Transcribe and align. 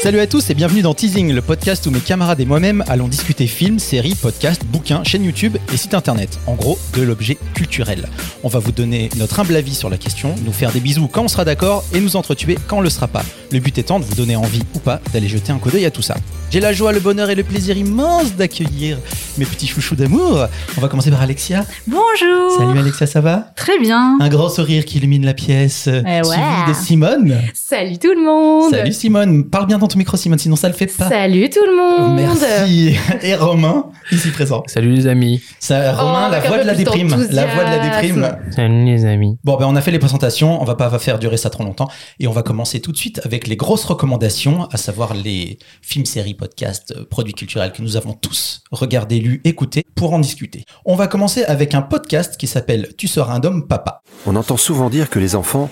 Salut 0.01 0.19
à 0.19 0.25
tous 0.25 0.49
et 0.49 0.55
bienvenue 0.55 0.81
dans 0.81 0.95
Teasing, 0.95 1.31
le 1.31 1.43
podcast 1.43 1.85
où 1.85 1.91
mes 1.91 1.99
camarades 1.99 2.39
et 2.39 2.45
moi-même 2.45 2.83
allons 2.87 3.07
discuter 3.07 3.45
films, 3.45 3.77
séries, 3.77 4.15
podcasts, 4.15 4.65
bouquins, 4.65 5.03
chaînes 5.03 5.23
YouTube 5.23 5.57
et 5.71 5.77
sites 5.77 5.93
internet. 5.93 6.39
En 6.47 6.55
gros, 6.55 6.79
de 6.97 7.03
l'objet 7.03 7.37
culturel. 7.53 8.09
On 8.43 8.47
va 8.47 8.57
vous 8.57 8.71
donner 8.71 9.09
notre 9.17 9.39
humble 9.39 9.55
avis 9.55 9.75
sur 9.75 9.91
la 9.91 9.97
question, 9.97 10.33
nous 10.43 10.53
faire 10.53 10.71
des 10.71 10.79
bisous 10.79 11.07
quand 11.07 11.25
on 11.25 11.27
sera 11.27 11.45
d'accord 11.45 11.83
et 11.93 11.99
nous 11.99 12.15
entretuer 12.15 12.57
quand 12.67 12.79
on 12.79 12.81
le 12.81 12.89
sera 12.89 13.07
pas. 13.07 13.21
Le 13.51 13.59
but 13.59 13.77
étant 13.77 13.99
de 13.99 14.05
vous 14.05 14.15
donner 14.15 14.35
envie 14.35 14.63
ou 14.73 14.79
pas 14.79 14.99
d'aller 15.13 15.27
jeter 15.27 15.51
un 15.51 15.59
coup 15.59 15.69
d'œil 15.69 15.85
à 15.85 15.91
tout 15.91 16.01
ça. 16.01 16.15
J'ai 16.49 16.59
la 16.59 16.73
joie, 16.73 16.91
le 16.91 16.99
bonheur 16.99 17.29
et 17.29 17.35
le 17.35 17.43
plaisir 17.43 17.77
immense 17.77 18.35
d'accueillir 18.35 18.97
mes 19.37 19.45
petits 19.45 19.67
chouchous 19.67 19.95
d'amour. 19.95 20.47
On 20.77 20.81
va 20.81 20.87
commencer 20.89 21.11
par 21.11 21.21
Alexia. 21.21 21.63
Bonjour. 21.87 22.57
Salut 22.57 22.79
Alexia, 22.79 23.07
ça 23.07 23.21
va? 23.21 23.51
Très 23.55 23.79
bien. 23.79 24.17
Un 24.19 24.29
grand 24.29 24.49
sourire 24.49 24.83
qui 24.83 24.97
illumine 24.97 25.25
la 25.25 25.33
pièce. 25.33 25.87
Eh 25.87 26.23
Suivi 26.23 26.29
ouais. 26.29 26.67
de 26.67 26.73
Simone. 26.73 27.37
Salut 27.53 27.99
tout 27.99 28.13
le 28.13 28.25
monde 28.25 28.71
Salut 28.71 28.91
Simone. 28.91 29.45
Parle 29.45 29.67
bien 29.67 29.77
dans 29.77 29.87
ton 29.91 29.97
micro 29.97 30.17
Simone, 30.17 30.39
sinon 30.39 30.55
ça 30.55 30.67
le 30.67 30.73
fait 30.73 30.87
pas. 30.87 31.09
Salut 31.09 31.49
tout 31.49 31.59
le 31.65 31.75
monde 31.75 32.15
Merci. 32.15 32.95
Et 33.21 33.35
Romain, 33.35 33.85
ici 34.11 34.29
présent. 34.31 34.63
Salut 34.67 34.91
les 34.91 35.07
amis. 35.07 35.41
Ça, 35.59 35.93
Romain, 35.93 36.27
Oh, 36.27 36.31
la 36.31 36.37
avec 36.37 36.45
un 36.45 36.47
voix 36.49 36.57
de 36.59 36.67
la 36.67 36.75
déprime. 36.75 37.27
La 37.31 37.45
voix 37.45 37.63
de 37.63 37.69
la 37.69 37.79
déprime. 37.79 38.37
Salut 38.55 38.85
les 38.85 39.05
amis. 39.05 39.37
Bon, 39.43 39.57
ben, 39.57 39.65
on 39.67 39.75
a 39.75 39.81
fait 39.81 39.91
les 39.91 39.99
présentations. 39.99 40.61
On 40.61 40.65
va 40.65 40.75
pas 40.75 40.97
faire 40.99 41.19
durer 41.19 41.37
ça 41.37 41.49
trop 41.49 41.63
longtemps. 41.63 41.89
Et 42.19 42.27
on 42.27 42.31
va 42.31 42.43
commencer 42.43 42.79
tout 42.79 42.91
de 42.91 42.97
suite 42.97 43.21
avec 43.25 43.47
les 43.47 43.55
grosses 43.55 43.85
recommandations, 43.85 44.65
à 44.71 44.77
savoir 44.77 45.13
les 45.13 45.57
films, 45.81 46.05
séries, 46.05 46.33
podcasts, 46.33 46.93
euh, 46.95 47.05
produits 47.09 47.33
culturels 47.33 47.71
que 47.71 47.81
nous 47.81 47.97
avons 47.97 48.13
tous 48.13 48.63
regardés, 48.71 49.19
lus, 49.19 49.41
écoutés 49.43 49.83
pour 49.95 50.13
en 50.13 50.19
discuter. 50.19 50.65
On 50.85 50.95
va 50.95 51.07
commencer 51.07 51.43
avec 51.43 51.73
un 51.73 51.81
podcast 51.81 52.37
qui 52.37 52.47
s'appelle 52.47 52.89
Tu 52.97 53.07
seras 53.07 53.33
un 53.33 53.43
homme 53.43 53.67
papa. 53.67 54.01
On 54.25 54.35
entend 54.35 54.57
souvent 54.57 54.89
dire 54.89 55.09
que 55.09 55.19
les 55.19 55.35
enfants, 55.35 55.69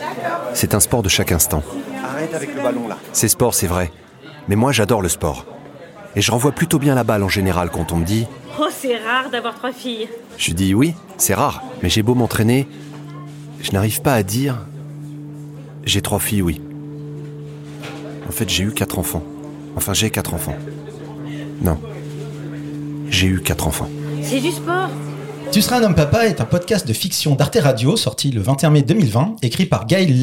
c'est 0.54 0.74
un 0.74 0.80
sport 0.80 1.04
de 1.04 1.10
chaque 1.10 1.32
instant. 1.32 1.64
Arrête 2.04 2.34
avec 2.34 2.56
le 2.56 2.62
ballon 2.62 2.88
là. 2.88 2.98
C'est 3.14 3.28
sport, 3.28 3.54
c'est 3.54 3.68
vrai. 3.68 3.92
Mais 4.50 4.56
moi, 4.56 4.72
j'adore 4.72 5.04
le 5.04 5.10
sport. 5.10 5.46
Et 6.16 6.22
je 6.22 6.32
renvoie 6.32 6.52
plutôt 6.52 6.80
bien 6.80 6.96
la 6.96 7.04
balle 7.04 7.22
en 7.22 7.30
général 7.30 7.70
quand 7.70 7.92
on 7.92 7.98
me 7.98 8.04
dit 8.04 8.26
Oh, 8.60 8.68
c'est 8.76 8.98
rare 8.98 9.30
d'avoir 9.30 9.54
trois 9.54 9.72
filles. 9.72 10.10
Je 10.38 10.54
dis 10.54 10.74
oui, 10.74 10.96
c'est 11.18 11.36
rare, 11.36 11.62
mais 11.84 11.90
j'ai 11.90 12.02
beau 12.02 12.16
m'entraîner, 12.16 12.68
je 13.62 13.72
n'arrive 13.72 14.02
pas 14.02 14.16
à 14.16 14.24
dire 14.24 14.58
J'ai 15.86 16.02
trois 16.02 16.18
filles, 16.18 16.42
oui. 16.42 16.62
En 18.28 18.32
fait, 18.32 18.50
j'ai 18.50 18.64
eu 18.64 18.72
quatre 18.72 18.98
enfants. 18.98 19.24
Enfin, 19.76 19.94
j'ai 19.94 20.10
quatre 20.10 20.34
enfants. 20.34 20.58
Non. 21.62 21.78
J'ai 23.12 23.28
eu 23.28 23.42
quatre 23.42 23.68
enfants. 23.68 23.90
C'est 24.24 24.40
du 24.40 24.52
sport. 24.52 24.90
Tu 25.52 25.64
seras 25.64 25.80
un 25.80 25.84
homme 25.84 25.96
papa 25.96 26.28
est 26.28 26.42
un 26.42 26.46
podcast 26.46 26.88
de 26.88 26.94
fiction 26.94 27.34
d'Arte 27.34 27.58
Radio 27.60 27.98
sorti 27.98 28.30
le 28.30 28.40
21 28.40 28.70
mai 28.70 28.82
2020, 28.84 29.38
écrit 29.42 29.66
par 29.66 29.88
Gaël 29.88 30.22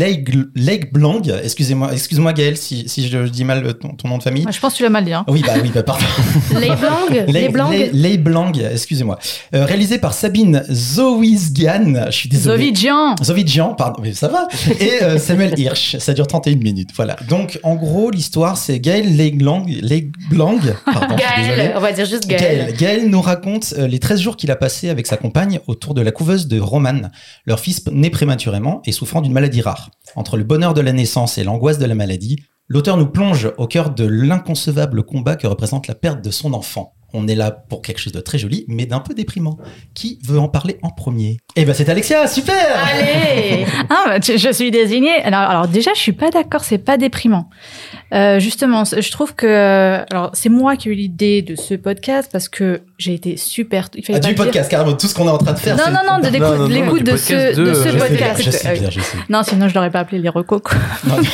Leigh-Blang. 0.55 1.41
Excusez-moi, 1.43 1.93
excuse-moi 1.93 2.33
Gaël 2.33 2.57
si, 2.57 2.89
si 2.89 3.09
je 3.09 3.19
dis 3.27 3.45
mal 3.45 3.75
ton, 3.75 3.89
ton 3.89 4.07
nom 4.09 4.19
de 4.19 4.23
famille. 4.23 4.45
Moi, 4.45 4.53
je 4.53 4.61
pense 4.61 4.75
que 4.75 4.77
tu 4.79 4.83
l'as 4.85 4.89
mal 4.89 5.05
dit. 5.05 5.13
hein. 5.13 5.25
Oui, 5.27 5.43
bah 5.45 5.55
oui, 5.61 5.73
bah 5.75 5.83
pardon. 5.83 6.05
Les 6.61 6.69
blancs 6.69 7.27
Les 7.27 7.49
blancs 7.49 7.75
Leigh 7.93 8.19
Blang, 8.19 8.53
excusez-moi. 8.73 9.19
Euh, 9.55 9.65
réalisé 9.65 9.99
par 9.99 10.15
Sabine 10.15 10.63
Zowisgian, 10.71 12.07
je 12.07 12.11
suis 12.13 12.29
désolé. 12.29 12.57
Zovidjian. 12.59 13.17
Zovidjian, 13.23 13.75
pardon, 13.75 14.01
mais 14.03 14.13
ça 14.15 14.29
va. 14.29 14.47
Et 14.79 15.03
euh, 15.03 15.19
Samuel 15.19 15.59
Hirsch, 15.59 15.97
ça 15.99 16.15
dure 16.15 16.29
31 16.29 16.55
minutes, 16.57 16.91
voilà. 16.95 17.17
Donc, 17.29 17.59
en 17.65 17.75
gros, 17.75 18.11
l'histoire, 18.13 18.57
c'est 18.57 18.79
Gaël 18.79 19.17
Leigh-Blang, 19.17 19.67
Leigh-Blang, 19.83 20.61
pardon. 20.85 21.17
Gaël, 21.17 21.73
on 21.77 21.81
va 21.81 21.91
dire 21.93 22.07
juste 22.07 22.29
Gaël. 22.29 22.67
Gaël. 22.67 22.75
Gaël 22.77 23.11
nous 23.11 23.21
raconte 23.21 23.75
euh, 23.77 23.89
les 23.89 23.99
13 23.99 24.21
jours 24.21 24.37
qu'il 24.37 24.51
a 24.53 24.57
passé 24.57 24.89
avec 24.89 25.07
sa 25.07 25.16
compagne 25.17 25.61
autour 25.67 25.95
de 25.95 26.01
la 26.03 26.13
couveuse 26.13 26.49
de 26.49 26.61
Roman, 26.61 27.11
leur 27.47 27.61
fils 27.61 27.87
né 27.91 28.11
prématurément 28.11 28.81
et 28.85 28.93
souffrant 28.93 29.21
d'une 29.21 29.33
maladie 29.33 29.63
rare. 29.63 29.91
Entre 30.15 30.37
le 30.37 30.45
bonheur 30.45 30.75
de 30.75 30.81
la 30.81 30.93
naissance 30.93 31.39
et 31.39 31.45
l'angoisse 31.45 31.79
de 31.79 31.87
la 31.87 31.95
maladie, 31.95 32.37
l'auteur 32.69 32.97
nous 32.97 33.07
plonge 33.07 33.51
au 33.59 33.67
cœur 33.67 33.91
de 33.91 34.05
l'inconcevable 34.07 35.03
combat 35.05 35.37
que 35.37 35.47
représente 35.47 35.87
la 35.87 35.95
perte 35.95 36.23
de 36.25 36.31
son 36.31 36.53
enfant. 36.55 36.93
On 37.13 37.29
est 37.29 37.37
là 37.37 37.51
pour 37.53 37.83
quelque 37.83 37.99
chose 38.01 38.13
de 38.13 38.21
très 38.21 38.37
joli, 38.37 38.65
mais 38.69 38.85
d'un 38.85 38.99
peu 39.01 39.15
déprimant. 39.15 39.57
Qui 39.95 40.19
veut 40.25 40.41
en 40.41 40.49
parler 40.49 40.77
en 40.83 40.91
premier? 40.91 41.39
Eh 41.55 41.65
ben 41.65 41.73
c'est 41.73 41.89
Alexia, 41.89 42.27
super 42.27 42.55
Allez 42.85 43.65
Ah, 43.89 44.03
bah, 44.07 44.21
tu- 44.21 44.37
je 44.37 44.53
suis 44.53 44.71
désignée. 44.73 45.15
Alors, 45.23 45.41
alors 45.41 45.69
déjà, 45.69 45.93
je 45.95 46.01
suis 46.01 46.13
pas 46.13 46.31
d'accord, 46.31 46.65
c'est 46.65 46.79
pas 46.79 46.99
déprimant. 46.99 47.49
Euh, 48.15 48.39
justement, 48.39 48.85
je 48.85 49.11
trouve 49.11 49.35
que 49.35 50.01
alors 50.13 50.31
c'est 50.33 50.49
moi 50.49 50.77
qui 50.77 50.89
ai 50.89 50.93
eu 50.93 50.95
l'idée 50.95 51.43
de 51.43 51.57
ce 51.57 51.75
podcast 51.75 52.29
parce 52.33 52.49
que 52.49 52.83
j'ai 52.99 53.15
été 53.15 53.37
super. 53.37 53.89
Il 53.97 54.05
fallait 54.05 54.19
Ah, 54.19 54.23
pas 54.23 54.29
Du 54.29 54.35
dire. 54.35 54.45
podcast, 54.45 54.71
carrément, 54.71 54.93
tout 54.93 55.09
ce 55.09 55.15
qu'on 55.15 55.27
est 55.27 55.31
en 55.31 55.39
train 55.39 55.53
de 55.55 55.59
faire. 55.59 55.77
Non, 55.77 55.83
c'est- 55.87 55.91
non, 55.93 55.99
non, 56.09 56.19
de 56.21 56.29
l'écoute, 56.29 56.49
non, 56.49 56.57
non, 56.59 56.67
l'écoute 56.69 57.03
du 57.03 57.11
de 57.13 57.17
ce, 57.17 57.57
de 57.57 57.65
de- 57.65 57.75
ce 57.75 57.79
Je 57.81 57.83
sais 57.83 57.93
bien, 57.97 58.07
podcast. 58.07 58.43
je 58.45 58.51
sais 58.53 58.73
bien, 58.79 58.91
je 58.91 59.01
sais. 59.01 59.17
Non, 59.29 59.43
sinon 59.43 59.69
je 59.69 59.75
l'aurais 59.75 59.91
pas 59.91 59.99
appelé 60.01 60.21
les 60.21 60.29
recos. 60.29 60.61
quoi. 60.63 60.79
Non. 61.09 61.17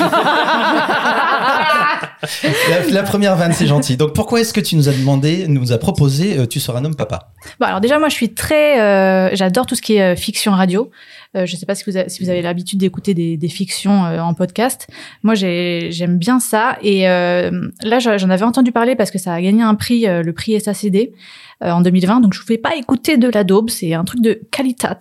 la, 2.71 2.81
la 2.91 3.03
première 3.03 3.37
vanne, 3.37 3.53
c'est 3.53 3.66
gentil. 3.66 3.97
Donc 3.97 4.15
pourquoi 4.15 4.41
est-ce 4.41 4.53
que 4.53 4.61
tu 4.61 4.77
nous 4.77 4.88
as 4.88 4.93
demandé, 4.93 5.47
nous 5.49 5.72
as 5.72 5.78
proposé 5.78 6.38
euh, 6.38 6.47
Tu 6.47 6.61
seras 6.61 6.78
un 6.78 6.84
homme 6.84 6.94
papa? 6.97 7.31
Bon, 7.61 7.66
alors 7.66 7.81
déjà, 7.81 7.99
moi, 7.99 8.09
je 8.09 8.15
suis 8.15 8.32
très, 8.34 8.81
euh, 8.81 9.31
j'adore 9.34 9.66
tout 9.66 9.75
ce 9.75 9.82
qui 9.82 9.97
est 9.97 10.12
euh, 10.15 10.16
fiction 10.16 10.53
radio. 10.53 10.91
Euh, 11.37 11.47
je 11.47 11.56
sais 11.56 11.65
pas 11.66 11.75
si 11.75 11.84
vous 11.87 11.97
avez, 11.97 12.09
si 12.10 12.22
vous 12.22 12.28
avez 12.28 12.43
l'habitude 12.43 12.78
d'écouter 12.78 13.15
des, 13.15 13.37
des 13.38 13.48
fictions 13.48 14.04
euh, 14.04 14.20
en 14.20 14.34
podcast. 14.34 14.87
Moi, 15.22 15.34
j'ai- 15.34 15.88
j'aime 15.91 16.19
bien 16.19 16.41
ça. 16.41 16.76
Et 16.82 17.09
euh, 17.09 17.50
là, 17.82 17.98
j'en 18.00 18.28
avais 18.31 18.44
entendu 18.44 18.70
parler 18.72 18.97
parce 18.97 19.10
que 19.10 19.19
ça 19.19 19.32
a 19.32 19.41
gagné 19.41 19.62
un 19.62 19.75
prix, 19.75 20.06
euh, 20.06 20.22
le 20.22 20.32
prix 20.34 20.60
SACD 20.60 21.12
euh, 21.65 21.70
en 21.70 21.81
2020. 21.81 22.20
Donc, 22.20 22.34
je 22.34 22.41
ne 22.41 22.44
pouvais 22.44 22.59
pas 22.59 22.76
écouter 22.76 23.16
de 23.16 23.28
la 23.28 23.44
daube. 23.44 23.70
C'est 23.70 23.94
un 23.94 24.04
truc 24.04 24.20
de 24.20 24.41
qualitat. 24.50 24.98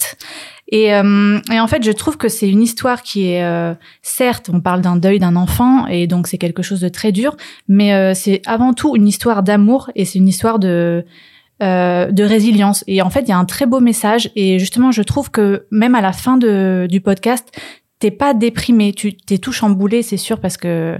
Et, 0.73 0.93
euh, 0.93 1.39
et 1.51 1.59
en 1.59 1.67
fait, 1.67 1.83
je 1.83 1.91
trouve 1.91 2.15
que 2.15 2.29
c'est 2.29 2.47
une 2.49 2.61
histoire 2.61 3.03
qui 3.03 3.27
est, 3.27 3.43
euh, 3.43 3.73
certes, 4.01 4.49
on 4.53 4.61
parle 4.61 4.79
d'un 4.79 4.95
deuil 4.95 5.19
d'un 5.19 5.35
enfant, 5.35 5.85
et 5.87 6.07
donc 6.07 6.27
c'est 6.27 6.37
quelque 6.37 6.63
chose 6.63 6.79
de 6.79 6.87
très 6.87 7.11
dur, 7.11 7.35
mais 7.67 7.93
euh, 7.93 8.13
c'est 8.13 8.41
avant 8.45 8.73
tout 8.73 8.95
une 8.95 9.05
histoire 9.05 9.43
d'amour, 9.43 9.91
et 9.95 10.05
c'est 10.05 10.17
une 10.19 10.29
histoire 10.29 10.59
de 10.59 11.03
euh, 11.61 12.11
de 12.11 12.23
résilience. 12.23 12.83
Et 12.87 13.01
en 13.01 13.09
fait, 13.09 13.21
il 13.21 13.29
y 13.29 13.31
a 13.33 13.37
un 13.37 13.45
très 13.45 13.65
beau 13.65 13.79
message. 13.79 14.29
Et 14.35 14.59
justement, 14.59 14.91
je 14.91 15.01
trouve 15.03 15.29
que 15.31 15.65
même 15.71 15.95
à 15.95 16.01
la 16.01 16.11
fin 16.13 16.37
de, 16.37 16.87
du 16.89 17.01
podcast, 17.01 17.47
t'es 17.99 18.11
pas 18.11 18.33
déprimé, 18.33 18.93
tu 18.93 19.15
t'es 19.15 19.37
tout 19.37 19.51
chamboulé, 19.51 20.01
c'est 20.01 20.17
sûr, 20.17 20.39
parce 20.39 20.57
que 20.57 20.97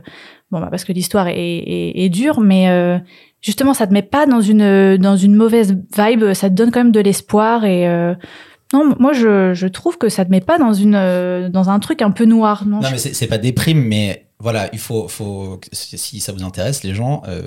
bon, 0.52 0.60
bah, 0.60 0.68
parce 0.70 0.84
que 0.86 0.94
l'histoire 0.94 1.28
est, 1.28 1.36
est, 1.38 2.04
est 2.06 2.10
dure, 2.10 2.40
mais 2.42 2.70
euh, 2.70 2.98
justement, 3.42 3.74
ça 3.74 3.88
te 3.88 3.94
met 3.94 4.04
pas 4.04 4.26
dans 4.28 4.42
une 4.42 4.98
dans 4.98 5.18
une 5.18 5.36
mauvaise 5.36 5.76
vibe. 5.98 6.34
Ça 6.34 6.50
te 6.50 6.54
donne 6.56 6.70
quand 6.72 6.82
même 6.82 6.92
de 6.92 7.00
l'espoir. 7.00 7.66
Et 7.66 7.88
euh, 7.88 8.14
non, 8.74 8.94
moi, 9.00 9.14
je, 9.14 9.54
je 9.54 9.68
trouve 9.68 9.98
que 9.98 10.10
ça 10.10 10.26
te 10.26 10.32
met 10.32 10.42
pas 10.42 10.58
dans 10.60 10.74
une 10.74 11.50
dans 11.52 11.70
un 11.70 11.80
truc 11.80 12.02
un 12.02 12.12
peu 12.12 12.26
noir. 12.26 12.66
Non, 12.68 12.78
Non, 12.82 12.88
je- 12.88 12.92
mais 12.92 12.98
c'est 12.98 13.28
pas 13.28 13.38
déprime, 13.40 13.82
mais 13.84 14.28
voilà, 14.40 14.70
il 14.74 14.80
faut, 14.80 15.08
faut 15.08 15.60
si 15.72 15.98
si 15.98 16.20
ça 16.20 16.32
vous 16.32 16.44
intéresse, 16.44 16.84
les 16.84 16.94
gens, 16.94 17.22
euh, 17.28 17.42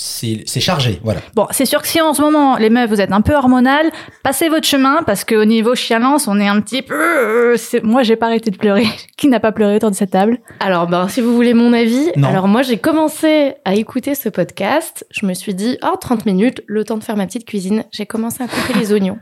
c'est 0.00 0.44
c'est 0.46 0.60
chargé, 0.60 1.00
voilà. 1.02 1.18
Bon, 1.34 1.48
c'est 1.50 1.66
sûr 1.66 1.82
que 1.82 1.88
si 1.88 2.00
en 2.00 2.14
ce 2.14 2.22
moment, 2.22 2.56
les 2.56 2.70
meufs, 2.70 2.88
vous 2.88 3.00
êtes 3.00 3.10
un 3.10 3.20
peu 3.20 3.34
hormonales, 3.34 3.90
passez 4.22 4.48
votre 4.48 4.64
chemin 4.66 5.02
parce 5.04 5.24
qu'au 5.24 5.44
niveau 5.44 5.74
chialance, 5.74 6.28
on 6.28 6.38
est 6.38 6.46
un 6.46 6.60
petit 6.60 6.82
peu. 6.82 6.94
euh, 6.94 7.56
c'est- 7.56 7.82
Moi, 7.82 8.04
j'ai 8.04 8.14
pas 8.14 8.26
arrêté 8.26 8.52
de 8.52 8.56
pleurer. 8.56 8.86
Qui 9.16 9.26
n'a 9.26 9.40
pas 9.40 9.50
pleuré 9.50 9.74
autour 9.76 9.90
de 9.90 9.96
cette 9.96 10.12
table? 10.12 10.38
Alors, 10.60 10.86
ben, 10.86 11.08
si 11.08 11.20
vous 11.20 11.34
voulez 11.34 11.52
mon 11.52 11.72
avis, 11.72 12.12
Non. 12.16 12.28
alors 12.28 12.46
moi, 12.46 12.62
j'ai 12.62 12.78
commencé 12.78 13.54
à 13.64 13.74
écouter 13.74 14.14
ce 14.14 14.28
podcast. 14.28 15.04
Je 15.10 15.26
me 15.26 15.34
suis 15.34 15.54
dit, 15.54 15.76
oh, 15.82 15.96
30 16.00 16.24
minutes, 16.26 16.62
le 16.68 16.84
temps 16.84 16.96
de 16.96 17.02
faire 17.02 17.16
ma 17.16 17.26
petite 17.26 17.44
cuisine. 17.44 17.82
J'ai 17.90 18.06
commencé 18.06 18.42
à 18.42 18.46
couper 18.46 18.78
les 18.78 18.92
oignons. 18.92 19.18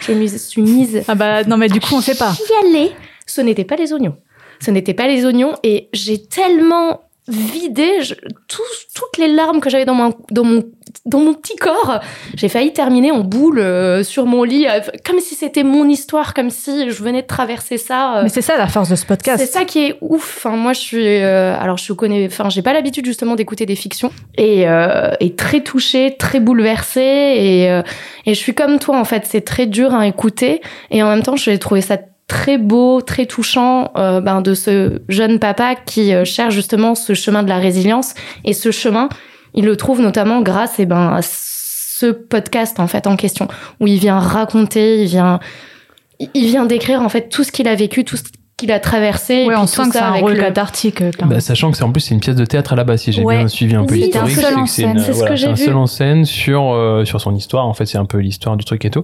Je 0.00 0.12
me 0.12 0.26
suis 0.26 0.60
mise 0.62 1.02
Ah 1.08 1.14
bah 1.14 1.44
non, 1.44 1.56
mais 1.56 1.68
du 1.68 1.80
coup, 1.80 1.94
on 1.94 2.00
sait 2.02 2.14
pas. 2.14 2.32
chialer. 2.34 2.92
Ce 3.26 3.40
n'était 3.40 3.64
pas 3.64 3.76
les 3.76 3.92
oignons. 3.94 4.16
Ce 4.62 4.70
n'était 4.70 4.92
pas 4.94 5.06
les 5.06 5.24
oignons 5.24 5.54
et 5.62 5.88
j'ai 5.94 6.22
tellement 6.26 7.00
vidé 7.30 8.02
je- 8.02 8.14
toutes 8.48 9.18
les 9.18 9.28
larmes 9.28 9.60
que 9.60 9.70
j'avais 9.70 9.84
dans 9.84 9.94
mon, 9.94 10.14
dans 10.30 10.44
mon, 10.44 10.62
dans 11.06 11.20
mon 11.20 11.34
petit 11.34 11.56
corps. 11.56 12.00
J'ai 12.36 12.48
failli 12.48 12.72
terminer 12.72 13.10
en 13.12 13.20
boule 13.20 13.58
euh, 13.60 14.02
sur 14.02 14.26
mon 14.26 14.42
lit, 14.42 14.66
euh, 14.66 14.80
comme 15.06 15.20
si 15.20 15.34
c'était 15.34 15.62
mon 15.62 15.88
histoire, 15.88 16.34
comme 16.34 16.50
si 16.50 16.90
je 16.90 17.02
venais 17.02 17.22
de 17.22 17.26
traverser 17.26 17.78
ça. 17.78 18.18
euh. 18.18 18.22
Mais 18.24 18.28
c'est 18.28 18.42
ça 18.42 18.56
la 18.58 18.66
force 18.66 18.88
de 18.90 18.94
ce 18.96 19.02
C'est 19.02 19.06
podcast. 19.08 19.46
ça 19.52 19.64
qui 19.64 19.86
est 19.86 19.96
ouf. 20.00 20.38
Enfin, 20.44 20.56
moi, 20.56 20.72
je 20.72 20.80
suis, 20.80 21.06
euh, 21.22 21.56
alors 21.58 21.76
je 21.78 21.92
connais, 21.92 22.26
enfin, 22.26 22.48
j'ai 22.50 22.62
pas 22.62 22.72
l'habitude 22.72 23.06
justement 23.06 23.34
d'écouter 23.36 23.66
des 23.66 23.76
fictions 23.76 24.10
et, 24.36 24.68
euh, 24.68 25.12
et 25.20 25.34
très 25.34 25.60
touchée, 25.62 26.16
très 26.18 26.40
bouleversée 26.40 27.00
et 27.00 27.70
euh, 27.70 27.82
et 28.26 28.34
je 28.34 28.38
suis 28.38 28.54
comme 28.54 28.78
toi 28.78 28.98
en 28.98 29.04
fait. 29.04 29.24
C'est 29.26 29.40
très 29.40 29.66
dur 29.66 29.94
à 29.94 30.06
écouter 30.06 30.60
et 30.90 31.02
en 31.02 31.08
même 31.08 31.22
temps, 31.22 31.36
j'ai 31.36 31.58
trouvé 31.58 31.80
ça 31.80 31.96
très 32.30 32.58
beau, 32.58 33.00
très 33.00 33.26
touchant 33.26 33.90
euh, 33.96 34.20
ben, 34.20 34.40
de 34.40 34.54
ce 34.54 35.02
jeune 35.08 35.40
papa 35.40 35.74
qui 35.74 36.14
euh, 36.14 36.24
cherche 36.24 36.54
justement 36.54 36.94
ce 36.94 37.12
chemin 37.12 37.42
de 37.42 37.48
la 37.48 37.58
résilience. 37.58 38.14
Et 38.44 38.52
ce 38.52 38.70
chemin, 38.70 39.08
il 39.54 39.64
le 39.64 39.76
trouve 39.76 40.00
notamment 40.00 40.40
grâce 40.40 40.78
et 40.78 40.86
ben 40.86 41.14
à 41.14 41.22
ce 41.22 42.06
podcast 42.12 42.78
en 42.78 42.86
fait 42.86 43.08
en 43.08 43.16
question 43.16 43.48
où 43.80 43.88
il 43.88 43.98
vient 43.98 44.20
raconter, 44.20 45.02
il 45.02 45.08
vient 45.08 45.40
il 46.20 46.46
vient 46.46 46.66
décrire 46.66 47.02
en 47.02 47.08
fait 47.08 47.30
tout 47.30 47.42
ce 47.42 47.50
qu'il 47.50 47.66
a 47.66 47.74
vécu, 47.74 48.04
tout 48.04 48.16
ce 48.16 48.22
qu'il 48.60 48.72
a 48.72 48.78
traversé. 48.80 49.34
et 49.34 49.36
Ouais, 49.46 49.54
puis 49.54 49.56
on 49.56 49.60
tout 49.62 49.66
sent 49.68 49.82
que 49.88 49.92
c'est 49.92 49.98
ça 49.98 50.06
un 50.08 50.10
avec 50.12 50.22
rôle 50.22 50.32
le- 50.34 50.40
cathartique. 50.40 51.00
euh. 51.02 51.10
Bah, 51.24 51.40
sachant 51.40 51.70
que 51.70 51.76
c'est 51.76 51.82
en 51.84 51.90
plus 51.92 52.00
c'est 52.00 52.14
une 52.14 52.20
pièce 52.20 52.36
de 52.36 52.44
théâtre 52.44 52.72
à 52.72 52.76
la 52.76 52.84
base 52.84 53.00
si 53.02 53.12
j'ai 53.12 53.22
Ouais. 53.22 53.38
bien 53.38 53.48
suivi 53.48 53.74
un 53.74 53.84
peu 53.84 53.94
Oui, 53.94 54.00
l'historique 54.02 54.32
c'est 54.34 54.44
un 54.44 54.50
seul 54.50 54.58
en 54.58 54.66
c'est 54.66 54.82
scène, 54.82 54.98
c'est 54.98 55.12
ce 55.12 55.16
voilà, 55.18 55.30
que 55.30 55.36
j'ai 55.36 55.46
un 55.48 55.52
vu. 55.54 55.64
seul 55.64 55.76
en 55.76 55.86
scène 55.86 56.24
sur 56.24 56.72
euh, 56.72 57.04
sur 57.04 57.20
son 57.20 57.34
histoire 57.34 57.66
en 57.66 57.74
fait 57.74 57.86
c'est 57.86 57.98
un 57.98 58.04
peu 58.04 58.18
l'histoire 58.18 58.56
du 58.56 58.64
truc 58.64 58.84
et 58.84 58.90
tout 58.90 59.02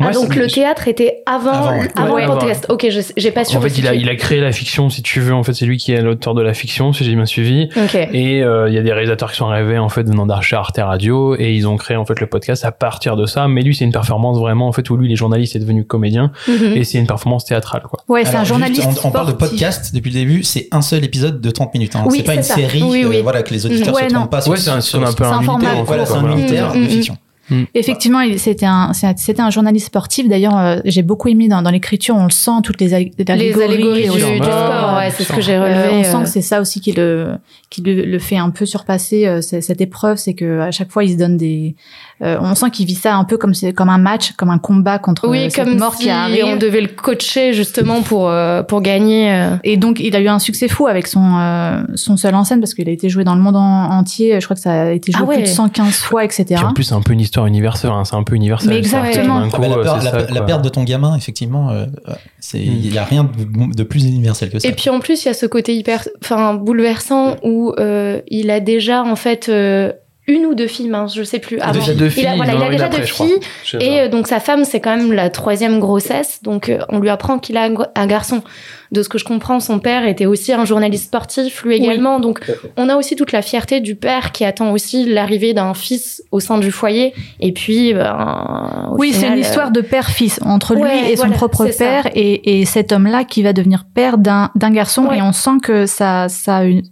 Ah, 0.00 0.10
donc 0.10 0.34
le 0.36 0.46
théâtre 0.46 0.88
était 0.88 1.22
avant, 1.26 1.50
Avant, 1.50 1.68
avant, 1.96 2.14
ouais. 2.14 2.22
le 2.22 2.28
Ouais, 2.28 2.34
podcast. 2.38 2.66
Ok, 2.68 2.86
j'ai 3.16 3.30
pas 3.30 3.44
su. 3.44 3.56
en 3.56 3.60
fait 3.60 3.76
il 3.78 3.86
a 3.88 3.94
il 3.94 4.08
a 4.08 4.14
créé 4.16 4.40
la 4.40 4.52
fiction 4.52 4.90
si 4.90 5.02
tu 5.02 5.20
veux 5.20 5.34
en 5.34 5.42
fait 5.42 5.52
c'est 5.54 5.66
lui 5.66 5.76
qui 5.78 5.92
est 5.92 6.00
l'auteur 6.02 6.34
de 6.34 6.42
la 6.42 6.54
fiction 6.54 6.92
si 6.92 7.04
j'ai 7.04 7.14
bien 7.14 7.26
suivi 7.26 7.68
et 8.12 8.42
euh, 8.42 8.68
il 8.68 8.74
y 8.74 8.78
a 8.78 8.82
des 8.82 8.92
réalisateurs 8.92 9.30
qui 9.30 9.36
sont 9.38 9.48
arrivés 9.48 9.78
en 9.78 9.88
fait 9.88 10.02
venant 10.02 10.26
d'Archer 10.26 10.56
Arte 10.56 10.78
Radio 10.78 11.34
et 11.38 11.52
ils 11.54 11.66
ont 11.66 11.76
créé 11.76 11.96
en 11.96 12.04
fait 12.04 12.20
le 12.20 12.26
podcast 12.26 12.64
à 12.64 12.72
partir 12.72 13.16
de 13.16 13.26
ça 13.26 13.48
mais 13.48 13.62
lui 13.62 13.74
c'est 13.74 13.84
une 13.84 13.92
performance 13.92 14.38
vraiment 14.38 14.68
en 14.68 14.72
fait 14.72 14.88
où 14.90 14.96
lui 14.96 15.08
les 15.08 15.16
journalistes 15.16 15.56
est 15.56 15.60
devenu 15.60 15.84
comédien 15.84 16.30
Mhm. 16.46 16.72
et 16.76 16.84
c'est 16.84 16.98
une 16.98 17.06
performance 17.06 17.44
théâtrale 17.44 17.82
quoi 17.88 18.00
Ouais, 18.08 18.24
c'est 18.24 18.36
un 18.36 18.44
journaliste. 18.44 18.97
On, 19.04 19.08
on 19.08 19.10
parle 19.10 19.26
de 19.28 19.32
podcast 19.32 19.94
depuis 19.94 20.10
le 20.10 20.20
début, 20.20 20.42
c'est 20.42 20.68
un 20.72 20.82
seul 20.82 21.04
épisode 21.04 21.40
de 21.40 21.50
30 21.50 21.74
minutes. 21.74 21.96
Hein. 21.96 22.04
Oui, 22.06 22.18
c'est 22.18 22.24
pas 22.24 22.34
une 22.34 22.42
ça. 22.42 22.54
série 22.54 22.82
Oui, 22.82 23.04
euh, 23.04 23.22
voilà, 23.22 23.42
que 23.42 23.52
les 23.52 23.64
auditeurs 23.66 23.94
Ouais, 23.94 24.08
se 24.08 24.14
non. 24.14 24.20
trompent 24.20 24.30
pas 24.30 24.48
ouais 24.48 24.56
c'est 24.56 24.70
un, 24.70 24.78
un 24.78 25.12
peu 25.12 25.24
un 25.24 25.40
unitaire, 25.40 25.78
en 25.78 25.84
Voilà, 25.84 26.04
fait, 26.06 26.12
c'est 26.12 26.18
un 26.18 26.32
unitaire 26.32 26.70
Mm, 26.74 26.80
de 26.80 26.84
mm, 26.84 26.88
fiction. 26.88 27.16
Effectivement, 27.74 28.20
c'était 28.36 28.66
un, 28.66 28.92
c'est- 28.92 29.16
c'était 29.16 29.40
un 29.40 29.48
journaliste 29.48 29.86
sportif. 29.86 30.28
D'ailleurs, 30.28 30.58
euh, 30.58 30.80
j'ai 30.84 31.02
beaucoup 31.02 31.28
aimé 31.28 31.48
dans, 31.48 31.62
dans 31.62 31.70
l'écriture, 31.70 32.14
on 32.14 32.24
le 32.24 32.30
sent, 32.30 32.50
toutes 32.62 32.78
les, 32.78 32.92
allégories, 32.92 33.14
Les 33.38 33.62
allégories 33.62 34.10
au 34.10 34.14
du, 34.16 34.20
du 34.20 34.36
sport, 34.44 34.96
ouais, 34.98 35.10
c'est 35.16 35.24
ce 35.24 35.32
que 35.32 35.40
j'ai 35.40 35.54
Euh, 35.54 35.62
relevé. 35.64 35.88
on 36.00 36.04
sent 36.04 36.16
euh. 36.16 36.22
que 36.24 36.28
c'est 36.28 36.42
ça 36.42 36.60
aussi 36.60 36.82
qui 36.82 36.92
le 36.92 37.36
qui 37.70 37.80
le, 37.82 38.04
le 38.04 38.18
fait 38.18 38.36
un 38.36 38.50
peu 38.50 38.66
surpasser 38.66 39.26
euh, 39.26 39.40
cette 39.40 39.80
épreuve, 39.80 40.18
c'est 40.18 40.34
que 40.34 40.60
à 40.60 40.70
chaque 40.72 40.90
fois 40.90 41.04
il 41.04 41.12
se 41.12 41.16
donne 41.16 41.38
des. 41.38 41.74
Euh, 42.22 42.36
on 42.40 42.54
sent 42.54 42.70
qu'il 42.70 42.86
vit 42.86 42.94
ça 42.94 43.14
un 43.14 43.24
peu 43.24 43.36
comme 43.36 43.54
c'est 43.54 43.72
comme 43.72 43.88
un 43.90 43.98
match, 43.98 44.32
comme 44.32 44.50
un 44.50 44.58
combat 44.58 44.98
contre 44.98 45.26
euh, 45.26 45.30
Oui, 45.30 45.50
cette 45.50 45.64
comme 45.64 45.78
mort 45.78 45.94
si 45.94 46.04
qui 46.04 46.10
arrive. 46.10 46.44
on 46.46 46.56
devait 46.56 46.80
le 46.80 46.88
coacher 46.88 47.52
justement 47.52 48.02
pour 48.02 48.28
euh, 48.28 48.62
pour 48.62 48.80
gagner. 48.80 49.32
euh. 49.32 49.56
Et 49.64 49.76
donc 49.76 50.00
il 50.00 50.14
a 50.16 50.20
eu 50.20 50.28
un 50.28 50.38
succès 50.38 50.68
fou 50.68 50.86
avec 50.86 51.06
son 51.06 51.22
euh, 51.38 51.82
son 51.94 52.16
seul 52.16 52.34
en 52.34 52.44
scène 52.44 52.60
parce 52.60 52.74
qu'il 52.74 52.88
a 52.88 52.92
été 52.92 53.08
joué 53.08 53.24
dans 53.24 53.34
le 53.34 53.40
monde 53.40 53.56
en- 53.56 53.90
entier. 53.90 54.40
Je 54.40 54.44
crois 54.46 54.56
que 54.56 54.62
ça 54.62 54.72
a 54.88 54.90
été 54.90 55.12
joué 55.12 55.20
Ah 55.22 55.28
ouais. 55.28 55.34
plus 55.36 55.42
de 55.44 55.48
115 55.48 55.94
fois, 55.96 56.24
etc. 56.24 56.44
Puis 56.48 56.56
en 56.64 56.72
plus 56.72 56.84
c'est 56.84 56.94
un 56.94 57.02
peu 57.02 57.12
une 57.12 57.20
histoire 57.20 57.46
universelle 57.46 57.90
hein, 57.92 58.04
c'est 58.04 58.16
un 58.16 58.22
peu 58.24 58.34
universel 58.34 58.70
Mais 58.70 58.78
exactement. 58.78 59.42
Ah 59.52 59.58
bah, 59.58 59.68
la, 59.68 59.76
euh, 59.76 59.82
peur- 59.82 59.98
c'est 60.00 60.04
la- 60.04 60.10
ça, 60.10 60.18
la 60.18 60.26
quoi. 60.26 60.46
perte 60.46 60.62
de 60.64 60.68
ton 60.68 60.84
gamin, 60.84 61.16
effectivement, 61.16 61.70
euh, 61.70 61.86
c'est 62.40 62.58
il 62.60 62.92
y 62.92 62.98
a 62.98 63.04
rien 63.04 63.24
de, 63.24 63.74
de 63.74 63.82
plus 63.82 64.04
universel 64.06 64.50
que 64.50 64.58
ça. 64.58 64.66
Et 64.68 64.72
puis 64.72 64.90
en 64.90 65.00
plus, 65.00 65.24
il 65.24 65.28
y 65.28 65.30
a 65.30 65.34
ce 65.34 65.46
côté 65.46 65.76
hyper, 65.76 66.08
enfin 66.22 66.54
bouleversant 66.54 67.36
où 67.42 67.72
euh, 67.78 68.20
il 68.28 68.50
a 68.50 68.60
déjà 68.60 69.02
en 69.02 69.16
fait 69.16 69.48
euh, 69.48 69.92
une 70.28 70.46
ou 70.46 70.54
deux 70.54 70.66
filles, 70.66 70.88
mince, 70.88 71.16
je 71.16 71.22
sais 71.22 71.38
plus. 71.40 71.58
Avant. 71.58 71.72
déjà 71.72 71.94
deux 71.94 72.10
filles 72.10 72.24
il 72.24 72.28
a, 72.28 72.36
voilà, 72.36 72.52
non, 72.52 72.58
il 72.58 72.62
a 72.62 72.66
une 72.66 72.72
déjà 72.72 72.84
après, 72.84 73.00
deux 73.00 73.06
filles. 73.06 73.38
Et 73.80 74.00
euh, 74.00 74.08
donc 74.08 74.28
sa 74.28 74.38
femme, 74.38 74.64
c'est 74.64 74.78
quand 74.78 74.96
même 74.96 75.12
la 75.12 75.30
troisième 75.30 75.80
grossesse, 75.80 76.42
donc 76.42 76.68
euh, 76.68 76.78
on 76.90 77.00
lui 77.00 77.08
apprend 77.08 77.38
qu'il 77.38 77.56
a 77.56 77.68
un 77.94 78.06
garçon. 78.06 78.42
De 78.90 79.02
ce 79.02 79.08
que 79.08 79.18
je 79.18 79.24
comprends, 79.24 79.60
son 79.60 79.78
père 79.78 80.06
était 80.06 80.24
aussi 80.26 80.52
un 80.52 80.64
journaliste 80.64 81.04
sportif, 81.04 81.62
lui 81.62 81.76
également. 81.76 82.20
Donc 82.20 82.40
on 82.76 82.88
a 82.88 82.96
aussi 82.96 83.16
toute 83.16 83.32
la 83.32 83.42
fierté 83.42 83.80
du 83.80 83.94
père 83.96 84.32
qui 84.32 84.44
attend 84.44 84.72
aussi 84.72 85.04
l'arrivée 85.04 85.52
d'un 85.52 85.74
fils 85.74 86.22
au 86.32 86.40
sein 86.40 86.58
du 86.58 86.70
foyer. 86.70 87.12
Et 87.40 87.52
puis, 87.52 87.92
ben, 87.94 88.88
au 88.92 88.96
Oui, 88.98 89.12
c'est 89.12 89.26
une 89.26 89.34
euh, 89.34 89.40
histoire 89.40 89.70
de 89.70 89.80
père-fils 89.82 90.40
entre 90.44 90.74
lui 90.74 90.82
Ouais, 90.82 91.12
et 91.12 91.16
son 91.16 91.22
voilà, 91.24 91.36
propre 91.36 91.66
père 91.76 92.06
et, 92.14 92.60
et 92.60 92.64
cet 92.64 92.92
homme-là 92.92 93.24
qui 93.24 93.42
va 93.42 93.52
devenir 93.52 93.84
père 93.92 94.16
d'un 94.18 94.50
garçon 94.70 95.06
Ouais. 95.06 95.18
et 95.18 95.22
on 95.22 95.32
sent 95.32 95.58
que 95.62 95.86
ça 95.86 96.28
ça 96.28 96.56
a 96.58 96.64
une, 96.64 96.82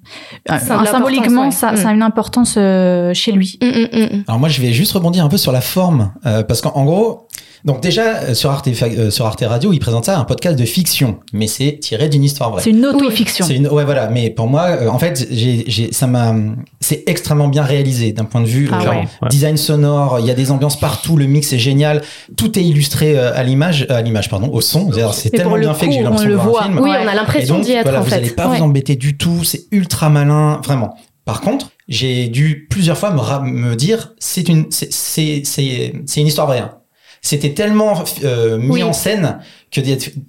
Ça 0.46 0.80
a 0.80 0.86
symboliquement 0.86 1.50
ça, 1.50 1.68
a 1.70 1.92
une 1.92 2.02
importance 2.02 2.54
euh, 2.58 3.14
chez 3.14 3.32
lui. 3.32 3.58
hum, 3.62 3.70
hum, 3.74 3.88
hum. 4.12 4.24
Alors 4.28 4.38
moi, 4.38 4.48
je 4.48 4.60
vais 4.60 4.72
juste 4.72 4.92
rebondir 4.92 5.24
un 5.24 5.28
peu 5.28 5.36
sur 5.38 5.52
la 5.52 5.60
forme, 5.60 6.12
euh, 6.26 6.42
parce 6.42 6.60
qu'en 6.60 6.72
en 6.74 6.84
gros, 6.84 7.26
donc 7.66 7.82
déjà 7.82 8.18
euh, 8.18 8.34
sur 8.34 8.50
Arte, 8.50 8.68
euh, 8.68 9.10
sur 9.10 9.26
Arte 9.26 9.44
Radio, 9.46 9.72
ils 9.72 9.78
présentent 9.80 10.06
ça 10.06 10.18
un 10.18 10.24
podcast 10.24 10.58
de 10.58 10.64
fiction, 10.64 11.18
mais 11.32 11.46
c'est 11.48 11.78
tiré 11.80 12.08
d'une 12.08 12.24
histoire 12.24 12.50
vraie. 12.52 12.62
C'est 12.62 12.70
une 12.70 12.86
auto-fiction. 12.86 13.44
C'est 13.44 13.56
une, 13.56 13.68
ouais, 13.68 13.84
voilà. 13.84 14.08
Mais 14.08 14.30
pour 14.30 14.46
moi, 14.46 14.62
euh, 14.68 14.88
en 14.88 14.98
fait, 14.98 15.26
j'ai, 15.30 15.64
j'ai, 15.66 15.92
ça 15.92 16.06
m'a, 16.06 16.34
c'est 16.80 17.02
extrêmement 17.06 17.48
bien 17.48 17.64
réalisé 17.64 18.12
d'un 18.12 18.24
point 18.24 18.40
de 18.40 18.46
vue 18.46 18.70
Ah 18.72 18.80
euh, 18.82 18.90
ouais. 18.90 19.04
design 19.28 19.56
sonore. 19.56 20.20
Il 20.20 20.26
y 20.26 20.30
a 20.30 20.34
des 20.34 20.50
ambiances 20.50 20.78
partout. 20.78 21.16
Le 21.16 21.26
mix 21.26 21.52
est 21.52 21.58
génial. 21.58 22.02
Tout 22.36 22.58
est 22.58 22.62
illustré 22.64 23.18
euh, 23.18 23.34
à 23.36 23.42
l'image, 23.42 23.86
euh, 23.90 23.96
à 23.96 24.02
l'image, 24.02 24.30
pardon, 24.30 24.48
au 24.52 24.60
son. 24.60 24.90
C'est 25.12 25.30
tellement 25.30 25.58
bien 25.58 25.74
fait 25.74 25.86
que 25.88 25.92
j'ai 25.92 26.02
l'impression 26.02 26.26
on 26.26 26.30
de 26.30 26.34
le 26.34 26.40
voir 26.40 26.48
voit. 26.50 26.60
un 26.62 26.64
film. 26.66 26.78
Oui, 26.78 26.90
Ouais. 26.90 26.98
on 27.04 27.08
a 27.08 27.14
l'impression 27.14 27.58
d'y 27.58 27.72
être 27.72 27.82
voilà, 27.82 27.98
en 28.00 28.02
vous 28.04 28.08
fait. 28.10 28.14
allez 28.16 28.30
pas 28.30 28.48
Ouais. 28.48 28.58
vous 28.58 28.62
embêter 28.64 28.94
du 28.96 29.16
tout. 29.18 29.42
C'est 29.44 29.64
ultra 29.72 30.08
malin, 30.08 30.60
vraiment. 30.64 30.94
Par 31.24 31.40
contre, 31.40 31.70
j'ai 31.88 32.28
dû 32.28 32.68
plusieurs 32.70 32.96
fois 32.96 33.10
me, 33.10 33.50
me 33.50 33.74
dire, 33.74 34.12
c'est 34.20 34.48
une, 34.48 34.66
c'est, 34.70 34.92
c'est, 34.92 35.42
c'est, 35.44 35.92
c'est 36.06 36.20
une 36.20 36.28
histoire 36.28 36.46
vraie. 36.46 36.62
C'était 37.26 37.54
tellement 37.54 38.04
euh, 38.22 38.56
mis 38.56 38.70
Oui. 38.70 38.82
en 38.84 38.92
scène 38.92 39.40
que 39.72 39.80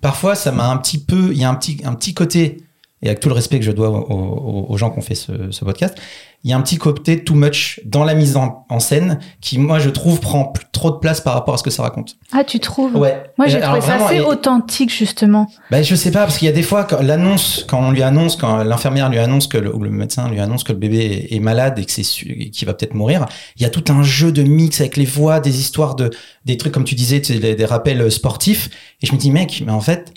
parfois 0.02 0.34
ça 0.34 0.52
m'a 0.52 0.68
un 0.68 0.78
petit 0.78 0.98
peu, 0.98 1.30
il 1.32 1.38
y 1.38 1.44
a 1.44 1.50
un 1.50 1.54
petit, 1.54 1.78
un 1.86 1.94
petit 1.94 2.16
côté, 2.16 2.58
et 3.02 3.08
avec 3.08 3.20
tout 3.20 3.30
le 3.30 3.36
respect 3.36 3.60
que 3.60 3.66
je 3.66 3.72
dois 3.72 3.90
aux, 3.90 3.96
aux- 4.12 4.66
aux 4.70 4.78
gens 4.78 4.90
qui 4.90 4.98
ont 5.00 5.04
fait 5.04 5.16
ce, 5.16 5.52
ce 5.52 5.64
podcast, 5.66 5.96
il 6.44 6.52
y 6.52 6.54
a 6.54 6.58
un 6.58 6.62
petit 6.62 6.78
côté 6.78 7.24
too 7.24 7.34
much 7.34 7.82
dans 7.84 8.04
la 8.04 8.14
mise 8.14 8.38
en, 8.38 8.66
en 8.70 8.80
scène 8.80 9.20
qui, 9.42 9.58
moi, 9.58 9.80
je 9.80 9.90
trouve, 9.90 10.20
prend 10.20 10.54
trop 10.72 10.92
de 10.92 10.98
place 10.98 11.20
par 11.20 11.34
rapport 11.34 11.56
à 11.56 11.58
ce 11.58 11.64
que 11.64 11.72
ça 11.72 11.82
raconte. 11.82 12.16
Ah, 12.32 12.44
tu 12.44 12.60
trouves? 12.60 12.96
Ouais. 12.96 13.24
Moi, 13.40 13.48
j'ai 13.48 13.60
trouvé 13.60 13.82
ça 13.82 13.88
vraiment, 13.88 14.06
assez 14.06 14.16
et- 14.18 14.22
authentique 14.22 14.92
justement. 14.94 15.50
ben, 15.72 15.84
je 15.84 15.96
sais 15.96 16.12
pas, 16.12 16.20
parce 16.22 16.38
qu'il 16.38 16.46
y 16.46 16.50
a 16.50 16.54
des 16.54 16.62
fois, 16.64 16.84
quand 16.86 17.02
l'annonce, 17.02 17.66
quand 17.68 17.80
on 17.82 17.92
lui 17.92 18.04
annonce, 18.04 18.36
quand 18.36 18.64
l'infirmière 18.64 19.10
lui 19.10 19.18
annonce 19.18 19.48
que 19.48 19.58
le, 19.58 19.76
ou 19.76 19.80
le 19.84 19.90
médecin 19.90 20.30
lui 20.30 20.40
annonce 20.40 20.64
que 20.64 20.74
le 20.74 20.80
bébé 20.80 21.28
est, 21.32 21.36
est 21.36 21.40
malade 21.40 21.80
et 21.80 21.86
que 21.86 21.92
c'est 21.92 22.04
qu'il 22.04 22.66
va 22.68 22.74
peut-être 22.76 22.94
mourir, 22.94 23.26
il 23.58 23.64
y 23.64 23.66
a 23.66 23.70
tout 23.70 23.84
un 23.92 24.04
jeu 24.04 24.32
de 24.32 24.44
mix 24.44 24.80
avec 24.80 24.96
les 24.96 25.06
voix, 25.06 25.40
des 25.40 25.60
histoires 25.60 25.96
de, 25.96 26.12
des 26.46 26.56
trucs, 26.58 26.72
comme 26.74 26.84
tu 26.86 26.96
disais, 26.96 27.20
des 27.20 27.66
rappels 27.66 28.12
sportifs. 28.12 28.70
Et 29.02 29.08
je 29.08 29.14
me 29.14 29.18
dis, 29.18 29.32
mec, 29.32 29.64
mais 29.66 29.72
en 29.72 29.82
fait, 29.82 30.14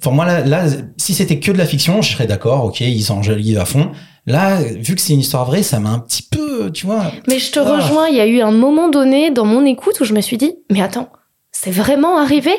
pour 0.00 0.12
moi, 0.12 0.24
là, 0.24 0.40
là 0.44 0.64
si 0.96 1.14
c'était 1.14 1.38
que 1.40 1.52
de 1.52 1.58
la 1.58 1.66
fiction, 1.66 2.00
je 2.02 2.12
serais 2.12 2.26
d'accord, 2.26 2.64
ok, 2.64 2.80
ils 2.80 3.12
enjolivent 3.12 3.58
à 3.58 3.64
fond. 3.64 3.90
Là, 4.26 4.62
vu 4.62 4.94
que 4.94 5.00
c'est 5.00 5.12
une 5.12 5.20
histoire 5.20 5.44
vraie, 5.44 5.62
ça 5.62 5.80
m'a 5.80 5.90
un 5.90 5.98
petit 5.98 6.22
peu, 6.22 6.70
tu 6.72 6.86
vois. 6.86 7.12
Mais 7.28 7.38
je 7.38 7.52
te 7.52 7.58
Ah. 7.60 7.76
rejoins, 7.76 8.08
il 8.08 8.16
y 8.16 8.20
a 8.20 8.26
eu 8.26 8.40
un 8.40 8.50
moment 8.52 8.88
donné 8.88 9.30
dans 9.30 9.44
mon 9.44 9.64
écoute 9.66 10.00
où 10.00 10.04
je 10.04 10.14
me 10.14 10.20
suis 10.22 10.38
dit, 10.38 10.54
mais 10.70 10.80
attends, 10.80 11.10
c'est 11.52 11.70
vraiment 11.70 12.16
arrivé? 12.18 12.52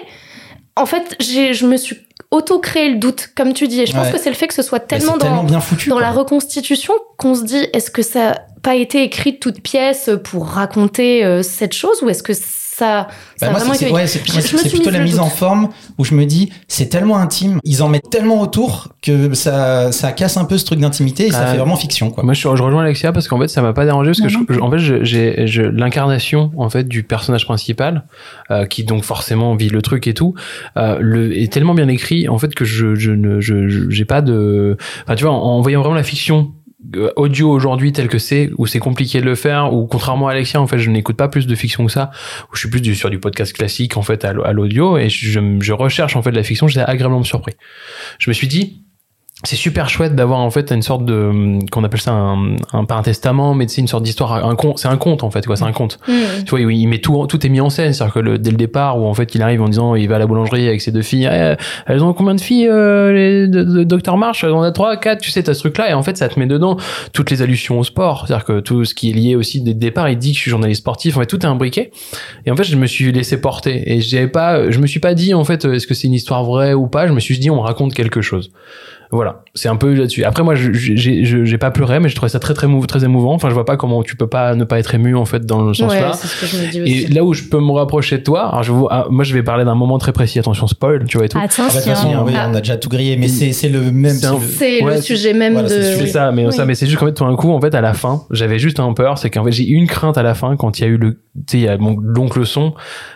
En 0.76 0.86
fait, 0.86 1.16
je 1.20 1.66
me 1.66 1.78
suis 1.78 1.98
auto-créé 2.32 2.90
le 2.90 2.98
doute, 2.98 3.30
comme 3.36 3.54
tu 3.54 3.68
dis. 3.68 3.82
Et 3.82 3.86
je 3.86 3.94
pense 3.94 4.08
Ouais. 4.08 4.12
que 4.14 4.20
c'est 4.20 4.30
le 4.30 4.36
fait 4.36 4.48
que 4.48 4.54
ce 4.54 4.62
soit 4.62 4.80
Ben, 4.80 4.98
tellement 5.00 5.14
dans, 5.14 5.18
tellement 5.20 5.44
bien 5.44 5.60
foutu. 5.62 5.90
dans 5.90 5.96
quoi. 5.96 6.02
la 6.04 6.12
reconstitution 6.12 6.94
qu'on 7.18 7.34
se 7.34 7.44
dit, 7.44 7.66
est-ce 7.74 7.90
que 7.90 8.02
ça 8.02 8.20
n'a 8.32 8.42
pas 8.62 8.76
été 8.76 9.04
écrit 9.04 9.34
de 9.34 9.38
toute 9.38 9.62
pièce 9.62 10.10
pour 10.24 10.46
raconter 10.48 11.24
euh, 11.24 11.42
cette 11.44 11.74
chose 11.74 12.02
ou 12.04 12.10
est-ce 12.10 12.24
que 12.24 12.34
ça, 12.78 13.08
ça 13.38 13.46
Bah, 13.46 13.48
a 13.48 13.50
moi, 13.52 13.60
vraiment 13.60 13.74
c'est, 13.74 13.92
ouais, 13.92 14.08
c'est, 14.08 14.20
plutôt 14.24 14.90
mise 14.90 14.92
la 14.92 15.00
mise 15.00 15.12
doute. 15.14 15.22
en 15.22 15.30
forme 15.30 15.70
où 15.98 16.04
je 16.04 16.14
me 16.14 16.26
dis 16.26 16.52
c'est 16.68 16.88
tellement 16.90 17.18
intime, 17.18 17.60
ils 17.64 17.82
en 17.84 17.90
mettent 17.90 18.10
tellement 18.10 18.42
autour 18.42 18.90
que 19.02 19.34
ça, 19.34 19.92
ça 19.92 20.12
casse 20.12 20.36
un 20.38 20.46
peu 20.46 20.58
ce 20.58 20.66
truc 20.66 20.80
d'intimité 20.80 21.28
et 21.28 21.32
ça 21.32 21.44
Ah, 21.44 21.52
fait 21.52 21.58
vraiment 21.58 21.76
fiction 21.78 22.10
quoi. 22.12 22.24
Moi, 22.24 22.34
je, 22.34 22.42
je 22.42 22.48
rejoins 22.48 22.82
Alexia 22.84 23.12
parce 23.14 23.28
qu'en 23.28 23.40
fait, 23.40 23.48
ça 23.48 23.62
m'a 23.62 23.74
pas 23.74 23.86
dérangé 23.86 24.12
parce 24.12 24.20
que 24.20 24.38
Non, 24.38 24.46
je- 24.50 24.54
je- 24.56 24.60
en 24.60 24.72
fait, 24.72 25.04
j'ai 25.06 25.70
l'incarnation 25.72 26.52
en 26.58 26.70
fait 26.70 26.84
du 26.88 27.04
personnage 27.04 27.46
principal 27.46 28.06
euh, 28.52 28.66
qui 28.66 28.84
donc 28.84 29.04
forcément 29.04 29.56
vit 29.56 29.70
le 29.70 29.82
truc 29.82 30.08
et 30.08 30.14
tout 30.14 30.34
euh, 30.78 30.98
le, 31.00 31.38
est 31.38 31.52
tellement 31.52 31.74
bien 31.76 31.88
écrit 31.88 32.28
en 32.28 32.38
fait 32.38 32.54
que 32.56 32.66
je, 32.66 32.96
je 32.96 33.12
ne 33.12 33.40
je- 33.40 33.68
je- 33.68 33.90
j'ai 33.90 34.06
pas 34.06 34.22
de 34.22 34.78
enfin 35.04 35.16
tu 35.16 35.24
vois 35.24 35.34
en, 35.34 35.38
en 35.38 35.62
voyant 35.62 35.80
vraiment 35.82 35.96
la 35.96 36.04
fiction 36.04 36.52
audio 37.16 37.50
aujourd'hui 37.50 37.92
tel 37.92 38.08
que 38.08 38.18
c'est 38.18 38.52
où 38.58 38.68
c'est 38.68 38.80
compliqué 38.80 39.20
de 39.20 39.26
le 39.26 39.36
faire 39.36 39.74
ou 39.74 39.88
contrairement 39.88 40.28
à 40.28 40.32
Alexia 40.32 40.62
en 40.62 40.68
fait 40.68 40.80
je 40.80 40.90
n'écoute 40.90 41.18
pas 41.18 41.28
plus 41.28 41.48
de 41.48 41.56
fiction 41.56 41.86
que 41.86 41.92
ça 41.92 42.12
où 42.52 42.56
je 42.56 42.60
suis 42.60 42.70
plus 42.70 42.82
du, 42.82 42.96
sur 42.96 43.10
du 43.10 43.20
podcast 43.20 43.54
classique 43.54 43.98
en 43.98 44.02
fait 44.02 44.26
à 44.26 44.34
l'audio 44.34 44.98
et 44.98 45.10
je, 45.10 45.40
je 45.60 45.74
recherche 45.74 46.16
en 46.16 46.22
fait 46.22 46.32
de 46.32 46.36
la 46.36 46.44
fiction 46.44 46.68
j'étais 46.68 46.86
agréablement 46.86 47.24
surpris. 47.24 47.54
Je 48.20 48.30
me 48.30 48.34
suis 48.34 48.48
dit 48.48 48.85
c'est 49.44 49.58
super 49.58 49.90
chouette 49.90 50.16
d'avoir 50.16 50.40
en 50.40 50.50
fait 50.50 50.72
une 50.72 50.82
sorte 50.82 51.04
de 51.04 51.60
qu'on 51.70 51.84
appelle 51.84 52.00
ça 52.00 52.14
un, 52.14 52.56
un 52.72 52.86
pas 52.86 52.96
un 52.96 53.02
testament 53.02 53.54
mais 53.54 53.68
c'est 53.68 53.82
une 53.82 53.88
sorte 53.88 54.04
d'histoire 54.04 54.46
un 54.46 54.56
conte 54.56 54.80
c'est 54.80 54.88
un 54.88 54.96
conte 54.96 55.24
en 55.24 55.30
fait 55.30 55.46
quoi 55.46 55.58
c'est 55.58 55.66
un 55.66 55.74
conte. 55.74 56.00
Hmm. 56.08 56.44
tu 56.46 56.52
vois 56.52 56.62
il 56.62 56.88
met 56.88 57.00
tout 57.00 57.28
tout 57.28 57.46
est 57.46 57.50
mis 57.50 57.60
en 57.60 57.70
scène 57.70 57.92
c'est 57.92 58.02
à 58.02 58.06
dire 58.06 58.14
que 58.14 58.20
le, 58.20 58.38
dès 58.40 58.52
le 58.52 58.56
départ 58.56 58.98
où 58.98 59.06
en 59.06 59.14
fait 59.14 59.36
il 59.36 59.42
arrive 59.42 59.62
en 59.62 59.68
disant 59.68 59.94
il 59.96 60.08
va 60.08 60.16
à 60.16 60.20
la 60.20 60.26
boulangerie 60.26 60.70
avec 60.70 60.80
ses 60.80 60.94
deux 60.94 61.02
filles 61.02 61.30
Eh, 61.30 61.56
elles 61.86 62.02
ont 62.02 62.14
combien 62.14 62.34
de 62.34 62.40
filles 62.40 62.70
euh, 62.70 63.12
les 63.12 63.48
de, 63.50 63.64
de 63.64 63.84
Dr 63.84 64.16
March 64.16 64.46
elles 64.46 64.52
en 64.52 64.62
a 64.62 64.72
trois 64.72 64.96
quatre 64.96 65.20
tu 65.20 65.32
sais 65.32 65.44
t'as 65.44 65.54
ce 65.54 65.60
truc 65.60 65.78
là 65.78 65.90
et 65.90 65.94
en 65.94 66.02
fait 66.02 66.16
ça 66.16 66.30
te 66.30 66.40
met 66.40 66.48
dedans 66.48 66.78
toutes 67.12 67.30
les 67.30 67.42
allusions 67.42 67.78
au 67.78 67.84
sport 67.84 68.26
c'est 68.28 68.34
à 68.34 68.38
dire 68.38 68.46
que 68.46 68.62
tout 68.62 68.86
ce 68.86 68.96
qui 68.96 69.10
est 69.10 69.14
lié 69.14 69.36
aussi 69.36 69.62
dès 69.62 69.74
le 69.74 69.80
départ 69.80 70.08
il 70.08 70.18
dit 70.18 70.32
que 70.32 70.38
je 70.38 70.42
suis 70.44 70.52
journaliste 70.52 70.80
sportif 70.80 71.18
en 71.18 71.20
fait 71.20 71.26
tout 71.26 71.42
est 71.42 71.46
imbriqué. 71.46 71.92
Et 72.46 72.52
en 72.52 72.56
fait 72.56 72.64
je 72.64 72.78
me 72.78 72.88
suis 72.88 73.12
laissé 73.12 73.42
porter 73.42 73.84
et 73.92 74.00
j'avais 74.00 74.30
pas 74.30 74.72
je 74.72 74.80
me 74.80 74.88
suis 74.88 75.02
pas 75.02 75.14
dit 75.14 75.34
en 75.34 75.44
fait 75.44 75.66
est-ce 75.66 75.88
que 75.88 75.94
c'est 75.94 76.08
une 76.08 76.14
histoire 76.14 76.46
vraie 76.46 76.74
ou 76.74 76.88
pas 76.88 77.06
je 77.06 77.12
me 77.12 77.20
suis 77.20 77.38
dit 77.38 77.50
on 77.50 77.60
raconte 77.60 77.94
quelque 77.94 78.22
chose 78.22 78.50
voilà, 79.12 79.42
c'est 79.54 79.70
un 79.70 79.76
peu 79.76 79.94
là-dessus. 79.94 80.24
Après, 80.24 80.44
moi, 80.44 80.56
je- 80.56 80.72
j'ai 80.74 81.58
pas 81.58 81.72
pleuré, 81.72 82.00
mais 82.00 82.10
je 82.10 82.16
trouvais 82.16 82.30
ça 82.30 82.40
très 82.40 82.54
très, 82.54 82.68
mou- 82.68 82.86
très 82.86 83.04
émouvant. 83.04 83.34
Enfin, 83.34 83.50
je 83.50 83.54
vois 83.54 83.66
pas 83.66 83.78
comment 83.78 84.04
tu 84.04 84.16
peux 84.16 84.28
pas 84.28 84.56
ne 84.56 84.64
pas 84.64 84.80
être 84.80 84.94
ému 84.96 85.16
en 85.16 85.26
fait 85.26 85.46
dans 85.46 85.62
le 85.62 85.74
sens 85.74 85.92
Ouais, 85.92 86.02
là. 86.02 86.14
c'est 86.14 86.28
ce 86.28 86.42
que 86.42 86.46
je 86.48 86.58
me 86.58 86.72
dis 86.72 86.78
Et 86.80 87.04
aussi. 87.06 87.14
là 87.14 87.24
où 87.24 87.34
je 87.34 87.44
peux 87.44 87.60
me 87.60 87.72
rapprocher 87.72 88.18
de 88.18 88.24
toi, 88.24 88.48
alors 88.50 88.64
je 88.64 88.72
vous, 88.72 88.88
ah, 88.90 89.08
moi 89.10 89.24
je 89.24 89.34
vais 89.34 89.44
parler 89.44 89.64
d'un 89.66 89.76
moment 89.76 89.98
très 89.98 90.12
précis. 90.12 90.40
Attention 90.40 90.68
spoil, 90.68 91.06
tu 91.06 91.18
vois 91.18 91.26
et 91.26 91.30
tout. 91.30 91.38
Ah, 91.40 91.42
bah, 91.42 91.48
de 91.48 91.54
toute 91.54 91.66
Attention. 91.88 91.94
façon, 91.96 92.24
oui, 92.26 92.34
Ah. 92.36 92.50
on 92.52 92.56
a 92.56 92.60
déjà 92.62 92.78
tout 92.78 92.90
grillé, 92.90 93.16
mais 93.18 93.28
c'est, 93.28 93.52
c'est 93.54 93.70
le 93.70 93.80
même. 93.92 94.16
C'est 94.16 94.80
le- 94.82 94.86
Ouais, 94.86 95.02
sujet 95.02 95.34
même 95.34 95.54
voilà, 95.54 95.70
de... 95.70 95.82
c'est 95.82 96.08
ça, 96.08 96.32
mais 96.32 96.46
Oui. 96.48 96.54
ça, 96.54 96.66
mais 96.66 96.76
c'est 96.76 96.86
juste 96.88 96.98
qu'en 97.00 97.06
fait, 97.08 97.14
tout 97.14 97.26
d'un 97.26 97.36
coup, 97.36 97.52
en 97.52 97.62
fait, 97.62 97.74
à 97.76 97.82
la 97.82 97.94
fin, 97.94 98.24
j'avais 98.32 98.60
juste 98.60 98.80
un 98.80 98.94
peur, 98.94 99.18
c'est 99.18 99.30
qu'en 99.30 99.44
fait, 99.44 99.52
j'ai 99.52 99.68
eu 99.70 99.74
une 99.76 99.88
crainte 99.88 100.18
à 100.18 100.24
la 100.24 100.34
fin 100.34 100.56
quand 100.56 100.80
il 100.80 100.82
y 100.84 100.86
a 100.86 100.88
eu 100.90 100.98
le, 100.98 101.12
tu 101.14 101.18
sais, 101.48 101.58
il 101.58 101.64
y 101.64 101.68
a 101.68 101.78
mon 101.78 101.96
l'oncle 102.00 102.46
son, 102.46 102.74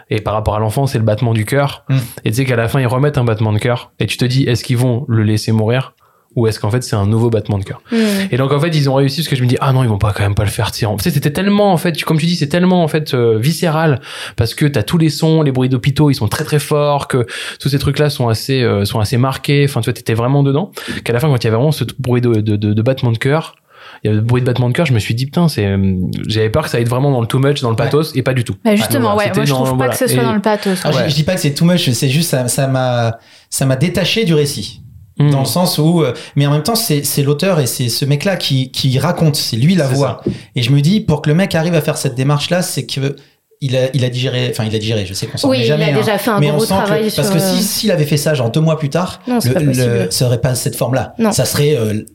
Et 0.09 0.21
par 0.21 0.33
rapport 0.33 0.55
à 0.55 0.59
l'enfant, 0.59 0.87
c'est 0.87 0.97
le 0.97 1.03
battement 1.03 1.33
du 1.33 1.45
cœur. 1.45 1.85
Mm. 1.89 1.97
Et 2.25 2.31
tu 2.31 2.37
sais 2.37 2.45
qu'à 2.45 2.55
la 2.55 2.67
fin, 2.67 2.79
ils 2.79 2.87
remettent 2.87 3.17
un 3.17 3.23
battement 3.23 3.53
de 3.53 3.59
cœur. 3.59 3.91
Et 3.99 4.05
tu 4.07 4.17
te 4.17 4.25
dis, 4.25 4.43
est-ce 4.43 4.63
qu'ils 4.63 4.77
vont 4.77 5.05
le 5.07 5.23
laisser 5.23 5.51
mourir 5.51 5.93
ou 6.35 6.45
est-ce 6.45 6.59
qu'en 6.59 6.69
fait 6.69 6.83
c'est 6.83 6.95
un 6.95 7.07
nouveau 7.07 7.31
battement 7.31 7.57
de 7.57 7.63
cœur? 7.63 7.81
Hmm. 7.91 7.95
Et 8.29 8.37
donc 8.37 8.51
en 8.51 8.59
fait 8.59 8.69
ils 8.69 8.87
ont 8.87 8.93
réussi 8.93 9.21
parce 9.21 9.29
que 9.29 9.35
je 9.35 9.41
me 9.41 9.47
dis 9.47 9.57
ah 9.61 9.73
non 9.73 9.81
ils 9.81 9.89
vont 9.89 9.97
pas 9.97 10.13
quand 10.13 10.21
même 10.21 10.35
pas 10.35 10.43
le 10.43 10.51
faire 10.51 10.71
tirer. 10.71 10.91
Tu 10.97 11.03
sais 11.03 11.09
c'était 11.09 11.31
tellement 11.33 11.73
en 11.73 11.77
fait 11.77 11.91
tu- 11.93 12.05
comme 12.05 12.19
tu 12.19 12.27
dis 12.27 12.35
c'est 12.35 12.47
tellement 12.47 12.83
en 12.83 12.87
fait 12.87 13.15
euh, 13.15 13.39
viscéral 13.39 13.99
parce 14.35 14.53
que 14.53 14.67
t'as 14.67 14.83
tous 14.83 14.99
les 14.99 15.09
sons, 15.09 15.41
les 15.41 15.51
bruits 15.51 15.69
d'hôpitaux 15.69 16.11
ils 16.11 16.15
sont 16.15 16.27
très 16.27 16.43
très 16.43 16.59
forts 16.59 17.07
que 17.07 17.25
tous 17.59 17.69
ces 17.69 17.79
trucs 17.79 17.97
là 17.97 18.11
sont 18.11 18.27
assez 18.29 18.61
euh, 18.61 18.85
sont 18.85 18.99
assez 18.99 19.17
marqués. 19.17 19.65
Enfin 19.67 19.81
tu 19.81 19.85
vois 19.85 19.93
t'étais 19.93 20.13
vraiment 20.13 20.43
dedans. 20.43 20.71
Qu'à 21.03 21.13
la 21.13 21.19
fin 21.19 21.29
quand 21.29 21.35
il 21.35 21.43
y 21.45 21.47
avait 21.47 21.55
vraiment 21.57 21.71
ce 21.71 21.83
bruit 21.97 22.21
de 22.21 22.35
de, 22.35 22.55
de, 22.57 22.73
de 22.73 22.81
battement 22.83 23.11
de 23.11 23.17
cœur 23.17 23.55
il 24.03 24.07
y 24.07 24.09
avait 24.09 24.19
le 24.19 24.25
bruit 24.25 24.41
de 24.41 24.45
battement 24.45 24.69
de 24.69 24.73
cœur, 24.73 24.85
je 24.85 24.93
me 24.93 24.99
suis 24.99 25.13
dit 25.15 25.25
putain, 25.25 25.47
c'est, 25.47 25.65
euh, 25.65 25.95
j'avais 26.27 26.49
peur 26.49 26.63
que 26.63 26.69
ça 26.69 26.77
aille 26.77 26.83
être 26.83 26.89
vraiment 26.89 27.11
dans 27.11 27.21
le 27.21 27.27
too 27.27 27.39
much, 27.39 27.61
dans 27.61 27.69
le 27.69 27.75
Ouais. 27.75 27.83
pathos, 27.83 28.15
et 28.15 28.23
pas 28.23 28.33
du 28.33 28.43
tout. 28.43 28.55
Bah, 28.63 28.75
justement, 28.75 29.11
Ah, 29.11 29.15
ouais, 29.17 29.31
moi 29.35 29.45
je 29.45 29.51
trouve 29.53 29.69
pas 29.69 29.75
voilà. 29.75 29.91
que 29.93 29.97
ce 29.99 30.07
soit 30.07 30.21
Et- 30.21 30.25
dans 30.25 30.33
le 30.33 30.41
pathos. 30.41 30.79
Ah, 30.83 30.91
je, 30.91 31.09
je 31.09 31.15
dis 31.15 31.23
pas 31.23 31.35
que 31.35 31.41
c'est 31.41 31.53
too 31.53 31.65
much, 31.65 31.89
c'est 31.91 32.09
juste 32.09 32.29
ça 32.29 32.47
ça 32.47 32.67
m'a 32.67 33.17
ça 33.49 33.65
m'a 33.65 33.75
détaché 33.75 34.25
du 34.25 34.33
récit. 34.33 34.81
Hmm. 35.17 35.31
Dans 35.31 35.39
le 35.39 35.45
sens 35.45 35.77
où, 35.79 36.01
euh, 36.01 36.13
mais 36.37 36.47
en 36.47 36.51
même 36.51 36.63
temps, 36.63 36.75
c'est 36.75 37.03
c'est 37.03 37.23
l'auteur 37.23 37.59
et 37.59 37.65
c'est 37.67 37.89
ce 37.89 38.05
mec-là 38.05 38.37
qui, 38.37 38.71
qui 38.71 38.97
raconte, 38.99 39.35
c'est 39.35 39.57
lui 39.57 39.75
la 39.75 39.85
voix. 39.87 40.21
Et 40.55 40.61
je 40.61 40.71
me 40.71 40.79
dis, 40.79 41.01
pour 41.01 41.21
que 41.21 41.29
le 41.29 41.35
mec 41.35 41.55
arrive 41.55 41.73
à 41.75 41.81
faire 41.81 41.97
cette 41.97 42.15
démarche-là, 42.15 42.61
c'est 42.61 42.85
que 42.85 43.15
il 43.59 43.75
a, 43.75 43.89
il 43.93 44.05
a 44.05 44.09
digéré, 44.09 44.47
enfin 44.49 44.63
il 44.63 44.73
a 44.73 44.79
digéré, 44.79 45.05
je 45.05 45.13
sais 45.13 45.27
qu'on 45.27 45.37
s'en 45.37 45.49
Oui, 45.49 45.57
remet 45.57 45.65
il 45.65 45.67
jamais. 45.67 45.83
a 45.83 45.87
hein. 45.89 45.99
déjà 45.99 46.17
fait 46.17 46.29
un 46.29 46.39
mais 46.39 46.49
on 46.49 46.55
gros 46.55 46.63
sent 46.65 46.73
travail 46.73 47.03
que, 47.03 47.09
sur. 47.09 47.21
parce 47.21 47.33
que 47.35 47.39
si 47.41 47.57
euh, 47.57 47.61
s'il 47.61 47.91
avait 47.91 48.05
fait 48.05 48.15
ça 48.15 48.33
genre 48.33 48.49
deux 48.49 48.61
mois 48.61 48.79
plus 48.79 48.87
tard, 48.89 49.19
Non, 49.27 49.39
le, 49.43 49.51
pas 49.53 49.59
le- 49.59 50.07
ça 50.09 50.27
aurait 50.27 50.39
pas 50.39 50.55
cette 50.55 50.77
forme-là. 50.77 51.13
Non. 51.19 51.33
Ça 51.33 51.43
serait 51.43 51.75
euh, 51.75 52.05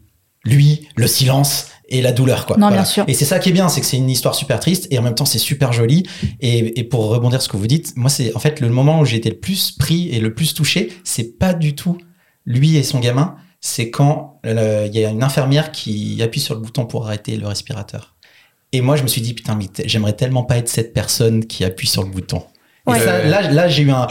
lui, 0.44 0.88
le 0.96 1.06
silence 1.06 1.68
et 1.88 2.00
la 2.00 2.12
douleur 2.12 2.46
quoi. 2.46 2.56
Non, 2.56 2.70
bien 2.70 2.84
sûr. 2.84 3.04
Et 3.08 3.14
c'est 3.14 3.24
ça 3.26 3.38
qui 3.38 3.50
est 3.50 3.52
bien, 3.52 3.68
c'est 3.68 3.80
que 3.80 3.86
c'est 3.86 3.98
une 3.98 4.08
histoire 4.10 4.34
super 4.34 4.58
triste 4.58 4.86
et 4.90 4.98
en 4.98 5.02
même 5.02 5.14
temps 5.14 5.26
c'est 5.26 5.38
super 5.38 5.72
joli. 5.72 6.06
Et, 6.40 6.78
et 6.80 6.84
pour 6.84 7.08
rebondir 7.08 7.40
sur 7.42 7.48
ce 7.50 7.52
que 7.52 7.56
vous 7.58 7.66
dites, 7.66 7.94
moi 7.96 8.08
c'est 8.10 8.34
en 8.34 8.38
fait 8.38 8.60
le 8.60 8.68
moment 8.70 9.00
où 9.00 9.04
j'ai 9.04 9.16
été 9.16 9.28
le 9.30 9.36
plus 9.38 9.72
pris 9.72 10.08
et 10.08 10.18
le 10.20 10.32
plus 10.34 10.54
touché, 10.54 10.92
c'est 11.04 11.38
pas 11.38 11.52
du 11.54 11.74
tout 11.74 11.98
lui 12.46 12.76
et 12.76 12.82
son 12.82 13.00
gamin, 13.00 13.36
c'est 13.60 13.90
quand 13.90 14.38
euh, 14.46 14.86
il 14.92 14.98
y 14.98 15.04
a 15.04 15.10
une 15.10 15.22
infirmière 15.22 15.72
qui 15.72 16.20
appuie 16.22 16.40
sur 16.40 16.54
le 16.54 16.60
bouton 16.60 16.84
pour 16.86 17.06
arrêter 17.06 17.36
le 17.36 17.46
respirateur. 17.46 18.14
Et 18.72 18.80
moi 18.80 18.96
je 18.96 19.02
me 19.02 19.08
suis 19.08 19.20
dit 19.20 19.34
putain 19.34 19.54
mais 19.54 19.66
j'aimerais 19.86 20.14
tellement 20.14 20.42
pas 20.42 20.56
être 20.58 20.68
cette 20.68 20.92
personne 20.94 21.46
qui 21.46 21.64
appuie 21.64 21.86
sur 21.86 22.02
le 22.02 22.08
bouton. 22.10 22.42
Et 22.86 22.90
Ouais. 22.90 23.00
ça, 23.00 23.24
là, 23.24 23.50
là 23.50 23.68
j'ai 23.68 23.82
eu 23.82 23.90
un 23.90 24.06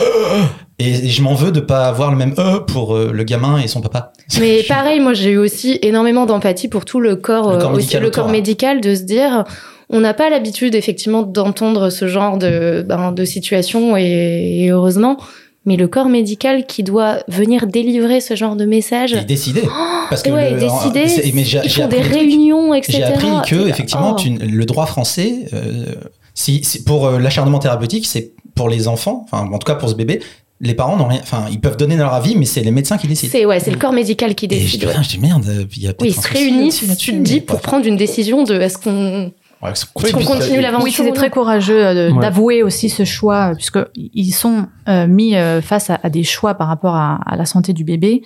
et 0.84 1.10
je 1.10 1.22
m'en 1.22 1.34
veux 1.34 1.52
de 1.52 1.60
pas 1.60 1.86
avoir 1.88 2.12
le 2.12 2.18
même 2.18 2.34
e 2.38 2.60
pour 2.60 2.96
euh, 2.96 3.12
le 3.14 3.24
gamin 3.24 3.58
et 3.60 3.68
son 3.68 3.82
papa. 3.82 4.14
Mais 4.40 4.64
pareil, 4.64 5.00
moi 5.00 5.14
j'ai 5.14 5.32
eu 5.32 5.38
aussi 5.38 5.80
énormément 5.82 6.26
d'empathie 6.26 6.68
pour 6.68 6.86
tout 6.86 7.00
le 7.00 7.16
corps, 7.16 7.52
Le 7.54 7.58
corps 7.60 7.72
euh, 7.72 7.76
aussi 7.76 7.86
médical 7.88 8.04
le 8.04 8.10
corps 8.10 8.30
médical, 8.30 8.82
de 8.82 8.96
se 8.96 9.02
dire, 9.04 9.44
on 9.90 10.00
n'a 10.00 10.14
pas 10.14 10.30
l'habitude 10.30 10.76
effectivement 10.76 11.24
d'entendre 11.24 11.90
ce 11.90 12.08
genre 12.08 12.38
de, 12.38 12.84
ben, 12.88 13.12
de 13.12 13.26
situation 13.26 13.96
et, 13.98 14.64
et 14.66 14.70
heureusement, 14.70 15.18
mais 15.66 15.78
le 15.78 15.88
corps 15.88 16.10
médical 16.10 16.66
qui 16.66 16.84
doit 16.84 17.20
venir 17.28 17.68
délivrer 17.68 18.20
ce 18.20 18.36
genre 18.36 18.56
de 18.56 18.66
message, 18.66 19.14
Et 19.14 19.24
décider. 19.24 19.64
Parce 20.10 20.22
que 20.22 20.30
ouais, 20.30 20.52
le- 20.52 20.60
décider, 20.60 21.32
mais 21.34 21.44
ils 21.44 21.70
font 21.70 21.88
des 21.88 22.02
réunions, 22.02 22.74
etc. 22.74 22.98
J'ai 22.98 23.04
appris 23.04 23.50
que 23.50 23.70
effectivement 23.70 24.16
oh. 24.18 24.20
tu- 24.22 24.32
le 24.38 24.66
droit 24.66 24.86
français, 24.86 25.46
euh, 25.54 25.86
si, 26.34 26.64
si- 26.64 26.84
pour 26.84 27.10
l'acharnement 27.12 27.60
thérapeutique, 27.60 28.06
c'est 28.08 28.34
pour 28.56 28.68
les 28.70 28.88
enfants, 28.88 29.26
enfin 29.26 29.48
en 29.52 29.58
tout 29.58 29.66
cas 29.66 29.76
pour 29.76 29.90
ce 29.90 29.96
bébé, 29.96 30.20
les 30.60 30.74
parents 30.76 30.96
n'ont 30.96 31.08
rien, 31.08 31.20
enfin 31.22 31.46
ils 31.52 31.60
peuvent 31.60 31.78
donner 31.78 31.98
leur 31.98 32.14
avis, 32.14 32.36
mais 32.38 32.46
c'est 32.46 32.62
les 32.62 32.72
médecins 32.72 32.98
qui 32.98 33.08
décident. 33.08 33.32
c'est 33.32 33.46
ouais, 33.46 33.60
c'est 33.60 33.72
le 33.72 33.78
corps 33.78 33.94
médical 33.94 34.34
qui 34.36 34.46
Et 34.46 34.50
je 34.56 34.64
décide. 34.64 34.80
dis, 34.82 34.86
ouais. 34.86 34.94
je 35.02 35.10
dis 35.10 35.20
merde, 35.20 35.46
il 35.76 35.84
y 35.84 35.88
a 35.88 35.94
peut-être 35.94 36.02
Oui, 36.02 36.16
ils 36.18 36.22
se 36.22 36.28
réunissent, 36.28 36.98
tu 36.98 37.12
te 37.12 37.18
dis, 37.18 37.42
pour 37.42 37.60
pas- 37.60 37.68
prendre 37.70 37.86
une 37.86 37.98
décision 37.98 38.44
de 38.44 38.56
est-ce 38.56 38.78
qu'on 38.78 39.32
Ouais, 39.62 39.72
est-ce 39.72 39.86
puis 39.96 40.12
qu'on 40.12 40.18
puis 40.20 40.28
continue 40.28 40.60
l'aventure 40.60 41.04
Oui, 41.06 41.08
non 41.10 41.14
très 41.14 41.30
courageux 41.30 41.86
euh, 41.86 42.12
de- 42.12 42.20
d'avouer 42.20 42.64
aussi 42.64 42.90
ce 42.90 43.06
choix, 43.06 43.52
euh, 43.52 43.56
puisque 43.56 43.80
ils 43.96 44.34
sont 44.34 44.68
euh, 44.90 45.08
mis 45.08 45.38
euh, 45.38 45.62
face 45.62 45.90
à, 45.90 46.02
à 46.04 46.10
des 46.10 46.24
choix 46.26 46.56
par 46.56 46.68
rapport 46.68 46.96
à, 46.98 47.22
à 47.26 47.38
la 47.38 47.46
santé 47.46 47.72
du 47.72 47.86
bébé. 47.86 48.24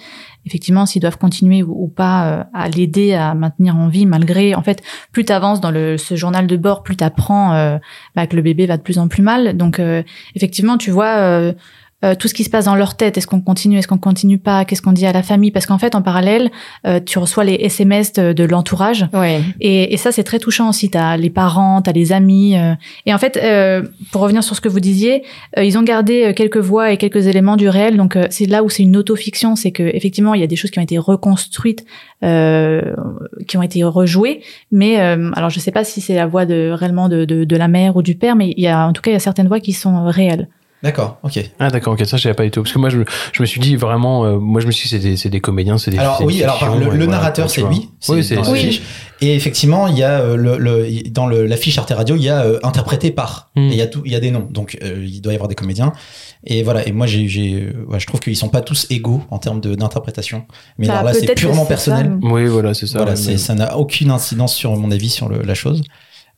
Effectivement, 0.48 0.88
s'ils 0.88 1.02
doivent 1.02 1.20
continuer 1.20 1.62
ou, 1.62 1.84
ou 1.84 1.88
pas 1.90 2.26
euh, 2.40 2.44
à 2.56 2.70
l'aider 2.70 3.14
à 3.14 3.36
maintenir 3.36 3.76
en 3.76 3.88
vie, 3.88 4.08
malgré, 4.08 4.56
en 4.56 4.64
fait, 4.64 4.82
plus 5.12 5.26
t'avances 5.26 5.62
dans 5.62 5.70
le, 5.70 5.98
ce 6.00 6.16
journal 6.16 6.48
de 6.48 6.58
bord, 6.58 6.82
plus 6.82 6.96
t'apprends 6.96 7.54
euh, 7.54 7.78
bah, 8.16 8.26
que 8.26 8.36
le 8.36 8.42
bébé 8.42 8.66
va 8.66 8.78
de 8.78 8.82
plus 8.82 8.98
en 8.98 9.08
plus 9.08 9.22
mal. 9.22 9.56
Donc, 9.56 9.80
euh, 9.80 10.02
effectivement, 10.36 10.78
tu 10.80 10.90
vois. 10.90 11.54
Euh, 12.06 12.14
tout 12.14 12.28
ce 12.28 12.34
qui 12.36 12.44
se 12.44 12.50
passe 12.50 12.66
dans 12.66 12.76
leur 12.76 12.96
tête, 12.96 13.18
est-ce 13.18 13.26
qu'on 13.26 13.42
continue, 13.42 13.78
est-ce 13.80 13.88
qu'on 13.88 13.98
continue 13.98 14.38
pas, 14.38 14.66
qu'est-ce 14.66 14.82
qu'on 14.84 14.92
dit 14.92 15.06
à 15.08 15.12
la 15.14 15.24
famille? 15.24 15.50
Parce 15.52 15.66
qu'en 15.66 15.80
fait, 15.80 15.96
en 15.96 16.02
parallèle, 16.04 16.52
euh, 16.86 17.00
tu 17.04 17.18
reçois 17.18 17.44
les 17.44 17.54
SMS 17.56 18.14
de, 18.14 18.34
de 18.34 18.44
l'entourage 18.44 19.08
Ouais. 19.14 19.42
et, 19.60 19.94
et 19.94 19.98
ça, 19.98 20.12
c'est 20.12 20.24
très 20.24 20.38
touchant 20.38 20.70
aussi. 20.70 20.92
T'as 20.92 21.18
les 21.18 21.32
parents, 21.32 21.82
t'as 21.82 21.94
les 21.94 22.12
amis. 22.12 22.56
euh. 22.58 22.76
Et 23.08 23.14
en 23.14 23.18
fait, 23.18 23.38
euh, 23.38 23.82
pour 24.12 24.22
revenir 24.22 24.44
sur 24.44 24.56
ce 24.56 24.62
que 24.62 24.70
vous 24.70 24.80
disiez, 24.80 25.24
euh, 25.58 25.64
ils 25.64 25.78
ont 25.78 25.82
gardé 25.84 26.24
euh, 26.26 26.34
quelques 26.34 26.58
voix 26.58 26.92
et 26.92 26.98
quelques 26.98 27.26
éléments 27.26 27.56
du 27.56 27.68
réel. 27.68 27.98
Donc, 27.98 28.16
euh, 28.16 28.28
c'est 28.30 28.46
là 28.46 28.64
où 28.64 28.70
c'est 28.70 28.84
une 28.84 28.96
autofiction, 28.96 29.56
c'est 29.56 29.72
que 29.72 29.84
effectivement, 29.84 30.36
il 30.36 30.42
y 30.42 30.44
a 30.44 30.48
des 30.48 30.56
choses 30.56 30.70
qui 30.72 30.78
ont 30.80 30.84
été 30.84 31.00
reconstruites, 31.00 31.84
euh, 32.24 32.96
qui 33.48 33.58
ont 33.58 33.64
été 33.64 33.84
rejouées. 33.84 34.42
Mais 34.72 35.00
euh, 35.02 35.32
alors, 35.36 35.50
je 35.50 35.60
sais 35.60 35.72
pas 35.72 35.84
si 35.84 36.02
c'est 36.02 36.16
la 36.16 36.28
voix 36.28 36.46
de 36.46 36.70
réellement 36.72 37.10
de, 37.10 37.26
de, 37.26 37.44
de 37.44 37.56
la 37.56 37.68
mère 37.68 37.96
ou 37.98 38.02
du 38.02 38.16
père, 38.16 38.36
mais 38.36 38.54
il 38.56 38.64
y 38.64 38.68
a 38.68 38.88
en 38.88 38.94
tout 38.94 39.02
cas, 39.02 39.12
il 39.12 39.14
y 39.16 39.18
a 39.18 39.20
certaines 39.20 39.48
voix 39.48 39.60
qui 39.60 39.74
sont 39.74 40.06
réelles. 40.06 40.48
D'accord, 40.84 41.18
ok. 41.24 41.40
Ah 41.60 41.72
d'accord, 41.72 41.94
ok, 41.94 42.06
ça 42.06 42.18
je 42.18 42.22
savais 42.24 42.36
pas 42.36 42.44
du 42.44 42.52
tout. 42.52 42.62
Parce 42.62 42.72
que 42.72 42.78
moi 42.78 42.90
je, 42.90 43.00
je 43.34 43.42
me 43.42 43.48
suis 43.48 43.60
dit 43.60 43.76
vraiment, 43.76 44.26
euh, 44.26 44.38
moi 44.38 44.62
je 44.62 44.68
me 44.68 44.72
suis 44.72 44.84
dit 44.88 44.90
c'est 44.96 45.00
des, 45.10 45.18
c'est 45.18 45.30
des 45.30 45.40
comédiens, 45.42 45.80
c'est 45.80 45.90
des 45.90 45.98
Alors 45.98 46.22
oui, 46.22 46.44
alors 46.44 46.76
le, 46.78 46.82
et 46.84 46.86
le 46.86 46.90
voilà, 47.06 47.06
narrateur 47.08 47.50
c'est 47.50 47.62
lui, 47.64 47.90
Oui, 48.10 48.24
c'est 48.24 48.36
dans. 48.36 48.54
Et 49.20 49.34
effectivement, 49.36 49.88
il 49.88 49.98
y 49.98 50.04
a 50.04 50.20
euh, 50.20 50.36
le, 50.36 50.58
le- 50.60 51.10
dans 51.10 51.26
le- 51.26 51.48
l'affiche 51.48 51.80
Arte 51.80 51.90
Radio, 51.92 52.16
il 52.16 52.22
y 52.22 52.30
a 52.30 52.44
euh, 52.44 52.60
interprété 52.62 53.10
par. 53.10 53.50
Hmm. 53.56 53.62
Et 53.70 53.72
il 53.72 53.76
y 53.78 53.82
a 53.82 53.88
tout, 53.88 54.04
il 54.06 54.12
y 54.12 54.16
a 54.16 54.20
des 54.20 54.30
noms. 54.30 54.48
Donc 54.52 54.78
euh, 54.84 55.04
il 55.04 55.20
doit 55.22 55.34
y 55.34 55.36
avoir 55.36 55.48
des 55.48 55.56
comédiens. 55.56 55.94
Et 56.46 56.62
voilà. 56.62 56.88
Et 56.88 56.92
moi 56.92 57.08
j'ai, 57.08 57.28
j'ai, 57.28 57.54
euh, 57.56 57.86
ouais, 57.88 58.00
je 58.00 58.06
trouve 58.06 58.20
qu'ils 58.20 58.38
sont 58.38 58.50
pas 58.50 58.62
tous 58.62 58.86
égaux 58.92 59.24
en 59.32 59.40
termes 59.40 59.60
de, 59.60 59.74
d'interprétation. 59.74 60.46
Mais 60.78 60.86
Bah, 60.86 61.00
alors 61.00 61.06
là, 61.06 61.14
c'est 61.16 61.34
purement 61.34 61.66
personnel. 61.66 62.20
ça. 62.22 62.28
Oui, 62.32 62.46
voilà, 62.46 62.76
c'est 62.76 62.86
ça. 62.86 63.00
Voilà, 63.00 63.14
ouais, 63.14 63.18
c'est, 63.18 63.32
mais- 63.32 63.38
ça 63.38 63.56
n'a 63.56 63.78
aucune 63.80 64.12
incidence 64.12 64.54
sur 64.54 64.76
mon 64.78 64.92
avis 64.92 65.10
sur 65.10 65.28
le- 65.28 65.42
la 65.42 65.56
chose. 65.56 65.82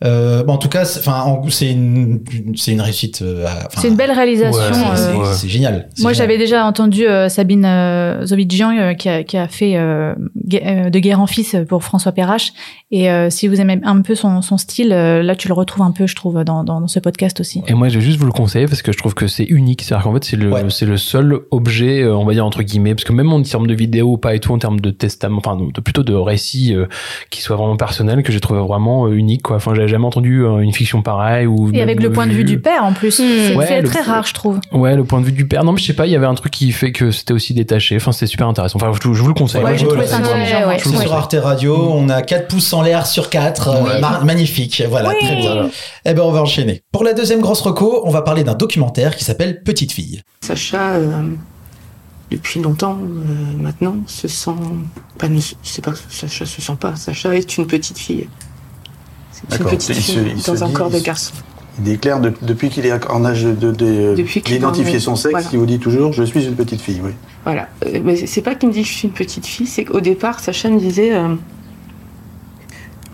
Euh, 0.05 0.43
bon, 0.43 0.53
en 0.53 0.57
tout 0.57 0.69
cas, 0.69 0.85
c'est- 0.85 0.99
enfin, 0.99 1.23
en- 1.23 1.43
c'est 1.49 1.71
une, 1.71 2.21
c'est 2.55 2.71
une 2.71 2.79
réussite. 2.81 3.21
euh, 3.21 3.45
C'est 3.77 3.89
une 3.89 3.95
belle 3.97 4.11
réalisation. 4.11 4.57
Ouais, 4.61 4.69
c'est, 4.73 4.85
euh, 4.85 5.23
c'est- 5.33 5.43
Ouais. 5.45 5.49
génial. 5.49 5.89
Moi, 5.99 6.13
j'avais 6.13 6.37
déjà 6.37 6.65
entendu 6.65 7.05
euh, 7.05 7.27
Sabine 7.27 7.65
euh, 7.65 8.25
Zovidjian 8.25 8.77
euh, 8.77 8.93
qui, 8.93 9.09
a, 9.09 9.23
qui 9.23 9.35
a 9.37 9.47
fait 9.49 9.73
de 9.75 10.99
guerre 10.99 11.19
en 11.19 11.27
fils 11.27 11.55
pour 11.67 11.83
François 11.83 12.11
Perrache. 12.11 12.53
Et 12.91 13.09
euh, 13.11 13.29
si 13.29 13.47
vous 13.47 13.59
aimez 13.61 13.79
un 13.83 14.01
peu 14.01 14.15
son, 14.15 14.41
son 14.41 14.57
style, 14.57 14.91
euh, 14.93 15.21
là, 15.21 15.35
tu 15.35 15.47
le 15.47 15.53
retrouves 15.53 15.85
un 15.85 15.91
peu, 15.91 16.07
je 16.07 16.15
trouve, 16.15 16.43
dans, 16.43 16.63
dans, 16.63 16.81
dans 16.81 16.87
ce 16.87 16.99
podcast 16.99 17.39
aussi. 17.39 17.61
Et 17.67 17.73
moi, 17.73 17.89
je 17.89 17.99
vais 17.99 18.05
juste 18.05 18.19
vous 18.19 18.25
le 18.25 18.31
conseiller 18.31 18.65
parce 18.67 18.81
que 18.81 18.91
je 18.91 18.97
trouve 18.97 19.13
que 19.13 19.27
c'est 19.27 19.43
unique. 19.43 19.81
C'est-à-dire 19.81 20.03
qu'en 20.05 20.13
fait, 20.13 20.23
c'est 20.23 20.37
le, 20.37 20.49
Ouais. 20.51 20.63
c'est 20.69 20.85
le 20.85 20.97
seul 20.97 21.39
objet, 21.51 22.05
on 22.07 22.25
va 22.25 22.33
dire 22.33 22.45
entre 22.45 22.63
guillemets, 22.63 22.95
parce 22.95 23.03
que 23.03 23.13
même 23.13 23.31
en 23.31 23.41
termes 23.43 23.67
de 23.67 23.73
vidéo, 23.75 24.17
pas 24.17 24.33
et 24.33 24.39
tout, 24.39 24.53
en 24.53 24.57
termes 24.59 24.79
de 24.79 24.89
testament, 24.91 25.37
enfin, 25.45 25.57
de, 25.57 25.81
plutôt 25.81 26.03
de 26.03 26.13
récit 26.13 26.73
euh, 26.73 26.85
qui 27.29 27.41
soit 27.41 27.55
vraiment 27.57 27.75
personnel, 27.77 28.23
que 28.23 28.31
j'ai 28.31 28.39
trouvé 28.39 28.59
vraiment 28.61 29.07
unique. 29.11 29.43
Quoi. 29.43 29.57
Enfin, 29.57 29.73
j'avais 29.75 29.88
jamais 29.89 30.05
entendu 30.05 30.43
euh, 30.45 30.59
une 30.59 30.73
fiction 30.73 31.01
pareille 31.01 31.45
ou 31.47 31.69
Et 31.73 31.81
avec 31.81 32.01
le 32.01 32.11
point 32.11 32.27
de 32.27 32.31
vue 32.31 32.43
du 32.43 32.59
père, 32.59 32.83
en 32.83 32.93
plus. 32.93 33.19
Hmm. 33.19 33.23
C'est 33.47 33.55
Ouais, 33.55 33.65
c'est 33.67 33.81
le- 33.81 33.89
très 33.89 34.01
rare, 34.01 34.25
je 34.25 34.33
trouve. 34.33 34.59
Ouais, 34.71 34.95
le 34.95 35.03
point 35.03 35.19
de 35.21 35.25
vue 35.25 35.31
du 35.31 35.47
père. 35.47 35.63
Non, 35.63 35.71
mais 35.73 35.79
je 35.79 35.85
sais 35.85 35.93
pas, 35.93 36.05
il 36.05 36.11
y 36.11 36.15
avait 36.15 36.25
un 36.25 36.35
truc 36.35 36.51
qui 36.51 36.71
fait 36.71 36.91
que 36.91 37.11
c'était 37.11 37.33
aussi 37.33 37.53
détaché. 37.53 37.95
Enfin, 37.97 38.11
c'était 38.11 38.27
super 38.27 38.47
intéressant. 38.47 38.77
Enfin, 38.81 38.91
je, 38.93 39.13
je 39.13 39.21
vous 39.21 39.27
le 39.27 39.33
conseille. 39.33 39.63
Ouais, 39.63 39.77
j'ai 39.77 39.87
trouvé 39.87 40.07
ça 40.07 40.17
intelligent. 40.17 40.99
sur 41.01 41.13
Arte 41.13 41.35
Radio, 41.41 41.75
on 41.93 42.09
a 42.09 42.21
4 42.21 42.47
pouces 42.47 42.71
en 42.73 42.81
l'air 42.81 43.05
sur 43.05 43.29
4. 43.29 43.69
Oui. 43.83 44.25
magnifique. 44.25 44.83
Voilà, 44.89 45.13
très 45.19 45.35
bien. 45.35 45.69
Eh 46.05 46.13
ben, 46.13 46.23
on 46.23 46.31
va 46.31 46.41
enchaîner. 46.41 46.81
Pour 46.91 47.03
la 47.03 47.13
deuxième 47.13 47.41
grosse 47.41 47.61
reco, 47.61 48.01
on 48.05 48.09
va 48.11 48.21
parler 48.21 48.43
d'un 48.43 48.55
documentaire 48.55 49.15
qui 49.15 49.23
s'appelle 49.23 49.61
Petite 49.63 49.91
fille. 49.91 50.21
Sacha, 50.41 50.91
euh, 50.93 51.11
depuis 52.31 52.61
longtemps 52.61 52.97
euh, 53.01 53.57
maintenant, 53.61 53.95
se 54.07 54.27
sent 54.27 54.51
pas 55.17 55.27
ne 55.27 55.39
c'est 55.63 55.83
pas 55.83 55.91
que 55.91 55.97
Sacha 56.09 56.45
se 56.45 56.61
sent 56.61 56.77
pas. 56.79 56.95
Sacha 56.95 57.35
est 57.35 57.57
une 57.57 57.67
petite 57.67 57.97
fille. 57.97 58.27
C'est 59.49 59.55
une 59.55 59.63
D'accord. 59.63 59.71
petite 59.77 59.89
Il 59.89 59.95
fille 60.01 60.39
se 60.41 60.51
dans 60.51 60.63
un 60.63 60.67
dit- 60.67 60.73
corps 60.73 60.89
de 60.89 60.99
garçon. 60.99 61.33
Il 61.77 61.83
déclare 61.85 62.19
de- 62.19 62.33
depuis 62.41 62.69
qu'il 62.69 62.85
est 62.85 63.09
en 63.09 63.23
âge 63.23 63.43
de, 63.43 63.71
de- 63.71 64.15
est 64.19 64.39
d'identifier 64.45 64.97
en- 64.97 64.99
son 64.99 65.15
sexe, 65.15 65.31
voilà. 65.31 65.47
il 65.53 65.59
vous 65.59 65.65
dit 65.65 65.79
toujours 65.79 66.11
je 66.11 66.23
suis 66.23 66.43
une 66.45 66.55
petite 66.55 66.81
fille. 66.81 66.99
Oui. 67.03 67.11
Voilà. 67.45 67.69
Euh, 67.85 67.99
mais 68.03 68.15
c'est 68.27 68.41
pas 68.41 68.55
qu'il 68.55 68.67
me 68.69 68.73
dit 68.73 68.81
que 68.81 68.87
je 68.87 68.93
suis 68.93 69.07
une 69.07 69.13
petite 69.13 69.45
fille, 69.45 69.65
c'est 69.67 69.85
qu'au 69.85 70.01
départ, 70.01 70.39
Sacha 70.41 70.69
me 70.69 70.77
disait 70.79 71.13
euh, 71.13 71.35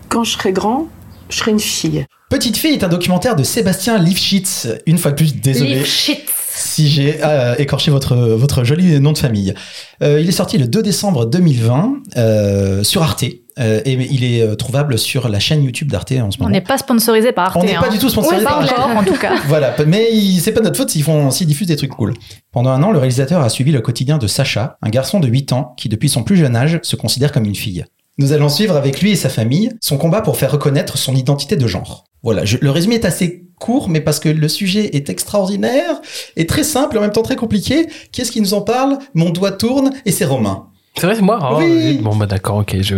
quand 0.08 0.24
je 0.24 0.32
serai 0.32 0.52
grand, 0.52 0.88
je 1.28 1.36
serai 1.36 1.50
une 1.52 1.60
fille. 1.60 2.04
Petite 2.28 2.56
fille 2.56 2.72
est 2.74 2.82
un 2.84 2.88
documentaire 2.88 3.36
de 3.36 3.44
Sébastien 3.44 3.98
Lifshitz. 3.98 4.66
Une 4.86 4.98
fois 4.98 5.12
de 5.12 5.16
plus, 5.16 5.34
désolé. 5.36 5.74
Live 5.76 5.86
shit. 5.86 6.18
si 6.52 6.88
j'ai 6.88 7.20
euh, 7.22 7.54
écorché 7.58 7.90
votre, 7.92 8.16
votre 8.16 8.64
joli 8.64 8.98
nom 9.00 9.12
de 9.12 9.18
famille. 9.18 9.54
Euh, 10.02 10.20
il 10.20 10.28
est 10.28 10.32
sorti 10.32 10.58
le 10.58 10.66
2 10.66 10.82
décembre 10.82 11.26
2020 11.26 11.94
euh, 12.16 12.82
sur 12.82 13.02
Arte. 13.02 13.24
Euh, 13.58 13.80
et 13.86 13.92
il 13.94 14.22
est 14.22 14.42
euh, 14.42 14.54
trouvable 14.54 14.98
sur 14.98 15.28
la 15.30 15.38
chaîne 15.40 15.64
YouTube 15.64 15.90
d'Arte 15.90 16.12
en 16.12 16.30
ce 16.30 16.36
On 16.38 16.44
moment. 16.44 16.50
n'est 16.52 16.60
pas 16.60 16.76
sponsorisé 16.76 17.32
par 17.32 17.46
Arte. 17.46 17.56
On 17.58 17.64
n'est 17.64 17.74
pas 17.74 17.86
hein. 17.86 17.90
du 17.90 17.98
tout 17.98 18.10
sponsorisé 18.10 18.44
Ouais, 18.44 18.44
par 18.44 18.58
pas 18.60 18.64
Arte. 18.66 18.78
encore, 18.78 18.96
en 18.98 19.02
tout 19.04 19.16
cas. 19.18 19.34
Voilà, 19.48 19.74
mais 19.86 20.08
c'est 20.40 20.52
pas 20.52 20.60
notre 20.60 20.76
faute 20.76 20.90
s'ils 20.90 21.02
font, 21.02 21.30
s'ils 21.30 21.46
diffusent 21.46 21.68
des 21.68 21.76
trucs 21.76 21.92
cool. 21.92 22.12
Pendant 22.52 22.70
un 22.70 22.82
an, 22.82 22.90
le 22.90 22.98
réalisateur 22.98 23.40
a 23.40 23.48
suivi 23.48 23.72
le 23.72 23.80
quotidien 23.80 24.18
de 24.18 24.26
Sacha, 24.26 24.76
un 24.82 24.90
garçon 24.90 25.20
de 25.20 25.28
8 25.28 25.52
ans 25.54 25.72
qui, 25.78 25.88
depuis 25.88 26.08
son 26.10 26.22
plus 26.22 26.36
jeune 26.36 26.54
âge, 26.54 26.80
se 26.82 26.96
considère 26.96 27.32
comme 27.32 27.46
une 27.46 27.54
fille. 27.54 27.84
Nous 28.18 28.32
allons 28.32 28.48
suivre 28.48 28.76
avec 28.76 29.00
lui 29.02 29.10
et 29.12 29.16
sa 29.16 29.28
famille 29.28 29.72
son 29.82 29.96
combat 29.98 30.20
pour 30.22 30.36
faire 30.36 30.50
reconnaître 30.52 30.96
son 30.98 31.14
identité 31.14 31.56
de 31.56 31.66
genre. 31.66 32.04
Voilà, 32.22 32.44
je- 32.44 32.56
le 32.60 32.70
résumé 32.70 32.94
est 32.96 33.04
assez 33.04 33.44
court, 33.58 33.88
mais 33.88 34.00
parce 34.02 34.20
que 34.20 34.28
le 34.28 34.48
sujet 34.48 34.96
est 34.96 35.08
extraordinaire 35.08 36.00
et 36.36 36.46
très 36.46 36.62
simple, 36.64 36.98
en 36.98 37.00
même 37.02 37.12
temps 37.12 37.22
très 37.22 37.36
compliqué. 37.36 37.86
Qui 38.12 38.20
est-ce 38.22 38.32
qui 38.32 38.40
nous 38.40 38.54
en 38.54 38.60
parle? 38.62 38.98
Mon 39.14 39.30
doigt 39.30 39.52
tourne 39.52 39.92
et 40.04 40.12
c'est 40.12 40.24
Romain. 40.26 40.66
C'est 40.98 41.06
vrai, 41.06 41.14
c'est 41.16 41.22
moi? 41.22 41.38
Oh, 41.42 41.56
Oui. 41.58 41.98
Bon 42.02 42.16
bah 42.16 42.26
d'accord, 42.26 42.56
ok. 42.58 42.76
Je... 42.80 42.96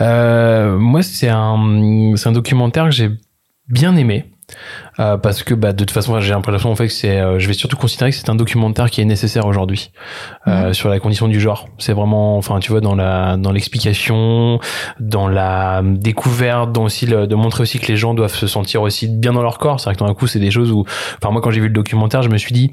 Euh, 0.00 0.78
moi, 0.78 1.02
c'est 1.02 1.28
un, 1.28 2.12
c'est 2.16 2.28
un 2.28 2.32
documentaire 2.32 2.84
que 2.84 2.90
j'ai 2.92 3.10
bien 3.68 3.96
aimé. 3.96 4.26
Euh, 5.00 5.16
parce 5.16 5.42
que 5.42 5.54
bah, 5.54 5.72
de 5.72 5.78
toute 5.78 5.90
façon 5.90 6.20
j'ai 6.20 6.32
l'impression 6.32 6.70
en 6.70 6.76
fait 6.76 6.88
que 6.88 6.92
c'est 6.92 7.18
euh, 7.18 7.38
je 7.38 7.48
vais 7.48 7.54
surtout 7.54 7.78
considérer 7.78 8.10
que 8.10 8.16
c'est 8.16 8.28
un 8.28 8.34
documentaire 8.34 8.90
qui 8.90 9.00
est 9.00 9.06
nécessaire 9.06 9.46
aujourd'hui 9.46 9.90
euh, 10.46 10.74
sur 10.74 10.90
la 10.90 11.00
condition 11.00 11.28
du 11.28 11.40
genre. 11.40 11.68
C'est 11.78 11.94
vraiment 11.94 12.36
enfin 12.36 12.60
tu 12.60 12.70
vois 12.70 12.82
dans 12.82 12.94
la 12.94 13.38
dans 13.38 13.52
l'explication 13.52 14.60
dans 15.00 15.28
la 15.28 15.82
découverte 15.82 16.72
dans 16.72 16.84
aussi 16.84 17.06
le, 17.06 17.26
de 17.26 17.34
montrer 17.34 17.62
aussi 17.62 17.78
que 17.78 17.86
les 17.86 17.96
gens 17.96 18.12
doivent 18.12 18.34
se 18.34 18.46
sentir 18.46 18.82
aussi 18.82 19.08
bien 19.08 19.32
dans 19.32 19.42
leur 19.42 19.58
corps. 19.58 19.80
C'est 19.80 19.86
vrai 19.86 19.94
que 19.94 20.00
dans 20.00 20.06
un 20.06 20.14
coup 20.14 20.26
c'est 20.26 20.40
des 20.40 20.50
choses 20.50 20.70
où 20.70 20.84
enfin 21.16 21.32
moi 21.32 21.40
quand 21.40 21.50
j'ai 21.50 21.60
vu 21.60 21.68
le 21.68 21.74
documentaire 21.74 22.22
je 22.22 22.28
me 22.28 22.36
suis 22.36 22.52
dit 22.52 22.70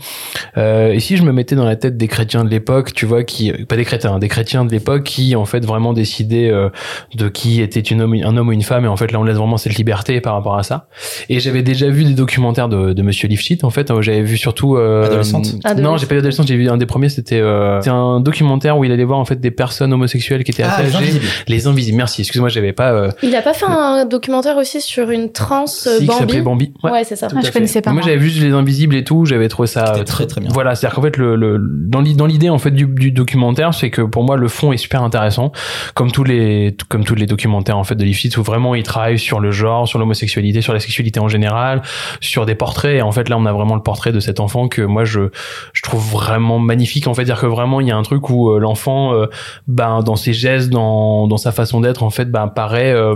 euh, 0.57 0.91
et 0.91 0.99
si 0.99 1.15
je 1.15 1.23
me 1.23 1.31
mettais 1.31 1.55
dans 1.55 1.65
la 1.65 1.77
tête 1.77 1.95
des 1.95 2.09
chrétiens 2.09 2.43
de 2.43 2.49
l'époque 2.49 2.93
tu 2.93 3.05
vois 3.05 3.23
qui 3.23 3.53
pas 3.63 3.77
des 3.77 3.85
chrétiens 3.85 4.15
hein, 4.15 4.19
des 4.19 4.27
chrétiens 4.27 4.65
de 4.65 4.71
l'époque 4.71 5.03
qui 5.03 5.38
en 5.38 5.45
fait 5.45 5.65
vraiment 5.65 5.93
décidaient 5.93 6.49
euh, 6.49 6.69
de 7.15 7.29
qui 7.29 7.61
était 7.61 7.79
une 7.79 8.01
homme, 8.01 8.13
un 8.13 8.35
homme 8.35 8.49
ou 8.49 8.51
une 8.51 8.63
femme 8.63 8.83
et 8.83 8.89
en 8.89 8.97
fait 8.97 9.13
là 9.13 9.19
on 9.19 9.23
laisse 9.23 9.38
vraiment 9.38 9.57
cette 9.57 9.75
liberté 9.75 10.19
par 10.19 10.33
rapport 10.33 10.57
à 10.57 10.63
ça. 10.63 10.88
Et 11.29 11.39
j'avais 11.39 11.61
déjà 11.63 11.89
vu 11.89 12.09
des 12.10 12.16
documentaires 12.16 12.68
de, 12.70 12.94
de 12.94 13.01
Monsieur 13.01 13.28
Lifshitz 13.28 13.63
en 13.63 13.70
fait. 13.70 13.92
euh, 13.92 14.01
J'avais 14.01 14.22
vu 14.22 14.38
surtout. 14.38 14.75
Euh, 14.78 15.06
Adolescente 15.06 15.56
Non, 15.78 15.98
j'ai 15.98 16.06
pas 16.06 16.16
vu 16.16 16.20
adolescente. 16.20 16.48
J'ai 16.48 16.58
vu 16.58 16.70
un 16.70 16.78
des 16.78 16.86
premiers. 16.86 17.10
C'était 17.10 17.39
euh, 17.39 17.80
c'était 17.80 17.89
un 17.92 18.20
documentaire 18.20 18.78
où 18.78 18.84
il 18.84 18.92
allait 18.92 19.04
voir 19.04 19.20
en 19.20 19.25
fait 19.25 19.39
des 19.39 19.51
personnes 19.51 19.94
homosexuelles 19.94 20.44
qui 20.44 20.51
étaient 20.51 20.63
Ah, 20.63 20.74
assez 20.75 20.84
les 20.84 20.89
âgées. 20.89 20.98
invisibles. 20.98 21.25
Les 21.48 21.68
invisibles. 21.68 21.98
Merci. 21.98 22.22
Excuse-moi, 22.22 22.50
j'avais 22.50 22.74
pas. 22.74 22.92
Euh, 22.92 23.10
Il 23.24 23.36
a 23.36 23.42
pas 23.42 23.54
fait 23.54 23.66
un 23.68 24.06
documentaire 24.06 24.58
aussi 24.58 24.82
sur 24.82 25.10
une 25.10 25.32
trans 25.32 25.63
euh, 25.63 25.68
si, 25.68 26.00
qui 26.00 26.06
Bambi 26.06 26.20
s'appelait 26.20 26.42
Bambi. 26.42 26.74
Ouais, 26.84 27.04
c'est 27.04 27.16
ça. 27.16 27.28
Ah, 27.36 27.39
je 27.44 27.51
connaissais 27.51 27.82
pas, 27.82 27.92
Moi, 27.92 28.01
j'avais 28.04 28.18
vu 28.18 28.30
les 28.30 28.51
invisibles 28.54 28.96
et 28.96 29.04
tout. 29.04 29.25
J'avais 29.25 29.48
trouvé 29.48 29.68
ça 29.68 29.84
très, 30.06 30.25
très 30.28 30.42
bien. 30.42 30.50
Voilà, 30.54 30.75
c'est-à-dire 30.75 30.96
qu'en 30.96 31.01
fait, 31.01 31.18
le, 31.18 31.36
le 31.36 31.58
dans 31.62 32.01
l'idée 32.01 32.50
en 32.50 32.58
fait 32.58 32.72
du, 32.72 32.86
du 32.86 33.12
documentaire, 33.12 33.74
c'est 33.74 33.89
que 33.89 34.01
pour 34.01 34.24
moi 34.24 34.38
le 34.38 34.48
fond 34.48 34.72
est 34.72 34.78
super 34.78 35.04
intéressant, 35.04 35.51
comme 35.94 36.12
tous 36.12 36.24
les 36.24 36.75
comme 36.88 37.04
tous 37.04 37.16
les 37.16 37.25
documentaires 37.25 37.78
en 37.78 37.84
fait 37.84 37.96
de 37.96 38.04
Lifshitz 38.04 38.38
où 38.38 38.44
vraiment 38.44 38.75
il 38.75 38.84
travaille 38.84 39.20
sur 39.20 39.39
le 39.39 39.51
genre, 39.51 39.88
sur 39.88 40.00
l'homosexualité, 40.00 40.62
sur 40.62 40.74
la 40.74 40.80
sexualité 40.80 41.20
en 41.20 41.28
général, 41.28 41.82
sur 42.22 42.46
des 42.46 42.56
portraits. 42.56 42.98
Et 42.98 43.01
en 43.01 43.12
fait, 43.12 43.29
là, 43.29 43.38
on 43.38 43.46
a 43.46 43.53
vraiment 43.53 43.75
le 43.75 43.82
portrait 43.82 44.12
de 44.12 44.20
cet 44.20 44.39
enfant 44.39 44.68
que 44.68 44.82
moi 44.82 45.06
je 45.06 45.29
je 45.74 45.82
trouve 45.82 46.03
vraiment 46.12 46.60
magnifique. 46.60 47.08
En 47.08 47.13
fait, 47.13 47.24
dire 47.24 47.39
que 47.39 47.46
vraiment 47.46 47.82
il 47.82 47.88
y 47.88 47.91
a 47.91 47.98
un 47.98 48.03
truc 48.03 48.29
où 48.29 48.51
euh, 48.51 48.60
l'enfant, 48.60 49.13
euh, 49.13 49.27
ben 49.68 50.01
dans 50.01 50.15
ses 50.15 50.34
gestes, 50.34 50.70
dans 50.70 51.27
dans 51.27 51.38
sa 51.38 51.51
façon 51.51 51.82
d'être, 51.82 52.03
en 52.03 52.10
fait, 52.10 52.25
ben 52.25 52.48
paraît 52.48 52.94
euh, 52.94 53.15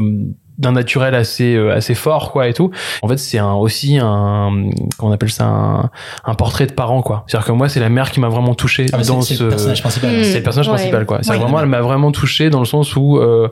d'un 0.58 0.72
naturel 0.74 1.16
assez 1.16 1.56
euh, 1.56 1.74
assez 1.74 1.96
fort 1.96 2.32
quoi 2.32 2.48
et 2.48 2.54
tout 2.54 2.70
en 3.02 3.08
fait 3.08 3.18
c'est 3.18 3.40
un 3.40 3.54
aussi 3.54 3.98
un 4.00 4.70
comment 4.98 5.10
on 5.10 5.12
appelle 5.12 5.32
ça 5.32 5.46
un, 5.46 5.90
un 6.26 6.34
portrait 6.36 6.68
de 6.68 6.74
parent 6.74 7.02
quoi 7.02 7.24
c'est 7.28 7.36
à 7.38 7.40
dire 7.40 7.48
que 7.48 7.52
moi 7.54 7.70
c'est 7.70 7.80
la 7.80 7.90
mère 7.90 8.12
qui 8.12 8.20
m'a 8.20 8.30
vraiment 8.30 8.54
touché 8.54 8.86
Ah, 8.94 8.98
mais 8.98 9.04
c'est 9.04 9.10
dans 9.12 9.22
c'est 9.22 9.34
ce 9.36 9.44
le 9.46 9.50
personnage 9.50 9.82
principal. 9.82 10.12
Mm. 10.20 10.24
c'est 10.24 10.38
le 10.38 10.44
personnage 10.44 10.68
Ouais. 10.68 10.74
principal 10.76 11.06
quoi 11.06 11.20
c'est 11.24 11.32
Ouais. 11.32 11.38
vraiment 11.38 11.60
elle 11.60 11.66
m'a 11.68 11.82
vraiment 11.82 12.12
touché 12.12 12.50
dans 12.52 12.60
le 12.60 12.66
sens 12.66 12.96
où 12.96 13.18
euh, 13.18 13.50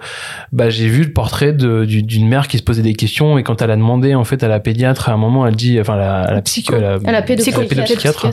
bah 0.52 0.70
j'ai 0.70 0.88
vu 0.88 1.04
le 1.04 1.12
portrait 1.14 1.54
de 1.54 1.86
du- 1.86 2.04
d'une 2.04 2.28
mère 2.28 2.48
qui 2.48 2.58
se 2.58 2.64
posait 2.64 2.84
des 2.84 2.94
questions 2.94 3.38
et 3.38 3.44
quand 3.44 3.62
elle 3.62 3.72
a 3.72 3.76
demandé 3.76 4.14
en 4.16 4.24
fait 4.24 4.44
à 4.44 4.48
la 4.48 4.60
pédiatre 4.60 5.10
à 5.10 5.14
un 5.14 5.18
moment 5.18 5.48
elle 5.48 5.56
dit 5.56 5.80
enfin 5.80 5.96
la, 5.96 6.22
à 6.22 6.34
la 6.34 6.42
psycho 6.44 6.76
la, 6.80 7.00
À 7.04 7.12
la 7.12 7.22
pédopsychiatre. 7.24 7.68
pédopsychiatre, 7.68 8.26
ouais. 8.26 8.32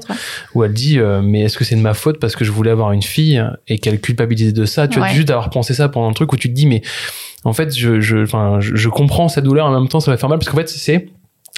où 0.55 0.65
elle 0.65 0.73
dit 0.75 0.99
euh, 0.99 1.21
mais 1.23 1.41
est-ce 1.43 1.57
que 1.57 1.65
c'est 1.65 1.77
de 1.77 1.81
ma 1.81 1.95
faute 1.95 2.21
parce 2.21 2.37
que 2.37 2.45
je 2.45 2.53
voulais 2.53 2.71
avoir 2.71 2.93
une 2.93 3.03
fille 3.03 3.43
et 3.67 3.79
qu'elle 3.79 4.01
culpabilisait 4.01 4.53
de 4.53 4.65
ça? 4.67 4.89
Tu 4.89 4.99
vois 4.99 5.09
Ouais. 5.09 5.15
juste 5.15 5.29
d'avoir 5.29 5.49
pensé 5.51 5.73
ça 5.75 5.89
pendant 5.89 6.09
un 6.09 6.13
truc 6.13 6.33
où 6.33 6.37
tu 6.37 6.49
te 6.49 6.55
dis 6.55 6.67
mais 6.67 6.83
en 7.45 7.53
fait 7.53 7.77
je 7.77 8.01
je 8.01 8.25
je, 8.25 8.37
je 8.61 8.89
comprends 8.89 9.29
cette 9.29 9.45
douleur 9.45 9.67
en 9.67 9.73
même 9.73 9.89
temps 9.89 10.01
ça 10.01 10.11
va 10.11 10.17
faire 10.17 10.29
mal 10.29 10.39
parce 10.39 10.51
qu'en 10.51 10.57
fait 10.57 10.69
c'est 10.69 11.09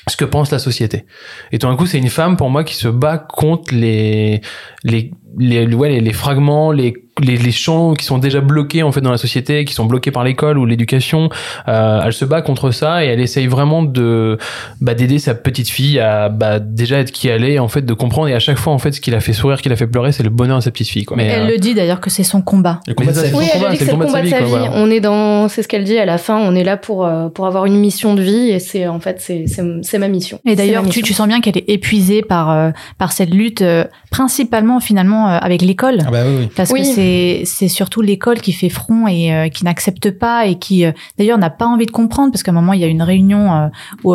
ce 0.08 0.16
que 0.16 0.25
pense 0.25 0.50
la 0.50 0.58
société. 0.58 1.04
Et 1.52 1.58
tout 1.58 1.66
d'un 1.66 1.76
coup, 1.76 1.87
c'est 1.87 1.99
une 1.99 2.08
femme 2.08 2.37
pour 2.37 2.50
moi 2.50 2.64
qui 2.64 2.75
se 2.75 2.88
bat 2.88 3.18
contre 3.18 3.75
les 3.75 4.40
les 4.82 5.12
les 5.38 5.66
ouais, 5.66 6.00
les 6.00 6.12
fragments, 6.12 6.72
les, 6.72 6.94
les 7.20 7.36
les 7.36 7.52
champs 7.52 7.94
qui 7.94 8.04
sont 8.04 8.18
déjà 8.18 8.40
bloqués 8.40 8.82
en 8.82 8.92
fait 8.92 9.00
dans 9.00 9.10
la 9.10 9.18
société, 9.18 9.64
qui 9.64 9.74
sont 9.74 9.86
bloqués 9.86 10.10
par 10.10 10.24
l'école 10.24 10.58
ou 10.58 10.66
l'éducation. 10.66 11.28
Euh, 11.68 12.02
elle 12.04 12.12
se 12.12 12.24
bat 12.24 12.42
contre 12.42 12.70
ça 12.70 13.04
et 13.04 13.08
elle 13.08 13.20
essaye 13.20 13.46
vraiment 13.46 13.82
de 13.82 14.38
bah, 14.80 14.94
d'aider 14.94 15.18
sa 15.18 15.34
petite 15.34 15.68
fille 15.68 15.98
à 15.98 16.28
bah, 16.28 16.58
déjà 16.58 16.98
être 16.98 17.10
qui 17.10 17.28
elle 17.28 17.44
est, 17.44 17.58
en 17.58 17.68
fait, 17.68 17.82
de 17.82 17.94
comprendre. 17.94 18.28
Et 18.28 18.34
à 18.34 18.38
chaque 18.38 18.58
fois, 18.58 18.72
en 18.72 18.78
fait, 18.78 18.92
ce 18.92 19.00
qui 19.00 19.10
l'a 19.10 19.20
fait 19.20 19.32
sourire, 19.32 19.60
qui 19.60 19.68
l'a 19.68 19.76
fait 19.76 19.86
pleurer, 19.86 20.12
c'est 20.12 20.22
le 20.22 20.30
bonheur 20.30 20.58
de 20.58 20.62
sa 20.62 20.70
petite 20.70 20.88
fille. 20.88 21.04
Quoi. 21.04 21.16
Mais, 21.16 21.26
Elle 21.26 21.42
euh, 21.42 21.50
le 21.52 21.58
dit 21.58 21.74
d'ailleurs 21.74 22.00
que 22.00 22.10
c'est 22.10 22.22
son 22.22 22.42
combat. 22.42 22.80
Le 22.86 22.95
combat 22.95 23.12
de 23.12 23.16
sa 23.16 23.26
vie. 23.26 23.34
Oui, 23.34 23.45
son 23.45 23.50
elle 23.52 23.60
combat, 23.60 23.71
dit 23.71 23.78
que 23.78 23.84
c'est 23.84 23.90
le 23.92 23.97
combat 23.97 24.06
de 24.06 24.12
sa 24.12 24.21
vie. 24.23 24.30
quoi, 24.30 24.40
voilà. 24.58 24.71
On 24.75 24.90
est 24.90 25.00
dans, 25.00 25.49
c'est 25.49 25.62
ce 25.62 25.68
qu'elle 25.68 25.84
dit 25.84 25.99
à 25.99 26.04
la 26.04 26.18
fin. 26.18 26.38
On 26.38 26.54
est 26.54 26.64
là 26.64 26.76
pour 26.76 27.04
euh, 27.04 27.28
pour 27.28 27.47
avoir 27.47 27.66
une 27.66 27.76
mission 27.76 28.14
de 28.14 28.23
vie 28.23 28.50
et 28.50 28.58
c'est 28.58 28.86
en 28.86 29.00
fait 29.00 29.21
c'est 29.21 29.45
c'est 29.82 29.99
ma 29.99 30.08
mission. 30.08 30.40
Et 30.47 30.56
d'ailleurs, 30.56 30.86
tu, 30.88 31.12
sens 31.12 31.26
bien 31.28 31.40
qu'elle 31.40 31.58
est 31.58 31.68
épuisée 31.68 32.23
par 32.23 32.50
euh, 32.50 32.71
par 32.99 33.12
cette 33.12 33.30
lutte, 33.30 33.62
euh, 33.62 33.84
principalement 34.10 34.80
finalement 34.80 35.28
euh, 35.28 35.38
avec 35.40 35.62
l'école. 35.62 35.99
Ah 36.06 36.10
bah 36.10 36.23
oui, 36.26 36.34
oui. 36.40 36.49
Parce 36.54 36.71
Oui. 36.71 36.80
que 36.80 36.86
c'est 36.86 37.09
c'est 37.44 37.68
surtout 37.68 38.00
l'école 38.00 38.40
qui 38.40 38.52
fait 38.52 38.68
front 38.68 39.06
et 39.06 39.32
euh, 39.32 39.49
qui 39.49 39.64
n'accepte 39.64 40.10
pas 40.10 40.46
et 40.46 40.58
qui 40.58 40.84
euh, 40.84 40.92
d'ailleurs 41.18 41.38
n'a 41.38 41.50
pas 41.50 41.66
envie 41.66 41.86
de 41.86 41.90
comprendre 41.90 42.32
parce 42.32 42.42
qu'à 42.42 42.50
un 42.50 42.54
moment 42.54 42.73
il 42.73 42.80
y 42.80 42.84
a 42.84 42.88
une 42.88 43.02
réunion 43.02 43.54
euh, 43.54 43.68
où 44.04 44.14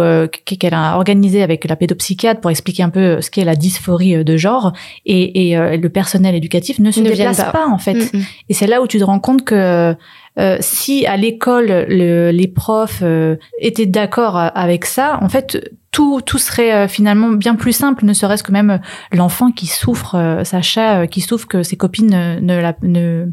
qu'elle 0.57 0.73
a 0.73 0.95
organisée 0.95 1.43
avec 1.43 1.65
la 1.65 1.75
pédopsychiatre 1.75 2.41
pour 2.41 2.51
expliquer 2.51 2.83
un 2.83 2.89
peu 2.89 3.21
ce 3.21 3.29
qu'est 3.29 3.45
la 3.45 3.55
dysphorie 3.55 4.23
de 4.23 4.37
genre 4.37 4.73
et, 5.05 5.51
et 5.51 5.77
le 5.77 5.89
personnel 5.89 6.35
éducatif 6.35 6.79
ne 6.79 6.91
se 6.91 6.99
Ne 6.99 7.09
déplace 7.09 7.37
pas. 7.37 7.51
pas. 7.51 7.67
en 7.67 7.77
fait. 7.77 7.95
Mm, 8.13 8.17
mm. 8.17 8.23
Et 8.49 8.53
c'est 8.53 8.67
là 8.67 8.81
où 8.81 8.87
tu 8.87 8.99
te 8.99 9.03
rends 9.03 9.19
compte 9.19 9.43
que 9.43 9.95
euh, 10.39 10.57
si 10.59 11.05
à 11.05 11.17
l'école 11.17 11.85
le- 11.87 12.31
les 12.31 12.47
profs 12.47 12.99
euh, 13.03 13.35
étaient 13.59 13.85
d'accord 13.85 14.37
euh, 14.37 14.47
avec 14.55 14.85
ça, 14.85 15.17
en 15.21 15.29
fait 15.29 15.71
tout 15.91 16.19
tout 16.25 16.37
serait 16.37 16.73
euh, 16.73 16.87
finalement 16.87 17.29
bien 17.29 17.55
plus 17.55 17.71
simple, 17.73 18.05
ne 18.05 18.13
serait-ce 18.13 18.43
que 18.43 18.51
même 18.51 18.79
l'enfant 19.13 19.51
qui 19.51 19.67
souffre, 19.67 20.41
Sacha 20.43 21.07
qui 21.07 21.21
souffre 21.21 21.47
que 21.47 21.63
ses 21.63 21.77
copines 21.77 22.09
ne 22.09 22.39
ne, 22.41 22.59
la- 22.59 22.75
ne, 22.81 23.27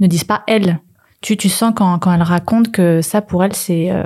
ne 0.00 0.06
disent 0.06 0.24
pas 0.24 0.42
elle. 0.46 0.80
Tu, 1.22 1.36
tu 1.36 1.50
sens 1.50 1.74
quand, 1.76 1.98
quand 1.98 2.12
elle 2.14 2.22
raconte 2.22 2.72
que 2.72 3.02
ça 3.02 3.20
pour 3.20 3.44
elle 3.44 3.54
c'est 3.54 3.90
euh, 3.90 4.04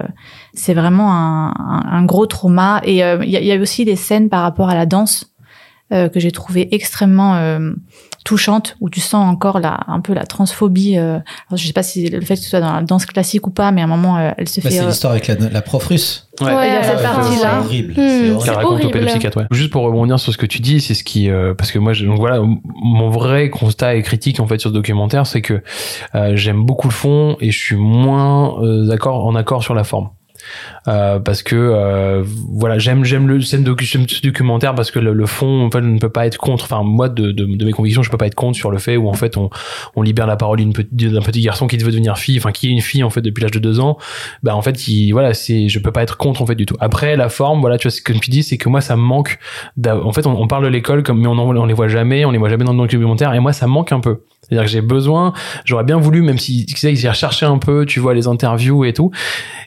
c'est 0.53 0.75
vraiment 0.75 1.13
un, 1.15 1.53
un, 1.91 2.05
gros 2.05 2.27
trauma 2.27 2.81
et 2.85 2.95
il 2.95 2.97
y, 2.97 3.03
a, 3.03 3.25
y 3.25 3.53
a 3.53 3.61
aussi 3.61 3.85
des 3.85 3.95
scènes 3.95 4.29
par 4.29 4.43
rapport 4.43 4.69
à 4.69 4.75
la 4.75 4.85
danse 4.85 5.33
euh, 5.93 6.09
que 6.09 6.19
j'ai 6.19 6.33
trouvé 6.33 6.75
extrêmement 6.75 7.37
touchante 8.25 8.77
où 8.81 8.89
tu 8.91 9.01
sens 9.01 9.31
encore 9.31 9.61
la 9.61 9.81
un 9.87 10.01
peu 10.01 10.15
la 10.15 10.25
transphobie 10.25 10.97
euh, 10.99 11.15
alors, 11.17 11.57
je 11.57 11.67
sais 11.67 11.73
pas 11.73 11.83
si 11.83 12.09
le 12.09 12.21
fait 12.23 12.35
que 12.37 12.41
ce 12.41 12.49
soit 12.51 12.61
dans 12.61 12.73
la 12.73 12.83
danse 12.83 13.05
classique 13.07 13.47
ou 13.47 13.51
pas 13.51 13.71
mais 13.71 13.83
à 13.83 13.85
un 13.85 13.87
moment 13.89 14.17
euh, 14.19 14.31
elle 14.39 14.49
se 14.49 14.61
Bah, 14.61 14.71
fait 14.71 14.77
c'est 14.77 14.83
euh, 14.83 14.89
l'histoire 14.89 15.13
avec 15.13 15.27
la, 15.29 15.35
la 15.51 15.63
prof 15.63 15.85
russe. 15.87 16.29
Ouais, 16.41 16.49
cette 16.83 16.97
Ouais, 16.97 17.03
partie-là. 17.03 17.51
C'est 17.61 17.67
horrible. 17.67 17.93
Hmm. 17.93 18.39
c'est 18.41 18.45
qu'elle 18.47 18.55
raconte 18.55 18.85
au 18.85 18.91
pédopsychiatre, 18.91 19.37
ouais. 19.37 19.45
Juste 19.53 19.71
pour 19.71 19.83
rebondir 19.85 20.19
sur 20.19 20.33
ce 20.33 20.39
que 20.39 20.47
tu 20.47 20.59
dis, 20.59 20.81
c'est 20.81 20.95
ce 20.95 21.05
qui, 21.05 21.31
euh, 21.31 21.55
parce 21.55 21.71
que 21.71 21.79
moi, 21.79 21.93
je, 21.93 22.07
donc 22.07 22.19
voilà, 22.19 22.41
mon 22.83 23.09
vrai 23.09 23.51
constat 23.51 23.95
et 23.95 24.03
critique 24.03 24.41
en 24.41 24.47
fait 24.49 24.59
sur 24.59 24.71
ce 24.71 24.75
documentaire, 24.75 25.29
c'est 25.29 25.43
que 25.43 25.63
euh, 26.17 26.33
j'aime 26.35 26.65
beaucoup 26.65 26.89
le 26.89 26.93
fond 26.93 27.37
et 27.41 27.53
je 27.53 27.59
suis 27.59 27.77
moins 27.77 28.61
euh, 28.65 28.85
d'accord 28.87 29.25
en 29.27 29.37
accord 29.37 29.63
sur 29.63 29.75
la 29.75 29.85
forme. 29.85 30.09
Euh, 30.87 31.19
parce 31.19 31.43
que 31.43 31.57
euh, 31.57 32.23
voilà 32.53 32.79
j'aime 32.79 33.05
j'aime 33.05 33.27
le 33.27 33.39
j'aime 33.41 33.65
documentaire 34.23 34.75
parce 34.75 34.91
que 34.91 34.99
le, 34.99 35.15
le 35.15 35.27
fond 35.27 35.67
en 35.67 35.71
fait 35.71 35.81
ne 35.81 35.99
peut 35.99 36.11
pas 36.11 36.27
être 36.27 36.37
contre 36.37 36.65
enfin 36.65 36.83
moi 36.83 37.09
de, 37.09 37.33
de, 37.33 37.47
de 37.47 37.65
mes 37.65 37.73
convictions 37.73 38.03
je 38.03 38.11
peux 38.11 38.19
pas 38.19 38.27
être 38.27 38.35
contre 38.35 38.57
sur 38.59 38.71
le 38.71 38.77
fait 38.79 38.99
où 38.99 39.09
en 39.09 39.15
fait 39.15 39.39
on, 39.39 39.49
on 39.97 40.03
libère 40.03 40.27
la 40.27 40.37
parole 40.37 40.59
d'un 40.63 40.73
petit 41.23 41.41
garçon 41.41 41.67
qui 41.67 41.79
veut 41.79 41.91
devenir 41.91 42.19
fille 42.19 42.37
enfin 42.39 42.53
qui 42.53 42.69
est 42.69 42.71
une 42.71 42.83
fille 42.83 43.03
en 43.03 43.09
fait 43.11 43.23
depuis 43.23 43.41
l'âge 43.43 43.53
de 43.53 43.59
deux 43.59 43.81
ans. 43.81 43.97
Bah 44.43 44.55
en 44.55 44.61
fait 44.63 44.87
il, 44.89 45.13
voilà 45.13 45.33
c'est 45.33 45.69
je 45.69 45.79
peux 45.79 45.93
pas 45.93 46.03
être 46.03 46.17
contre 46.19 46.43
en 46.43 46.47
fait 46.47 46.55
du 46.55 46.67
tout. 46.67 46.77
Après 46.81 47.17
la 47.17 47.29
forme 47.31 47.61
voilà 47.61 47.79
tu 47.79 47.89
vois 47.89 47.93
ce 47.93 48.03
que 48.03 48.13
tu 48.13 48.31
dis 48.31 48.43
c'est 48.43 48.59
que 48.59 48.69
moi 48.69 48.81
ça 48.83 48.97
me 48.97 49.03
manque 49.03 49.39
en 49.89 50.13
fait 50.13 50.27
on, 50.27 50.39
on 50.39 50.47
parle 50.47 50.65
de 50.65 50.69
l'école 50.69 51.03
comme 51.03 51.21
mais 51.21 51.29
on, 51.29 51.33
en- 51.33 51.57
on 51.57 51.65
les 51.65 51.75
voit 51.75 51.89
jamais 51.89 52.25
on 52.27 52.31
les 52.31 52.39
voit 52.39 52.51
jamais 52.51 52.65
dans 52.65 52.73
le 52.73 52.79
documentaire 52.79 53.33
et 53.33 53.41
moi 53.41 53.53
ça 53.53 53.67
manque 53.67 53.93
un 53.93 54.01
peu 54.01 54.21
c'est-à-dire 54.49 54.65
que 54.65 54.71
j'ai 54.71 54.81
besoin 54.81 55.33
j'aurais 55.65 55.85
bien 55.85 55.99
voulu 55.99 56.23
même 56.23 56.39
si 56.39 56.67
tu 56.67 56.77
sais 56.77 56.95
j'ai 56.95 57.09
recherché 57.09 57.47
un 57.47 57.59
peu 57.59 57.87
tu 57.87 58.01
vois 58.01 58.15
les 58.15 58.27
interviews 58.27 58.85
et 58.85 58.93
tout 58.93 59.11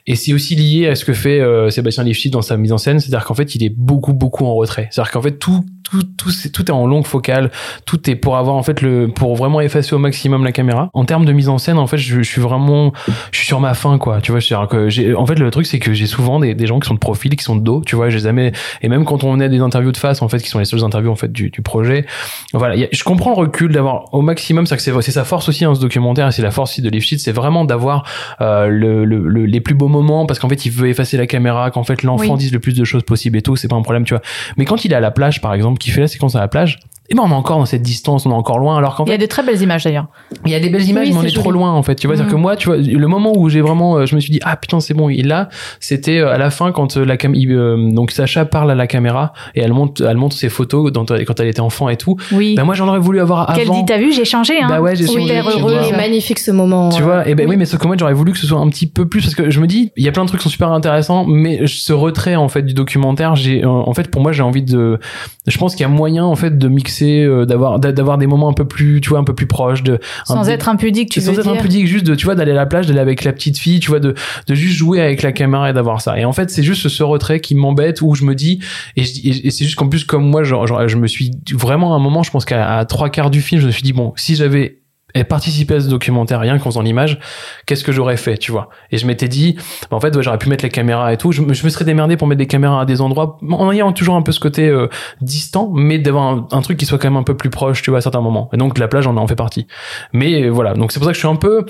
et 0.06 0.14
c'est 0.16 0.32
aussi 0.32 0.54
lié 0.56 0.88
à 0.88 0.94
ce 0.94 1.04
que 1.04 1.12
fait 1.12 1.40
euh, 1.40 1.68
Sébastien 1.70 2.02
Lifshitz 2.02 2.32
dans 2.32 2.40
sa 2.40 2.56
mise 2.56 2.72
en 2.72 2.78
scène, 2.78 2.98
c'est-à-dire 2.98 3.26
qu'en 3.26 3.34
fait, 3.34 3.54
il 3.54 3.62
est 3.62 3.68
beaucoup 3.68 4.14
beaucoup 4.14 4.46
en 4.46 4.54
retrait. 4.54 4.88
C'est-à-dire 4.90 5.12
qu'en 5.12 5.20
fait, 5.20 5.32
tout 5.38 5.66
tout 5.90 6.02
tout 6.16 6.30
c'est 6.30 6.50
tout 6.50 6.64
est 6.66 6.70
en 6.70 6.86
longue 6.86 7.06
focale, 7.06 7.50
tout 7.84 8.08
est 8.08 8.16
pour 8.16 8.38
avoir 8.38 8.56
en 8.56 8.62
fait 8.62 8.80
le 8.80 9.08
pour 9.08 9.36
vraiment 9.36 9.60
effacer 9.60 9.94
au 9.94 9.98
maximum 9.98 10.44
la 10.44 10.52
caméra. 10.52 10.88
En 10.94 11.04
termes 11.04 11.26
de 11.26 11.32
mise 11.32 11.50
en 11.50 11.58
scène, 11.58 11.76
en 11.76 11.86
fait, 11.86 11.98
je, 11.98 12.22
suis 12.22 12.40
vraiment 12.40 12.92
je 13.32 13.38
suis 13.38 13.46
sur 13.46 13.60
ma 13.60 13.74
fin 13.74 13.98
quoi. 13.98 14.20
Tu 14.22 14.32
vois, 14.32 14.40
c'est-à-dire 14.40 14.68
que 14.68 14.88
j'ai 14.88 15.14
en 15.14 15.26
fait 15.26 15.38
le 15.38 15.50
truc 15.50 15.66
c'est 15.66 15.78
que 15.78 15.92
j'ai 15.92 16.06
souvent 16.06 16.40
des, 16.40 16.54
des 16.54 16.66
gens 16.66 16.80
qui 16.80 16.88
sont 16.88 16.94
de 16.94 16.98
profil, 16.98 17.36
qui 17.36 17.44
sont 17.44 17.56
de 17.56 17.62
dos, 17.62 17.82
tu 17.84 17.94
vois, 17.94 18.08
les 18.08 18.18
jamais 18.18 18.52
et 18.80 18.88
même 18.88 19.04
quand 19.04 19.24
on 19.24 19.40
est 19.40 19.50
des 19.50 19.60
interviews 19.60 19.92
de 19.92 19.96
face 19.98 20.22
en 20.22 20.28
fait 20.28 20.38
qui 20.38 20.48
sont 20.48 20.58
les 20.58 20.64
seules 20.64 20.84
interviews 20.84 21.10
en 21.10 21.16
fait 21.16 21.30
du, 21.30 21.50
du 21.50 21.60
projet. 21.60 22.06
Voilà, 22.54 22.76
a- 22.82 22.88
je 22.90 23.04
comprends 23.04 23.30
le 23.32 23.36
recul 23.36 23.72
d'avoir 23.72 24.12
au 24.14 24.22
maximum, 24.22 24.64
c'est 24.68 24.76
que 24.76 24.82
c'est 24.82 24.92
c'est 25.02 25.12
sa 25.12 25.24
force 25.24 25.48
aussi 25.48 25.64
dans 25.64 25.74
ce 25.74 25.80
documentaire 25.80 26.28
et 26.28 26.32
c'est 26.32 26.42
la 26.42 26.50
force 26.50 26.72
aussi 26.72 26.82
de 26.82 26.88
Lifshitz, 26.90 27.22
c'est 27.22 27.32
vraiment 27.32 27.64
d'avoir 27.64 28.04
euh, 28.40 28.66
le, 28.68 29.04
le, 29.04 29.18
le- 29.28 29.46
les 29.46 29.60
plus 29.60 29.74
beaux 29.74 29.88
moments 29.88 30.26
parce 30.26 30.38
qu'en 30.38 30.48
fait 30.48 30.66
il 30.66 30.70
veut 30.72 30.88
effacer 30.88 31.16
la 31.16 31.26
caméra 31.26 31.70
qu'en 31.70 31.84
fait 31.84 32.02
l'enfant 32.02 32.32
Oui. 32.32 32.38
dise 32.38 32.52
le 32.52 32.60
plus 32.60 32.74
de 32.74 32.84
choses 32.84 33.02
possible 33.02 33.38
et 33.38 33.42
tout 33.42 33.56
c'est 33.56 33.68
pas 33.68 33.76
un 33.76 33.82
problème 33.82 34.04
tu 34.04 34.14
vois 34.14 34.22
mais 34.56 34.64
quand 34.64 34.84
il 34.84 34.92
est 34.92 34.96
à 34.96 35.00
la 35.00 35.10
plage 35.10 35.40
par 35.40 35.54
exemple 35.54 35.78
qui 35.78 35.90
fait 35.90 36.00
la 36.02 36.08
séquence 36.08 36.34
à 36.36 36.40
la 36.40 36.48
plage 36.48 36.78
et 37.10 37.14
ben 37.14 37.22
on 37.26 37.30
est 37.30 37.34
encore 37.34 37.58
dans 37.58 37.64
cette 37.66 37.82
distance, 37.82 38.26
on 38.26 38.30
est 38.30 38.34
encore 38.34 38.58
loin, 38.58 38.76
alors 38.76 38.94
qu'en 38.96 39.04
Il 39.04 39.08
y 39.08 39.10
fait 39.12 39.14
a 39.14 39.18
de 39.18 39.26
très 39.26 39.42
belles 39.42 39.60
images 39.62 39.84
d'ailleurs. 39.84 40.06
il 40.44 40.52
y 40.52 40.54
a 40.54 40.60
des 40.60 40.68
belles 40.68 40.86
images, 40.88 41.08
Oui, 41.08 41.14
mais 41.14 41.20
on 41.20 41.22
est 41.24 41.34
trop 41.34 41.50
loin 41.50 41.72
en 41.72 41.82
fait. 41.82 41.94
Tu 41.94 42.06
vois, 42.06 42.16
c'est-à-dire 42.16 42.32
Mhm. 42.34 42.38
que 42.38 42.42
moi, 42.42 42.56
tu 42.56 42.68
vois, 42.68 42.76
le 42.76 43.06
moment 43.08 43.32
où 43.36 43.48
j'ai 43.48 43.60
vraiment, 43.60 43.96
euh, 43.96 44.06
je 44.06 44.14
me 44.14 44.20
suis 44.20 44.30
dit 44.30 44.40
ah 44.44 44.56
putain 44.56 44.80
c'est 44.80 44.94
bon, 44.94 45.08
il 45.08 45.20
est 45.20 45.28
là, 45.28 45.48
c'était 45.80 46.18
euh, 46.18 46.32
à 46.32 46.38
la 46.38 46.50
fin 46.50 46.72
quand 46.72 46.96
euh, 46.96 47.04
la 47.04 47.16
cam, 47.16 47.34
il, 47.34 47.50
euh, 47.52 47.90
donc 47.92 48.10
Sacha 48.10 48.44
parle 48.44 48.70
à 48.70 48.74
la 48.74 48.86
caméra 48.86 49.32
et 49.54 49.60
elle 49.60 49.72
monte, 49.72 50.00
elle 50.00 50.16
montre 50.16 50.36
ses 50.36 50.48
photos 50.48 50.92
dans- 50.92 51.04
quand 51.06 51.40
elle 51.40 51.48
était 51.48 51.60
enfant 51.60 51.88
et 51.88 51.96
tout. 51.96 52.16
Oui. 52.32 52.54
Ben 52.56 52.64
moi 52.64 52.74
j'en 52.74 52.86
aurais 52.88 52.98
voulu 52.98 53.20
avoir 53.20 53.46
Qu'elle 53.54 53.68
avant. 53.68 53.78
dit, 53.80 53.84
t'as 53.86 53.98
vu, 53.98 54.12
j'ai 54.12 54.24
changé, 54.24 54.54
hein. 54.60 54.66
Bah 54.68 54.80
ouais, 54.80 54.94
j'ai 54.96 55.06
Super 55.06 55.44
changé, 55.50 55.58
Il 55.88 55.94
est 55.94 55.96
magnifique 55.96 56.38
ce 56.38 56.50
moment. 56.50 56.90
Tu 56.90 57.02
vois, 57.02 57.26
et 57.28 57.34
ben 57.34 57.44
oui. 57.44 57.50
oui. 57.50 57.56
mais 57.56 57.64
sauf 57.64 57.80
que 57.80 57.86
moi 57.86 57.96
j'aurais 57.98 58.12
voulu 58.14 58.32
que 58.32 58.38
ce 58.38 58.46
soit 58.46 58.58
un 58.58 58.68
petit 58.68 58.86
peu 58.86 59.08
plus 59.08 59.22
parce 59.22 59.34
que 59.34 59.50
je 59.50 59.60
me 59.60 59.66
dis, 59.66 59.92
il 59.96 60.04
y 60.04 60.08
a 60.08 60.12
plein 60.12 60.22
de 60.24 60.28
trucs 60.28 60.40
qui 60.40 60.44
sont 60.44 60.50
super 60.50 60.70
intéressants, 60.72 61.24
mais 61.26 61.62
ce 61.66 61.92
retrait 61.92 62.36
en 62.36 62.48
fait 62.48 62.62
du 62.62 62.74
documentaire, 62.74 63.34
j'ai, 63.36 63.64
en 63.64 63.92
fait 63.94 64.10
pour 64.10 64.20
moi 64.22 64.32
j'ai 64.32 64.42
envie 64.42 64.62
de, 64.62 64.98
je 65.46 65.58
pense 65.58 65.74
qu'il 65.74 65.82
y 65.82 65.86
a 65.86 65.88
moyen 65.88 66.24
en 66.24 66.36
fait 66.36 66.58
de 66.58 66.68
mixer, 66.68 66.97
euh, 67.04 67.44
d'avoir, 67.44 67.78
d'a- 67.78 67.92
d'avoir 67.92 68.18
des 68.18 68.26
moments 68.26 68.48
un 68.48 68.52
peu 68.52 68.66
plus, 68.66 69.00
tu 69.00 69.08
vois, 69.10 69.18
un 69.18 69.24
peu 69.24 69.34
plus 69.34 69.46
proches 69.46 69.82
de, 69.82 69.98
Sans 70.24 70.48
être 70.48 70.68
impudique, 70.68 71.10
tu 71.10 71.20
sans 71.20 71.32
veux 71.32 71.38
être 71.38 71.42
dire. 71.44 71.52
impudique, 71.60 71.86
juste 71.86 72.06
de, 72.06 72.14
tu 72.14 72.24
vois, 72.24 72.34
d'aller 72.34 72.52
à 72.52 72.54
la 72.54 72.66
plage, 72.66 72.86
d'aller 72.86 73.00
avec 73.00 73.24
la 73.24 73.32
petite 73.32 73.58
fille, 73.58 73.80
tu 73.80 73.88
vois, 73.90 74.00
de, 74.00 74.14
de 74.46 74.54
juste 74.54 74.76
jouer 74.76 75.00
avec 75.00 75.22
la 75.22 75.32
caméra 75.32 75.70
et 75.70 75.72
d'avoir 75.72 76.00
ça. 76.00 76.18
Et 76.18 76.24
en 76.24 76.32
fait, 76.32 76.50
c'est 76.50 76.62
juste 76.62 76.88
ce 76.88 77.02
retrait 77.02 77.40
qui 77.40 77.54
m'embête 77.54 78.02
où 78.02 78.14
je 78.14 78.24
me 78.24 78.34
dis, 78.34 78.60
et, 78.96 79.04
c'est 79.04 79.64
juste 79.64 79.76
qu'en 79.76 79.88
plus, 79.88 80.04
comme 80.04 80.28
moi, 80.28 80.42
genre, 80.44 80.66
genre, 80.66 80.86
je 80.88 80.96
me 80.96 81.06
suis 81.06 81.30
vraiment 81.52 81.92
à 81.94 81.96
un 81.96 82.00
moment, 82.00 82.22
je 82.22 82.30
pense 82.30 82.44
qu'à 82.44 82.84
trois 82.86 83.10
quarts 83.10 83.30
du 83.30 83.40
film, 83.40 83.60
je 83.60 83.66
me 83.66 83.72
suis 83.72 83.82
dit, 83.82 83.92
bon, 83.92 84.12
si 84.16 84.34
j'avais 84.36 84.78
participé 85.24 85.74
à 85.74 85.80
ce 85.80 85.88
documentaire 85.88 86.40
rien 86.40 86.58
qu'en 86.58 86.66
faisant 86.70 86.82
l'image, 86.82 87.18
qu'est-ce 87.66 87.82
que 87.84 87.92
j'aurais 87.92 88.16
fait, 88.16 88.36
tu 88.38 88.52
vois? 88.52 88.68
Et 88.90 88.98
je 88.98 89.06
m'étais 89.06 89.28
dit, 89.28 89.56
bah, 89.90 89.96
en 89.96 90.00
fait, 90.00 90.20
j'aurais 90.20 90.38
pu 90.38 90.48
mettre 90.48 90.64
les 90.64 90.70
caméras 90.70 91.12
et 91.12 91.16
tout. 91.16 91.32
Je, 91.32 91.42
me- 91.42 91.54
serais 91.54 91.84
démerdé 91.84 92.16
pour 92.16 92.26
mettre 92.28 92.38
des 92.38 92.46
caméras 92.46 92.82
à 92.82 92.84
des 92.84 93.00
endroits, 93.00 93.38
en 93.50 93.72
ayant 93.72 93.92
toujours 93.92 94.16
un 94.16 94.22
peu 94.22 94.32
ce 94.32 94.40
côté 94.40 94.68
euh, 94.68 94.88
distant, 95.20 95.70
mais 95.74 95.98
d'avoir 95.98 96.24
un, 96.24 96.46
un 96.52 96.60
truc 96.60 96.78
qui 96.78 96.86
soit 96.86 96.98
quand 96.98 97.08
même 97.08 97.16
un 97.16 97.22
peu 97.22 97.36
plus 97.36 97.50
proche, 97.50 97.82
tu 97.82 97.90
vois, 97.90 97.98
à 97.98 98.02
certains 98.02 98.20
moments. 98.20 98.50
Et 98.52 98.56
donc, 98.56 98.78
la 98.78 98.88
plage 98.88 99.06
en, 99.06 99.16
en 99.16 99.26
fait 99.26 99.34
partie. 99.36 99.66
Mais 100.12 100.44
euh, 100.44 100.48
voilà, 100.50 100.74
donc 100.74 100.92
c'est 100.92 100.98
pour 100.98 101.06
ça 101.06 101.12
que 101.12 101.16
je 101.16 101.20
suis 101.20 101.28
un 101.28 101.36
peu 101.36 101.64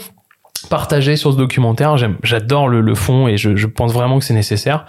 partagé 0.67 1.17
sur 1.17 1.33
ce 1.33 1.37
documentaire. 1.37 1.97
J'adore 2.23 2.69
le, 2.69 2.81
le 2.81 2.95
fond 2.95 3.29
et 3.29 3.37
je, 3.37 3.57
je 3.57 3.67
pense 3.67 3.93
vraiment 3.93 4.19
que 4.19 4.25
c'est 4.25 4.35
nécessaire. 4.35 4.87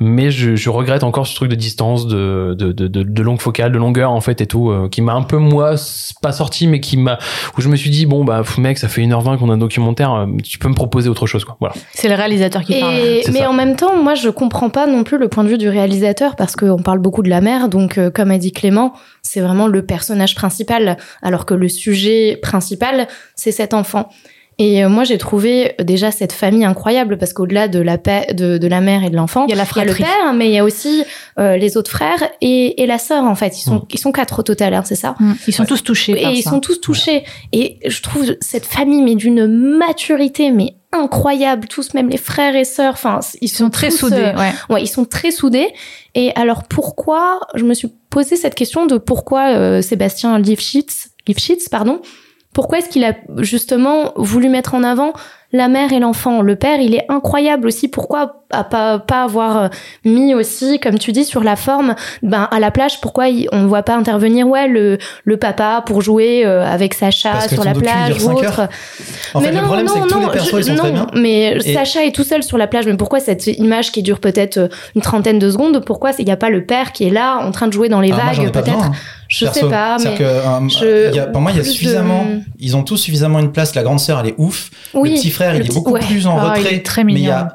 Mais 0.00 0.30
je, 0.30 0.56
je 0.56 0.70
regrette 0.70 1.02
encore 1.02 1.26
ce 1.26 1.34
truc 1.34 1.50
de 1.50 1.54
distance, 1.56 2.06
de, 2.06 2.54
de, 2.56 2.72
de, 2.72 2.86
de, 2.86 3.02
de 3.02 3.22
longue 3.22 3.40
focale, 3.40 3.72
de 3.72 3.78
longueur 3.78 4.12
en 4.12 4.20
fait 4.20 4.40
et 4.40 4.46
tout, 4.46 4.70
euh, 4.70 4.88
qui 4.88 5.02
m'a 5.02 5.14
un 5.14 5.22
peu 5.22 5.38
moi 5.38 5.74
pas 6.22 6.32
sorti, 6.32 6.66
mais 6.66 6.80
qui 6.80 6.96
m'a 6.96 7.18
où 7.56 7.60
je 7.60 7.68
me 7.68 7.76
suis 7.76 7.90
dit 7.90 8.06
bon 8.06 8.24
bah 8.24 8.38
pff, 8.42 8.58
mec, 8.58 8.78
ça 8.78 8.88
fait 8.88 9.02
1h20 9.02 9.38
qu'on 9.38 9.50
a 9.50 9.54
un 9.54 9.58
documentaire, 9.58 10.12
euh, 10.14 10.26
tu 10.44 10.58
peux 10.58 10.68
me 10.68 10.74
proposer 10.74 11.08
autre 11.08 11.26
chose 11.26 11.44
quoi. 11.44 11.56
Voilà. 11.60 11.74
C'est 11.92 12.08
le 12.08 12.14
réalisateur 12.14 12.62
qui 12.62 12.78
parle. 12.78 12.94
Et, 12.94 13.22
C'est 13.24 13.32
mais 13.32 13.40
ça. 13.40 13.50
en 13.50 13.52
même 13.52 13.76
temps, 13.76 13.96
moi, 14.00 14.14
je 14.14 14.28
comprends 14.28 14.70
pas 14.70 14.86
non 14.86 15.04
plus 15.04 15.18
le 15.18 15.28
point 15.28 15.44
de 15.44 15.48
vue 15.48 15.58
du 15.58 15.68
réalisateur 15.68 16.36
parce 16.36 16.54
qu'on 16.56 16.78
parle 16.82 16.98
beaucoup 16.98 17.22
de 17.22 17.30
la 17.30 17.40
mère. 17.40 17.68
Donc, 17.68 17.98
euh, 17.98 18.10
comme 18.10 18.30
a 18.30 18.38
dit 18.38 18.52
Clément, 18.52 18.92
c'est 19.22 19.40
vraiment 19.40 19.66
le 19.66 19.82
personnage 19.84 20.34
principal, 20.34 20.96
alors 21.22 21.44
que 21.46 21.54
le 21.54 21.68
sujet 21.68 22.38
principal, 22.42 23.08
c'est 23.34 23.52
cet 23.52 23.74
enfant. 23.74 24.08
Et 24.60 24.84
euh, 24.84 24.88
moi, 24.88 25.04
j'ai 25.04 25.18
trouvé 25.18 25.74
euh, 25.80 25.84
déjà 25.84 26.10
cette 26.10 26.32
famille 26.32 26.64
incroyable 26.64 27.16
parce 27.16 27.32
qu'au-delà 27.32 27.68
de 27.68 27.78
la 27.78 27.96
paix, 27.96 28.26
de, 28.34 28.58
de 28.58 28.66
la 28.66 28.80
mère 28.80 29.04
et 29.04 29.10
de 29.10 29.14
l'enfant, 29.16 29.46
Il 29.46 29.50
y 29.50 29.52
a 29.52 29.56
la 29.56 29.62
il 29.62 29.76
y 29.76 29.80
a 29.80 29.84
le 29.84 29.92
fratrie. 29.92 30.02
père, 30.02 30.32
mais 30.34 30.48
il 30.48 30.52
y 30.52 30.58
a 30.58 30.64
aussi 30.64 31.04
euh, 31.38 31.56
les 31.56 31.76
autres 31.76 31.90
frères 31.92 32.28
et, 32.40 32.82
et 32.82 32.86
la 32.86 32.98
sœur. 32.98 33.22
En 33.24 33.34
fait, 33.36 33.56
ils 33.56 33.62
sont, 33.62 33.76
Mm. 33.76 33.86
ils 33.92 33.98
sont 34.00 34.10
quatre 34.12 34.40
au 34.40 34.42
total, 34.42 34.74
hein, 34.74 34.82
c'est 34.84 34.96
ça. 34.96 35.14
Mm. 35.20 35.32
Ils 35.46 35.54
sont 35.54 35.64
tous 35.64 35.84
touchés 35.84 36.18
Et 36.18 36.22
par 36.22 36.32
ils 36.32 36.42
ça. 36.42 36.50
sont 36.50 36.60
tous 36.60 36.80
touchés. 36.80 37.22
Et 37.52 37.78
je 37.86 38.02
trouve 38.02 38.34
cette 38.40 38.66
famille, 38.66 39.02
mais 39.02 39.14
d'une 39.14 39.46
maturité, 39.46 40.50
mais 40.50 40.74
incroyable. 40.92 41.68
Tous, 41.68 41.94
même 41.94 42.08
les 42.08 42.16
frères 42.16 42.56
et 42.56 42.64
sœurs, 42.64 42.94
enfin, 42.94 43.20
ils 43.40 43.44
Ils 43.44 43.48
sont 43.48 43.70
très 43.70 43.90
tous, 43.90 43.96
soudés, 43.98 44.16
euh, 44.16 44.36
ouais. 44.38 44.52
Ouais, 44.70 44.82
ils 44.82 44.86
sont 44.88 45.04
très 45.04 45.30
soudés. 45.30 45.68
Et 46.14 46.32
alors 46.34 46.64
pourquoi 46.64 47.40
Je 47.54 47.64
me 47.64 47.74
suis 47.74 47.88
posé 48.10 48.34
cette 48.36 48.54
question 48.54 48.86
de 48.86 48.96
pourquoi 48.98 49.50
euh, 49.54 49.82
Sébastien 49.82 50.38
Lifshitz, 50.38 51.10
Lifshitz, 51.28 51.68
pardon, 51.68 52.00
pourquoi 52.58 52.78
est-ce 52.78 52.88
qu'il 52.88 53.04
a 53.04 53.12
justement 53.36 54.10
voulu 54.16 54.48
mettre 54.48 54.74
en 54.74 54.82
avant 54.82 55.12
la 55.52 55.68
mère 55.68 55.92
et 55.92 56.00
l'enfant? 56.00 56.42
Le 56.42 56.56
père, 56.56 56.80
il 56.80 56.92
est 56.96 57.04
incroyable 57.08 57.68
aussi. 57.68 57.86
Pourquoi 57.86 58.42
à 58.50 58.64
pas 58.64 58.98
pas 58.98 59.22
avoir 59.22 59.56
euh, 59.56 59.68
mis 60.04 60.34
aussi, 60.34 60.80
comme 60.80 60.98
tu 60.98 61.12
dis, 61.12 61.24
sur 61.24 61.44
la 61.44 61.54
forme, 61.54 61.94
ben 62.24 62.48
à 62.50 62.58
la 62.58 62.72
plage, 62.72 63.00
pourquoi 63.00 63.28
il- 63.28 63.46
on 63.52 63.60
ne 63.62 63.66
voit 63.68 63.84
pas 63.84 63.94
intervenir 63.94 64.48
ouais 64.48 64.66
le 64.66 64.98
le 65.24 65.36
papa 65.36 65.84
pour 65.86 66.02
jouer 66.02 66.44
euh, 66.44 66.64
avec 66.66 66.94
Sacha 66.94 67.30
Parce 67.30 67.46
que 67.46 67.54
sur 67.54 67.64
la 67.64 67.74
plage 67.74 68.24
ou 68.24 68.30
autre? 68.32 68.60
heures. 68.60 68.68
En 69.34 69.40
fait, 69.40 69.52
le 69.52 69.60
problème, 69.62 69.86
c'est 69.86 70.00
que 70.00 70.08
tous 70.08 70.18
les 70.18 70.26
persos, 70.30 70.52
ils 70.58 70.64
sont 70.64 70.72
non, 70.72 70.78
très 70.80 70.90
bien. 70.92 71.06
mais 71.14 71.56
Et- 71.64 71.74
Sacha 71.74 72.04
est 72.04 72.12
tout 72.12 72.24
seul 72.24 72.42
sur 72.42 72.58
la 72.58 72.66
plage. 72.66 72.86
Mais 72.86 72.96
pourquoi 72.96 73.20
cette 73.20 73.46
image 73.46 73.92
qui 73.92 74.02
dure 74.02 74.18
peut-être 74.18 74.56
euh, 74.56 74.68
une 74.96 75.02
trentaine 75.02 75.38
de 75.38 75.48
secondes 75.48 75.84
Pourquoi 75.84 76.10
il 76.18 76.24
n'y 76.24 76.32
a 76.32 76.36
pas 76.36 76.50
le 76.50 76.64
père 76.64 76.90
qui 76.90 77.06
est 77.06 77.10
là 77.10 77.38
en 77.40 77.52
train 77.52 77.68
de 77.68 77.72
jouer 77.72 77.88
dans 77.88 78.00
les 78.00 78.08
ai 78.08 78.12
vagues 78.12 78.50
peut-être? 78.50 78.70
hein. 78.86 78.92
Je 79.28 79.44
Perso. 79.44 79.60
sais 79.60 79.68
pas, 79.68 79.98
mais 80.02 80.14
que, 80.14 80.22
euh, 80.24 80.68
je- 80.68 81.10
il 81.10 81.16
y 81.16 81.18
a- 81.20 81.26
pour 81.26 81.40
moi, 81.42 81.50
il 81.52 81.56
y 81.58 81.60
a 81.60 81.62
de- 81.62 81.68
suffisamment. 81.68 82.26
Ils 82.58 82.76
ont 82.76 82.82
tous 82.82 82.96
suffisamment 82.96 83.38
une 83.40 83.52
place. 83.52 83.74
La 83.74 83.82
grande 83.82 84.00
sœur, 84.00 84.20
elle 84.20 84.28
est 84.30 84.34
ouf. 84.38 84.70
oui. 84.94 85.10
le 85.10 85.16
petit 85.16 85.30
frère, 85.30 85.54
il 85.54 85.58
le 85.58 85.64
est 85.64 85.68
petit- 85.68 85.74
beaucoup 85.74 85.92
ouais. 85.92 86.00
plus 86.00 86.26
en 86.26 86.38
Ah, 86.38 86.54
il 86.56 86.60
retrait. 86.62 86.74
est 86.76 86.84
très 86.86 87.04
mais 87.04 87.12
il 87.12 87.18
y 87.18 87.20
mignon. 87.22 87.34
a, 87.34 87.48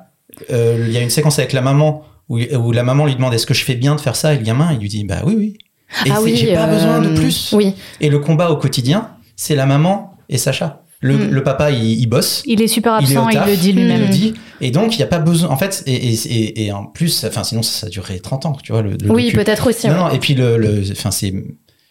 euh, 0.51 0.85
il 0.87 0.93
y 0.93 0.97
a 0.97 1.01
une 1.01 1.09
séquence 1.09 1.39
avec 1.39 1.51
la 1.51 1.61
maman 1.61 2.03
où, 2.29 2.39
où 2.39 2.71
la 2.71 2.83
maman 2.83 3.05
lui 3.05 3.15
demande 3.15 3.33
est-ce 3.33 3.45
que 3.47 3.53
je 3.53 3.63
fais 3.65 3.75
bien 3.75 3.95
de 3.95 4.01
faire 4.01 4.15
ça? 4.15 4.33
Et 4.33 4.37
le 4.37 4.43
gamin, 4.43 4.69
il 4.73 4.79
lui 4.79 4.87
dit 4.89 5.03
bah 5.03 5.21
oui, 5.25 5.35
oui. 5.37 5.57
Et 6.05 6.11
Ah 6.11 6.19
oui, 6.21 6.35
j'ai 6.35 6.53
pas 6.53 6.65
euh, 6.67 6.73
besoin 6.73 6.99
de 7.01 7.09
plus. 7.15 7.51
Oui, 7.53 7.73
Et 8.01 8.09
le 8.09 8.19
combat 8.19 8.49
au 8.51 8.57
quotidien, 8.57 9.09
c'est 9.35 9.55
la 9.55 9.65
maman 9.65 10.15
et 10.29 10.37
Sacha. 10.37 10.79
Le, 11.01 11.17
Mm. 11.17 11.29
le 11.31 11.43
papa, 11.43 11.69
il, 11.71 11.99
il 11.99 12.07
bosse. 12.07 12.43
Il 12.45 12.61
est 12.61 12.67
super 12.69 12.97
Il 13.01 13.11
est 13.11 13.17
absent, 13.17 13.27
il, 13.29 13.35
taf. 13.35 13.45
le 13.49 13.57
dit 13.57 13.69
Il 13.71 13.75
lui-même. 13.75 14.01
le 14.03 14.07
dit. 14.07 14.33
Et 14.61 14.71
donc, 14.71 14.95
il 14.95 14.99
n'y 14.99 15.03
a 15.03 15.07
pas 15.07 15.19
besoin. 15.19 15.49
En 15.49 15.57
fait, 15.57 15.83
et, 15.85 15.91
et, 15.93 16.13
et, 16.13 16.65
et 16.65 16.71
en 16.71 16.85
plus, 16.85 17.25
enfin, 17.25 17.43
sinon, 17.43 17.61
ça, 17.61 17.81
ça 17.81 17.89
durerait 17.89 18.19
30 18.19 18.45
ans, 18.45 18.53
tu 18.63 18.71
vois. 18.71 18.81
Le, 18.81 18.91
le 18.91 19.11
oui, 19.11 19.31
peut-être 19.33 19.67
aussi. 19.67 19.87
Non, 19.87 19.93
ouais. 19.95 19.99
non, 19.99 20.09
et 20.11 20.17
puis 20.19 20.33
le, 20.33 20.81
enfin, 20.93 21.11
c'est, 21.11 21.33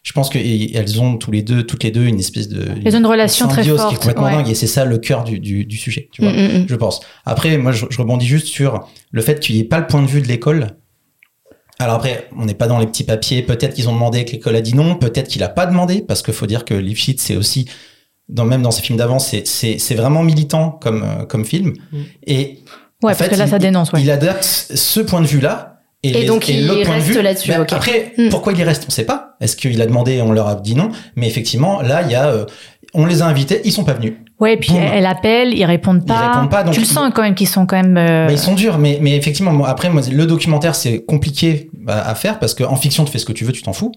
je 0.02 0.12
pense 0.12 0.30
qu'elles 0.30 1.00
ont 1.00 1.16
tous 1.16 1.30
les 1.30 1.42
deux, 1.42 1.62
toutes 1.64 1.84
les 1.84 1.90
deux, 1.92 2.04
une 2.06 2.18
espèce 2.18 2.48
de. 2.48 2.66
Ils 2.84 2.94
ont 2.96 2.98
une 2.98 3.06
relation 3.06 3.46
très 3.48 3.62
symbiose 3.62 3.80
qui 3.80 3.82
est 3.82 3.90
forte. 3.90 3.98
complètement 3.98 4.24
ouais. 4.24 4.32
dingue, 4.32 4.48
et 4.48 4.54
c'est 4.54 4.66
ça 4.66 4.84
le 4.84 4.98
cœur 4.98 5.22
du, 5.24 5.38
du, 5.38 5.64
du 5.64 5.76
sujet, 5.76 6.08
tu 6.12 6.22
vois. 6.22 6.32
Mm, 6.32 6.36
mm, 6.36 6.58
mm. 6.62 6.66
Je 6.68 6.74
pense. 6.74 7.00
Après, 7.24 7.56
moi, 7.56 7.70
je, 7.72 7.86
je 7.88 7.98
rebondis 7.98 8.26
juste 8.26 8.46
sur 8.48 8.88
le 9.12 9.22
fait 9.22 9.38
qu'il 9.40 9.54
n'y 9.54 9.60
ait 9.60 9.64
pas 9.64 9.78
le 9.78 9.86
point 9.86 10.02
de 10.02 10.08
vue 10.08 10.20
de 10.20 10.26
l'école. 10.28 10.76
Alors 11.78 11.96
après, 11.96 12.28
on 12.36 12.44
n'est 12.44 12.54
pas 12.54 12.66
dans 12.66 12.78
les 12.78 12.86
petits 12.86 13.04
papiers. 13.04 13.42
Peut-être 13.42 13.74
qu'ils 13.74 13.88
ont 13.88 13.92
demandé 13.92 14.24
que 14.24 14.32
l'école 14.32 14.56
a 14.56 14.60
dit 14.60 14.74
non. 14.74 14.94
Peut-être 14.96 15.28
qu'il 15.28 15.42
a 15.42 15.48
pas 15.48 15.66
demandé, 15.66 16.02
parce 16.02 16.22
qu'il 16.22 16.34
faut 16.34 16.46
dire 16.46 16.64
que 16.64 16.74
Lifshitz, 16.74 17.20
c'est 17.22 17.36
aussi, 17.36 17.68
dans, 18.28 18.44
même 18.44 18.62
dans 18.62 18.70
ses 18.70 18.82
films 18.82 18.98
d'avant, 18.98 19.18
c'est, 19.18 19.46
c'est, 19.46 19.78
c'est 19.78 19.94
vraiment 19.94 20.22
militant 20.22 20.70
comme, 20.70 21.02
euh, 21.02 21.24
comme 21.26 21.44
film. 21.44 21.72
Mm. 21.92 21.98
Et 22.26 22.58
Ouais, 23.02 23.12
en 23.14 23.16
parce 23.16 23.18
fait, 23.18 23.30
que 23.30 23.34
là, 23.36 23.46
il- 23.46 23.50
ça 23.50 23.58
dénonce, 23.58 23.92
ouais. 23.92 24.00
il 24.00 24.10
adapte 24.12 24.44
ce 24.44 25.00
point 25.00 25.20
de 25.20 25.26
vue-là. 25.26 25.71
Et 26.04 26.24
donc, 26.24 26.48
il 26.48 26.66
point 26.66 26.76
de 26.84 26.88
reste 26.90 27.06
vue. 27.08 27.22
là-dessus. 27.22 27.52
Après, 27.52 28.12
Mm. 28.18 28.28
pourquoi 28.30 28.52
il 28.52 28.58
y 28.58 28.62
reste 28.64 28.84
On 28.84 28.86
ne 28.88 28.92
sait 28.92 29.04
pas. 29.04 29.36
Est-ce 29.40 29.56
qu'il 29.56 29.80
a 29.80 29.86
demandé 29.86 30.14
et 30.14 30.22
on 30.22 30.32
leur 30.32 30.48
a 30.48 30.56
dit 30.56 30.74
non 30.74 30.90
Mais 31.16 31.28
effectivement, 31.28 31.80
là, 31.80 32.02
il 32.02 32.10
y 32.10 32.14
a, 32.16 32.26
euh, 32.26 32.44
on 32.94 33.06
les 33.06 33.22
a 33.22 33.26
invités, 33.26 33.60
ils 33.64 33.70
sont 33.72 33.84
pas 33.84 33.92
venus. 33.94 34.14
Ouais, 34.40 34.54
et 34.54 34.56
puis 34.56 34.72
Boum. 34.72 34.80
elle 34.82 35.06
appelle, 35.06 35.54
ils 35.56 35.64
répondent 35.64 36.04
pas. 36.04 36.32
répondent 36.32 36.50
pas, 36.50 36.64
donc 36.64 36.74
tu 36.74 36.80
le 36.80 36.86
il- 36.86 36.88
sens 36.92 37.12
quand 37.14 37.22
même 37.22 37.36
qu'ils 37.36 37.46
sont 37.48 37.64
quand 37.66 37.76
même. 37.80 37.96
euh, 37.96 38.26
Mais 38.26 38.32
ils 38.32 38.38
sont 38.38 38.54
durs. 38.54 38.78
Mais, 38.78 38.98
mais 39.00 39.16
effectivement, 39.16 39.52
moi, 39.52 39.68
après, 39.68 39.88
moi, 39.90 40.02
le 40.10 40.26
documentaire, 40.26 40.74
c'est 40.74 41.04
compliqué 41.04 41.70
à, 41.86 42.10
à 42.10 42.14
faire 42.16 42.40
parce 42.40 42.54
qu'en 42.54 42.74
fiction, 42.74 43.04
tu 43.04 43.12
fais 43.12 43.18
ce 43.18 43.24
que 43.24 43.32
tu 43.32 43.44
veux, 43.44 43.52
tu 43.52 43.62
t'en 43.62 43.72
fous. 43.72 43.92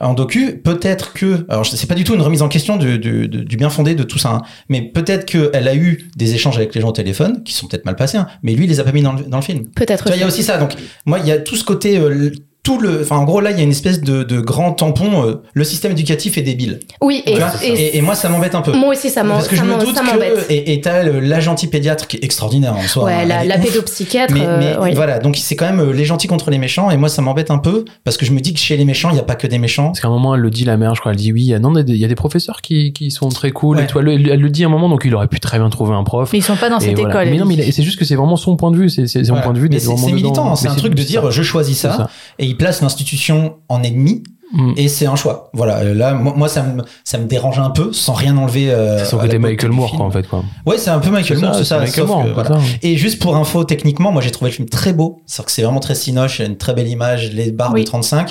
En 0.00 0.12
docu, 0.14 0.58
peut-être 0.62 1.12
que, 1.14 1.46
alors 1.48 1.64
je- 1.64 1.74
c'est 1.74 1.86
pas 1.86 1.94
du 1.94 2.04
tout 2.04 2.14
une 2.14 2.20
remise 2.20 2.42
en 2.42 2.48
question 2.48 2.76
du, 2.76 2.98
du, 2.98 3.28
du- 3.28 3.44
du 3.44 3.56
bien 3.56 3.70
fondé 3.70 3.94
de 3.94 4.02
tout 4.02 4.18
ça, 4.18 4.30
hein, 4.30 4.42
mais 4.68 4.82
peut-être 4.82 5.24
qu'elle 5.24 5.68
a 5.68 5.74
eu 5.74 6.10
des 6.16 6.34
échanges 6.34 6.56
avec 6.58 6.74
les 6.74 6.80
gens 6.82 6.88
au 6.88 6.92
téléphone 6.92 7.42
qui 7.44 7.54
sont 7.54 7.66
peut-être 7.66 7.84
mal 7.86 7.96
passés, 7.96 8.18
hein, 8.18 8.26
mais 8.42 8.54
lui, 8.54 8.64
il 8.64 8.68
les 8.68 8.78
a 8.80 8.84
pas 8.84 8.92
mis 8.92 9.02
dans 9.02 9.14
le, 9.14 9.22
dans 9.24 9.38
le 9.38 9.42
film. 9.42 9.66
Peut-être 9.74 10.08
il 10.14 10.20
y 10.20 10.22
a 10.22 10.26
aussi 10.26 10.42
ça. 10.42 10.58
Donc, 10.58 10.72
moi, 11.06 11.18
il 11.18 11.26
y 11.26 11.32
a 11.32 11.38
tout 11.38 11.56
ce 11.56 11.64
côté, 11.64 11.96
euh, 11.98 12.30
tout 12.66 12.78
le, 12.80 13.00
enfin, 13.02 13.16
en 13.18 13.22
gros, 13.24 13.40
là, 13.40 13.52
il 13.52 13.56
y 13.58 13.60
a 13.60 13.62
une 13.62 13.70
espèce 13.70 14.00
de, 14.00 14.24
de 14.24 14.40
grand 14.40 14.72
tampon. 14.72 15.24
euh, 15.24 15.34
le 15.54 15.62
système 15.62 15.92
éducatif 15.92 16.36
est 16.36 16.42
débile. 16.42 16.80
Oui, 17.00 17.22
et, 17.24 17.34
Tu 17.34 17.38
vois 17.38 17.52
et- 17.62 17.68
et, 17.68 17.96
et 17.98 18.00
moi, 18.02 18.16
ça 18.16 18.28
m'embête 18.28 18.56
un 18.56 18.60
peu. 18.60 18.72
moi 18.72 18.88
aussi, 18.90 19.08
ça 19.08 19.22
m'en- 19.22 19.34
Parce 19.34 19.46
que 19.46 19.54
je 19.54 19.62
me 19.62 19.68
m'en- 19.70 19.78
doute 19.78 19.94
m'embête. 20.02 20.48
que, 20.48 20.52
et 20.52 20.72
et 20.72 20.80
t'as 20.80 21.04
la 21.04 21.38
gentille 21.38 21.68
pédiatre 21.68 22.08
qui 22.08 22.16
est 22.16 22.24
extraordinaire 22.24 22.74
en 22.76 22.82
soi. 22.82 23.04
Ouais, 23.04 23.24
la, 23.24 23.44
la 23.44 23.56
pédopsychiatre. 23.58 24.34
Mais, 24.34 24.40
euh, 24.44 24.74
oui. 24.82 24.94
voilà, 24.94 25.20
donc 25.20 25.36
c'est 25.36 25.54
quand 25.54 25.66
même 25.66 25.78
euh, 25.78 25.92
les 25.92 26.04
gentils 26.04 26.26
contre 26.26 26.50
les 26.50 26.58
méchants, 26.58 26.90
et 26.90 26.96
moi 26.96 27.08
ça 27.08 27.22
m'embête 27.22 27.52
un 27.52 27.58
peu 27.58 27.84
parce 28.02 28.16
que 28.16 28.26
je 28.26 28.32
me 28.32 28.40
dis 28.40 28.52
que 28.52 28.58
chez 28.58 28.76
les 28.76 28.84
méchants, 28.84 29.10
il 29.10 29.14
n'y 29.14 29.20
a 29.20 29.24
pas 29.24 29.36
que 29.36 29.46
des 29.46 29.58
méchants. 29.58 29.86
Parce 29.86 30.00
qu'à 30.00 30.08
un 30.08 30.10
moment, 30.10 30.34
elle 30.34 30.40
le 30.40 30.50
dit, 30.50 30.64
la 30.64 30.76
mère, 30.76 30.94
je 30.96 31.00
crois, 31.00 31.12
elle 31.12 31.18
dit 31.18 31.32
oui, 31.32 31.54
non, 31.60 31.72
il 31.76 31.96
y 31.96 32.04
a 32.04 32.08
des 32.08 32.14
professeurs 32.16 32.62
qui, 32.62 32.92
qui 32.92 33.12
sont 33.12 33.28
très 33.28 33.52
cool 33.52 33.76
Ouais. 33.76 33.84
et 33.84 33.86
toi, 33.86 34.02
elle, 34.04 34.28
elle 34.28 34.40
le 34.40 34.50
dit 34.50 34.64
à 34.64 34.66
un 34.66 34.70
moment, 34.70 34.88
donc 34.88 35.02
il 35.04 35.14
aurait 35.14 35.28
pu 35.28 35.38
très 35.38 35.58
bien 35.58 35.70
trouver 35.70 35.94
un 35.94 36.02
prof. 36.02 36.30
Mais 36.32 36.40
ils 36.40 36.42
sont 36.42 36.56
pas 36.56 36.68
dans 36.68 36.78
Et 36.80 36.86
cette 36.86 36.98
voilà. 36.98 37.14
école. 37.22 37.28
Mais 37.30 37.38
non, 37.38 37.44
mais 37.46 37.70
c'est 37.70 37.84
juste 37.84 37.98
que 38.00 38.04
c'est 38.04 38.16
vraiment 38.16 38.36
son 38.36 38.56
point 38.56 38.72
de 38.72 38.76
vue, 38.76 38.90
c'est 38.90 39.06
son 39.06 39.20
Voilà. 39.28 39.42
point 39.42 39.52
de 39.52 39.60
vue 39.60 39.68
c'est 39.78 40.12
militant, 40.12 40.56
c'est 40.56 40.66
un 40.68 40.74
truc 40.74 40.94
de 40.94 41.02
dire 41.04 41.30
je 41.30 41.42
choisis 41.42 41.78
ça. 41.78 42.08
et 42.40 42.55
il 42.56 42.58
place 42.58 42.80
l'institution 42.82 43.56
en 43.68 43.82
ennemi, 43.82 44.22
Mm. 44.52 44.74
et 44.76 44.86
c'est 44.86 45.06
un 45.06 45.16
choix. 45.16 45.50
Voilà, 45.54 45.78
euh, 45.78 45.92
là, 45.92 46.14
moi, 46.14 46.32
moi, 46.36 46.48
ça, 46.48 46.62
me, 46.62 46.84
ça 47.02 47.18
me 47.18 47.24
dérange 47.24 47.58
un 47.58 47.70
peu, 47.70 47.92
sans 47.92 48.12
rien 48.12 48.36
enlever. 48.38 48.70
euh, 48.70 48.96
C'est 49.00 49.06
son 49.06 49.18
côté 49.18 49.40
Michael 49.40 49.72
Moore, 49.72 49.90
quoi, 49.96 50.06
en 50.06 50.10
fait, 50.12 50.22
quoi. 50.28 50.44
Ouais, 50.64 50.78
c'est 50.78 50.90
un 50.90 51.00
peu 51.00 51.10
Michael 51.10 51.38
Moore, 51.40 51.56
c'est 51.56 51.64
ça. 51.64 51.78
Moore, 51.80 52.24
que, 52.24 52.32
quoi, 52.32 52.44
voilà. 52.44 52.60
ça. 52.60 52.66
Et 52.82 52.96
juste 52.96 53.20
pour 53.20 53.34
info, 53.36 53.64
techniquement, 53.64 54.12
moi 54.12 54.22
j'ai 54.22 54.30
trouvé 54.30 54.52
le 54.52 54.54
film 54.56 54.68
très 54.68 54.92
beau. 54.92 55.20
C'est-à-dire 55.26 55.46
que 55.46 55.50
c'est 55.52 55.62
vraiment 55.62 55.80
très 55.80 55.96
cinoche, 55.96 56.38
il 56.38 56.42
y 56.42 56.44
a 56.44 56.48
une 56.48 56.56
très 56.58 56.74
belle 56.74 56.86
image, 56.88 57.32
les 57.32 57.50
barres 57.50 57.72
Oui. 57.74 57.80
de 57.80 57.86
35. 57.86 58.30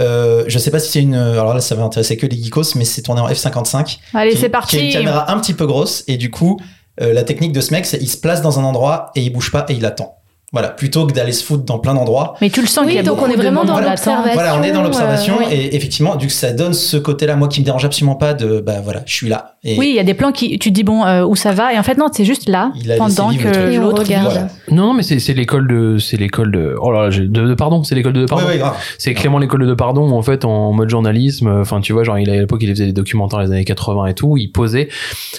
Euh, 0.00 0.44
je 0.48 0.58
sais 0.58 0.70
pas 0.70 0.78
si 0.80 0.90
c'est 0.92 1.02
une. 1.02 1.14
Alors 1.14 1.52
là, 1.52 1.60
ça 1.60 1.74
va 1.74 1.82
intéresser 1.82 2.16
que 2.16 2.26
les 2.26 2.42
geekos, 2.42 2.74
mais 2.76 2.86
c'est 2.86 3.02
tourné 3.02 3.20
en 3.20 3.28
F55. 3.28 3.98
Allez, 4.14 4.30
c'est 4.32 4.38
Qui 4.38 4.44
a 4.46 4.48
parti. 4.50 4.78
une 4.86 4.92
caméra 4.92 5.30
un 5.30 5.38
petit 5.38 5.52
peu 5.54 5.66
grosse, 5.66 6.04
et 6.08 6.16
du 6.16 6.30
coup, 6.30 6.58
euh, 7.02 7.12
la 7.12 7.22
technique 7.22 7.52
de 7.52 7.60
ce 7.60 7.72
mec, 7.72 7.84
c'est 7.84 7.98
il 8.00 8.08
se 8.08 8.16
place 8.16 8.40
dans 8.40 8.58
un 8.58 8.64
endroit 8.64 9.10
et 9.14 9.20
il 9.20 9.30
bouge 9.30 9.50
pas 9.52 9.66
et 9.68 9.74
il 9.74 9.84
attend. 9.84 10.14
Voilà, 10.52 10.68
plutôt 10.68 11.06
que 11.06 11.12
d'aller 11.12 11.32
se 11.32 11.44
foutre 11.44 11.64
dans 11.64 11.78
plein 11.78 11.94
d'endroits. 11.94 12.34
Mais 12.40 12.50
tu 12.50 12.60
le 12.60 12.66
sens 12.66 12.84
Oui, 12.84 12.88
qu'il 12.88 12.96
y 12.96 12.98
a 12.98 13.02
donc 13.04 13.18
beaucoup 13.18 13.30
on 13.30 13.32
est 13.32 13.36
vraiment 13.36 13.64
dans 13.64 13.78
l'observation. 13.78 14.32
Voilà, 14.34 14.56
on 14.56 14.62
est 14.64 14.72
dans 14.72 14.82
l'observation 14.82 15.36
euh, 15.36 15.44
oui. 15.46 15.54
et 15.54 15.76
effectivement, 15.76 16.16
du 16.16 16.26
coup, 16.26 16.32
ça 16.32 16.52
donne 16.52 16.74
ce 16.74 16.96
côté-là, 16.96 17.36
moi, 17.36 17.46
qui 17.46 17.60
me 17.60 17.64
dérange 17.64 17.84
absolument 17.84 18.16
pas 18.16 18.34
de, 18.34 18.58
bah 18.60 18.80
voilà, 18.82 19.02
je 19.06 19.14
suis 19.14 19.28
là. 19.28 19.54
Et 19.62 19.76
Oui, 19.78 19.88
il 19.90 19.94
y 19.94 19.98
a 19.98 20.04
des 20.04 20.14
plans 20.14 20.32
qui, 20.32 20.58
tu 20.58 20.70
te 20.70 20.74
dis 20.74 20.84
bon, 20.84 21.04
euh, 21.04 21.22
où 21.22 21.36
ça 21.36 21.52
va, 21.52 21.74
et 21.74 21.78
en 21.78 21.82
fait 21.82 21.98
non, 21.98 22.06
c'est 22.10 22.24
juste 22.24 22.48
là, 22.48 22.72
Il 22.76 22.90
a 22.90 22.94
laissé 22.96 22.98
pendant 23.16 23.30
que 23.36 23.76
l'autre. 23.78 24.02
regarde. 24.04 24.24
Voilà. 24.32 24.48
Non, 24.70 24.94
mais 24.94 25.02
c'est 25.02 25.34
l'école 25.34 25.68
de, 25.68 25.98
c'est 25.98 26.16
l'école 26.16 26.50
de, 26.50 26.74
oh 26.80 26.90
là, 26.90 27.10
là, 27.10 27.10
de, 27.10 27.26
de 27.26 27.54
pardon, 27.54 27.84
c'est 27.84 27.94
l'école 27.94 28.14
de, 28.14 28.24
pardon. 28.24 28.46
ouais. 28.46 28.58
C'est 28.96 29.12
clairement 29.12 29.38
l'école 29.38 29.66
de 29.66 29.74
Pardon 29.74 30.10
en 30.12 30.22
fait 30.22 30.46
en 30.46 30.72
mode 30.72 30.88
journalisme. 30.88 31.48
Enfin, 31.60 31.80
tu 31.82 31.92
vois, 31.92 32.04
genre 32.04 32.18
il 32.18 32.30
à 32.30 32.36
l'époque 32.36 32.60
il 32.62 32.70
faisait 32.70 32.86
des 32.86 32.92
documentaires 32.94 33.40
les 33.40 33.50
années 33.52 33.64
80 33.66 34.06
et 34.06 34.14
tout. 34.14 34.36
Il 34.38 34.48
posait. 34.50 34.88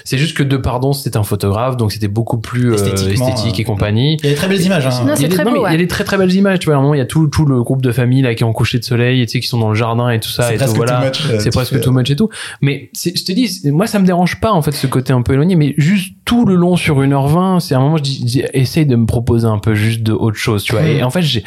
C'est 0.06 0.20
juste 0.20 0.38
que 0.38 0.44
de 0.44 0.58
Pardon 0.58 0.94
c'était 0.94 1.18
un 1.18 1.24
photographe, 1.24 1.76
donc 1.78 1.92
c'était 1.92 2.08
beaucoup 2.08 2.38
plus 2.38 2.74
euh, 2.74 2.76
esthétique 2.76 3.56
euh, 3.56 3.62
et 3.62 3.64
compagnie. 3.64 4.18
Il 4.22 4.26
y 4.26 4.30
a 4.30 4.32
des 4.34 4.36
très 4.38 4.48
belles 4.48 4.62
images. 4.62 4.86
Hein. 4.86 4.92
Non, 5.06 5.14
Il 5.16 5.18
y 5.18 5.18
c'est 5.18 5.26
a 5.26 5.28
des- 5.30 5.34
très 5.36 5.44
non, 5.46 5.52
beau, 5.54 5.64
ouais. 5.64 5.70
Il 5.70 5.74
y 5.74 5.76
a 5.76 5.80
des 5.80 5.88
très 5.88 6.04
très 6.04 6.18
belles 6.18 6.34
images. 6.36 6.60
Tu 6.60 6.66
vois, 6.68 6.76
à 6.76 6.78
un 6.78 6.82
moment 6.82 6.94
il 6.94 7.00
y 7.00 7.02
a 7.02 7.06
tout 7.08 7.28
tout 7.28 7.46
le 7.46 7.64
groupe 7.64 7.82
de 7.82 7.92
famille 7.92 8.22
là 8.22 8.36
qui 8.36 8.44
est 8.44 8.46
en 8.46 8.54
coucher 8.54 8.78
de 8.78 8.84
soleil, 8.84 9.22
et 9.22 9.26
tu 9.26 9.32
sais 9.32 9.40
qui 9.40 9.48
sont 9.48 9.58
dans 9.60 9.70
le 9.70 9.76
jardin 9.76 10.10
et 10.12 10.20
tout 10.20 10.30
ça 10.30 10.44
C'est 10.44 10.56
et 10.56 10.58
tout. 10.58 10.64
presque 10.66 10.78
Voilà. 10.78 11.10
too 11.10 11.24
much, 11.24 11.32
euh, 11.34 11.40
C'est 11.40 11.52
presque 11.52 11.82
too 11.82 11.92
much 11.92 12.12
et 12.12 12.16
tout. 12.16 12.30
Mais 12.62 12.90
c'est- 12.94 13.18
je 13.18 13.26
te 13.26 13.32
dis, 13.32 13.62
moi 13.72 13.88
ça 13.88 13.98
me 14.00 14.06
dérange 14.12 14.40
pas 14.40 14.52
en 14.52 14.62
fait 14.62 14.72
ce 14.72 14.88
côté 14.88 15.14
un 15.14 15.22
peu 15.22 15.34
éloigné, 15.34 15.56
mais 15.56 15.74
juste 15.78 16.16
tout 16.26 16.46
le 16.46 16.56
long 16.56 16.76
sur 16.76 17.00
1h20, 17.02 17.60
c'est 17.60 17.76
à 17.76 17.78
un 17.78 17.82
moment 17.82 17.98
je 17.98 18.04
dis, 18.04 18.20
je 18.20 18.26
dis, 18.26 18.44
essaye 18.54 18.86
de 18.86 18.96
me 18.96 19.06
proposer 19.06 19.48
un 19.48 19.58
peu 19.58 19.74
juste 19.74 20.04
de 20.04 20.14
autre 20.14 20.38
chose, 20.38 20.64
tu 20.64 20.74
vois. 20.74 20.82
Mm. 20.82 20.88
Et 20.88 21.04
en 21.04 21.10
fait 21.10 21.22
j'ai 21.22 21.44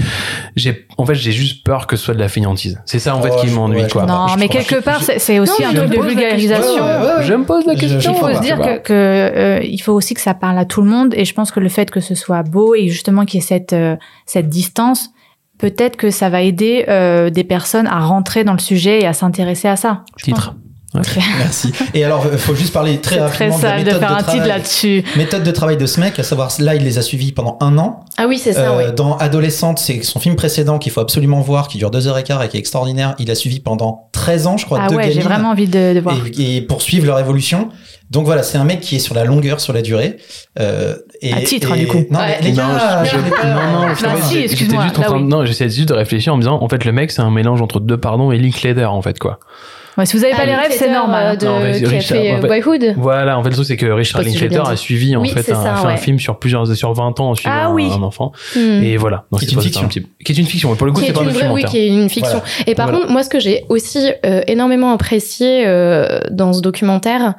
j'ai 0.57 0.87
en 0.97 1.07
fait 1.07 1.15
j'ai 1.15 1.33
juste 1.33 1.65
peur 1.65 1.87
que 1.87 1.97
ce 1.97 2.05
soit 2.05 2.15
de 2.15 2.21
la 2.21 2.29
fainéantise. 2.29 2.81
C'est 2.87 2.99
ça 2.99 3.15
en 3.15 3.21
fait 3.21 3.31
Oh, 3.35 3.41
qui 3.41 3.49
m'ennuie 3.49 3.83
ouais, 3.83 3.89
quoi. 3.91 4.07
Non, 4.07 4.29
je 4.29 4.39
mais 4.39 4.49
quelque 4.49 4.81
part, 4.83 5.03
c'est 5.03 5.19
c'est 5.19 5.39
aussi 5.39 5.63
Non, 5.63 5.69
un 5.69 5.75
truc 5.75 5.91
de 5.91 6.03
vulgarisation. 6.03 6.85
Ouais, 6.85 6.97
ouais, 6.97 7.15
ouais. 7.19 7.23
Je 7.23 7.35
me 7.35 7.45
pose 7.45 7.67
la 7.67 7.75
question. 7.75 8.13
Il 8.15 8.19
faut 8.19 8.35
se 8.35 8.41
dire 8.41 8.59
que, 8.59 8.79
que, 8.79 8.93
euh, 8.93 9.61
il 9.63 9.79
faut 9.79 9.93
aussi 9.93 10.15
que 10.15 10.21
ça 10.21 10.35
parle 10.35 10.59
à 10.59 10.65
tout 10.65 10.83
le 10.83 10.89
monde 10.89 11.15
et 11.15 11.25
je 11.25 11.35
pense 11.35 11.51
que 11.51 11.61
le 11.61 11.69
fait 11.69 11.91
que 11.91 12.01
ce 12.01 12.15
soit 12.15 12.43
beau 12.43 12.75
et 12.75 12.89
justement 12.89 13.25
qu'il 13.25 13.41
y 13.41 13.43
ait 13.43 13.47
cette 13.47 13.73
euh, 13.73 13.97
cette 14.27 14.49
distance 14.49 15.11
peut-être 15.59 15.97
que 15.97 16.11
ça 16.11 16.29
va 16.29 16.43
aider 16.43 16.85
euh, 16.89 17.31
des 17.31 17.45
personnes 17.45 17.87
à 17.87 18.01
rentrer 18.01 18.45
dans 18.45 18.53
le 18.53 18.59
sujet 18.59 19.01
et 19.01 19.07
à 19.07 19.13
s'intéresser 19.13 19.69
à 19.69 19.77
ça. 19.77 20.05
Je 20.17 20.31
pense. 20.31 20.51
Merci. 21.39 21.73
Et 21.93 22.05
alors, 22.05 22.27
il 22.33 22.39
faut 22.39 22.55
juste 22.55 22.73
parler 22.73 23.01
très 23.01 23.17
C'est 23.17 23.21
très 23.29 23.49
rapidement 23.49 23.59
de 23.59 23.63
la 23.63 23.69
sale 23.71 23.81
de 23.81 23.85
méthode 23.85 24.01
faire 24.01 24.13
un 24.13 24.17
travail. 24.19 24.35
titre 24.41 24.49
là-dessus. 24.49 25.05
Méthode 25.17 25.43
de 25.43 25.51
travail 25.51 25.77
de 25.77 25.87
ce 25.87 26.01
mec, 26.01 26.19
à 26.19 26.23
savoir, 26.23 26.51
là, 26.61 26.75
il 26.75 26.83
les 26.85 26.99
a 26.99 27.03
suivis 27.03 27.33
pendant 27.33 27.57
un 27.61 27.77
an. 27.79 28.01
Ah 28.17 28.27
oui, 28.29 28.39
c'est 28.39 28.53
ça, 28.53 28.73
Euh. 28.73 28.93
Dans 28.93 29.17
Adolescente, 29.17 29.79
c'est 29.79 30.03
son 30.05 30.21
film 30.21 30.37
précédent 30.37 30.79
qu'il 30.79 30.93
faut 30.93 31.01
absolument 31.01 31.41
voir, 31.41 31.69
qui 31.69 31.79
dure 31.79 31.91
deux 31.91 32.07
heures 32.07 32.19
et 32.19 32.23
quart 32.23 32.43
et 32.43 32.49
qui 32.49 32.57
est 32.57 32.61
extraordinaire. 32.61 33.15
Il 33.19 33.31
a 33.31 33.35
suivi 33.35 33.61
pendant 33.61 34.09
13 34.13 34.47
ans, 34.47 34.57
je 34.57 34.67
crois, 34.67 34.79
Ah 34.83 34.89
deux 34.89 34.97
ouais, 34.97 35.11
j'ai 35.11 35.21
vraiment 35.21 35.51
envie 35.51 35.67
de, 35.67 35.95
de 35.95 36.01
voir. 36.01 36.17
et, 36.39 36.57
et 36.57 36.61
poursuivre 36.63 37.07
leur 37.07 37.19
évolution. 37.19 37.71
Donc 38.11 38.27
voilà, 38.27 38.43
c'est 38.45 38.59
un 38.59 38.65
mec 38.65 38.81
qui 38.81 38.97
est 38.97 39.01
sur 39.01 39.15
la 39.15 39.25
longueur, 39.25 39.61
sur 39.61 39.73
la 39.73 39.83
durée. 39.83 40.19
Euh, 40.61 40.95
et, 41.23 41.33
À 41.33 41.41
titre, 41.41 41.75
et- 41.75 41.79
du 41.81 41.87
coup. 41.89 42.05
Non, 42.11 42.21
Ouais. 42.21 42.39
mais 42.41 42.51
les 42.51 42.53
Non, 42.53 42.63
je- 43.05 43.11
je 43.11 43.17
non, 43.17 43.23
non, 43.81 43.87
Bah 43.89 43.95
finalement, 43.97 44.25
si, 44.25 44.39
excuse-moi, 44.39 44.85
en 44.85 44.91
train 44.91 45.17
oui. 45.17 45.23
non, 45.25 45.45
j'essayais 45.45 45.71
juste 45.71 45.89
de 45.89 45.95
réfléchir 45.95 46.33
en 46.33 46.37
me 46.37 46.43
disant, 46.43 46.59
en 46.63 46.69
fait, 46.69 46.85
le 46.85 46.93
mec, 46.93 47.11
c'est 47.11 47.23
un 47.23 47.31
mélange 47.31 47.61
entre 47.63 47.81
deux 47.81 47.97
pardons 47.97 48.31
et 48.31 48.39
Linklater, 48.39 48.85
en 48.93 49.03
fait, 49.03 49.19
quoi. 49.19 49.41
Ouais, 49.97 50.07
si 50.07 50.17
vous 50.17 50.25
avez 50.25 50.33
pas 50.33 50.41
Ah, 50.43 50.47
les 50.47 50.55
rêves, 50.55 50.73
c'est 50.73 50.91
normal. 50.91 51.35
euh, 51.35 51.37
de- 51.37 51.47
Non, 51.47 51.61
mais 51.61 51.79
qui 51.79 51.85
a 51.85 51.89
Richard, 51.89 52.19
fait 52.19 52.33
en 52.33 52.39
euh, 52.39 52.41
fait- 52.41 52.47
Boyhood. 52.49 52.95
Voilà, 52.97 53.39
en 53.39 53.43
fait, 53.45 53.51
le 53.51 53.55
truc, 53.55 53.67
c'est 53.67 53.77
que 53.77 53.87
Richard 53.87 54.23
pas 54.23 54.27
Linklater 54.29 54.69
a 54.69 54.77
suivi, 54.77 55.15
en 55.17 55.21
Oui, 55.21 55.29
fait, 55.29 55.41
un, 55.53 55.55
ça, 55.63 55.75
fait 55.77 55.87
un 55.87 55.91
ouais. 55.91 55.97
film 55.97 56.19
sur 56.19 56.39
plusieurs, 56.39 56.67
sur 56.75 56.93
20 56.93 57.21
ans, 57.21 57.31
en 57.31 57.35
suivant 57.35 57.55
Ah 57.57 57.67
un- 57.67 57.73
oui. 57.73 57.89
un 57.93 58.03
enfant. 58.03 58.33
Hmm. 58.57 58.83
Et 58.83 58.97
voilà. 58.97 59.25
Donc, 59.31 59.41
Qui 59.41 59.47
est 59.47 59.49
c'est 59.49 59.53
une 59.55 59.59
pas- 59.59 59.63
fiction. 59.63 59.83
un 59.85 59.89
petit- 59.89 60.07
Qui 60.25 60.33
est 60.33 60.39
une 60.39 60.47
fiction. 60.47 60.75
Pour 60.75 60.87
le 60.87 60.93
coup, 60.93 61.01
c'est 61.01 61.09
est 61.09 61.13
pas 61.13 61.21
un 61.21 61.25
vraie, 61.25 61.33
oui, 61.33 61.41
documentaire. 61.63 61.71
qui 61.71 61.79
est 61.79 61.89
une 61.89 62.09
fiction. 62.09 62.43
Et 62.67 62.75
par 62.75 62.87
Voilà. 62.87 63.01
contre, 63.03 63.13
moi, 63.13 63.23
ce 63.23 63.29
que 63.31 63.39
j'ai 63.39 63.65
aussi 63.69 64.11
euh, 64.27 64.43
énormément 64.49 64.93
apprécié 64.93 65.65
euh, 65.67 66.21
dans 66.31 66.53
ce 66.53 66.61
documentaire, 66.61 67.35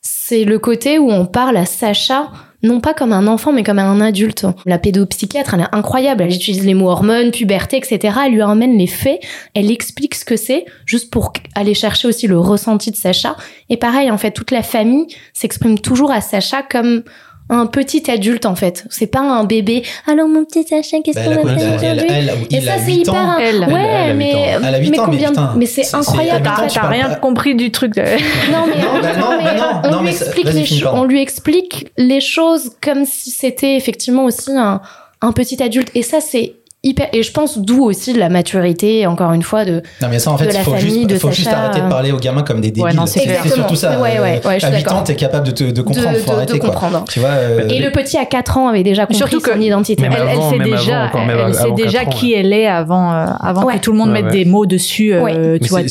c'est 0.00 0.44
le 0.44 0.58
côté 0.58 0.98
où 0.98 1.10
on 1.10 1.26
parle 1.26 1.56
à 1.58 1.66
Sacha 1.66 2.28
non 2.62 2.80
pas 2.80 2.94
comme 2.94 3.12
un 3.12 3.26
enfant, 3.26 3.52
mais 3.52 3.62
comme 3.62 3.78
un 3.78 4.00
adulte. 4.00 4.46
La 4.66 4.78
pédopsychiatre, 4.78 5.54
elle 5.54 5.60
est 5.60 5.74
incroyable. 5.74 6.22
Elle 6.22 6.34
utilise 6.34 6.64
les 6.64 6.74
mots 6.74 6.90
hormones, 6.90 7.30
puberté, 7.30 7.78
etc. 7.78 8.18
Elle 8.26 8.32
lui 8.32 8.42
emmène 8.42 8.76
les 8.76 8.86
faits. 8.86 9.20
Elle 9.54 9.70
explique 9.70 10.14
ce 10.14 10.24
que 10.24 10.36
c'est, 10.36 10.66
juste 10.84 11.10
pour 11.10 11.32
aller 11.54 11.74
chercher 11.74 12.08
aussi 12.08 12.26
le 12.26 12.38
ressenti 12.38 12.90
de 12.90 12.96
Sacha. 12.96 13.36
Et 13.68 13.76
pareil, 13.76 14.10
en 14.10 14.18
fait, 14.18 14.32
toute 14.32 14.50
la 14.50 14.62
famille 14.62 15.06
s'exprime 15.32 15.78
toujours 15.78 16.10
à 16.10 16.20
Sacha 16.20 16.62
comme 16.62 17.02
un 17.50 17.66
petit 17.66 18.10
adulte, 18.10 18.46
en 18.46 18.54
fait. 18.54 18.84
C'est 18.88 19.06
pas 19.08 19.20
un 19.20 19.44
bébé. 19.44 19.82
Alors, 20.06 20.28
mon 20.28 20.44
petit 20.44 20.62
Sacha, 20.62 20.98
qu'est-ce 21.04 21.18
Bah, 21.18 21.36
qu'on 21.36 21.46
a 21.48 21.58
fait 21.58 21.74
aujourd'hui 21.74 22.08
Et 22.50 22.60
ça, 22.60 22.72
c'est 22.78 22.92
8 22.92 23.00
hyper. 23.00 23.14
ans. 23.14 23.36
Elle. 23.38 23.60
Ouais, 23.64 23.84
Elle 24.08 24.16
mais. 24.16 24.30
Elle 24.62 24.74
a 24.74 24.78
huit 24.78 24.90
mais 24.90 24.98
ans, 25.00 25.06
mais 25.08 25.12
combien 25.12 25.30
de- 25.30 25.34
putain, 25.36 25.52
mais 25.56 25.66
c'est 25.66 25.94
incroyable. 25.94 26.48
T'as 26.72 26.88
rien 26.88 27.08
pas- 27.10 27.14
compris 27.16 27.54
du 27.54 27.70
truc. 27.70 27.94
de- 27.94 28.00
Non, 28.00 28.66
mais, 28.68 28.80
Non, 28.82 29.00
bah 29.02 29.16
non, 29.18 29.36
mais 29.36 29.44
bah 29.44 29.54
non, 29.56 29.80
on, 29.84 29.98
lui 29.98 30.04
mais 30.04 30.10
explique 30.12 30.44
les 30.52 30.80
pardon. 30.82 31.00
on 31.00 31.04
lui 31.04 31.20
explique 31.20 31.88
les 31.98 32.20
choses 32.20 32.70
comme 32.82 33.04
si 33.04 33.30
c'était 33.30 33.76
effectivement 33.76 34.24
aussi 34.24 34.52
un, 34.56 34.80
un 35.20 35.32
petit 35.32 35.62
adulte. 35.62 35.90
Et 35.94 36.02
ça, 36.02 36.20
c'est 36.20 36.54
hyper. 36.82 37.08
Et 37.12 37.22
je 37.22 37.30
pense 37.32 37.58
d'où 37.58 37.84
aussi 37.84 38.12
de 38.12 38.18
la 38.18 38.28
maturité, 38.28 39.06
encore 39.06 39.32
une 39.32 39.42
fois, 39.42 39.64
de. 39.64 39.82
Non, 40.02 40.08
mais 40.10 40.18
ça, 40.18 40.30
en 40.30 40.38
fait, 40.38 40.46
de 40.46 40.50
il 40.50 40.54
la 40.54 40.60
faut, 40.62 40.72
famille, 40.72 41.06
juste, 41.08 41.48
arrêter 41.48 41.80
de 41.80 41.88
parler 41.88 42.12
aux 42.12 42.18
gamins 42.18 42.42
comme 42.42 42.60
des 42.60 42.68
débiles. 42.68 42.84
Ouais, 42.84 42.92
non, 42.94 43.06
c'est 43.06 43.20
surtout 43.48 43.74
ça. 43.74 44.00
Ouais, 44.00 44.18
ouais, 44.20 44.40
ouais, 44.44 44.54
je 44.54 44.58
suis 44.58 44.66
à 44.66 44.70
8 44.70 44.82
d'accord. 44.84 44.98
ans, 44.98 45.02
t'es 45.02 45.14
capable 45.16 45.46
de, 45.46 45.52
te, 45.52 45.64
de 45.64 45.82
comprendre, 45.82 46.12
de, 46.12 46.18
faut 46.18 46.30
de- 46.30 46.36
arrêter 46.36 46.52
de 46.54 46.58
quoi. 46.58 46.70
comprendre. 46.70 47.04
Tu 47.10 47.20
vois, 47.20 47.28
euh, 47.30 47.68
Et 47.68 47.78
le 47.80 47.90
petit 47.90 48.16
à 48.16 48.24
4 48.24 48.58
ans 48.58 48.68
avait 48.68 48.82
déjà 48.82 49.02
compris 49.06 49.16
Surtout 49.16 49.40
que- 49.40 49.52
son 49.52 49.60
identité. 49.60 50.02
Même 50.02 50.12
Elle, 50.12 50.40
sait 50.42 50.56
même 50.58 50.70
déjà, 50.70 51.04
avant, 51.04 51.28
elle, 51.28 51.38
elle 51.46 51.54
sait 51.54 51.72
déjà 51.72 52.02
ans, 52.02 52.10
qui 52.10 52.32
elle 52.32 52.52
est 52.52 52.66
avant, 52.66 53.12
euh, 53.12 53.26
avant 53.40 53.64
Ouais. 53.64 53.74
que 53.76 53.80
tout 53.80 53.92
le 53.92 53.98
monde 53.98 54.08
Ouais, 54.10 54.22
mette 54.22 54.32
ouais. 54.32 54.38
des 54.38 54.44
mots 54.44 54.66
dessus, 54.66 55.12
euh, 55.14 55.58
tu 55.60 55.68
vois, 55.68 55.82
c'est- 55.82 55.88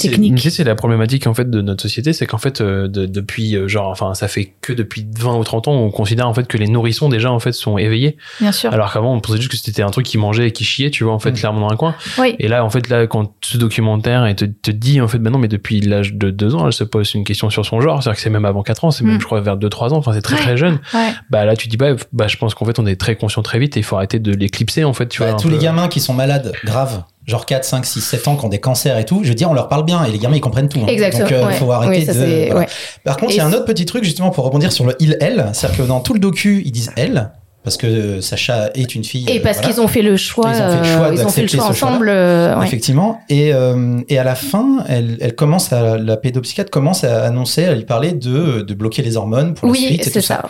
c'est- 0.49 0.63
la 0.63 0.75
problématique 0.75 1.25
en 1.27 1.33
fait 1.33 1.49
de 1.49 1.61
notre 1.61 1.81
société, 1.83 2.11
c'est 2.13 2.25
qu'en 2.25 2.37
fait 2.37 2.61
euh, 2.61 2.87
de- 2.87 3.05
depuis 3.05 3.57
genre 3.67 3.89
enfin 3.89 4.13
ça 4.13 4.27
fait 4.27 4.53
que 4.61 4.73
depuis 4.73 5.05
20 5.17 5.35
ou 5.37 5.43
30 5.43 5.67
ans 5.67 5.73
on 5.73 5.89
considère 5.89 6.27
en 6.27 6.33
fait 6.33 6.47
que 6.47 6.57
les 6.57 6.67
nourrissons 6.67 7.07
déjà 7.09 7.31
en 7.31 7.39
fait 7.39 7.53
sont 7.53 7.77
éveillés 7.77 8.17
Bien 8.41 8.51
sûr. 8.51 8.73
alors 8.73 8.91
qu'avant 8.91 9.13
on 9.15 9.19
pensait 9.19 9.37
juste 9.37 9.51
que 9.51 9.57
c'était 9.57 9.81
un 9.81 9.89
truc 9.89 10.05
qui 10.05 10.17
mangeait 10.17 10.47
et 10.47 10.51
qui 10.51 10.63
tu 10.89 11.03
vois 11.03 11.13
en 11.13 11.19
fait 11.19 11.31
Mm. 11.31 11.35
clairement 11.35 11.67
dans 11.67 11.73
un 11.73 11.75
coin 11.77 11.95
Oui. 12.17 12.35
et 12.39 12.47
là 12.47 12.63
en 12.63 12.69
fait 12.69 12.87
là 12.89 13.05
quand 13.07 13.33
ce 13.41 13.57
documentaire 13.57 14.25
et 14.25 14.35
te, 14.35 14.45
te 14.45 14.71
dit 14.71 15.01
en 15.01 15.07
fait 15.07 15.17
bah 15.19 15.29
non 15.29 15.37
mais 15.37 15.47
depuis 15.49 15.81
l'âge 15.81 16.13
de 16.13 16.29
2 16.31 16.55
ans 16.55 16.65
elle 16.67 16.73
se 16.73 16.83
pose 16.83 17.13
une 17.13 17.23
question 17.25 17.49
sur 17.49 17.65
son 17.65 17.81
genre 17.81 18.01
c'est-à-dire 18.01 18.15
que 18.17 18.21
c'est 18.21 18.29
même 18.29 18.45
avant 18.45 18.63
4 18.63 18.85
ans 18.85 18.91
c'est 18.91 19.03
même 19.03 19.17
Mm. 19.17 19.21
je 19.21 19.25
crois 19.25 19.41
vers 19.41 19.57
2 19.57 19.69
3 19.69 19.93
ans 19.93 19.97
enfin 19.97 20.13
c'est 20.13 20.21
très 20.21 20.35
Ouais. 20.35 20.41
très 20.41 20.57
jeune 20.57 20.79
Ouais. 20.93 21.09
bah 21.29 21.43
là 21.45 21.55
tu 21.55 21.67
dis 21.67 21.75
bah, 21.77 21.89
bah 22.13 22.27
je 22.27 22.37
pense 22.37 22.55
qu'en 22.55 22.65
fait 22.65 22.79
on 22.79 22.85
est 22.85 22.95
très 22.99 23.15
conscient 23.15 23.41
très 23.41 23.59
vite 23.59 23.75
et 23.75 23.81
il 23.81 23.83
faut 23.83 23.97
arrêter 23.97 24.19
de 24.19 24.31
l'éclipser 24.33 24.83
en 24.85 24.93
fait 24.93 25.07
tu 25.09 25.19
bah, 25.19 25.25
vois 25.27 25.35
un 25.35 25.37
tous 25.37 25.49
les 25.49 25.57
peu. 25.57 25.63
gamins 25.63 25.87
qui 25.89 25.99
sont 25.99 26.13
malades, 26.13 26.53
graves, 26.65 27.03
genre 27.27 27.45
4, 27.45 27.63
5, 27.63 27.85
6, 27.85 28.01
7 28.01 28.27
ans, 28.27 28.35
qui 28.37 28.45
ont 28.45 28.49
des 28.49 28.59
cancers 28.59 28.97
et 28.97 29.05
tout, 29.05 29.21
je 29.23 29.29
veux 29.29 29.35
dire, 29.35 29.49
on 29.49 29.53
leur 29.53 29.67
parle 29.67 29.85
bien 29.85 30.03
et 30.05 30.11
les 30.11 30.17
gamins 30.19 30.35
ils 30.35 30.41
comprennent 30.41 30.69
tout. 30.69 30.79
hein. 30.81 30.87
Exactement. 30.87 31.29
Donc, 31.29 31.37
il 31.41 31.45
ouais. 31.47 31.53
faut 31.53 31.71
arrêter 31.71 31.99
Oui, 31.99 32.05
ça, 32.05 32.13
de. 32.13 32.19
c'est- 32.19 32.45
voilà. 32.47 32.59
ouais. 32.61 32.67
Par 33.03 33.17
contre, 33.17 33.33
il 33.33 33.37
y 33.37 33.39
a 33.39 33.45
un 33.45 33.53
autre 33.53 33.65
petit 33.65 33.85
truc 33.85 34.03
justement 34.03 34.29
pour 34.31 34.45
rebondir 34.45 34.71
sur 34.71 34.85
le 34.85 34.95
il-elle, 34.99 35.49
c'est-à-dire 35.53 35.77
que 35.77 35.87
dans 35.87 35.99
tout 35.99 36.13
le 36.13 36.19
docu, 36.19 36.61
ils 36.65 36.71
disent 36.71 36.91
elle, 36.95 37.31
parce 37.63 37.77
que 37.77 37.87
euh, 37.87 38.21
Sacha 38.21 38.69
est 38.73 38.95
une 38.95 39.03
fille. 39.03 39.25
Et 39.29 39.39
euh, 39.39 39.43
parce 39.43 39.57
voilà. 39.57 39.73
qu'ils 39.73 39.81
ont 39.81 39.87
fait 39.87 40.01
le 40.01 40.15
choix, 40.17 40.51
Ils 40.53 40.61
ont 40.61 40.69
fait 40.71 40.77
le 40.77 40.83
choix 40.85 41.07
euh, 41.07 41.13
ils 41.13 41.25
ont 41.25 41.29
fait 41.29 41.41
le 41.41 41.47
choix 41.47 41.65
ensemble. 41.65 42.07
ouais. 42.07 42.65
Effectivement. 42.65 43.19
Et, 43.29 43.53
euh, 43.53 43.99
et 44.07 44.17
à 44.17 44.23
la 44.23 44.35
fin, 44.35 44.83
elle, 44.87 45.17
elle 45.19 45.35
commence 45.35 45.73
à, 45.73 45.97
la 45.97 46.17
pédopsychiatre 46.17 46.71
commence 46.71 47.03
à 47.03 47.25
annoncer, 47.25 47.65
à 47.65 47.73
lui 47.75 47.85
parler 47.85 48.13
de, 48.13 48.61
de 48.61 48.73
bloquer 48.73 49.01
les 49.01 49.17
hormones 49.17 49.53
pour 49.53 49.67
la 49.67 49.73
Oui, 49.73 49.79
suite 49.85 50.07
et 50.07 50.11
tout 50.11 50.21
ça. 50.21 50.41
ça. 50.41 50.49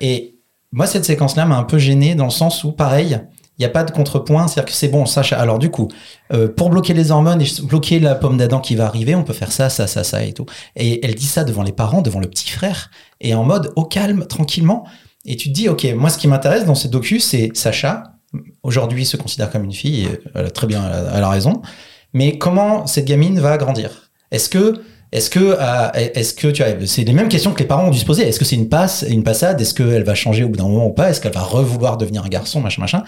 Et 0.00 0.36
moi, 0.72 0.86
cette 0.86 1.04
séquence-là 1.04 1.46
m'a 1.46 1.56
un 1.56 1.64
peu 1.64 1.78
gêné 1.78 2.14
dans 2.14 2.24
le 2.26 2.30
sens 2.30 2.62
où, 2.62 2.72
pareil, 2.72 3.18
il 3.58 3.62
n'y 3.62 3.66
a 3.66 3.70
pas 3.70 3.84
de 3.84 3.90
contrepoint, 3.90 4.48
c'est-à-dire 4.48 4.72
que 4.72 4.76
c'est 4.78 4.88
bon, 4.88 5.04
Sacha. 5.04 5.38
Alors 5.38 5.58
du 5.58 5.70
coup, 5.70 5.88
euh, 6.32 6.48
pour 6.48 6.70
bloquer 6.70 6.94
les 6.94 7.10
hormones 7.10 7.42
et 7.42 7.46
bloquer 7.64 8.00
la 8.00 8.14
pomme 8.14 8.38
d'Adam 8.38 8.58
qui 8.60 8.74
va 8.74 8.86
arriver, 8.86 9.14
on 9.14 9.22
peut 9.22 9.34
faire 9.34 9.52
ça, 9.52 9.68
ça, 9.68 9.86
ça, 9.86 10.02
ça 10.02 10.24
et 10.24 10.32
tout. 10.32 10.46
Et 10.76 11.04
elle 11.04 11.14
dit 11.14 11.26
ça 11.26 11.44
devant 11.44 11.62
les 11.62 11.72
parents, 11.72 12.00
devant 12.00 12.20
le 12.20 12.26
petit 12.26 12.50
frère, 12.50 12.90
et 13.20 13.34
en 13.34 13.44
mode 13.44 13.70
au 13.76 13.84
calme, 13.84 14.24
tranquillement. 14.26 14.84
Et 15.30 15.36
tu 15.36 15.48
te 15.48 15.54
dis, 15.54 15.68
ok, 15.68 15.86
moi, 15.96 16.10
ce 16.10 16.18
qui 16.18 16.26
m'intéresse 16.26 16.64
dans 16.64 16.74
ce 16.74 16.88
docu, 16.88 17.20
c'est 17.20 17.50
Sacha. 17.54 18.16
Aujourd'hui, 18.64 19.06
se 19.06 19.16
considère 19.16 19.48
comme 19.48 19.62
une 19.62 19.72
fille, 19.72 20.08
elle 20.34 20.46
a 20.46 20.50
très 20.50 20.66
bien, 20.66 20.84
elle 20.84 20.92
a, 20.92 21.12
elle 21.18 21.22
a 21.22 21.28
raison. 21.28 21.62
Mais 22.12 22.36
comment 22.36 22.84
cette 22.88 23.04
gamine 23.04 23.38
va 23.38 23.56
grandir? 23.56 24.10
Est-ce 24.32 24.48
que 24.48 24.82
est-ce 25.12 25.30
que, 25.30 25.56
euh, 25.58 25.88
est-ce 25.94 26.34
que 26.34 26.48
tu 26.48 26.62
as, 26.64 26.74
c'est 26.86 27.04
les 27.04 27.12
mêmes 27.12 27.28
questions 27.28 27.52
que 27.52 27.60
les 27.60 27.64
parents 27.64 27.86
ont 27.86 27.90
dû 27.90 27.98
se 27.98 28.04
poser. 28.04 28.28
Est-ce 28.28 28.38
que 28.38 28.44
c'est 28.44 28.56
une 28.56 28.68
passe, 28.68 29.04
une 29.08 29.24
passade? 29.24 29.60
Est-ce 29.60 29.74
qu'elle 29.74 30.04
va 30.04 30.14
changer 30.14 30.44
au 30.44 30.48
bout 30.48 30.56
d'un 30.56 30.68
moment 30.68 30.86
ou 30.86 30.92
pas? 30.92 31.10
Est-ce 31.10 31.20
qu'elle 31.20 31.32
va 31.32 31.42
revouloir 31.42 31.96
devenir 31.96 32.24
un 32.24 32.28
garçon, 32.28 32.60
machin, 32.60 32.80
machin 32.80 33.02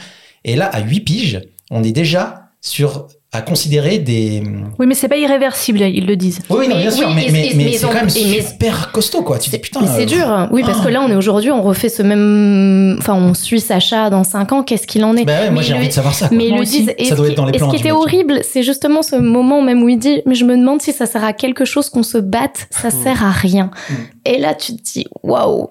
Et 0.44 0.56
là, 0.56 0.66
à 0.66 0.80
8 0.80 1.00
piges, 1.00 1.40
on 1.70 1.82
est 1.84 1.92
déjà 1.92 2.41
sur 2.62 3.08
à 3.34 3.40
considérer 3.40 3.98
des. 3.98 4.42
Oui, 4.78 4.84
mais 4.86 4.94
c'est 4.94 5.08
pas 5.08 5.16
irréversible, 5.16 5.80
ils 5.80 6.04
le 6.06 6.16
disent. 6.16 6.40
Oui, 6.50 6.56
oui, 6.60 6.68
non, 6.68 6.74
Mais 6.76 6.82
bien 6.82 6.90
sûr, 6.90 7.08
oui, 7.08 7.14
mais, 7.16 7.26
et- 7.28 7.30
mais, 7.32 7.46
et- 7.48 7.54
mais 7.54 7.64
mais 7.64 7.72
c'est 7.78 7.86
quand 7.86 7.94
même 7.94 8.10
super 8.10 8.92
costaud, 8.92 9.22
quoi. 9.22 9.38
Tu 9.38 9.48
dis 9.48 9.58
putain. 9.58 9.80
Mais 9.80 9.86
c'est 9.86 10.02
euh, 10.02 10.04
dur, 10.04 10.48
oui, 10.52 10.62
parce 10.62 10.80
oh. 10.80 10.84
que 10.84 10.88
là, 10.90 11.00
on 11.00 11.08
est 11.08 11.14
aujourd'hui, 11.16 11.50
on 11.50 11.62
refait 11.62 11.88
ce 11.88 12.02
même. 12.02 12.96
Enfin, 12.98 13.14
on 13.14 13.32
suit 13.32 13.60
Sacha 13.60 14.10
dans 14.10 14.22
5 14.22 14.52
ans, 14.52 14.62
qu'est-ce 14.62 14.86
qu'il 14.86 15.02
en 15.06 15.16
est? 15.16 15.24
Bah 15.24 15.32
ouais, 15.40 15.50
moi 15.50 15.62
Mais 15.62 15.66
j'ai 15.66 15.72
envie 15.72 15.88
de 15.88 15.92
savoir 15.94 16.12
ça. 16.12 16.28
quoi. 16.28 16.36
Mais 16.36 16.44
ils 16.44 16.50
Moi 16.50 16.58
le 16.58 16.62
aussi. 16.64 16.80
disent. 16.82 16.94
Et 16.98 17.04
Ça 17.06 17.10
ce 17.12 17.14
doit 17.16 17.24
qui- 17.26 17.32
être 17.32 17.36
dans 17.38 17.46
les 17.46 17.52
et 17.52 17.54
ce 17.54 17.58
plans 17.64 17.70
qui 17.70 17.76
était 17.80 17.90
horrible, 17.90 18.40
c'est 18.42 18.62
justement 18.62 19.00
ce 19.00 19.16
moment 19.16 19.62
même 19.62 19.82
où 19.82 19.88
il 19.88 19.98
dit 19.98 20.20
Mais 20.26 20.34
je 20.34 20.44
me 20.44 20.54
demande 20.54 20.82
si 20.82 20.92
ça 20.92 21.06
sert 21.06 21.24
à 21.24 21.32
quelque 21.32 21.64
chose 21.64 21.88
qu'on 21.88 22.02
se 22.02 22.18
batte, 22.18 22.66
ça 22.70 22.88
Hmm. 22.88 23.02
sert 23.02 23.24
à 23.24 23.30
rien. 23.30 23.70
Mm. 23.88 23.94
Et 24.26 24.38
là, 24.38 24.54
tu 24.54 24.76
te 24.76 24.82
dis 24.82 25.06
Waouh 25.22 25.68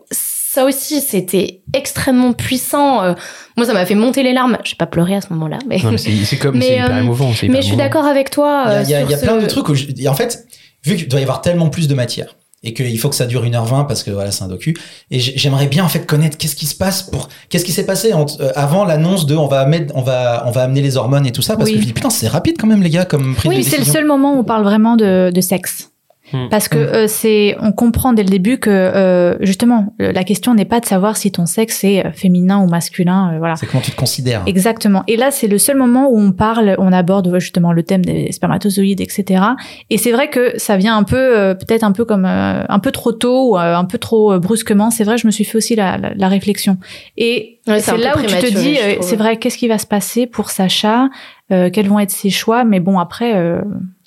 Ça 0.53 0.65
aussi, 0.65 0.99
c'était 1.01 1.61
extrêmement 1.73 2.33
puissant. 2.33 3.03
Euh, 3.03 3.13
Moi, 3.55 3.65
ça 3.65 3.73
m'a 3.73 3.85
fait 3.85 3.95
monter 3.95 4.21
les 4.23 4.33
larmes. 4.33 4.57
J'ai 4.65 4.75
pas 4.75 4.85
pleuré 4.85 5.15
à 5.15 5.21
ce 5.21 5.27
moment-là, 5.31 5.59
mais. 5.67 5.77
Non, 5.77 5.91
mais 5.91 5.97
c'est 5.97 6.37
comme 6.37 6.57
Mais, 6.57 6.65
c'est 6.67 6.73
hyper 6.75 6.95
euh, 6.95 6.99
émouvant 6.99 7.31
Mais 7.47 7.61
je 7.61 7.67
suis 7.67 7.77
d'accord 7.77 8.05
avec 8.05 8.29
toi. 8.31 8.65
Il 8.67 8.71
y 8.71 8.73
a, 8.73 8.79
euh, 8.79 8.81
il 8.83 8.89
y 8.89 8.93
a- 8.95 8.97
sur 8.99 9.07
il 9.07 9.11
y 9.11 9.13
a 9.13 9.17
ce- 9.17 9.23
plein 9.25 9.37
de 9.37 9.45
trucs 9.47 9.69
où, 9.69 9.75
je- 9.75 9.85
et 9.97 10.07
en 10.09 10.13
fait, 10.13 10.45
vu 10.83 10.95
qu'il 10.97 11.07
doit 11.07 11.19
y 11.19 11.23
avoir 11.23 11.41
tellement 11.41 11.69
plus 11.69 11.87
de 11.87 11.93
matière, 11.93 12.35
et 12.63 12.73
qu'il 12.73 12.99
faut 12.99 13.09
que 13.09 13.15
ça 13.15 13.25
dure 13.27 13.43
1h20 13.45 13.85
parce 13.87 14.03
que 14.03 14.11
voilà 14.11 14.29
c'est 14.29 14.43
un 14.43 14.47
docu 14.47 14.77
et 15.09 15.19
j'aimerais 15.19 15.65
bien 15.65 15.83
en 15.83 15.87
fait 15.89 16.05
connaître 16.05 16.37
qu'est-ce 16.37 16.55
qui 16.55 16.67
se 16.67 16.75
passe 16.75 17.01
pour 17.01 17.27
qu'est-ce 17.49 17.65
qui 17.65 17.71
s'est 17.71 17.87
passé 17.87 18.13
entre- 18.13 18.39
euh, 18.39 18.51
avant 18.55 18.85
l'annonce 18.85 19.25
de 19.25 19.35
on 19.35 19.47
va 19.47 19.65
mettre 19.65 19.91
on 19.95 20.03
va 20.03 20.43
on 20.45 20.51
va 20.51 20.61
amener 20.61 20.81
les 20.83 20.95
hormones 20.95 21.25
et 21.25 21.31
tout 21.31 21.41
ça 21.41 21.55
parce 21.57 21.69
Oui. 21.71 21.75
que 21.77 21.81
je 21.81 21.85
dis 21.87 21.93
putain 21.93 22.11
c'est 22.11 22.27
rapide 22.27 22.57
quand 22.59 22.67
même 22.67 22.83
les 22.83 22.91
gars 22.91 23.05
comme 23.05 23.33
prise 23.33 23.49
de 23.51 23.55
Oui, 23.57 23.63
c'est 23.63 23.79
le 23.79 23.83
seul 23.83 24.05
moment 24.05 24.35
où 24.35 24.41
on 24.41 24.43
parle 24.43 24.61
vraiment 24.63 24.95
de, 24.95 25.31
de 25.33 25.41
sexe. 25.41 25.89
Hmm. 26.33 26.47
Parce 26.49 26.67
que 26.67 26.77
euh, 26.77 27.07
c'est, 27.07 27.55
on 27.59 27.71
comprend 27.71 28.13
dès 28.13 28.23
le 28.23 28.29
début 28.29 28.57
que 28.57 28.69
euh, 28.69 29.35
justement, 29.41 29.93
la 29.99 30.23
question 30.23 30.53
n'est 30.53 30.65
pas 30.65 30.79
de 30.79 30.85
savoir 30.85 31.17
si 31.17 31.31
ton 31.31 31.45
sexe 31.45 31.83
est 31.83 32.05
euh, 32.05 32.11
féminin 32.11 32.59
ou 32.59 32.67
masculin, 32.67 33.33
euh, 33.33 33.37
voilà. 33.39 33.55
c'est 33.55 33.65
comment 33.65 33.81
tu 33.81 33.91
te 33.91 33.95
considères 33.95 34.43
Exactement. 34.45 35.03
Et 35.07 35.17
là, 35.17 35.31
c'est 35.31 35.47
le 35.47 35.57
seul 35.57 35.77
moment 35.77 36.09
où 36.09 36.17
on 36.19 36.31
parle, 36.31 36.75
on 36.79 36.91
aborde 36.93 37.27
ouais, 37.27 37.39
justement 37.39 37.73
le 37.73 37.83
thème 37.83 38.03
des 38.05 38.31
spermatozoïdes, 38.31 39.01
etc. 39.01 39.43
Et 39.89 39.97
c'est 39.97 40.11
vrai 40.11 40.29
que 40.29 40.57
ça 40.57 40.77
vient 40.77 40.95
un 40.97 41.03
peu, 41.03 41.17
euh, 41.17 41.53
peut-être 41.53 41.83
un 41.83 41.91
peu 41.91 42.05
comme 42.05 42.25
euh, 42.25 42.63
un 42.67 42.79
peu 42.79 42.91
trop 42.91 43.11
tôt 43.11 43.51
ou 43.51 43.57
euh, 43.57 43.75
un 43.75 43.85
peu 43.85 43.97
trop 43.97 44.33
euh, 44.33 44.39
brusquement. 44.39 44.91
C'est 44.91 45.03
vrai, 45.03 45.17
je 45.17 45.27
me 45.27 45.31
suis 45.31 45.43
fait 45.43 45.57
aussi 45.57 45.75
la, 45.75 45.97
la, 45.97 46.13
la 46.15 46.27
réflexion. 46.27 46.77
Et 47.17 47.59
Ouais, 47.67 47.79
c'est 47.79 47.97
là 47.97 48.17
où 48.17 48.21
tu 48.21 48.27
te 48.27 48.53
dis, 48.57 48.77
euh, 48.79 48.95
c'est 49.01 49.15
vrai, 49.15 49.37
qu'est-ce 49.37 49.57
qui 49.57 49.67
va 49.67 49.77
se 49.77 49.85
passer 49.85 50.25
pour 50.25 50.49
Sacha? 50.49 51.09
Euh, 51.51 51.69
Quels 51.71 51.87
vont 51.87 51.99
être 51.99 52.09
ses 52.09 52.31
choix? 52.31 52.63
Mais 52.63 52.79
bon, 52.79 52.97
après, 52.97 53.35
euh, 53.35 53.61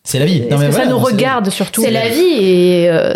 c'est 0.05 0.19
la 0.19 0.27
vie. 0.27 0.39
Est-ce 0.43 0.51
Non, 0.51 0.59
mais 0.59 0.69
que 0.69 0.75
ça 0.75 0.87
nous 0.87 0.99
c'est- 0.99 1.13
regarde 1.13 1.51
surtout. 1.51 1.83
C'est 1.83 1.91
la 1.91 2.09
vie. 2.09 2.21
et, 2.41 2.89
euh, 2.91 3.15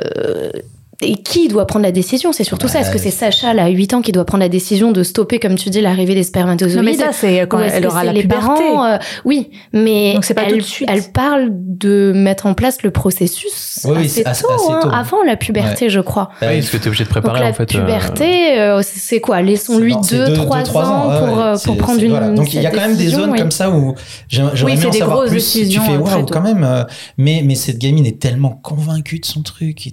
et 1.01 1.15
qui 1.17 1.49
doit 1.49 1.67
prendre 1.67 1.85
la 1.85 1.93
décision? 1.93 2.33
C'est 2.33 2.45
surtout 2.45 2.69
ça. 2.69 2.81
Est-ce 2.81 2.91
que 2.91 2.99
c'est 2.99 3.11
Sacha, 3.11 3.55
là, 3.55 3.65
à 3.65 3.69
8 3.69 3.95
ans, 3.95 4.03
qui 4.03 4.11
doit 4.13 4.25
prendre 4.25 4.43
la 4.43 4.49
décision 4.49 4.91
de 4.93 5.03
stopper, 5.03 5.39
comme 5.39 5.55
tu 5.55 5.71
dis, 5.71 5.81
l'arrivée 5.81 6.15
des 6.15 6.23
spermatozoïdes? 6.25 6.77
Non, 6.77 6.83
mais 6.83 6.95
ça, 6.97 7.13
c'est 7.13 7.47
quand 7.49 7.61
est-ce 7.61 7.77
elle 7.77 7.83
que 7.83 7.89
aura 7.89 8.05
la 8.05 8.13
les 8.13 8.23
puberté? 8.23 8.45
parents 8.47 8.85
euh, 8.85 8.99
Oui, 9.25 9.51
mais 9.73 10.15
Donc 10.15 10.25
c'est 10.25 10.35
pas 10.35 10.43
elle, 10.45 10.53
tout 10.53 10.57
de 10.59 10.63
suite. 10.63 10.89
elle 10.93 11.05
parle 11.13 11.49
de 11.53 12.13
mettre 12.15 12.47
en 12.47 12.55
place 12.55 12.83
le 12.83 12.91
processus 12.91 13.81
Oui, 13.85 13.93
oui, 13.97 14.05
assez, 14.07 14.23
tôt, 14.25 14.29
assez 14.31 14.45
hein, 14.73 14.81
tôt. 14.83 14.89
avant 14.93 15.23
la 15.23 15.37
puberté, 15.37 15.89
je 15.89 16.01
crois. 16.01 16.31
Bah, 16.41 16.49
Oui, 16.51 16.57
parce 16.59 16.71
que 16.71 16.77
t'es 16.79 16.89
obligé 16.89 17.05
de 17.05 17.09
préparer 17.09 17.41
la 17.41 17.49
en 17.49 17.53
fait. 17.53 17.73
euh, 17.75 17.79
puberté, 17.81 18.59
euh, 18.59 18.81
c'est 18.83 19.21
quoi? 19.21 19.41
Laissons-lui 19.43 19.93
Non, 19.93 20.03
c'est 20.03 20.17
2, 20.19 20.27
deux- 20.27 20.33
3 20.35 20.59
deux, 20.59 20.65
trois 20.65 20.85
ans, 20.87 21.09
ouais, 21.11 21.19
pour, 21.29 21.37
ouais. 21.39 21.43
euh, 21.45 21.55
C'est- 21.57 21.67
pour 21.67 21.77
prendre 21.77 22.03
une 22.03 22.11
voilà. 22.11 22.31
Donc 22.31 22.53
il 22.53 22.61
y 22.61 22.67
a 22.67 22.71
quand 22.71 22.81
même 22.81 22.97
des 22.97 23.09
zones 23.09 23.37
comme 23.37 23.51
ça 23.53 23.71
où 23.71 23.95
j'ai- 24.29 24.43
j'aurais 24.55 24.65
Oui, 24.65 24.73
aimé 24.73 24.81
c'est 24.81 24.87
en 24.89 24.91
des 24.91 24.99
savoir 24.99 25.17
grosses 25.19 25.31
plus. 25.31 25.53
Tu 25.53 25.59
décisions, 25.61 25.83
fais 25.83 25.89
très 26.03 26.15
waouh 26.17 26.27
quand 26.27 26.41
même, 26.41 26.87
mais 27.17 27.43
mais 27.45 27.55
cette 27.55 27.79
gamine 27.79 28.05
est 28.07 28.19
tellement 28.21 28.51
convaincue 28.51 29.21
de 29.21 29.27
son 29.27 29.43
truc 29.43 29.87
et 29.87 29.91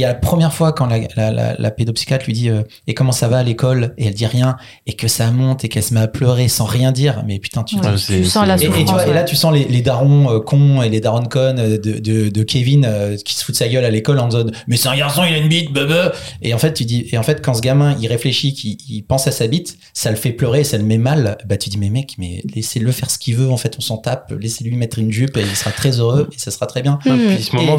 et 0.00 0.02
et 0.02 0.04
y 0.04 0.04
a 0.06 0.08
la 0.08 0.14
première 0.14 0.52
fois 0.54 0.72
quand 0.72 0.86
la, 0.86 0.98
la, 1.16 1.30
la, 1.30 1.54
la 1.58 1.70
pédopsychiatre 1.70 2.24
lui 2.24 2.32
dit 2.32 2.48
euh, 2.48 2.62
et 2.86 2.94
comment 2.94 3.12
ça 3.12 3.28
va 3.28 3.38
à 3.38 3.42
l'école? 3.42 3.92
Et 3.98 4.06
elle 4.06 4.14
dit 4.14 4.24
rien 4.26 4.56
et 4.86 4.94
que 4.94 5.08
ça 5.08 5.30
monte 5.30 5.62
et 5.64 5.68
qu'elle 5.68 5.82
se 5.82 5.92
met 5.92 6.00
à 6.00 6.08
pleurer 6.08 6.48
sans 6.48 6.64
rien 6.64 6.90
dire. 6.90 7.22
Mais 7.26 7.38
putain 7.38 7.62
tu 7.64 7.76
Ouais, 7.76 7.82
Ah, 7.84 7.94
tu 7.96 8.24
sens 8.24 8.46
la 8.46 8.56
et, 8.56 8.64
et 8.64 8.84
tu 8.84 8.92
vois, 8.92 9.06
et 9.06 9.12
là, 9.12 9.24
tu 9.24 9.36
sens 9.36 9.52
les, 9.52 9.64
les 9.64 9.82
darons 9.82 10.30
euh, 10.30 10.40
cons 10.40 10.80
et 10.82 10.88
les 10.88 11.00
darons 11.00 11.24
connes 11.24 11.58
euh, 11.58 11.76
de, 11.78 11.98
de, 11.98 12.28
de 12.30 12.42
Kevin 12.42 12.84
euh, 12.86 13.16
qui 13.16 13.34
se 13.34 13.44
foutent 13.44 13.54
de 13.54 13.58
sa 13.58 13.68
gueule 13.68 13.84
à 13.84 13.90
l'école 13.90 14.18
en 14.20 14.28
disant 14.28 14.44
mais 14.68 14.76
c'est 14.76 14.88
un 14.88 14.96
garçon, 14.96 15.22
il 15.28 15.34
a 15.34 15.38
une 15.38 15.48
bite, 15.48 15.72
bebe. 15.72 16.12
Et 16.40 16.54
en 16.54 16.58
fait, 16.58 16.72
tu 16.72 16.84
dis, 16.84 17.06
et 17.12 17.18
en 17.18 17.22
fait, 17.22 17.44
quand 17.44 17.52
ce 17.54 17.60
gamin 17.60 17.96
il 18.00 18.06
réfléchit, 18.06 18.54
qu'il 18.54 18.78
il 18.88 19.02
pense 19.02 19.26
à 19.26 19.32
sa 19.32 19.46
bite, 19.48 19.76
ça 19.92 20.08
le 20.10 20.16
fait 20.16 20.32
pleurer, 20.32 20.64
ça 20.64 20.78
le 20.78 20.84
met 20.84 20.98
mal. 20.98 21.36
Bah, 21.46 21.56
tu 21.58 21.68
dis 21.68 21.76
mais 21.78 21.90
mec, 21.90 22.14
mais 22.16 22.42
laissez-le 22.54 22.90
faire 22.92 23.10
ce 23.10 23.18
qu'il 23.18 23.36
veut. 23.36 23.50
En 23.50 23.56
fait, 23.58 23.74
on 23.76 23.82
s'en 23.82 23.98
tape. 23.98 24.32
Laissez-lui 24.40 24.76
mettre 24.76 24.98
une 24.98 25.10
jupe 25.10 25.36
et 25.36 25.42
il 25.42 25.56
sera 25.56 25.72
très 25.72 25.98
heureux 26.00 26.28
et 26.32 26.38
ça 26.38 26.50
sera 26.50 26.66
très 26.66 26.80
bien. 26.82 26.98
Ah, 27.04 27.10
Hmm. 27.10 27.34
puis 27.34 27.42
ce 27.42 27.56
moment, 27.56 27.76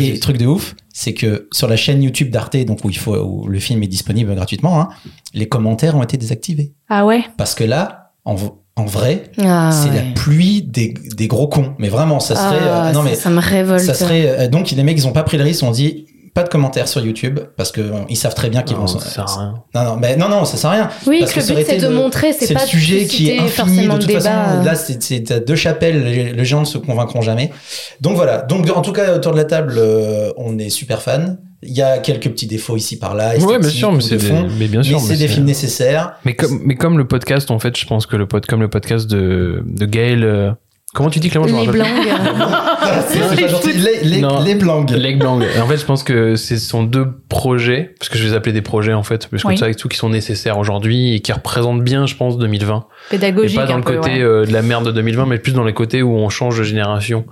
Et- 0.00 0.08
Et 0.14 0.18
truc 0.18 0.38
de 0.38 0.46
ouf, 0.46 0.74
c'est 0.92 1.14
que 1.14 1.48
sur 1.52 1.68
la 1.68 1.76
chaîne 1.76 2.02
YouTube 2.02 2.30
d'Arte, 2.30 2.56
donc 2.64 2.84
où 2.84 2.90
il 2.90 2.98
faut, 2.98 3.16
où 3.16 3.48
le 3.48 3.58
film 3.58 3.82
est 3.82 3.86
disponible 3.88 4.34
gratuitement, 4.34 4.80
hein, 4.80 4.88
les 5.34 5.48
commentaires 5.48 5.96
ont 5.96 6.02
été 6.02 6.16
désactivés 6.16 6.72
Ah 6.88 7.06
ouais? 7.06 7.24
Parce 7.36 7.54
que 7.54 7.64
là, 7.64 8.12
en, 8.24 8.36
en 8.76 8.84
vrai, 8.84 9.24
Ah, 9.38 9.70
c'est 9.72 9.90
ouais. 9.90 9.96
la 9.96 10.02
pluie 10.14 10.62
des, 10.62 10.94
des 11.16 11.28
gros 11.28 11.48
cons. 11.48 11.74
Mais 11.78 11.88
vraiment, 11.88 12.20
ça 12.20 12.34
serait. 12.36 12.58
Ah, 12.62 12.88
euh, 12.88 12.92
non, 12.92 13.02
ça- 13.02 13.08
mais 13.10 13.14
ça 13.16 13.30
me 13.30 13.40
révolte. 13.40 13.82
ça 13.82 13.94
serait. 13.94 14.28
euh, 14.28 14.48
donc, 14.48 14.70
les 14.70 14.82
mecs, 14.82 14.96
ils 14.98 15.06
ont 15.06 15.12
pas 15.12 15.22
pris 15.24 15.36
le 15.38 15.44
risque. 15.44 15.62
On 15.62 15.70
dit 15.70 16.06
pas 16.34 16.42
de 16.42 16.48
commentaires 16.48 16.88
sur 16.88 17.04
YouTube 17.04 17.40
parce 17.56 17.70
que 17.72 17.80
ils 18.08 18.16
savent 18.16 18.34
très 18.34 18.48
bien 18.48 18.62
qu'ils 18.62 18.76
vont. 18.76 18.86
ça 18.86 19.00
sert 19.00 19.28
à 19.28 19.38
rien. 19.38 19.54
Non, 19.74 19.84
non, 19.84 19.96
mais 19.96 20.16
non, 20.16 20.28
non, 20.28 20.44
ça 20.44 20.56
sert 20.56 20.70
à 20.70 20.72
rien. 20.74 20.90
Oui, 21.06 21.20
Parce 21.20 21.32
que 21.32 21.40
le 21.40 21.56
but 21.56 21.66
c'est 21.66 21.76
de 21.78 21.88
montrer, 21.88 22.32
c'est 22.32 22.52
pas 22.54 22.62
le 22.62 22.66
sujet 22.68 23.04
qui 23.06 23.30
est 23.30 23.38
infini. 23.38 23.86
De 23.86 23.92
toute 23.92 24.06
débat. 24.06 24.20
façon, 24.20 24.64
là, 24.64 24.74
c'est 24.74 25.44
deux 25.46 25.56
chapelles. 25.56 26.02
Les, 26.04 26.32
les 26.32 26.44
gens 26.44 26.60
ne 26.60 26.64
se 26.66 26.78
convaincront 26.78 27.20
jamais. 27.20 27.52
Donc 28.00 28.16
voilà. 28.16 28.38
Donc 28.42 28.68
en 28.74 28.80
tout 28.80 28.92
cas, 28.92 29.14
autour 29.14 29.32
de 29.32 29.36
la 29.36 29.44
table, 29.44 29.74
euh, 29.76 30.30
on 30.36 30.58
est 30.58 30.70
super 30.70 31.02
fan. 31.02 31.38
Il 31.64 31.72
y 31.72 31.82
a 31.82 31.98
quelques 31.98 32.28
petits 32.28 32.46
défauts 32.48 32.76
ici 32.76 32.98
par 32.98 33.14
là. 33.14 33.36
Ouais, 33.38 33.58
bien 33.58 33.68
sûr, 33.68 33.92
mais 33.92 34.00
c'est 34.00 34.16
des, 34.16 34.32
mais 34.58 34.66
bien 34.66 34.82
sûr. 34.82 35.00
mais 35.00 35.06
c'est 35.06 35.16
des 35.16 35.28
films 35.28 35.46
nécessaires. 35.46 36.14
Mais 36.24 36.34
comme, 36.34 36.60
mais 36.64 36.74
comme 36.74 36.98
le 36.98 37.06
podcast, 37.06 37.50
en 37.52 37.58
fait, 37.60 37.78
je 37.78 37.86
pense 37.86 38.06
que 38.06 38.16
le 38.16 38.26
pod, 38.26 38.44
comme 38.46 38.60
le 38.62 38.68
podcast 38.68 39.06
de, 39.08 39.62
de 39.64 39.86
Gaël, 39.86 40.24
euh, 40.24 40.50
comment 40.92 41.08
tu 41.08 41.20
dis 41.20 41.30
Clément 41.30 41.46
Les 41.46 41.66
blancs. 41.68 41.86
c'est 43.00 43.18
c'est 43.22 43.42
pas 43.42 43.48
gentil. 43.48 43.72
Les, 43.72 44.00
les, 44.08 44.20
Non. 44.20 44.42
les 44.42 44.54
blancs. 44.54 44.90
Leg 44.90 45.22
en 45.24 45.40
fait, 45.66 45.76
je 45.78 45.84
pense 45.84 46.02
que 46.02 46.36
ce 46.36 46.56
sont 46.56 46.82
deux 46.82 47.06
projets, 47.28 47.94
parce 47.98 48.08
que 48.08 48.18
je 48.18 48.24
vais 48.24 48.30
les 48.30 48.34
appeler 48.36 48.52
des 48.52 48.62
projets, 48.62 48.92
en 48.92 49.02
fait, 49.02 49.28
parce 49.30 49.42
que 49.42 49.48
Oui. 49.48 49.58
ça 49.58 49.68
et 49.68 49.74
tout, 49.74 49.88
qui 49.88 49.96
sont 49.96 50.08
nécessaires 50.10 50.58
aujourd'hui 50.58 51.14
et 51.14 51.20
qui 51.20 51.32
représentent 51.32 51.82
bien, 51.82 52.06
je 52.06 52.14
pense, 52.16 52.38
2020. 52.38 52.84
Et 53.10 53.10
Pédagogique. 53.18 53.56
pas 53.58 53.66
dans 53.66 53.74
un 53.74 53.76
le 53.78 53.82
peu, 53.82 53.94
côté 53.96 54.10
ouais. 54.14 54.20
euh, 54.22 54.44
de 54.46 54.52
la 54.52 54.62
merde 54.62 54.86
de 54.86 54.92
2020, 54.92 55.26
mais 55.26 55.38
plus 55.38 55.52
dans 55.52 55.64
les 55.64 55.72
côtés 55.72 56.02
où 56.02 56.16
on 56.16 56.28
change 56.28 56.58
de 56.58 56.62
génération 56.64 57.24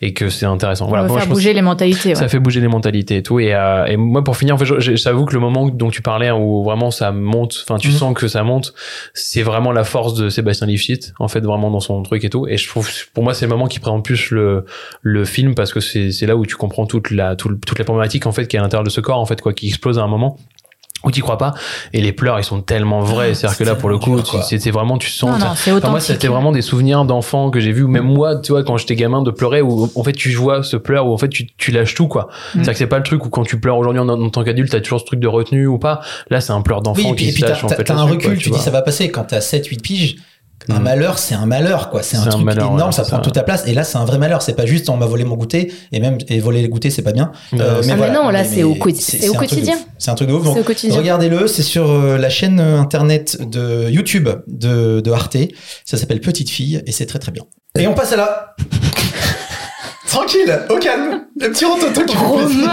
et 0.00 0.12
que 0.14 0.28
c'est 0.28 0.46
intéressant. 0.46 0.86
Voilà. 0.86 1.04
On 1.04 1.06
va 1.06 1.08
Moi, 1.12 1.18
faire 1.18 1.24
je 1.26 1.28
pense 1.30 1.38
bouger 1.38 1.52
les 1.52 1.62
mentalités. 1.62 2.14
Ça 2.14 2.22
ouais. 2.22 2.28
fait 2.28 2.38
bouger 2.38 2.60
les 2.60 2.68
mentalités 2.68 3.16
et 3.18 3.22
tout. 3.22 3.40
Et, 3.40 3.54
euh, 3.54 3.84
et 3.86 3.96
moi, 3.96 4.22
pour 4.24 4.36
finir, 4.36 4.54
en 4.54 4.58
fait, 4.58 4.64
je- 4.64 4.80
je- 4.80 4.96
j'avoue 4.96 5.24
que 5.24 5.34
le 5.34 5.40
moment 5.40 5.68
dont 5.68 5.90
tu 5.90 6.02
parlais, 6.02 6.30
où 6.30 6.62
vraiment 6.64 6.90
ça 6.90 7.12
monte, 7.12 7.54
enfin, 7.62 7.78
tu 7.78 7.88
Mhm. 7.88 7.94
sens 7.94 8.14
que 8.14 8.28
ça 8.28 8.42
monte, 8.42 8.72
c'est 9.14 9.42
vraiment 9.42 9.72
la 9.72 9.84
force 9.84 10.14
de 10.14 10.28
Sébastien 10.28 10.66
Lifshitz, 10.66 11.12
en 11.18 11.28
fait, 11.28 11.40
vraiment 11.40 11.70
dans 11.70 11.80
son 11.80 12.02
truc 12.02 12.24
et 12.24 12.30
tout. 12.30 12.46
Et 12.48 12.56
je 12.56 12.68
trouve, 12.68 12.88
pour 13.14 13.24
moi, 13.24 13.34
c'est 13.34 13.46
le 13.46 13.50
moment 13.50 13.66
qui 13.66 13.78
présente 13.80 14.04
plus 14.04 14.30
le, 14.30 14.64
le 15.02 15.24
film 15.24 15.54
parce 15.54 15.72
que 15.72 15.80
c'est 15.80 16.10
c'est 16.12 16.26
là 16.26 16.36
où 16.36 16.44
tu 16.46 16.56
comprends 16.56 16.86
toute 16.86 17.10
la, 17.10 17.36
tout 17.36 17.48
le- 17.48 17.58
toute 17.58 17.78
la 17.78 17.84
problématique, 17.84 18.26
en 18.26 18.32
fait, 18.32 18.46
qui 18.46 18.56
est 18.56 18.58
à 18.58 18.62
l'intérieur 18.62 18.84
de 18.84 18.90
ce 18.90 19.00
corps, 19.00 19.18
en 19.18 19.26
fait, 19.26 19.40
quoi, 19.40 19.52
qui 19.54 19.68
explose 19.68 19.98
à 19.98 20.02
un 20.02 20.08
moment 20.08 20.38
où 21.02 21.10
t'y 21.10 21.20
crois 21.22 21.38
pas. 21.38 21.54
Et 21.94 22.02
les 22.02 22.12
pleurs, 22.12 22.38
ils 22.38 22.44
sont 22.44 22.60
tellement 22.60 23.00
vrais. 23.00 23.30
Ah, 23.30 23.34
C'est-à-dire 23.34 23.56
que 23.56 23.64
c'est 23.64 23.70
là, 23.70 23.74
pour 23.74 23.88
le 23.88 23.96
coup, 23.96 24.20
tu- 24.20 24.36
c'est 24.46 24.58
c'est 24.58 24.70
vraiment, 24.70 24.98
tu 24.98 25.08
sens, 25.08 25.30
Non, 25.40 25.46
non, 25.46 25.52
c'est 25.56 25.72
Enfin, 25.72 25.88
moi, 25.88 25.98
c'était 26.00 26.28
vraiment 26.28 26.52
des 26.52 26.60
souvenirs 26.60 27.06
d'enfants 27.06 27.48
que 27.48 27.58
j'ai 27.58 27.72
vu, 27.72 27.86
même 27.86 28.04
moi, 28.04 28.36
tu 28.36 28.52
vois, 28.52 28.62
quand 28.64 28.76
j'étais 28.76 28.96
gamin, 28.96 29.22
de 29.22 29.30
pleurer, 29.30 29.62
où 29.62 29.90
en 29.94 30.04
fait 30.04 30.12
tu 30.12 30.30
vois 30.34 30.62
ce 30.62 30.76
pleur, 30.76 31.06
où 31.06 31.14
en 31.14 31.16
fait 31.16 31.30
tu, 31.30 31.46
tu 31.56 31.70
lâches 31.70 31.94
tout, 31.94 32.06
quoi. 32.06 32.28
C'est-à-dire 32.52 32.72
que 32.74 32.78
c'est 32.78 32.86
pas 32.86 32.98
le 32.98 33.04
truc 33.04 33.24
où 33.24 33.30
quand 33.30 33.44
tu 33.44 33.58
pleures 33.58 33.78
aujourd'hui 33.78 34.00
en, 34.02 34.08
en 34.10 34.28
tant 34.28 34.44
qu'adulte, 34.44 34.70
t'as 34.70 34.80
toujours 34.82 35.00
ce 35.00 35.06
truc 35.06 35.20
de 35.20 35.28
retenue 35.28 35.66
ou 35.66 35.78
pas. 35.78 36.02
Là, 36.28 36.42
c'est 36.42 36.52
un 36.52 36.60
pleur 36.60 36.82
d'enfant 36.82 37.00
Oui, 37.02 37.12
et 37.12 37.16
qui 37.16 37.24
et 37.24 37.30
se 37.30 37.34
puis 37.36 37.42
t'as, 37.44 37.48
lâche, 37.50 37.64
en 37.64 37.68
fait. 37.70 37.82
t'as 37.82 37.94
un 37.96 38.02
recul, 38.04 38.32
quoi, 38.34 38.36
tu, 38.36 38.50
dis 38.50 38.58
ça 38.58 38.70
va 38.70 38.82
passer. 38.82 39.10
Quand 39.10 39.24
t'as 39.24 39.40
7-8 39.40 39.80
piges, 39.80 40.16
un 40.68 40.78
Mm. 40.78 40.82
malheur, 40.82 41.18
c'est 41.18 41.34
un 41.34 41.46
malheur, 41.46 41.88
quoi. 41.90 42.02
C'est 42.02 42.16
un 42.16 42.20
C'est 42.22 42.28
un 42.28 42.30
truc 42.32 42.44
malheur, 42.44 42.66
énorme, 42.66 42.88
ouais, 42.90 42.92
ça 42.92 43.02
c'est 43.04 43.08
prend 43.10 43.18
ça. 43.18 43.22
toute 43.24 43.32
ta 43.34 43.42
place. 43.42 43.64
Et 43.66 43.72
là, 43.74 43.82
c'est 43.84 43.96
un 43.98 44.04
vrai 44.04 44.18
malheur. 44.18 44.42
C'est 44.42 44.52
pas 44.52 44.66
juste 44.66 44.88
on 44.90 44.96
m'a 44.96 45.06
volé 45.06 45.24
mon 45.24 45.36
goûter, 45.36 45.72
et 45.92 46.00
même 46.00 46.18
et 46.28 46.38
voler 46.40 46.62
le 46.62 46.68
goûter, 46.68 46.90
c'est 46.90 47.02
pas 47.02 47.12
bien. 47.12 47.32
Non, 47.52 47.60
Euh, 47.64 47.82
c'est- 47.82 47.90
Ah, 47.92 47.96
mais 47.96 48.10
non, 48.10 48.28
là, 48.30 48.44
c'est 48.44 48.62
au 48.62 48.74
c'est- 48.74 49.18
c'est 49.18 49.28
quotidien. 49.36 49.76
C'est 49.98 50.10
un 50.10 50.14
truc 50.14 50.28
de 50.28 50.34
ouf. 50.34 50.46
C'est 50.76 50.90
regardez-le, 50.92 51.46
c'est 51.46 51.62
sur 51.62 51.90
euh, 51.90 52.18
la 52.18 52.28
chaîne 52.28 52.60
euh, 52.60 52.78
internet 52.78 53.38
de 53.40 53.88
YouTube 53.88 54.28
de, 54.46 55.00
de 55.00 55.10
Arte. 55.12 55.36
Ça 55.84 55.96
s'appelle 55.96 56.20
Petite 56.20 56.50
Fille, 56.50 56.82
et 56.86 56.92
c'est 56.92 57.06
très 57.06 57.18
très 57.18 57.32
bien. 57.32 57.44
Et 57.78 57.86
on 57.86 57.94
passe 57.94 58.12
à 58.12 58.16
la. 58.16 58.54
Tranquille, 60.08 60.58
au 60.68 60.76
calme. 60.78 61.22
Le 61.40 61.48
petit 61.50 61.64
rototo 61.64 62.04
qui 62.04 62.16
fait 62.16 62.36
plaisir. 62.36 62.70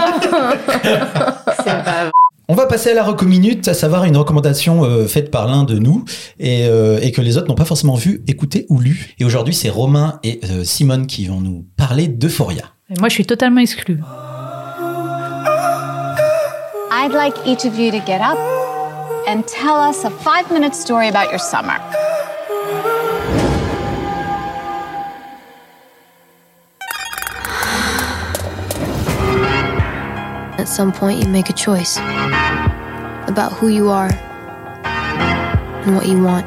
On 2.50 2.54
va 2.54 2.64
passer 2.64 2.92
à 2.92 2.94
la 2.94 3.04
reco 3.04 3.26
minute, 3.26 3.68
à 3.68 3.74
savoir 3.74 4.04
une 4.04 4.16
recommandation 4.16 4.82
euh, 4.82 5.06
faite 5.06 5.30
par 5.30 5.46
l'un 5.46 5.64
de 5.64 5.78
nous 5.78 6.06
et, 6.38 6.66
euh, 6.66 6.98
et 7.02 7.12
que 7.12 7.20
les 7.20 7.36
autres 7.36 7.46
n'ont 7.46 7.54
pas 7.54 7.66
forcément 7.66 7.94
vu, 7.94 8.22
écouté 8.26 8.64
ou 8.70 8.80
lu. 8.80 9.14
Et 9.18 9.26
aujourd'hui, 9.26 9.52
c'est 9.52 9.68
Romain 9.68 10.18
et 10.24 10.40
euh, 10.50 10.64
Simone 10.64 11.06
qui 11.06 11.26
vont 11.26 11.42
nous 11.42 11.66
parler 11.76 12.08
d'Euphoria. 12.08 12.64
Moi, 12.98 13.10
je 13.10 13.14
suis 13.14 13.26
totalement 13.26 13.60
exclue. 13.60 14.00
I'd 16.90 17.12
like 17.12 17.34
each 17.44 17.66
of 17.66 17.78
you 17.78 17.90
to 17.90 18.00
get 18.06 18.22
up 18.22 18.38
and 19.28 19.42
tell 19.42 19.76
us 19.76 20.06
a 20.06 20.10
five 20.10 20.50
minute 20.50 20.74
story 20.74 21.08
about 21.08 21.28
your 21.28 21.38
summer. 21.38 21.78
At 30.56 30.66
some 30.66 30.92
point, 30.92 31.22
you 31.22 31.28
make 31.28 31.50
a 31.50 31.54
choice 31.54 31.98
about 33.28 33.52
who 33.60 33.68
you 33.68 33.90
are 33.90 34.08
and 35.86 35.94
what 35.96 36.06
you 36.06 36.22
want. 36.24 36.44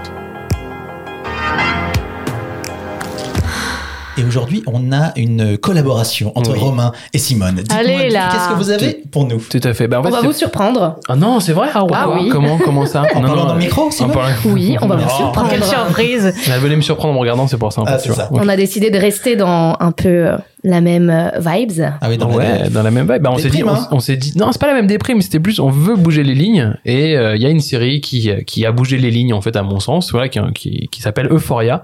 Et 4.18 4.24
aujourd'hui, 4.26 4.62
on 4.68 4.92
a 4.92 5.14
une 5.16 5.58
collaboration 5.58 6.34
entre 6.36 6.52
Oui. 6.52 6.60
Romain 6.60 6.92
et 7.14 7.18
Simone. 7.18 7.62
Allez, 7.70 8.10
là. 8.10 8.30
Qu'est-ce 8.32 8.50
que 8.50 8.54
vous 8.56 8.70
avez 8.70 9.02
pour 9.10 9.26
nous 9.26 9.40
Tout 9.40 9.62
à 9.64 9.74
fait. 9.74 9.88
Bah, 9.88 10.00
en 10.02 10.06
On 10.06 10.10
va 10.12 10.22
vous 10.22 10.34
surprendre. 10.34 10.98
Ah 11.08 11.16
non, 11.16 11.40
c'est 11.40 11.54
vrai. 11.54 11.70
Ah, 11.74 11.86
Ah 11.94 12.10
oui. 12.10 12.28
Comment, 12.30 12.58
comment 12.58 12.86
ça 12.86 13.04
En 13.16 13.22
parlant 13.22 13.46
dans 13.46 13.54
le 13.54 13.60
micro, 13.62 13.84
en 13.88 13.92
Simone 13.92 14.12
parlant- 14.14 14.30
Oui, 14.46 14.76
on 14.82 14.88
va 14.88 14.96
vous 14.98 15.08
Oh. 15.10 15.16
surprendre. 15.18 15.50
Quelle 15.50 15.64
surprise 15.64 16.34
Elle 16.52 16.60
voulait 16.60 16.76
me 16.76 16.82
surprendre 16.82 17.12
en 17.12 17.16
me 17.16 17.20
regardant, 17.22 17.48
c'est 17.48 17.58
pour 17.58 17.72
ça. 17.72 17.84
Ah, 17.88 17.98
tu 17.98 18.10
vois. 18.10 18.18
ça. 18.18 18.28
Ok. 18.32 18.40
On 18.44 18.50
a 18.50 18.56
décidé 18.58 18.92
de 18.92 18.98
rester 19.00 19.36
dans 19.38 19.78
un 19.80 19.92
peu 19.92 20.10
euh, 20.10 20.38
la 20.64 20.82
même 20.82 21.10
euh, 21.10 21.40
vibes. 21.40 21.84
Ah 22.02 22.08
oui, 22.10 22.18
dans 22.18 22.30
la 22.30 22.36
ouais, 22.36 22.70
dans 22.70 22.84
la 22.84 22.92
même 22.92 23.12
vibe. 23.12 23.22
Bah, 23.22 23.32
on 23.32 23.38
s'est 23.38 23.50
dit, 23.50 23.64
on, 23.64 23.70
hein. 23.70 23.88
on 23.92 24.00
s'est 24.00 24.18
dit, 24.18 24.34
non, 24.38 24.52
c'est 24.52 24.62
pas 24.62 24.68
la 24.68 24.74
même 24.74 24.88
déprime, 24.88 25.22
c'était 25.22 25.40
plus, 25.40 25.60
on 25.60 25.70
veut 25.70 25.96
bouger 25.96 26.24
les 26.24 26.36
lignes. 26.36 26.76
Et 26.86 27.18
euh, 27.18 27.36
il 27.36 27.42
y 27.42 27.46
a 27.46 27.50
une 27.50 27.60
série 27.60 28.02
qui, 28.02 28.32
qui 28.46 28.66
a 28.66 28.72
bougé 28.72 28.98
les 28.98 29.12
lignes, 29.12 29.34
en 29.34 29.42
fait, 29.42 29.56
à 29.56 29.64
mon 29.64 29.80
sens, 29.80 30.12
voilà, 30.12 30.30
qui, 30.30 30.40
qui, 30.54 30.88
qui 30.92 31.02
s'appelle 31.02 31.28
Euphoria, 31.32 31.84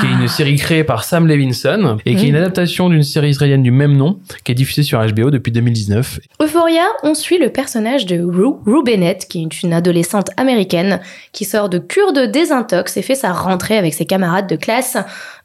qui 0.00 0.06
est 0.06 0.10
une 0.10 0.28
série 0.28 0.56
créée 0.56 0.84
par 0.84 1.04
Sam 1.04 1.26
Levinson 1.26 1.98
et 2.06 2.14
qui 2.14 2.26
est 2.26 2.28
une 2.28 2.36
adaptation 2.36 2.88
d'une 2.88 3.02
série 3.02 3.30
israélienne 3.30 3.62
du 3.62 3.70
même 3.70 3.96
nom, 3.96 4.18
qui 4.44 4.52
est 4.52 4.54
diffusée 4.54 4.82
sur 4.82 5.04
HBO 5.04 5.30
depuis 5.30 5.52
2019. 5.52 6.20
Euphoria, 6.40 6.84
on 7.02 7.14
suit 7.14 7.38
le 7.38 7.50
personnage 7.50 8.06
de 8.06 8.20
Rue, 8.20 8.54
Rue 8.66 8.82
Bennett, 8.84 9.26
qui 9.28 9.42
est 9.42 9.62
une 9.62 9.72
adolescente 9.72 10.30
américaine 10.36 11.00
qui 11.32 11.44
sort 11.44 11.68
de 11.68 11.78
cure 11.78 12.12
de 12.12 12.26
désintox 12.26 12.96
et 12.96 13.02
fait 13.02 13.14
sa 13.14 13.32
rentrée 13.32 13.76
avec 13.76 13.94
ses 13.94 14.06
camarades 14.06 14.48
de 14.48 14.56
classe 14.56 14.96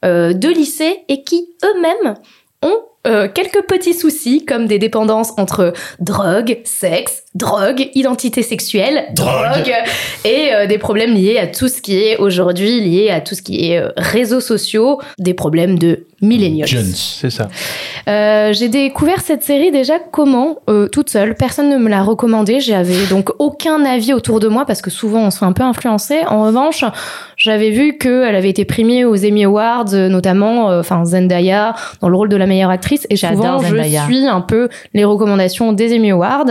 euh, 0.06 0.34
de 0.34 0.48
lycée 0.48 1.00
et 1.10 1.24
qui 1.24 1.50
eux-mêmes 1.64 2.16
ont 2.62 2.90
euh, 3.08 3.30
quelques 3.34 3.66
petits 3.66 3.94
soucis 3.94 4.44
comme 4.46 4.68
des 4.68 4.78
dépendances 4.78 5.32
entre 5.38 5.72
drogue, 6.02 6.58
sexe, 6.66 7.24
drogue, 7.34 7.90
identité 7.96 8.44
sexuelle, 8.44 9.06
drogue, 9.14 9.74
et 10.26 10.54
euh, 10.54 10.68
des 10.68 10.78
problèmes 10.78 11.14
liés 11.14 11.38
à 11.38 11.48
tout 11.48 11.70
ce 11.70 11.82
qui 11.82 11.96
est 11.96 12.18
aujourd'hui 12.18 12.82
lié 12.82 13.10
à 13.10 13.22
tout 13.22 13.36
ce 13.36 13.42
qui 13.42 13.72
est 13.72 13.78
euh, 13.78 13.88
réseaux 13.96 14.42
sociaux, 14.42 15.00
des 15.18 15.34
problèmes 15.34 15.80
de 15.80 16.08
millennials. 16.22 16.68
Jones. 16.68 16.92
C'est 16.94 17.30
ça. 17.30 17.48
J'ai 18.52 18.68
découvert 18.68 19.22
cette 19.22 19.44
série 19.44 19.72
déjà 19.72 20.00
comment 20.00 20.58
toute 20.92 21.10
seule. 21.10 21.36
Personne 21.36 21.70
ne 21.70 21.78
me 21.78 21.88
l'a 21.88 22.04
recommandé. 22.04 22.60
J'avais 22.60 23.06
donc 23.06 23.30
aucun 23.40 23.86
avis 23.86 24.12
autour 24.12 24.42
de 24.42 24.50
moi 24.50 24.66
parce 24.66 24.82
que 24.82 24.90
souvent 24.90 25.22
on 25.22 25.32
se 25.32 25.38
fait 25.38 25.46
un 25.46 25.54
peu 25.54 25.64
influencer. 25.64 26.20
En 26.28 26.44
revanche, 26.44 26.84
j'avais 27.38 27.70
vu 27.70 27.98
qu'elle 27.98 28.36
avait 28.36 28.50
été 28.50 28.66
primée 28.66 29.06
aux 29.06 29.16
Emmy 29.16 29.46
Awards, 29.46 29.94
notamment, 29.94 30.66
enfin 30.78 31.06
Zendaya 31.06 31.74
dans 32.02 32.10
le 32.10 32.18
rôle 32.18 32.28
de 32.28 32.36
la 32.36 32.48
meilleure 32.48 32.70
actrice. 32.70 32.89
Et 33.10 33.16
souvent 33.16 33.60
je 33.60 33.68
Zendaya. 33.70 34.04
suis 34.06 34.26
un 34.28 34.42
peu 34.42 34.70
les 34.94 35.04
recommandations 35.04 35.74
des 35.74 35.96
Emmy 35.96 36.12
Awards. 36.12 36.46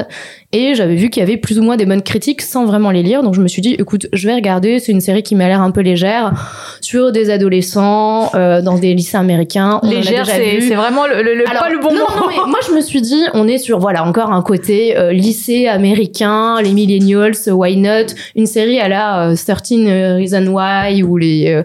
Et 0.52 0.74
j'avais 0.74 0.96
vu 0.96 1.10
qu'il 1.10 1.20
y 1.20 1.22
avait 1.22 1.36
plus 1.36 1.58
ou 1.58 1.62
moins 1.62 1.76
des 1.76 1.84
bonnes 1.84 2.00
critiques 2.02 2.40
sans 2.40 2.64
vraiment 2.64 2.90
les 2.90 3.02
lire. 3.02 3.22
Donc 3.22 3.34
je 3.34 3.42
me 3.42 3.48
suis 3.48 3.60
dit, 3.60 3.74
écoute, 3.74 4.06
je 4.14 4.26
vais 4.26 4.34
regarder. 4.34 4.78
C'est 4.78 4.92
une 4.92 5.00
série 5.02 5.22
qui 5.22 5.34
m'a 5.34 5.46
l'air 5.46 5.60
un 5.60 5.70
peu 5.70 5.82
légère 5.82 6.32
sur 6.80 7.12
des 7.12 7.28
adolescents 7.30 8.30
euh, 8.34 8.62
dans 8.62 8.78
des 8.78 8.94
lycées 8.94 9.16
américains. 9.18 9.80
On 9.82 9.90
Légère, 9.90 10.24
c'est 10.26 10.60
vraiment 10.74 11.06
le, 11.06 11.22
le- 11.22 11.34
le- 11.34 11.48
Alors, 11.50 11.62
pas 11.64 11.68
le 11.70 11.78
bon 11.78 11.92
non, 11.92 12.00
mot. 12.00 12.16
non, 12.20 12.26
mais 12.28 12.36
moi 12.50 12.60
je 12.66 12.72
me 12.74 12.80
suis 12.80 13.02
dit, 13.02 13.22
on 13.34 13.46
est 13.46 13.58
sur 13.58 13.78
voilà 13.78 14.04
encore 14.04 14.32
un 14.32 14.42
côté 14.42 14.96
euh, 14.96 15.12
lycée 15.12 15.66
américain, 15.66 16.60
les 16.62 16.72
millennials, 16.72 17.34
why 17.48 17.76
not, 17.76 18.14
une 18.36 18.46
série 18.46 18.80
à 18.80 18.88
la 18.88 19.28
euh, 19.30 19.34
13 19.36 20.16
Reason 20.16 20.46
Why 20.46 21.02
ou 21.02 21.16
les 21.18 21.48
euh, 21.48 21.62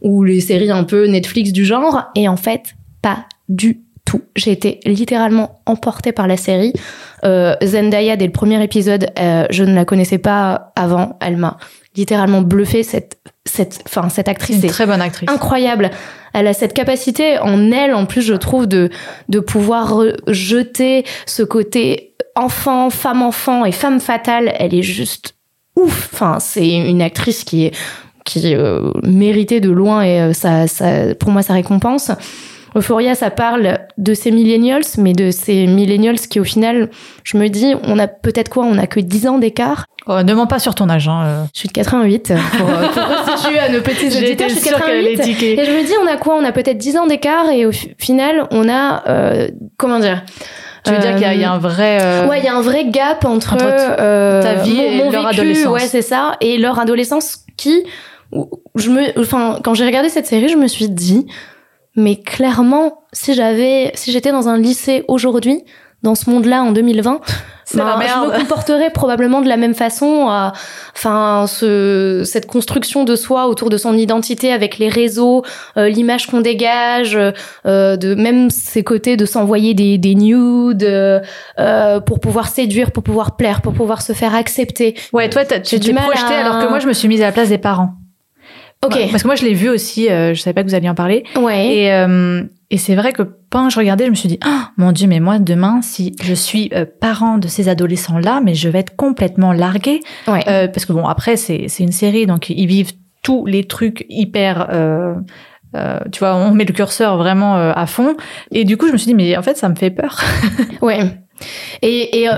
ou 0.00 0.24
les 0.24 0.40
séries 0.40 0.70
un 0.70 0.84
peu 0.84 1.06
Netflix 1.06 1.52
du 1.52 1.64
genre, 1.64 2.04
et 2.14 2.28
en 2.28 2.36
fait 2.36 2.74
pas 3.02 3.18
du 3.48 3.80
tout. 4.04 4.22
J'ai 4.36 4.52
été 4.52 4.80
littéralement 4.84 5.60
emportée 5.66 6.12
par 6.12 6.26
la 6.26 6.36
série. 6.36 6.72
Euh, 7.24 7.54
Zendaya 7.62 8.16
dès 8.16 8.26
le 8.26 8.32
premier 8.32 8.62
épisode, 8.62 9.10
euh, 9.18 9.46
je 9.50 9.64
ne 9.64 9.74
la 9.74 9.84
connaissais 9.84 10.18
pas 10.18 10.72
avant, 10.76 11.18
elle 11.20 11.36
m'a 11.36 11.56
littéralement 11.94 12.40
bluffé 12.40 12.82
cette 12.82 13.18
cette 13.44 13.80
enfin 13.86 14.08
cette 14.08 14.28
actrice 14.28 14.56
une 14.56 14.64
est 14.64 14.68
très 14.68 14.86
bonne 14.86 15.02
actrice. 15.02 15.28
incroyable. 15.28 15.90
Elle 16.32 16.46
a 16.46 16.54
cette 16.54 16.72
capacité 16.72 17.38
en 17.38 17.70
elle, 17.70 17.94
en 17.94 18.06
plus, 18.06 18.22
je 18.22 18.34
trouve, 18.34 18.66
de, 18.66 18.88
de 19.28 19.40
pouvoir 19.40 20.02
jeter 20.28 21.04
ce 21.26 21.42
côté 21.42 22.14
enfant, 22.34 22.88
femme-enfant 22.88 23.64
et 23.64 23.72
femme 23.72 24.00
fatale. 24.00 24.52
Elle 24.58 24.74
est 24.74 24.82
juste 24.82 25.34
ouf. 25.76 26.08
Enfin, 26.12 26.38
c'est 26.40 26.68
une 26.68 27.02
actrice 27.02 27.44
qui 27.44 27.66
est, 27.66 27.76
qui 28.24 28.54
euh, 28.54 28.90
méritée 29.02 29.60
de 29.60 29.70
loin 29.70 30.02
et 30.02 30.20
euh, 30.20 30.32
ça, 30.32 30.66
ça, 30.66 31.14
pour 31.14 31.30
moi, 31.30 31.42
ça 31.42 31.52
récompense. 31.52 32.10
Euphoria, 32.76 33.14
ça 33.14 33.30
parle 33.30 33.78
de 33.98 34.14
ces 34.14 34.30
millennials, 34.30 34.82
mais 34.98 35.12
de 35.12 35.30
ces 35.30 35.66
millennials 35.66 36.18
qui, 36.18 36.40
au 36.40 36.44
final, 36.44 36.88
je 37.24 37.36
me 37.36 37.48
dis, 37.48 37.74
on 37.84 37.98
a 37.98 38.06
peut-être 38.08 38.48
quoi 38.48 38.64
On 38.64 38.78
a 38.78 38.86
que 38.86 39.00
10 39.00 39.26
ans 39.28 39.38
d'écart. 39.38 39.86
Oh, 40.06 40.22
ne 40.22 40.34
mens 40.34 40.46
pas 40.46 40.58
sur 40.58 40.74
ton 40.74 40.88
âge. 40.88 41.06
Hein. 41.08 41.22
euh. 41.24 41.44
Je 41.54 41.60
suis 41.60 41.68
de 41.68 41.72
88, 41.74 42.32
pour, 42.58 42.68
euh, 42.68 42.88
pour 42.88 43.02
restituer 43.34 43.58
à 43.58 43.68
nos 43.68 43.80
petits 43.82 44.06
auditeurs. 44.06 44.48
Je 44.48 44.54
suis 44.54 44.62
de 44.62 44.66
sûre 44.68 44.84
qu'elle 44.84 44.96
allait 44.98 45.16
88. 45.16 45.32
tiquer. 45.34 45.60
Et 45.60 45.64
je 45.64 45.70
me 45.70 45.84
dis, 45.84 45.92
on 46.02 46.06
a 46.06 46.16
quoi 46.16 46.34
On 46.36 46.44
a 46.44 46.52
peut-être 46.52 46.78
10 46.78 46.96
ans 46.96 47.06
d'écart 47.06 47.50
et 47.50 47.66
au 47.66 47.72
fi- 47.72 47.94
final, 47.98 48.46
on 48.50 48.68
a, 48.68 49.04
euh, 49.08 49.48
comment 49.76 50.00
dire 50.00 50.22
Tu 50.84 50.92
veux 50.92 50.98
dire 50.98 51.12
qu'il 51.12 51.22
y 51.22 51.24
a- 51.26 51.34
il 51.34 51.40
y, 51.40 51.44
a 51.44 51.52
un 51.52 51.58
vrai. 51.58 51.98
euh, 52.00 52.26
Ouais, 52.26 52.40
il 52.40 52.44
y 52.44 52.48
a 52.48 52.56
un 52.56 52.62
vrai 52.62 52.86
gap 52.88 53.24
entre, 53.24 53.56
euh, 53.60 54.42
ta 54.42 54.54
vie 54.54 54.74
mon, 54.74 54.82
et 54.82 54.96
mon 55.04 55.10
leur 55.12 55.22
vécu, 55.28 55.40
adolescence. 55.40 55.72
Ouais, 55.72 55.86
c'est 55.86 56.02
ça, 56.02 56.32
et 56.40 56.58
leur 56.58 56.80
adolescence 56.80 57.44
qui, 57.56 57.84
je 58.74 58.90
me, 58.90 59.16
enfin, 59.20 59.58
quand 59.62 59.74
j'ai 59.74 59.84
regardé 59.86 60.08
cette 60.08 60.26
série, 60.26 60.48
je 60.48 60.56
me 60.56 60.66
suis 60.66 60.88
dit, 60.88 61.26
mais 61.96 62.16
clairement, 62.16 63.02
si 63.12 63.34
j'avais, 63.34 63.90
si 63.94 64.12
j'étais 64.12 64.32
dans 64.32 64.48
un 64.48 64.58
lycée 64.58 65.04
aujourd'hui, 65.08 65.62
dans 66.02 66.14
ce 66.16 66.28
monde-là 66.30 66.62
en 66.64 66.72
2020, 66.72 67.20
C'est 67.64 67.78
la 67.78 67.96
ben, 67.96 68.06
je 68.06 68.26
me 68.26 68.38
comporterais 68.40 68.90
probablement 68.90 69.40
de 69.40 69.48
la 69.48 69.56
même 69.56 69.72
façon. 69.74 70.26
Enfin, 70.94 71.46
ce, 71.48 72.22
cette 72.24 72.46
construction 72.46 73.04
de 73.04 73.14
soi 73.16 73.46
autour 73.46 73.70
de 73.70 73.76
son 73.76 73.96
identité 73.96 74.52
avec 74.52 74.78
les 74.78 74.88
réseaux, 74.88 75.42
euh, 75.76 75.88
l'image 75.88 76.26
qu'on 76.26 76.40
dégage, 76.40 77.16
euh, 77.66 77.96
de 77.96 78.14
même 78.14 78.50
ces 78.50 78.82
côtés 78.82 79.16
de 79.16 79.24
s'envoyer 79.24 79.74
des, 79.74 79.96
des 79.96 80.14
nudes 80.16 80.82
euh, 80.82 81.20
euh, 81.60 82.00
pour 82.00 82.20
pouvoir 82.20 82.48
séduire, 82.48 82.90
pour 82.90 83.04
pouvoir 83.04 83.36
plaire, 83.36 83.62
pour 83.62 83.72
pouvoir 83.72 84.02
se 84.02 84.12
faire 84.12 84.34
accepter. 84.34 84.94
Ouais, 85.12 85.30
toi, 85.30 85.44
t'as- 85.44 85.60
tu 85.60 85.78
t'es 85.80 85.92
projeté 85.94 86.34
à- 86.34 86.40
alors 86.46 86.62
que 86.64 86.68
moi, 86.68 86.78
je 86.80 86.88
me 86.88 86.92
suis 86.92 87.08
mise 87.08 87.22
à 87.22 87.26
la 87.26 87.32
place 87.32 87.48
des 87.48 87.58
parents. 87.58 87.90
Ok. 88.84 88.94
Ouais, 88.96 89.08
Parce 89.10 89.22
que 89.22 89.28
moi, 89.28 89.36
je 89.36 89.44
l'ai 89.44 89.54
vu 89.54 89.68
aussi. 89.68 90.10
euh, 90.10 90.34
je 90.34 90.40
savais 90.40 90.54
pas 90.54 90.62
que 90.62 90.68
vous 90.68 90.74
alliez 90.74 90.88
en 90.88 90.94
parler. 90.94 91.24
Ouais. 91.36 91.74
Et, 91.74 91.92
euh, 91.92 92.42
et 92.70 92.78
c'est 92.78 92.94
vrai 92.94 93.12
que 93.12 93.22
que 93.22 93.70
je 93.70 93.78
regardais, 93.78 94.06
je 94.06 94.10
me 94.10 94.14
suis 94.14 94.28
dit, 94.28 94.38
Ah, 94.42 94.70
mon 94.78 94.92
Dieu, 94.92 95.06
mais 95.06 95.20
moi, 95.20 95.38
demain, 95.38 95.82
si 95.82 96.16
je 96.22 96.32
suis 96.34 96.70
euh, 96.74 96.86
parent 97.00 97.36
de 97.38 97.46
ces 97.46 97.68
adolescents-là, 97.68 98.40
mais 98.42 98.54
je 98.54 98.68
vais 98.68 98.78
être 98.78 98.96
complètement 98.96 99.52
larguée. 99.52 100.00
Ouais. 100.26 100.42
Euh, 100.48 100.68
parce 100.68 100.86
que 100.86 100.92
bon, 100.94 101.06
après, 101.06 101.36
c'est 101.36 101.66
c'est 101.68 101.82
une 101.84 101.92
série, 101.92 102.26
donc 102.26 102.48
ils 102.50 102.66
vivent 102.66 102.92
tous 103.22 103.44
les 103.46 103.64
trucs 103.64 104.04
hyper... 104.08 104.68
euh, 104.72 105.14
euh, 105.76 106.00
tu 106.10 106.18
vois, 106.18 106.34
on 106.34 106.50
met 106.52 106.64
le 106.64 106.72
curseur 106.74 107.16
vraiment 107.18 107.56
euh, 107.56 107.72
à 107.74 107.86
fond. 107.86 108.14
Et 108.50 108.64
du 108.64 108.76
coup, 108.76 108.88
je 108.88 108.92
me 108.92 108.96
suis 108.98 109.06
dit, 109.06 109.14
mais 109.14 109.36
en 109.36 109.42
fait, 109.42 109.56
ça 109.56 109.68
me 109.68 109.74
fait 109.74 109.90
peur. 109.90 110.20
Ouais. 110.82 111.00
Et, 111.82 112.22
et 112.22 112.28
euh, 112.28 112.32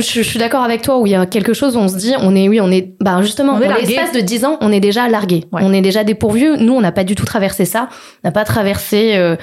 je 0.00 0.22
suis 0.22 0.38
d'accord 0.38 0.62
avec 0.62 0.82
toi 0.82 0.98
où 0.98 1.06
il 1.06 1.12
y 1.12 1.14
a 1.14 1.26
quelque 1.26 1.52
chose 1.52 1.76
où 1.76 1.80
on 1.80 1.88
se 1.88 1.96
dit 1.96 2.14
on 2.20 2.34
est 2.34 2.48
oui 2.48 2.60
on 2.60 2.70
est 2.70 2.94
bah 3.00 3.20
justement 3.22 3.54
On 3.54 3.60
est 3.60 3.86
l'espace 3.86 4.12
de 4.12 4.20
10 4.20 4.44
ans 4.44 4.58
on 4.60 4.72
est 4.72 4.80
déjà 4.80 5.08
largué. 5.08 5.44
Ouais. 5.52 5.62
on 5.64 5.72
est 5.72 5.80
déjà 5.80 6.04
dépourvu 6.04 6.56
nous 6.58 6.72
on 6.72 6.80
n'a 6.80 6.92
pas 6.92 7.04
du 7.04 7.14
tout 7.14 7.24
traversé 7.24 7.64
ça. 7.64 7.88
On 8.24 8.28
n'a 8.28 8.32
pas 8.32 8.44
traversé 8.44 9.16
euh, 9.16 9.36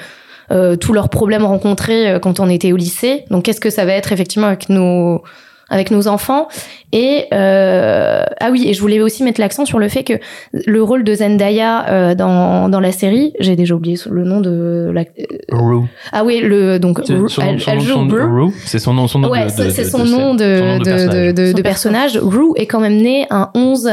euh, 0.50 0.76
tous 0.76 0.92
leurs 0.92 1.08
problèmes 1.08 1.44
rencontrés 1.44 2.18
quand 2.22 2.40
on 2.40 2.48
était 2.48 2.72
au 2.72 2.76
lycée. 2.76 3.24
Donc 3.30 3.44
qu'est-ce 3.44 3.60
que 3.60 3.70
ça 3.70 3.84
va 3.84 3.92
être 3.92 4.12
effectivement 4.12 4.46
avec 4.46 4.68
nos 4.68 5.22
avec 5.70 5.90
nos 5.90 6.08
enfants 6.08 6.48
et 6.92 7.26
euh, 7.34 8.22
ah 8.40 8.50
oui 8.50 8.64
et 8.68 8.72
je 8.74 8.80
voulais 8.80 9.00
aussi 9.00 9.22
mettre 9.22 9.40
l'accent 9.40 9.64
sur 9.66 9.78
le 9.78 9.88
fait 9.88 10.02
que 10.04 10.14
le 10.52 10.82
rôle 10.82 11.04
de 11.04 11.14
Zendaya 11.14 11.86
euh, 11.88 12.14
dans 12.14 12.68
dans 12.70 12.80
la 12.80 12.92
série 12.92 13.34
j'ai 13.38 13.54
déjà 13.56 13.74
oublié 13.74 13.96
le 14.10 14.24
nom 14.24 14.40
de 14.40 14.90
la 14.94 15.04
Rue. 15.50 15.84
ah 16.12 16.24
oui 16.24 16.40
le 16.40 16.78
donc 16.78 17.00
C'est 17.04 17.06
son- 17.06 17.12
nom- 17.14 17.28
joue 17.28 17.84
son- 17.92 18.06
Rue. 18.08 18.22
Rue, 18.44 18.52
C'est 18.64 18.78
son 18.78 18.94
nom, 18.94 19.06
son 19.08 19.18
nom 19.18 19.28
Ouais, 19.30 19.44
de, 19.44 19.50
c'est 19.70 19.84
son, 19.84 20.04
nom 20.04 20.34
de, 20.34 20.58
son 20.58 20.64
nom 20.64 20.78
de, 20.78 20.84
personnage. 20.84 21.14
de, 21.14 21.32
de- 21.32 21.46
Son 21.50 21.56
de 21.56 21.62
personnage. 21.62 22.18
Rue 22.18 22.52
est 22.56 22.66
quand 22.66 22.80
même 22.80 22.96
né 22.96 23.26
un 23.30 23.50
11 23.54 23.90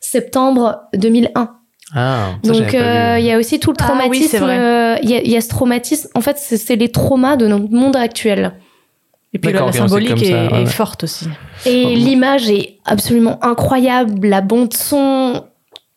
septembre 0.00 0.82
2001. 0.94 1.50
Ah, 1.94 2.30
ça, 2.44 2.52
Donc 2.52 2.74
euh, 2.74 3.16
il 3.18 3.24
y 3.24 3.32
a 3.32 3.38
aussi 3.38 3.60
tout 3.60 3.70
le 3.70 3.76
Ah 3.80 3.84
oui, 4.08 4.20
traumatisme. 4.20 4.44
euh, 4.44 4.96
Il 5.02 5.10
y, 5.10 5.14
a, 5.14 5.22
il 5.22 5.30
y 5.30 5.36
a 5.36 5.40
ce 5.40 5.48
traumatisme. 5.48 6.08
En 6.14 6.20
fait, 6.20 6.36
c'est 6.38 6.56
c'est 6.56 6.76
les 6.76 6.88
traumas 6.90 7.36
de 7.36 7.46
notre 7.46 7.70
monde 7.70 7.96
actuel. 7.96 8.52
Et 9.36 9.38
puis 9.38 9.52
la, 9.52 9.72
symbolique 9.72 10.10
est, 10.22 10.24
ça, 10.30 10.46
ouais, 10.46 10.48
est 10.48 10.52
ouais. 10.64 10.66
forte 10.66 11.04
aussi. 11.04 11.28
Et 11.66 11.84
Oh. 11.86 11.90
l'image 11.94 12.48
est 12.50 12.78
absolument 12.84 13.38
incroyable. 13.44 14.26
La 14.28 14.40
bande 14.40 14.72
son, 14.74 15.44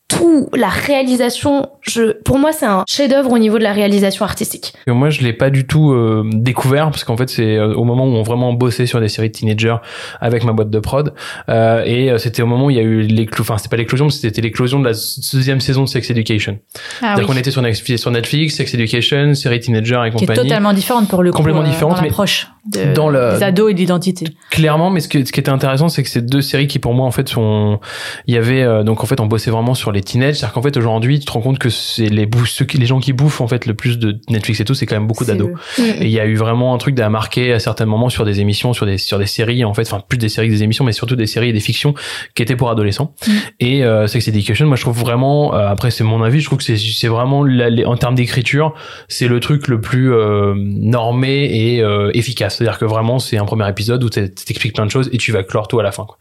tout, 0.07 0.49
la 0.55 0.69
réalisation. 0.69 1.69
Je, 1.81 2.13
pour 2.23 2.39
moi, 2.39 2.51
c'est 2.51 2.65
un 2.65 2.83
chef-d'œuvre 2.87 3.31
au 3.31 3.37
niveau 3.37 3.59
de 3.59 3.63
la 3.63 3.71
réalisation 3.73 4.25
artistique. 4.25 4.73
Que 4.87 4.91
moi, 4.91 5.11
je 5.11 5.21
l'ai 5.21 5.33
pas 5.33 5.51
du 5.51 5.67
tout 5.67 5.91
euh, 5.91 6.23
découvert 6.33 6.85
parce 6.89 7.03
qu'en 7.03 7.15
fait, 7.15 7.29
c'est 7.29 7.55
euh, 7.57 7.73
au 7.75 7.83
moment 7.83 8.05
où 8.05 8.15
on 8.15 8.23
vraiment 8.23 8.51
bossé 8.53 8.87
sur 8.87 8.99
des 8.99 9.07
séries 9.07 9.29
de 9.29 9.33
teenagers 9.33 9.75
avec 10.19 10.43
ma 10.43 10.51
boîte 10.51 10.71
de 10.71 10.79
prod, 10.79 11.13
euh, 11.49 11.83
et 11.85 12.17
c'était 12.17 12.41
au 12.41 12.47
moment 12.47 12.65
où 12.65 12.69
il 12.71 12.77
y 12.77 12.79
a 12.79 12.83
eu 12.83 13.01
l'éclosion. 13.01 13.41
Enfin, 13.53 13.57
c'était 13.59 13.69
pas 13.69 13.77
l'éclosion, 13.77 14.05
mais 14.05 14.11
c'était 14.11 14.41
l'éclosion 14.41 14.79
de 14.79 14.85
la 14.85 14.93
deuxième 15.33 15.59
saison 15.61 15.83
de 15.83 15.87
Sex 15.89 16.09
Education. 16.09 16.57
Ah 16.73 16.79
C'est-à-dire 17.13 17.27
qu'on 17.27 17.37
était 17.37 17.51
sur 17.51 17.61
Netflix, 17.61 18.01
sur 18.01 18.11
Netflix, 18.11 18.55
Sex 18.55 18.73
Education, 18.73 19.35
série 19.35 19.59
teenager 19.59 20.01
et 20.05 20.09
Qui 20.09 20.23
est 20.23 20.27
compagnie. 20.27 20.41
totalement 20.49 20.73
différente 20.73 21.07
pour 21.07 21.21
le 21.21 21.31
coup. 21.31 21.37
Complètement 21.37 21.61
euh, 21.61 21.65
différente, 21.65 21.95
dans 21.97 22.01
mais- 22.01 22.07
l'approche. 22.07 22.47
De, 22.65 22.93
Dans 22.93 23.09
le- 23.09 23.35
des 23.37 23.43
ados 23.43 23.71
et 23.71 23.73
de 23.73 23.79
l'identité. 23.79 24.25
Clairement, 24.51 24.89
mais 24.89 24.99
ce, 24.99 25.07
que, 25.07 25.23
ce 25.25 25.31
qui 25.31 25.39
était 25.39 25.49
intéressant, 25.49 25.89
c'est 25.89 26.03
que 26.03 26.09
ces 26.09 26.21
deux 26.21 26.41
séries 26.41 26.67
qui, 26.67 26.79
pour 26.79 26.93
moi, 26.93 27.05
en 27.05 27.11
fait, 27.11 27.29
sont. 27.29 27.79
Il 28.27 28.33
y 28.33 28.37
avait. 28.37 28.61
euh, 28.63 28.83
donc, 28.83 29.03
en 29.03 29.07
fait, 29.07 29.19
on 29.19 29.25
bossait 29.25 29.51
vraiment 29.51 29.73
sur 29.75 29.91
les 29.91 30.01
teenagers. 30.01 30.33
C'est-à-dire 30.33 30.53
qu'en 30.53 30.61
fait, 30.61 30.75
aujourd'hui, 30.77 31.19
tu 31.19 31.25
te 31.25 31.31
rends 31.31 31.41
compte 31.41 31.59
que 31.59 31.69
c'est 31.69 32.07
les, 32.09 32.27
ceux 32.45 32.65
qui, 32.65 32.77
les 32.77 32.85
gens 32.85 32.99
qui 32.99 33.13
bouffent, 33.13 33.41
en 33.41 33.47
fait, 33.47 33.65
le 33.65 33.73
plus 33.73 33.97
de 33.99 34.19
Netflix 34.29 34.59
et 34.59 34.65
tout, 34.65 34.73
c'est 34.73 34.85
quand 34.85 34.95
même 34.95 35.07
beaucoup 35.07 35.25
d'ados. 35.25 35.49
eux. 35.79 35.83
Et 35.99 36.05
il 36.05 36.11
y 36.11 36.19
a 36.19 36.25
eu 36.25 36.35
vraiment 36.35 36.73
un 36.73 36.77
truc 36.77 36.99
à 36.99 37.09
marquer 37.09 37.53
à 37.53 37.59
certains 37.59 37.85
moments 37.85 38.09
sur 38.09 38.25
des 38.25 38.39
émissions, 38.41 38.73
sur 38.73 38.85
des, 38.85 38.97
sur 38.97 39.17
des 39.19 39.25
séries, 39.25 39.63
en 39.63 39.73
fait. 39.73 39.83
Enfin, 39.83 40.01
plus 40.07 40.17
des 40.17 40.29
séries 40.29 40.47
que 40.47 40.53
des 40.53 40.63
émissions, 40.63 40.83
mais 40.83 40.91
surtout 40.91 41.15
des 41.15 41.27
séries 41.27 41.49
et 41.49 41.53
des 41.53 41.59
fictions 41.59 41.93
qui 42.35 42.43
étaient 42.43 42.55
pour 42.55 42.69
adolescents. 42.69 43.13
Mm. 43.25 43.31
Et 43.61 43.83
euh, 43.85 44.07
Sex 44.07 44.27
Education, 44.27 44.65
moi, 44.67 44.75
je 44.75 44.81
trouve 44.81 44.97
vraiment. 44.99 45.53
euh, 45.55 45.67
après, 45.69 45.91
c'est 45.91 46.03
mon 46.03 46.21
avis, 46.23 46.39
je 46.41 46.45
trouve 46.45 46.57
que 46.59 46.63
c'est 46.65 46.77
c'est 46.77 47.07
vraiment. 47.07 47.43
la- 47.43 47.69
les- 47.69 47.85
en 47.85 47.95
termes 47.95 48.15
d'écriture, 48.15 48.73
c'est 49.07 49.27
le 49.27 49.39
truc 49.39 49.67
le 49.67 49.79
plus 49.81 50.11
euh, 50.13 50.53
normé 50.55 51.45
et 51.75 51.81
euh, 51.81 52.11
C'est-à-dire 52.49 52.77
que 52.79 52.85
vraiment, 52.85 53.19
c'est 53.19 53.37
un 53.37 53.45
premier 53.45 53.67
épisode 53.69 54.03
où 54.03 54.09
t'expliques 54.09 54.73
plein 54.73 54.85
de 54.85 54.91
choses 54.91 55.09
et 55.13 55.17
tu 55.17 55.31
vas 55.31 55.43
clore 55.43 55.67
tout 55.67 55.79
à 55.79 55.83
la 55.83 55.91
fin. 55.91 56.05
Quoi. 56.05 56.17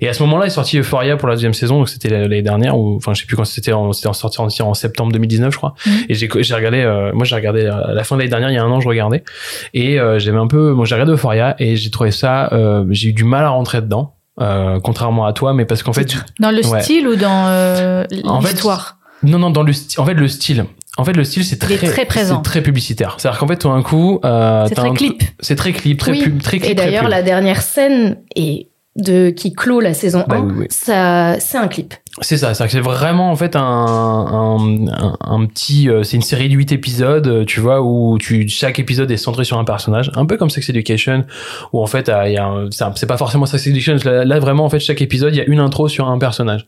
Et 0.00 0.08
à 0.08 0.12
ce 0.12 0.22
moment-là 0.22 0.46
est 0.46 0.50
sorti 0.50 0.78
Euphoria 0.78 1.16
pour 1.16 1.28
la 1.28 1.34
deuxième 1.34 1.54
saison, 1.54 1.78
donc 1.78 1.88
c'était 1.88 2.08
l'année 2.08 2.42
dernière, 2.42 2.78
ou 2.78 2.96
enfin 2.96 3.14
je 3.14 3.20
sais 3.20 3.26
plus 3.26 3.36
quand 3.36 3.44
c'était, 3.44 3.72
c'était 3.92 4.08
en 4.08 4.12
sorti 4.12 4.40
en, 4.40 4.48
en 4.68 4.74
septembre 4.74 5.12
2019, 5.12 5.52
je 5.52 5.56
crois. 5.58 5.74
Mhm. 5.86 5.92
Et 6.08 6.14
j'ai 6.14 6.54
regardé, 6.54 6.80
euh, 6.80 7.12
moi 7.12 7.24
j'ai 7.24 7.34
regardé 7.34 7.66
à 7.66 7.92
la 7.92 8.04
fin 8.04 8.16
de 8.16 8.20
l'année 8.20 8.30
dernière, 8.30 8.50
il 8.50 8.54
y 8.54 8.58
a 8.58 8.62
un 8.64 8.70
an, 8.70 8.80
je 8.80 8.88
regardais, 8.88 9.24
et 9.74 9.98
euh, 10.00 10.18
j'avais 10.18 10.38
un 10.38 10.46
peu, 10.46 10.72
moi 10.72 10.84
j'ai 10.86 10.94
regardé 10.94 11.12
Euphoria 11.12 11.54
et 11.58 11.76
j'ai 11.76 11.90
trouvé 11.90 12.10
ça, 12.10 12.52
euh, 12.52 12.84
j'ai 12.90 13.08
eu 13.08 13.12
du 13.12 13.24
mal 13.24 13.44
à 13.44 13.50
rentrer 13.50 13.80
dedans. 13.82 14.14
Euh, 14.40 14.80
contrairement 14.80 15.26
à 15.26 15.34
toi, 15.34 15.52
mais 15.52 15.66
parce 15.66 15.82
qu'en 15.82 15.92
fait, 15.92 16.16
Dans 16.40 16.50
le 16.50 16.66
Ouais. 16.66 16.80
style 16.80 17.06
ou 17.06 17.16
dans 17.16 17.48
euh, 17.48 18.04
En 18.24 18.40
fait, 18.40 18.52
l'histoire? 18.52 18.96
non, 19.22 19.38
non, 19.38 19.50
dans 19.50 19.62
le 19.62 19.74
style. 19.74 20.00
En 20.00 20.06
fait, 20.06 20.14
le 20.14 20.26
style. 20.26 20.64
En 20.98 21.04
fait, 21.04 21.12
le 21.14 21.24
style, 21.24 21.44
c'est 21.44 21.56
très, 21.58 21.76
très 21.76 22.04
présent. 22.04 22.42
c'est 22.44 22.50
très 22.50 22.62
publicitaire. 22.62 23.16
C'est-à-dire 23.18 23.40
qu'en 23.40 23.46
fait, 23.48 23.56
tout 23.56 23.68
d'un 23.68 23.82
coup, 23.82 24.20
euh, 24.24 24.66
C'est 24.68 24.74
très 24.74 24.88
un- 24.88 24.94
clip. 24.94 25.22
C'est 25.40 25.56
très 25.56 25.72
clip, 25.72 25.98
très 25.98 26.12
Oui. 26.12 26.22
pub, 26.22 26.42
très 26.42 26.58
clip. 26.58 26.70
Et 26.70 26.74
d'ailleurs, 26.74 27.08
la 27.08 27.22
dernière 27.22 27.62
scène 27.62 28.18
est 28.36 28.68
de 28.96 29.30
qui 29.30 29.54
clôt 29.54 29.80
la 29.80 29.94
saison 29.94 30.22
Bah 30.28 30.36
1, 30.36 30.40
oui, 30.42 30.52
oui. 30.58 30.66
ça 30.68 31.36
c'est 31.40 31.56
un 31.56 31.66
clip. 31.68 31.94
C'est 32.20 32.36
ça, 32.36 32.52
c'est 32.52 32.64
que 32.66 32.70
c'est 32.70 32.80
vraiment 32.80 33.30
en 33.30 33.36
fait 33.36 33.56
un, 33.56 33.62
un, 33.62 34.86
un, 34.86 35.16
un 35.18 35.46
petit, 35.46 35.88
euh, 35.88 36.02
c'est 36.02 36.16
une 36.16 36.22
série 36.22 36.50
de 36.50 36.54
8 36.54 36.70
épisodes, 36.72 37.26
euh, 37.26 37.44
tu 37.46 37.58
vois, 37.60 37.80
où 37.80 38.18
tu, 38.18 38.46
chaque 38.48 38.78
épisode 38.78 39.10
est 39.10 39.16
centré 39.16 39.44
sur 39.44 39.58
un 39.58 39.64
personnage, 39.64 40.10
un 40.14 40.26
peu 40.26 40.36
comme 40.36 40.50
Sex 40.50 40.68
Education, 40.68 41.24
où 41.72 41.82
en 41.82 41.86
fait, 41.86 42.10
euh, 42.10 42.68
c'est 42.70 43.06
pas 43.06 43.16
forcément 43.16 43.46
Sex 43.46 43.66
Education, 43.66 43.96
là, 44.04 44.26
là, 44.26 44.38
vraiment 44.40 44.66
en 44.66 44.68
fait 44.68 44.78
chaque 44.78 45.00
épisode 45.00 45.34
il 45.34 45.38
y 45.38 45.40
a 45.40 45.46
une 45.46 45.58
intro 45.58 45.88
sur 45.88 46.06
un 46.06 46.18
personnage. 46.18 46.66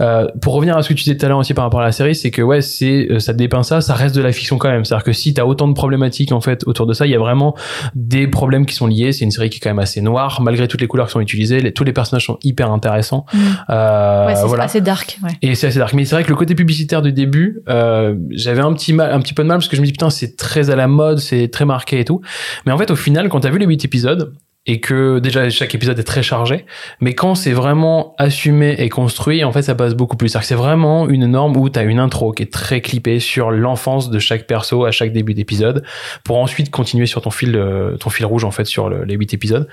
Euh, 0.00 0.28
pour 0.40 0.54
revenir 0.54 0.76
à 0.76 0.82
ce 0.82 0.88
que 0.90 0.94
tu 0.94 1.02
disais 1.02 1.16
tout 1.16 1.26
à 1.26 1.28
l'heure 1.28 1.38
aussi 1.38 1.52
par 1.52 1.64
rapport 1.64 1.80
à 1.80 1.84
la 1.84 1.92
série, 1.92 2.14
c'est 2.14 2.30
que 2.30 2.40
ouais, 2.40 2.60
c'est 2.60 3.08
euh, 3.10 3.18
ça 3.18 3.32
dépeint 3.32 3.64
ça, 3.64 3.80
ça 3.80 3.94
reste 3.94 4.14
de 4.14 4.22
la 4.22 4.30
fiction 4.30 4.56
quand 4.56 4.70
même. 4.70 4.84
C'est-à-dire 4.84 5.04
que 5.04 5.12
si 5.12 5.34
t'as 5.34 5.44
autant 5.46 5.66
de 5.66 5.74
problématiques 5.74 6.30
en 6.30 6.40
fait 6.40 6.62
autour 6.68 6.86
de 6.86 6.92
ça, 6.92 7.06
il 7.06 7.10
y 7.10 7.16
a 7.16 7.18
vraiment 7.18 7.56
des 7.96 8.28
problèmes 8.28 8.66
qui 8.66 8.76
sont 8.76 8.86
liés. 8.86 9.10
C'est 9.10 9.24
une 9.24 9.32
série 9.32 9.50
qui 9.50 9.56
est 9.56 9.60
quand 9.60 9.70
même 9.70 9.80
assez 9.80 10.00
noire, 10.00 10.40
malgré 10.42 10.68
toutes 10.68 10.80
les 10.80 10.86
couleurs 10.86 11.06
qui 11.06 11.12
sont 11.14 11.20
utilisées. 11.20 11.60
Les- 11.60 11.72
tous 11.72 11.82
les 11.82 11.92
personnages 11.92 12.26
sont 12.26 12.38
hyper 12.44 12.70
intéressants. 12.70 13.26
Mm. 13.34 13.38
Euh, 13.70 14.26
ouais, 14.28 14.36
c'est 14.36 14.59
voilà. 14.60 14.64
assez 14.70 14.80
dark. 14.80 15.18
Ouais. 15.22 15.30
Et 15.42 15.54
c'est 15.54 15.66
assez 15.68 15.78
dark. 15.78 15.92
Mais 15.94 16.04
c'est 16.04 16.14
vrai 16.14 16.24
que 16.24 16.30
le 16.30 16.36
côté 16.36 16.54
publicitaire 16.54 17.02
du 17.02 17.12
début, 17.12 17.60
euh, 17.68 18.14
j'avais 18.30 18.60
un 18.62 18.72
petit 18.72 18.92
mal, 18.92 19.12
un 19.12 19.20
petit 19.20 19.34
peu 19.34 19.42
de 19.42 19.48
mal 19.48 19.58
parce 19.58 19.68
que 19.68 19.76
je 19.76 19.80
me 19.80 19.86
dis 19.86 19.92
putain, 19.92 20.10
c'est 20.10 20.36
très 20.36 20.70
à 20.70 20.76
la 20.76 20.86
mode, 20.86 21.18
c'est 21.18 21.48
très 21.48 21.64
marqué 21.64 22.00
et 22.00 22.04
tout. 22.04 22.20
Mais 22.66 22.72
en 22.72 22.78
fait, 22.78 22.90
au 22.90 22.96
final, 22.96 23.28
quand 23.28 23.40
t'as 23.40 23.50
vu 23.50 23.58
les 23.58 23.66
huit 23.66 23.84
épisodes 23.84 24.32
et 24.66 24.78
que 24.78 25.20
déjà 25.20 25.48
chaque 25.48 25.74
épisode 25.74 25.98
est 25.98 26.02
très 26.04 26.22
chargé, 26.22 26.66
mais 27.00 27.14
quand 27.14 27.34
c'est 27.34 27.52
vraiment 27.52 28.14
assumé 28.18 28.74
et 28.78 28.90
construit, 28.90 29.42
en 29.42 29.52
fait, 29.52 29.62
ça 29.62 29.74
passe 29.74 29.94
beaucoup 29.94 30.18
plus. 30.18 30.28
C'est-à-dire 30.28 30.42
que 30.42 30.48
c'est 30.48 30.54
vraiment 30.54 31.08
une 31.08 31.24
norme 31.26 31.56
où 31.56 31.70
t'as 31.70 31.82
une 31.84 31.98
intro 31.98 32.32
qui 32.32 32.42
est 32.42 32.52
très 32.52 32.82
clippée 32.82 33.20
sur 33.20 33.50
l'enfance 33.50 34.10
de 34.10 34.18
chaque 34.18 34.46
perso 34.46 34.84
à 34.84 34.90
chaque 34.90 35.14
début 35.14 35.32
d'épisode, 35.32 35.82
pour 36.24 36.36
ensuite 36.36 36.70
continuer 36.70 37.06
sur 37.06 37.22
ton 37.22 37.30
fil, 37.30 37.56
euh, 37.56 37.96
ton 37.96 38.10
fil 38.10 38.26
rouge 38.26 38.44
en 38.44 38.50
fait 38.50 38.66
sur 38.66 38.90
le- 38.90 39.04
les 39.04 39.14
huit 39.14 39.32
épisodes. 39.32 39.66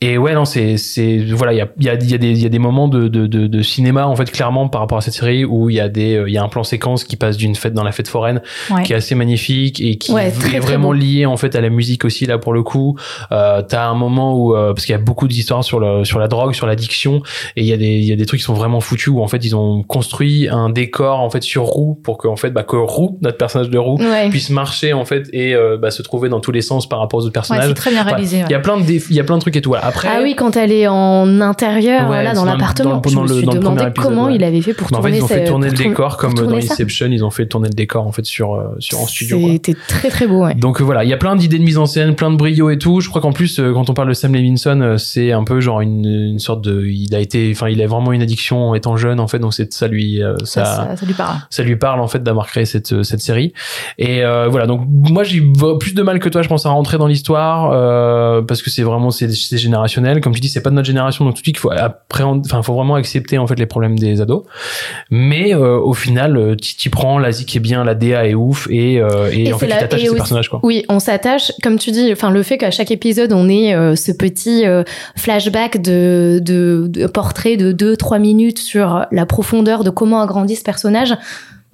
Et 0.00 0.16
ouais, 0.16 0.32
non, 0.32 0.44
c'est, 0.44 0.76
c'est, 0.76 1.18
voilà, 1.32 1.52
il 1.52 1.56
y 1.56 1.60
a, 1.60 1.68
il 1.76 1.82
y, 1.84 1.88
a, 1.88 1.94
y, 1.94 2.14
a 2.14 2.18
des, 2.18 2.30
il 2.30 2.38
y 2.40 2.46
a 2.46 2.48
des 2.48 2.60
moments 2.60 2.86
de, 2.86 3.08
de, 3.08 3.26
de, 3.26 3.48
de 3.48 3.62
cinéma, 3.62 4.06
en 4.06 4.14
fait, 4.14 4.30
clairement, 4.30 4.68
par 4.68 4.80
rapport 4.80 4.98
à 4.98 5.00
cette 5.00 5.14
série, 5.14 5.44
où 5.44 5.70
il 5.70 5.74
y 5.76 5.80
a 5.80 5.88
des, 5.88 6.14
euh, 6.14 6.28
il 6.28 6.32
y 6.32 6.38
a 6.38 6.42
un 6.44 6.48
plan 6.48 6.62
séquence 6.62 7.02
qui 7.02 7.16
passe 7.16 7.36
d'une 7.36 7.56
fête 7.56 7.74
dans 7.74 7.82
la 7.82 7.90
fête 7.90 8.06
foraine, 8.06 8.40
Ouais. 8.70 8.84
qui 8.84 8.92
est 8.92 8.96
assez 8.96 9.16
magnifique 9.16 9.80
et 9.80 9.96
qui 9.98 10.12
Ouais, 10.12 10.28
est 10.28 10.38
très 10.38 10.60
vraiment 10.60 10.92
lié, 10.92 11.26
en 11.26 11.36
fait, 11.36 11.56
à 11.56 11.60
la 11.60 11.68
musique 11.68 12.04
aussi, 12.04 12.26
là, 12.26 12.38
pour 12.38 12.52
le 12.52 12.62
coup. 12.62 12.96
Euh, 13.32 13.60
t'as 13.62 13.88
un 13.88 13.94
moment 13.94 14.36
où, 14.36 14.54
euh, 14.54 14.72
parce 14.72 14.86
qu'il 14.86 14.92
y 14.92 14.94
a 14.96 15.00
beaucoup 15.02 15.26
d'histoires 15.26 15.64
sur 15.64 15.80
le, 15.80 16.04
sur 16.04 16.20
la 16.20 16.28
drogue, 16.28 16.54
sur 16.54 16.68
l'addiction, 16.68 17.20
et 17.56 17.62
il 17.62 17.66
y 17.66 17.72
a 17.72 17.76
des, 17.76 17.86
il 17.96 18.04
y 18.04 18.12
a 18.12 18.16
des 18.16 18.24
trucs 18.24 18.38
qui 18.38 18.44
sont 18.46 18.54
vraiment 18.54 18.78
foutus, 18.78 19.08
où, 19.08 19.20
en 19.20 19.26
fait, 19.26 19.44
ils 19.44 19.56
ont 19.56 19.82
construit 19.82 20.48
un 20.48 20.70
décor, 20.70 21.18
en 21.18 21.28
fait, 21.30 21.42
sur 21.42 21.64
roue, 21.64 21.96
pour 22.04 22.18
que, 22.18 22.28
en 22.28 22.36
fait, 22.36 22.50
bah, 22.50 22.62
que 22.62 22.76
roue, 22.76 23.18
notre 23.20 23.36
personnage 23.36 23.68
de 23.68 23.78
roue, 23.78 23.98
Ouais. 23.98 24.30
puisse 24.30 24.50
marcher, 24.50 24.92
en 24.92 25.04
fait, 25.04 25.28
et, 25.32 25.56
euh, 25.56 25.76
bah, 25.76 25.90
se 25.90 26.02
trouver 26.02 26.28
dans 26.28 26.38
tous 26.38 26.52
les 26.52 26.62
sens 26.62 26.88
par 26.88 27.00
rapport 27.00 27.18
aux 27.18 27.22
autres 27.22 27.30
Ouais, 27.30 27.32
personnages. 27.32 27.66
c'est 27.66 27.74
très 27.74 27.90
bien 27.90 28.04
réalisé. 28.04 28.42
Il 28.48 28.52
y 28.52 28.54
a 28.54 28.60
plein 28.60 28.78
de, 28.78 28.84
il 28.88 29.16
y 29.16 29.18
a 29.18 29.24
plein 29.24 29.34
de 29.34 29.40
trucs 29.40 29.56
et 29.56 29.60
tout. 29.60 29.70
Voilà. 29.70 29.87
Après, 29.88 30.08
Ah 30.10 30.20
oui, 30.22 30.34
quand 30.36 30.56
elle 30.56 30.72
est 30.72 30.86
en 30.86 31.40
intérieur, 31.40 32.08
Ouais, 32.10 32.22
là, 32.22 32.34
dans 32.34 32.44
l'appartement, 32.44 33.02
je 33.06 33.16
me 33.18 33.26
suis 33.26 33.46
le 33.46 33.52
demandé 33.52 33.84
comment 33.96 34.26
ouais. 34.26 34.36
il 34.36 34.44
avait 34.44 34.60
fait 34.60 34.74
pour 34.74 34.88
Mais 34.90 34.96
en 34.98 35.02
fait, 35.02 35.08
tourner 35.10 35.18
ils 35.18 35.22
ont 35.24 35.28
fait 35.28 35.44
tourner 35.44 35.66
le 35.68 35.74
tourner- 35.74 35.88
décor 35.90 36.16
comme 36.16 36.34
dans 36.34 36.42
tourner. 36.42 36.58
Inception, 36.58 37.06
ils 37.10 37.24
ont 37.24 37.30
fait 37.30 37.46
tourner 37.46 37.68
le 37.68 37.74
décor 37.74 38.06
en 38.06 38.12
fait 38.12 38.24
sur 38.26 38.54
euh, 38.54 38.76
sur 38.78 39.00
en 39.00 39.06
studio. 39.06 39.38
C'était 39.52 39.74
très 39.88 40.08
très 40.10 40.26
beau, 40.26 40.44
ouais. 40.44 40.54
Donc 40.54 40.80
euh, 40.80 40.84
voilà, 40.84 41.04
il 41.04 41.10
y 41.10 41.12
a 41.12 41.16
plein 41.16 41.36
d'idées 41.36 41.58
de 41.58 41.64
mise 41.64 41.78
en 41.78 41.86
scène, 41.86 42.14
plein 42.14 42.30
de 42.30 42.36
brio 42.36 42.70
et 42.70 42.78
tout. 42.78 43.00
Je 43.00 43.08
crois 43.08 43.20
qu'en 43.22 43.32
plus, 43.32 43.58
euh, 43.60 43.72
quand 43.72 43.90
on 43.90 43.94
parle 43.94 44.08
de 44.08 44.14
Sam 44.14 44.34
Levinson, 44.34 44.96
c'est 44.98 45.32
un 45.32 45.44
peu 45.44 45.60
genre 45.60 45.80
une, 45.80 46.04
une 46.04 46.38
sorte 46.38 46.62
de, 46.62 46.84
il 46.86 47.14
a 47.14 47.20
été, 47.20 47.50
enfin, 47.54 47.68
il 47.68 47.80
a 47.82 47.86
vraiment 47.86 48.12
une 48.12 48.22
addiction 48.22 48.68
en 48.70 48.74
étant 48.74 48.96
jeune 48.96 49.20
en 49.20 49.28
fait, 49.28 49.38
donc 49.38 49.54
c'est 49.54 49.72
ça 49.72 49.88
lui, 49.88 50.20
Ça, 50.44 50.64
ça, 50.64 50.74
ça, 50.90 50.96
ça 50.96 51.06
lui 51.06 51.14
parle. 51.14 51.36
ça 51.50 51.62
lui 51.62 51.76
parle 51.76 52.00
en 52.00 52.08
fait 52.08 52.22
d'avoir 52.22 52.46
créé 52.46 52.64
cette 52.64 53.02
cette 53.02 53.20
série. 53.20 53.52
Et 53.98 54.24
euh, 54.24 54.48
voilà, 54.48 54.66
donc 54.66 54.82
moi 54.88 55.24
j'ai 55.24 55.42
plus 55.80 55.94
de 55.94 56.02
mal 56.02 56.18
que 56.18 56.28
toi, 56.28 56.42
je 56.42 56.48
pense 56.48 56.66
à 56.66 56.70
rentrer 56.70 56.98
dans 56.98 57.06
l'histoire 57.06 57.70
euh, 57.72 58.42
parce 58.42 58.62
que 58.62 58.70
c'est 58.70 58.82
vraiment 58.82 59.10
c'est 59.10 59.30
c'est 59.32 59.58
générationnel. 59.86 60.20
Comme 60.20 60.34
tu 60.34 60.40
dis, 60.40 60.48
c'est 60.48 60.62
pas 60.62 60.70
de 60.70 60.74
notre 60.74 60.86
génération, 60.86 61.24
donc 61.24 61.34
tout 61.34 61.40
de 61.40 61.44
suite 61.44 61.56
il 61.56 61.60
faut 61.60 61.70
appréhender, 61.70 62.42
enfin 62.46 62.62
faut 62.62 62.74
vraiment 62.74 62.96
accepter 62.96 63.38
en 63.38 63.46
fait 63.46 63.58
les 63.58 63.66
problèmes 63.66 63.98
des 63.98 64.20
ados. 64.20 64.44
Mais 65.10 65.54
euh, 65.54 65.78
au 65.78 65.94
final, 65.94 66.36
euh, 66.36 66.56
tu 66.56 66.76
t'y 66.76 66.88
prends, 66.88 67.18
la 67.18 67.32
zik 67.32 67.54
est 67.56 67.60
bien, 67.60 67.84
la 67.84 67.94
DA 67.94 68.26
est 68.26 68.34
ouf 68.34 68.68
et 68.70 69.00
euh, 69.00 69.30
et, 69.32 69.48
Et 69.48 69.52
en 69.52 69.58
tu 69.58 69.66
t'attaches 69.66 70.04
à 70.04 70.08
ces 70.08 70.14
personnages 70.14 70.48
quoi. 70.48 70.60
Oui, 70.62 70.84
on 70.88 70.98
s'attache, 70.98 71.52
comme 71.62 71.78
tu 71.78 71.90
dis, 71.90 72.10
enfin 72.12 72.30
le 72.30 72.42
fait 72.42 72.58
qu'à 72.58 72.70
chaque 72.70 72.90
épisode 72.90 73.32
on 73.32 73.48
ait 73.48 73.74
euh, 73.74 73.96
ce 73.96 74.12
petit 74.12 74.64
flashback 75.16 75.80
de, 75.80 76.40
de, 76.42 76.86
de 76.88 77.06
portrait 77.06 77.56
de 77.56 77.72
2-3 77.72 78.20
minutes 78.20 78.58
sur 78.58 79.06
la 79.10 79.26
profondeur 79.26 79.84
de 79.84 79.90
comment 79.90 80.20
a 80.20 80.26
grandi 80.26 80.56
ce 80.56 80.62
personnage. 80.62 81.14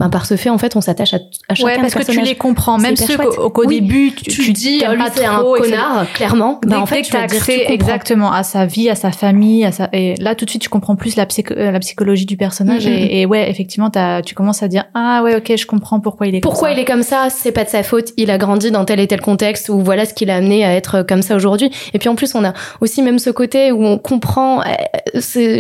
Ben, 0.01 0.09
par 0.09 0.27
ce 0.27 0.37
fait, 0.37 0.51
en 0.51 0.59
fait, 0.59 0.75
on 0.75 0.81
s'attache 0.81 1.15
à, 1.15 1.19
à 1.49 1.55
chacun 1.55 1.67
Ouais, 1.69 1.77
parce 1.77 1.95
des 1.95 2.05
que 2.05 2.11
tu 2.11 2.21
les 2.21 2.35
comprends. 2.35 2.79
Même 2.79 2.97
ceux 2.97 3.17
qu'au 3.17 3.65
Oui. 3.65 3.81
début, 3.81 4.13
tu, 4.13 4.25
tu, 4.25 4.43
tu 4.43 4.53
dis, 4.53 4.83
ah, 4.85 4.93
lui 4.93 5.03
pas 5.05 5.11
c'est 5.15 5.25
un 5.25 5.39
connard, 5.41 6.13
clairement. 6.15 6.61
Ben, 6.67 6.79
en 6.79 6.87
fait, 6.87 7.03
tu 7.03 7.13
dire, 7.13 7.21
accès 7.21 7.67
exactement 7.69 8.33
à 8.33 8.43
sa 8.43 8.67
vie, 8.67 8.91
à 8.91 8.97
sa 8.97 9.13
famille, 9.13 9.65
à 9.65 9.71
sa... 9.71 9.89
et 9.93 10.17
là 10.17 10.35
tout 10.35 10.45
de 10.47 10.51
suite 10.51 10.63
tu 10.63 10.69
comprends 10.69 10.97
plus 10.97 11.15
la, 11.15 11.27
euh, 11.53 11.71
la 11.71 11.79
psychologie 11.79 12.27
du 12.27 12.37
personnage 12.37 12.87
et, 12.89 13.21
et 13.21 13.27
ouais 13.27 13.49
effectivement 13.51 13.91
tu 14.25 14.35
commences 14.35 14.63
à 14.65 14.69
dire 14.69 14.85
ah 14.95 15.23
ouais 15.23 15.37
ok 15.37 15.53
je 15.57 15.67
comprends 15.67 16.01
pourquoi 16.01 16.27
il 16.27 16.35
est 16.35 16.41
Pourquoi 16.41 16.73
il 16.73 16.79
est 16.79 16.85
comme 16.85 17.03
ça? 17.05 17.29
C'est 17.31 17.53
pas 17.53 17.63
de 17.65 17.69
sa 17.69 17.83
faute. 17.85 18.13
Il 18.17 18.31
a 18.33 18.39
grandi 18.39 18.71
dans 18.73 18.85
tel 18.85 18.99
et 18.99 19.07
tel 19.07 19.21
contexte 19.21 19.69
ou 19.69 19.79
voilà 19.79 20.05
ce 20.07 20.15
qui 20.15 20.25
l'a 20.25 20.37
amené 20.37 20.65
à 20.65 20.75
être 20.75 21.03
comme 21.03 21.23
ça 21.23 21.37
aujourd'hui. 21.37 21.71
Et 21.93 21.99
puis 22.01 22.09
en 22.09 22.17
plus, 22.17 22.35
on 22.35 22.45
a 22.45 22.53
aussi 22.81 23.01
même 23.03 23.19
ce 23.21 23.31
côté 23.31 23.71
où 23.71 23.85
on 23.85 23.99
comprend. 23.99 24.61
euh, 24.63 24.65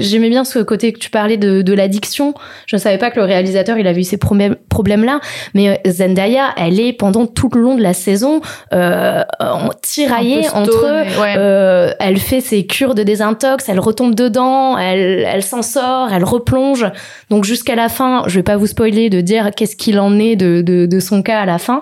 J'aimais 0.01 0.29
bien 0.29 0.45
ce 0.45 0.59
côté 0.59 0.93
que 0.93 0.99
tu 0.99 1.11
parlais 1.11 1.37
de, 1.37 1.63
de 1.63 1.73
l'addiction. 1.73 2.35
Je 2.67 2.77
ne 2.77 2.81
savais 2.81 2.99
pas 2.99 3.11
que 3.11 3.19
le 3.21 3.25
réalisateur 3.27 3.79
il 3.79 3.87
avait 3.87 4.01
eu 4.01 4.05
ces 4.05 4.17
problèmes 4.25 4.57
problèmes-là, 4.69 5.21
mais 5.55 5.69
euh, 5.69 5.75
Zendaya, 5.91 6.53
elle 6.57 6.81
est 6.81 6.93
pendant 6.93 7.27
tout 7.27 7.49
le 7.55 7.61
long 7.61 7.77
de 7.77 7.83
la 7.83 7.95
saison 7.95 8.41
euh, 8.73 9.23
en- 9.39 9.69
tiraillée 9.83 10.49
entre. 10.53 11.21
ouais. 11.21 11.35
euh, 11.37 11.93
elle 12.01 12.19
fait 12.19 12.41
ses 12.41 12.67
cures 12.67 12.95
de 12.95 13.03
désintox, 13.05 13.69
elle 13.69 13.79
retombe 13.81 14.15
dedans, 14.15 14.77
elle, 14.77 15.25
elle 15.33 15.43
s'en 15.43 15.63
sort, 15.63 16.13
elle 16.13 16.25
replonge. 16.25 16.87
Donc 17.31 17.45
jusqu'à 17.45 17.75
la 17.77 17.89
fin, 17.89 18.25
je 18.27 18.35
vais 18.37 18.43
pas 18.43 18.57
vous 18.57 18.67
spoiler 18.67 19.11
de 19.11 19.21
dire 19.21 19.51
qu'est-ce 19.57 19.77
qu'il 19.77 19.99
en 20.01 20.19
est 20.19 20.35
de, 20.37 20.63
de, 20.63 20.87
de 20.87 21.01
son 21.01 21.23
cas 21.23 21.41
à 21.41 21.47
la 21.47 21.59
fin. 21.59 21.81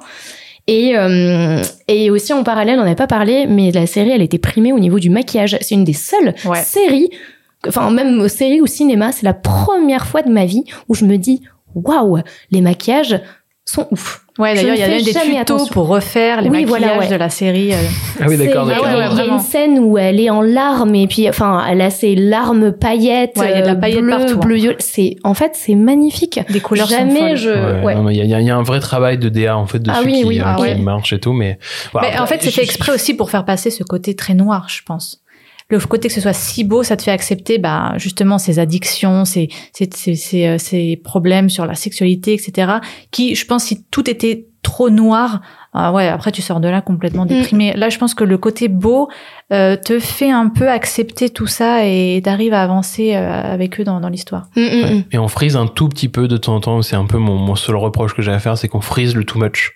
Et, 0.68 0.96
euh, 0.96 1.60
et 1.88 2.10
aussi 2.10 2.32
en 2.32 2.44
parallèle, 2.44 2.78
on 2.78 2.82
n'avait 2.84 2.94
pas 2.94 3.08
parlé, 3.08 3.46
mais 3.48 3.72
la 3.72 3.86
série, 3.86 4.10
elle 4.10 4.22
était 4.22 4.38
primée 4.38 4.72
au 4.72 4.78
niveau 4.78 4.98
du 5.00 5.10
maquillage. 5.10 5.56
C'est 5.60 5.74
une 5.74 5.84
des 5.84 5.92
seules 5.92 6.34
Ouais. 6.44 6.60
séries, 6.62 7.08
enfin 7.66 7.90
même 7.90 8.28
série 8.28 8.60
ou 8.60 8.66
cinéma, 8.68 9.10
c'est 9.12 9.24
la 9.24 9.34
première 9.34 10.06
fois 10.06 10.22
de 10.22 10.30
ma 10.30 10.44
vie 10.44 10.62
où 10.88 10.94
je 10.94 11.04
me 11.04 11.16
dis, 11.16 11.42
waouh, 11.74 12.18
les 12.50 12.60
maquillages 12.60 13.20
sont 13.64 13.86
ouf. 13.90 14.20
Ouais, 14.38 14.54
d'ailleurs, 14.54 14.74
il 14.74 14.80
y 14.80 14.82
a 14.82 14.88
même 14.88 15.02
des 15.04 15.12
tutos 15.12 15.38
attention. 15.40 15.72
pour 15.74 15.88
refaire 15.88 16.40
les 16.40 16.48
Oui, 16.48 16.64
maquillages 16.64 16.80
voilà, 16.80 16.98
ouais. 17.00 17.08
de 17.08 17.14
la 17.16 17.28
série. 17.28 17.74
euh. 17.74 17.76
Ah 18.18 18.24
oui, 18.28 18.38
d'accord, 18.38 18.64
Il 18.64 18.70
y 18.70 18.72
a- 18.72 18.74
d'accord. 18.76 18.84
ouais, 18.86 18.92
il 18.94 18.98
y 18.98 19.02
a 19.02 19.08
vraiment. 19.10 19.34
une 19.34 19.40
scène 19.40 19.78
où 19.78 19.98
elle 19.98 20.18
est 20.20 20.30
en 20.30 20.40
larmes 20.40 20.94
et 20.94 21.06
puis, 21.06 21.28
enfin, 21.28 21.62
elle 21.68 21.82
a 21.82 21.90
ses 21.90 22.14
larmes 22.16 22.72
paillettes, 22.72 23.36
Ouais, 23.36 23.50
il 23.52 23.56
y 23.58 23.58
a 23.58 23.60
de 23.60 23.66
la 23.66 23.72
euh, 23.72 23.76
paillette 23.76 24.00
bleu, 24.00 24.10
partout, 24.16 24.34
hein. 24.42 24.46
bleu. 24.46 24.74
C'est, 24.78 25.16
en 25.22 25.34
fait, 25.34 25.52
c'est 25.54 25.74
magnifique. 25.74 26.40
Des 26.48 26.60
couleurs 26.60 26.88
sont 26.88 26.96
Jamais 26.96 27.20
folles. 27.28 27.36
je, 27.36 27.50
Ouais, 27.50 27.84
ouais. 27.84 27.94
non, 27.94 28.02
mais 28.04 28.16
Il 28.16 28.24
y, 28.24 28.28
y 28.28 28.50
a- 28.50 28.56
un 28.56 28.62
vrai 28.62 28.80
travail 28.80 29.18
de 29.18 29.28
DA 29.28 29.56
en 29.56 29.66
fait 29.66 29.78
dessus 29.80 29.96
Ah 30.00 30.02
oui, 30.04 30.12
qui, 30.14 30.24
oui, 30.24 30.40
euh, 30.40 30.44
ah 30.46 30.54
qui 30.56 30.62
ouais. 30.62 30.74
marche 30.76 31.12
et 31.12 31.20
tout, 31.20 31.34
mais 31.34 31.58
voilà, 31.92 32.08
Mais 32.10 32.18
en 32.18 32.26
fait, 32.26 32.38
fait 32.42 32.62
exprès 32.62 32.92
aussi 32.92 33.12
pour 33.14 33.30
faire 33.30 33.44
passer 33.44 33.70
ce 33.70 33.84
côté 33.84 34.16
très 34.16 34.34
noir, 34.34 34.66
je 34.70 34.80
pense. 34.84 35.21
Le 35.72 35.78
côté 35.80 36.08
que 36.08 36.14
ce 36.14 36.20
soit 36.20 36.32
si 36.32 36.64
beau, 36.64 36.82
ça 36.82 36.96
te 36.96 37.02
fait 37.02 37.10
accepter 37.10 37.58
bah, 37.58 37.94
justement 37.96 38.38
ces 38.38 38.58
addictions, 38.58 39.24
ces, 39.24 39.48
ces, 39.72 39.88
ces, 39.94 40.14
ces, 40.14 40.46
euh, 40.46 40.58
ces 40.58 40.96
problèmes 41.02 41.48
sur 41.48 41.66
la 41.66 41.74
sexualité, 41.74 42.34
etc. 42.34 42.74
Qui, 43.10 43.34
je 43.34 43.46
pense, 43.46 43.64
si 43.64 43.84
tout 43.90 44.08
était 44.08 44.46
trop 44.62 44.90
noir, 44.90 45.40
Ah 45.74 45.90
ouais, 45.92 46.06
après 46.06 46.30
tu 46.32 46.42
sors 46.42 46.60
de 46.60 46.68
là 46.68 46.78
Mm. 46.80 46.82
complètement 46.84 47.24
déprimé. 47.26 47.72
Là, 47.74 47.88
je 47.88 47.98
pense 47.98 48.14
que 48.14 48.22
le 48.24 48.36
côté 48.38 48.68
beau 48.68 49.08
euh, 49.52 49.76
te 49.76 49.98
fait 49.98 50.30
un 50.30 50.48
peu 50.50 50.68
accepter 50.68 51.30
tout 51.30 51.46
ça 51.48 51.84
et 51.86 52.20
t'arrives 52.22 52.52
à 52.52 52.62
avancer 52.62 53.16
euh, 53.16 53.54
avec 53.54 53.80
eux 53.80 53.84
dans, 53.84 53.98
dans 53.98 54.08
l'histoire. 54.10 54.48
Mm, 54.54 54.60
Ouais. 54.60 55.04
Et 55.12 55.18
on 55.18 55.28
frise 55.28 55.56
un 55.56 55.66
tout 55.66 55.88
petit 55.88 56.08
peu 56.08 56.28
de 56.28 56.36
temps 56.36 56.56
en 56.56 56.60
temps. 56.60 56.82
C'est 56.82 56.94
un 56.96 57.06
peu 57.06 57.16
mon, 57.18 57.36
mon 57.36 57.56
seul 57.56 57.74
reproche 57.76 58.14
que 58.14 58.20
j'ai 58.22 58.30
à 58.30 58.38
faire, 58.38 58.56
c'est 58.58 58.68
qu'on 58.68 58.82
frise 58.82 59.16
le 59.16 59.24
too 59.24 59.38
much. 59.40 59.72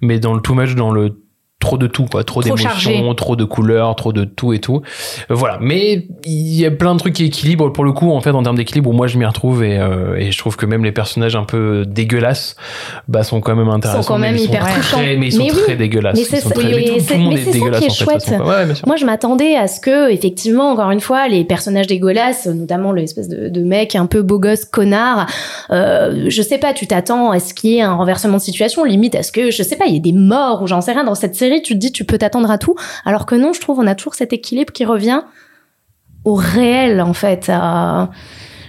Mais 0.00 0.18
dans 0.20 0.32
le 0.34 0.40
too 0.40 0.54
much, 0.54 0.74
dans 0.76 0.92
le 0.92 1.19
trop 1.60 1.76
de 1.78 1.86
tout, 1.86 2.06
quoi. 2.10 2.24
Trop, 2.24 2.40
Trop 2.42 2.56
d'émotions, 2.56 3.14
trop 3.14 3.36
de 3.36 3.44
couleurs, 3.44 3.94
trop 3.94 4.12
de 4.12 4.24
tout 4.24 4.52
et 4.54 4.58
tout. 4.60 4.80
Euh, 5.30 5.34
voilà. 5.34 5.58
Mais 5.60 6.06
il 6.24 6.54
y 6.58 6.64
a 6.66 6.70
plein 6.70 6.94
de 6.94 6.98
trucs 6.98 7.12
qui 7.14 7.26
équilibrent. 7.26 7.70
Pour 7.72 7.84
le 7.84 7.92
coup, 7.92 8.10
en 8.10 8.20
fait, 8.20 8.30
en 8.30 8.42
termes 8.42 8.56
d'équilibre, 8.56 8.92
moi 8.92 9.06
je 9.06 9.18
m'y 9.18 9.26
retrouve 9.26 9.62
et, 9.62 9.76
euh, 9.78 10.16
et 10.16 10.32
je 10.32 10.38
trouve 10.38 10.56
que 10.56 10.64
même 10.66 10.82
les 10.84 10.90
personnages 10.92 11.36
un 11.36 11.44
peu 11.44 11.84
dégueulasses, 11.86 12.56
bah, 13.08 13.22
sont 13.24 13.40
quand 13.42 13.54
même 13.54 13.68
intéressants. 13.68 14.02
quand 14.14 14.18
même 14.18 14.34
mais 14.34 14.40
ils 14.40 14.44
hyper 14.46 14.62
très- 14.64 14.74
touchants. 14.80 14.98
Mais 15.00 15.14
ils 15.26 15.32
sont 15.32 15.44
Mais 15.44 15.52
oui. 15.52 15.62
très 15.64 15.76
dégueulasses. 15.76 16.14
Mais 16.16 16.22
Ils 16.22 16.24
c'est 16.26 16.40
sont 16.40 16.48
ça- 16.48 16.54
très- 16.54 16.64
qui 16.64 17.50
dégueulasse 17.52 17.82
est 17.84 17.90
fait. 17.90 18.04
chouette. 18.04 18.26
Ouais. 18.44 18.64
Moi, 18.86 18.96
je 18.96 19.04
m'attendais 19.04 19.54
à 19.56 19.68
ce 19.68 19.80
que, 19.80 20.10
effectivement, 20.10 20.70
encore 20.72 20.90
une 20.90 21.00
fois, 21.00 21.28
les 21.28 21.44
personnages 21.44 21.86
dégueulasses, 21.88 22.46
notamment 22.46 22.92
l'espèce 22.92 23.28
de, 23.28 23.48
de 23.48 23.60
mec 23.62 23.94
un 23.96 24.06
peu 24.06 24.22
beau 24.22 24.38
gosse 24.38 24.64
connard, 24.64 25.26
euh, 25.70 26.24
je 26.28 26.42
sais 26.42 26.58
pas, 26.58 26.72
tu 26.72 26.86
t'attends 26.86 27.30
à 27.30 27.38
ce 27.40 27.52
qu'il 27.54 27.70
y 27.70 27.76
ait 27.78 27.82
un 27.82 27.94
renversement 27.94 28.38
de 28.38 28.42
situation, 28.42 28.84
limite 28.84 29.14
à 29.14 29.22
ce 29.22 29.32
que, 29.32 29.50
je 29.50 29.62
sais 29.62 29.76
pas, 29.76 29.84
il 29.86 29.92
y 29.94 29.96
ait 29.96 30.00
des 30.00 30.12
morts 30.12 30.62
ou 30.62 30.66
j'en 30.66 30.80
sais 30.80 30.92
rien 30.92 31.04
dans 31.04 31.14
cette 31.14 31.34
série, 31.34 31.49
tu 31.62 31.74
te 31.74 31.78
dis, 31.78 31.92
tu 31.92 32.04
peux 32.04 32.18
t'attendre 32.18 32.50
à 32.50 32.58
tout. 32.58 32.74
Alors 33.04 33.26
que 33.26 33.34
non, 33.34 33.52
je 33.52 33.60
trouve, 33.60 33.78
on 33.78 33.86
a 33.86 33.94
toujours 33.94 34.14
cet 34.14 34.32
équilibre 34.32 34.72
qui 34.72 34.84
revient 34.84 35.22
au 36.24 36.34
réel, 36.34 37.00
en 37.00 37.12
fait. 37.14 37.48
à- 37.52 38.10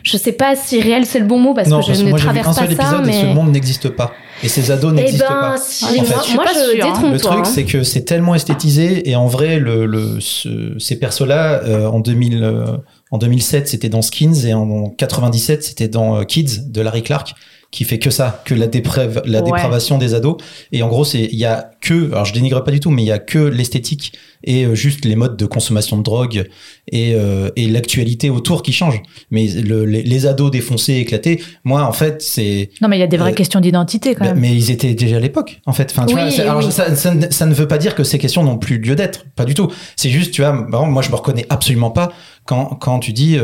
Je 0.04 0.18
sais 0.18 0.32
pas 0.32 0.56
si 0.56 0.82
réel 0.82 1.06
c'est 1.06 1.20
le 1.20 1.26
bon 1.28 1.38
mot 1.38 1.54
parce 1.54 1.68
non, 1.70 1.80
que 1.82 1.86
parce 1.88 2.00
je 2.00 2.06
ne 2.06 2.18
traverse 2.18 2.48
un 2.58 2.62
pas 2.62 2.68
seul 2.68 2.76
ça, 2.76 2.84
épisode 2.98 3.08
et 3.08 3.12
ce 3.14 3.26
monde 3.36 3.52
n'existe 3.52 3.90
pas. 3.90 4.12
Et 4.44 4.48
ces 4.48 4.72
ados 4.72 4.92
Eh 4.94 5.02
n'existent 5.02 5.28
ben, 5.30 5.40
pas. 5.52 5.58
si, 5.58 5.86
en 5.86 5.88
fait. 5.90 5.96
moi, 5.98 6.24
Je 6.28 6.34
moi, 6.34 6.44
pas 6.44 6.54
je 6.54 7.12
Le 7.12 7.20
truc, 7.20 7.40
hein. 7.42 7.44
c'est 7.44 7.66
que 7.66 7.84
c'est 7.84 8.02
tellement 8.02 8.34
esthétisé 8.34 9.08
et 9.08 9.16
en 9.16 9.28
vrai, 9.28 9.60
le, 9.60 9.86
le, 9.86 10.20
ce- 10.20 10.74
ces 10.80 10.98
persos-là, 10.98 11.62
euh, 11.66 11.86
en 11.86 12.00
2000, 12.00 12.42
euh, 12.44 12.66
en 13.12 13.20
2007, 13.20 13.68
c'était 13.68 13.90
dans 13.90 14.02
Skins 14.02 14.34
et 14.48 14.56
en 14.56 14.90
97, 14.90 15.64
c'était 15.64 15.88
dans 15.88 16.16
euh, 16.18 16.24
Kids 16.24 16.62
de 16.72 16.82
Larry 16.82 17.04
Clark 17.04 17.36
qui 17.72 17.86
fait 17.86 18.00
que 18.00 18.10
ça, 18.10 18.42
que 18.46 18.54
la, 18.54 18.68
déprave, 18.68 19.22
la 19.26 19.40
Ouais. 19.40 19.46
dépravation 19.46 19.98
des 19.98 20.14
ados. 20.14 20.36
Et 20.74 20.84
en 20.84 20.90
gros, 20.90 21.06
c'est 21.06 21.24
il 21.32 21.38
y 21.40 21.46
a 21.46 21.72
que, 21.80 22.12
alors 22.12 22.26
je 22.26 22.34
dénigre 22.34 22.62
pas 22.66 22.72
du 22.72 22.82
tout, 22.82 22.90
mais 22.92 23.02
il 23.04 23.08
y 23.08 23.12
a 23.14 23.18
que 23.20 23.40
l'esthétique 23.40 24.12
et 24.44 24.66
euh, 24.66 24.76
juste 24.76 25.06
les 25.06 25.16
modes 25.16 25.38
de 25.38 25.46
consommation 25.46 25.98
de 25.98 26.04
drogue 26.04 26.48
et, 26.92 27.14
euh, 27.16 27.50
et 27.56 27.68
l'actualité 27.70 28.30
autour 28.30 28.62
qui 28.62 28.74
changent. 28.74 29.02
Mais 29.30 29.48
le, 29.48 29.86
les, 29.86 30.04
les 30.04 30.26
ados 30.26 30.52
défoncés, 30.52 30.96
éclatés, 30.96 31.42
moi 31.64 31.84
en 31.84 31.94
fait, 31.94 32.22
c'est 32.22 32.72
Non, 32.82 32.90
mais 32.90 32.98
il 32.98 33.00
y 33.00 33.04
a 33.04 33.08
des 33.08 33.16
vraies 33.18 33.32
Euh, 33.32 33.36
questions 33.36 33.62
d'identité 33.62 34.16
quand 34.16 34.26
bah, 34.26 34.32
même. 34.34 34.42
mais 34.42 34.54
ils 34.54 34.70
étaient 34.70 34.94
déjà 34.94 35.16
à 35.16 35.20
l'époque, 35.22 35.62
en 35.66 35.72
fait. 35.72 35.90
Enfin, 35.92 36.06
tu 36.06 36.16
Oui, 36.16 36.22
vois, 36.22 36.30
c'est- 36.32 36.42
alors, 36.42 36.58
oui. 36.66 36.72
ça, 36.72 36.94
ça, 36.96 37.14
ne- 37.16 37.30
ça 37.32 37.46
ne 37.46 37.54
veut 37.54 37.68
pas 37.70 37.78
dire 37.78 37.96
que 37.96 38.04
ces 38.04 38.20
questions 38.20 38.44
n'ont 38.44 38.58
plus 38.58 38.80
lieu 38.80 38.96
d'être, 38.96 39.26
pas 39.38 39.46
du 39.46 39.54
tout. 39.54 39.72
C'est 39.96 40.10
juste, 40.10 40.32
tu 40.32 40.42
vois, 40.42 40.52
moi 40.52 41.02
je 41.02 41.10
me 41.10 41.16
reconnais 41.16 41.46
absolument 41.50 41.92
pas 41.92 42.12
quand, 42.46 42.66
quand 42.82 43.00
tu 43.00 43.14
dis 43.14 43.38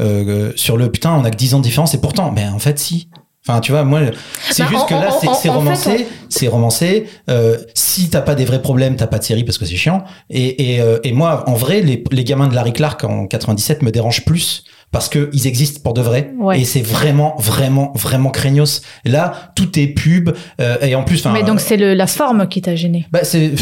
euh, 0.00 0.52
sur 0.56 0.76
le 0.76 0.90
putain, 0.90 1.12
on 1.14 1.24
a 1.24 1.30
que 1.30 1.36
10 1.36 1.54
ans 1.54 1.58
de 1.58 1.64
différence, 1.64 1.94
et 1.94 2.00
pourtant, 2.00 2.30
ben 2.32 2.52
en 2.52 2.58
fait, 2.58 2.78
si. 2.78 3.08
Enfin, 3.46 3.60
tu 3.60 3.72
vois, 3.72 3.84
moi, 3.84 4.00
c'est 4.50 4.62
Bah, 4.62 4.68
juste 4.70 4.88
que 4.88 4.94
là, 4.94 5.10
c'est 5.40 5.48
romancé, 5.50 6.06
c'est 6.30 6.48
romancé. 6.48 7.06
Euh, 7.28 7.58
si 7.74 8.08
t'as 8.08 8.22
pas 8.22 8.34
des 8.34 8.46
vrais 8.46 8.62
problèmes, 8.62 8.96
t'as 8.96 9.06
pas 9.06 9.18
de 9.18 9.24
série 9.24 9.44
parce 9.44 9.58
que 9.58 9.66
c'est 9.66 9.76
chiant. 9.76 10.02
Et, 10.30 10.74
et, 10.76 10.80
euh, 10.80 10.98
et 11.04 11.12
moi, 11.12 11.44
en 11.46 11.52
vrai, 11.54 11.82
les, 11.82 12.02
les 12.10 12.24
gamins 12.24 12.48
de 12.48 12.54
Larry 12.54 12.72
Clark 12.72 13.04
en 13.04 13.26
97 13.26 13.82
me 13.82 13.90
dérangent 13.90 14.24
plus 14.24 14.64
parce 14.94 15.08
que 15.10 15.28
ils 15.32 15.46
existent 15.48 15.80
pour 15.82 15.92
de 15.92 16.00
vrai. 16.00 16.30
Ouais. 16.38 16.60
Et 16.60 16.64
c'est 16.64 16.80
vraiment, 16.80 17.34
vraiment, 17.38 17.92
vraiment 17.96 18.30
craignos. 18.30 18.80
Là, 19.04 19.50
tout 19.56 19.78
est 19.78 19.88
pub. 19.88 20.30
euh, 20.60 20.76
et 20.80 20.94
en 20.94 21.02
plus, 21.02 21.26
Mais 21.26 21.42
donc 21.42 21.58
c'est 21.60 21.76
la 21.76 22.06
forme 22.06 22.46
qui 22.48 22.62
t'a 22.62 22.76
gêné. 22.76 23.06
bah 23.12 23.20
c'est 23.24 23.52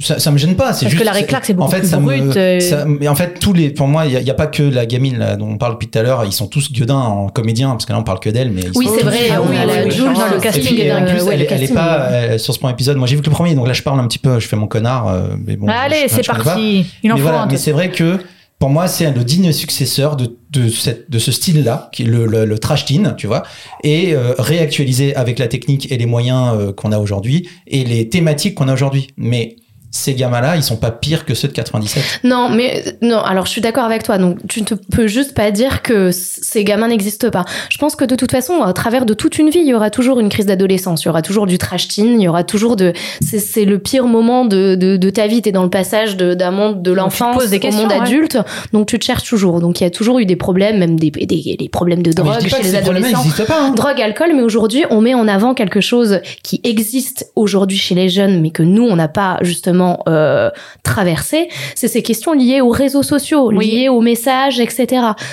ça, 0.00 0.18
ça 0.18 0.30
me 0.30 0.38
gêne 0.38 0.56
pas 0.56 0.72
c'est 0.72 0.86
Parce 0.86 0.92
juste 0.92 0.98
que 0.98 1.04
Larry 1.04 1.26
Clark, 1.26 1.44
c'est 1.44 1.52
beaucoup 1.52 1.68
en 1.68 1.70
fait 1.70 1.80
plus 1.80 1.88
ça 1.88 1.98
brut, 1.98 2.22
me, 2.24 2.36
euh. 2.36 2.60
ça- 2.60 2.84
mais 2.86 3.06
en 3.06 3.14
fait 3.14 3.38
tous 3.38 3.52
les 3.52 3.68
pour 3.70 3.86
moi 3.86 4.06
il 4.06 4.12
y, 4.12 4.30
a- 4.30 4.34
pas 4.34 4.46
que 4.46 4.62
la 4.62 4.86
gamine 4.86 5.18
là, 5.18 5.36
dont 5.36 5.48
on 5.50 5.58
parle 5.58 5.72
depuis 5.74 5.88
tout 5.88 5.98
à 5.98 6.02
l'heure 6.02 6.24
ils 6.24 6.32
sont 6.32 6.46
tous 6.46 6.72
gueudins 6.72 6.94
en 6.96 7.28
comédien 7.28 7.70
parce 7.72 7.84
que 7.86 7.92
là 7.92 7.98
on 7.98 8.02
parle 8.04 8.20
que 8.20 8.30
d'elle 8.30 8.50
mais 8.50 8.62
Oui, 8.74 8.88
c'est 8.96 9.04
vrai, 9.04 9.18
Ah 9.32 9.40
oui, 9.42 9.56
la 9.56 9.84
oui. 9.84 9.90
Jules 9.90 10.04
dans 10.14 10.34
le 10.34 10.40
casting. 10.40 10.64
puis, 10.76 10.90
en 10.92 11.02
euh, 11.02 11.06
plus 11.10 11.22
ouais, 11.22 11.34
elle, 11.34 11.40
le 11.40 11.44
elle 11.52 11.62
est 11.62 11.66
casting, 11.66 11.74
pas 11.74 12.38
sur 12.38 12.54
ce 12.54 12.58
premier 12.58 12.72
épisode 12.72 12.96
moi 12.96 13.06
j'ai 13.06 13.16
vu 13.16 13.20
que 13.22 13.26
le 13.28 13.34
premier 13.34 13.54
donc 13.54 13.66
là 13.66 13.72
je 13.74 13.82
parle 13.82 14.00
un 14.00 14.06
petit 14.06 14.18
peu 14.18 14.38
je 14.40 14.48
fais 14.48 14.56
mon 14.56 14.66
connard 14.68 15.12
mais 15.44 15.56
bon 15.56 15.66
Allez, 15.68 16.06
c'est 16.08 16.26
parti. 16.26 16.86
Il 17.02 17.12
en 17.12 17.16
faut 17.18 17.28
mais 17.50 17.56
c'est 17.58 17.72
vrai 17.72 17.90
que 17.90 18.18
pour 18.58 18.70
moi, 18.70 18.88
c'est 18.88 19.10
le 19.12 19.22
digne 19.22 19.52
successeur 19.52 20.16
de, 20.16 20.68
ce 20.68 21.32
style-là, 21.32 21.90
qui 21.92 22.02
le, 22.04 22.26
le 22.26 22.58
trash 22.58 22.86
teen, 22.86 23.14
tu 23.16 23.26
vois, 23.26 23.44
et 23.84 24.14
euh, 24.14 24.34
réactualisé 24.38 25.14
avec 25.14 25.38
la 25.38 25.46
technique 25.46 25.92
et 25.92 25.96
les 25.96 26.06
moyens 26.06 26.54
euh, 26.54 26.72
qu'on 26.72 26.90
a 26.90 26.98
aujourd'hui 26.98 27.48
et 27.68 27.84
les 27.84 28.08
thématiques 28.08 28.56
qu'on 28.56 28.68
a 28.68 28.74
aujourd'hui. 28.74 29.08
Mais 29.16 29.56
ces 29.90 30.14
gamins-là, 30.14 30.56
ils 30.56 30.62
sont 30.62 30.76
pas 30.76 30.90
pires 30.90 31.24
que 31.24 31.32
ceux 31.34 31.48
de 31.48 31.52
97. 31.54 32.20
Non, 32.24 32.50
mais 32.50 32.84
non. 33.00 33.18
Alors, 33.20 33.46
je 33.46 33.50
suis 33.52 33.60
d'accord 33.62 33.84
avec 33.84 34.02
toi. 34.02 34.18
Donc, 34.18 34.38
tu 34.46 34.60
ne 34.60 34.66
peux 34.92 35.06
juste 35.06 35.32
pas 35.34 35.50
dire 35.50 35.80
que 35.82 36.10
ces 36.12 36.62
gamins 36.62 36.88
n'existent 36.88 37.30
pas. 37.30 37.44
Je 37.70 37.78
pense 37.78 37.96
que 37.96 38.04
de 38.04 38.14
toute 38.14 38.30
façon, 38.30 38.60
à 38.62 38.72
travers 38.74 39.06
de 39.06 39.14
toute 39.14 39.38
une 39.38 39.48
vie, 39.48 39.60
il 39.60 39.66
y 39.66 39.74
aura 39.74 39.88
toujours 39.90 40.20
une 40.20 40.28
crise 40.28 40.44
d'adolescence. 40.46 41.04
Il 41.04 41.06
y 41.06 41.08
aura 41.08 41.22
toujours 41.22 41.46
du 41.46 41.56
trash 41.56 41.88
teen. 41.88 42.20
Il 42.20 42.24
y 42.24 42.28
aura 42.28 42.44
toujours 42.44 42.76
de. 42.76 42.92
C'est, 43.26 43.38
c'est 43.38 43.64
le 43.64 43.78
pire 43.78 44.04
moment 44.06 44.44
de, 44.44 44.74
de, 44.74 44.98
de 44.98 45.10
ta 45.10 45.26
vie. 45.26 45.40
T'es 45.40 45.52
dans 45.52 45.62
le 45.64 45.70
passage 45.70 46.16
de, 46.18 46.34
d'un 46.34 46.50
monde 46.50 46.82
de 46.82 46.92
l'enfance 46.92 47.42
au 47.46 47.48
questions, 47.58 47.84
monde 47.84 47.92
ouais. 47.92 48.00
adulte. 48.02 48.38
Donc, 48.74 48.88
tu 48.88 48.98
te 48.98 49.04
cherches 49.06 49.24
toujours. 49.28 49.60
Donc, 49.60 49.80
il 49.80 49.84
y 49.84 49.86
a 49.86 49.90
toujours 49.90 50.18
eu 50.18 50.26
des 50.26 50.36
problèmes, 50.36 50.78
même 50.78 50.98
des, 50.98 51.10
des, 51.10 51.56
des 51.58 51.68
problèmes 51.70 52.02
de 52.02 52.10
Ah, 52.10 52.22
drogue 52.22 52.46
chez 52.46 52.62
les 52.62 52.74
adolescents 52.74 53.24
pas. 53.46 53.62
hein. 53.62 53.72
drogue, 53.74 54.00
alcool, 54.02 54.32
mais 54.34 54.42
aujourd'hui, 54.42 54.84
on 54.90 55.00
met 55.00 55.14
en 55.14 55.26
avant 55.28 55.54
quelque 55.54 55.80
chose 55.80 56.20
qui 56.42 56.60
existe 56.62 57.30
aujourd'hui 57.36 57.78
chez 57.78 57.94
les 57.94 58.10
jeunes, 58.10 58.42
mais 58.42 58.50
que 58.50 58.62
nous, 58.62 58.82
on 58.82 58.96
n'a 58.96 59.08
pas 59.08 59.38
justement 59.40 59.77
euh, 60.08 60.50
traversé. 60.82 61.48
C'est 61.74 61.88
ces 61.88 62.02
questions 62.02 62.32
liées 62.32 62.60
aux 62.60 62.70
réseaux 62.70 63.02
sociaux, 63.02 63.50
Oui. 63.52 63.70
liées 63.70 63.88
aux 63.88 64.00
messages, 64.00 64.60
etc. 64.60 64.86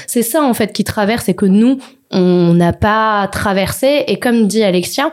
C'est 0.07 0.23
ça, 0.23 0.43
en 0.43 0.53
fait, 0.53 0.73
qui 0.73 0.83
traverse 0.83 1.29
et 1.29 1.33
que 1.35 1.45
nous, 1.45 1.77
on 2.11 2.53
n'a 2.53 2.73
pas 2.73 3.27
traversé. 3.31 4.03
Et 4.07 4.17
comme 4.19 4.47
dit 4.47 4.63
Alexia, 4.63 5.11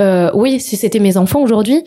euh, 0.00 0.30
oui, 0.34 0.60
si 0.60 0.76
c'était 0.76 0.98
mes 0.98 1.16
enfants 1.16 1.40
aujourd'hui, 1.40 1.84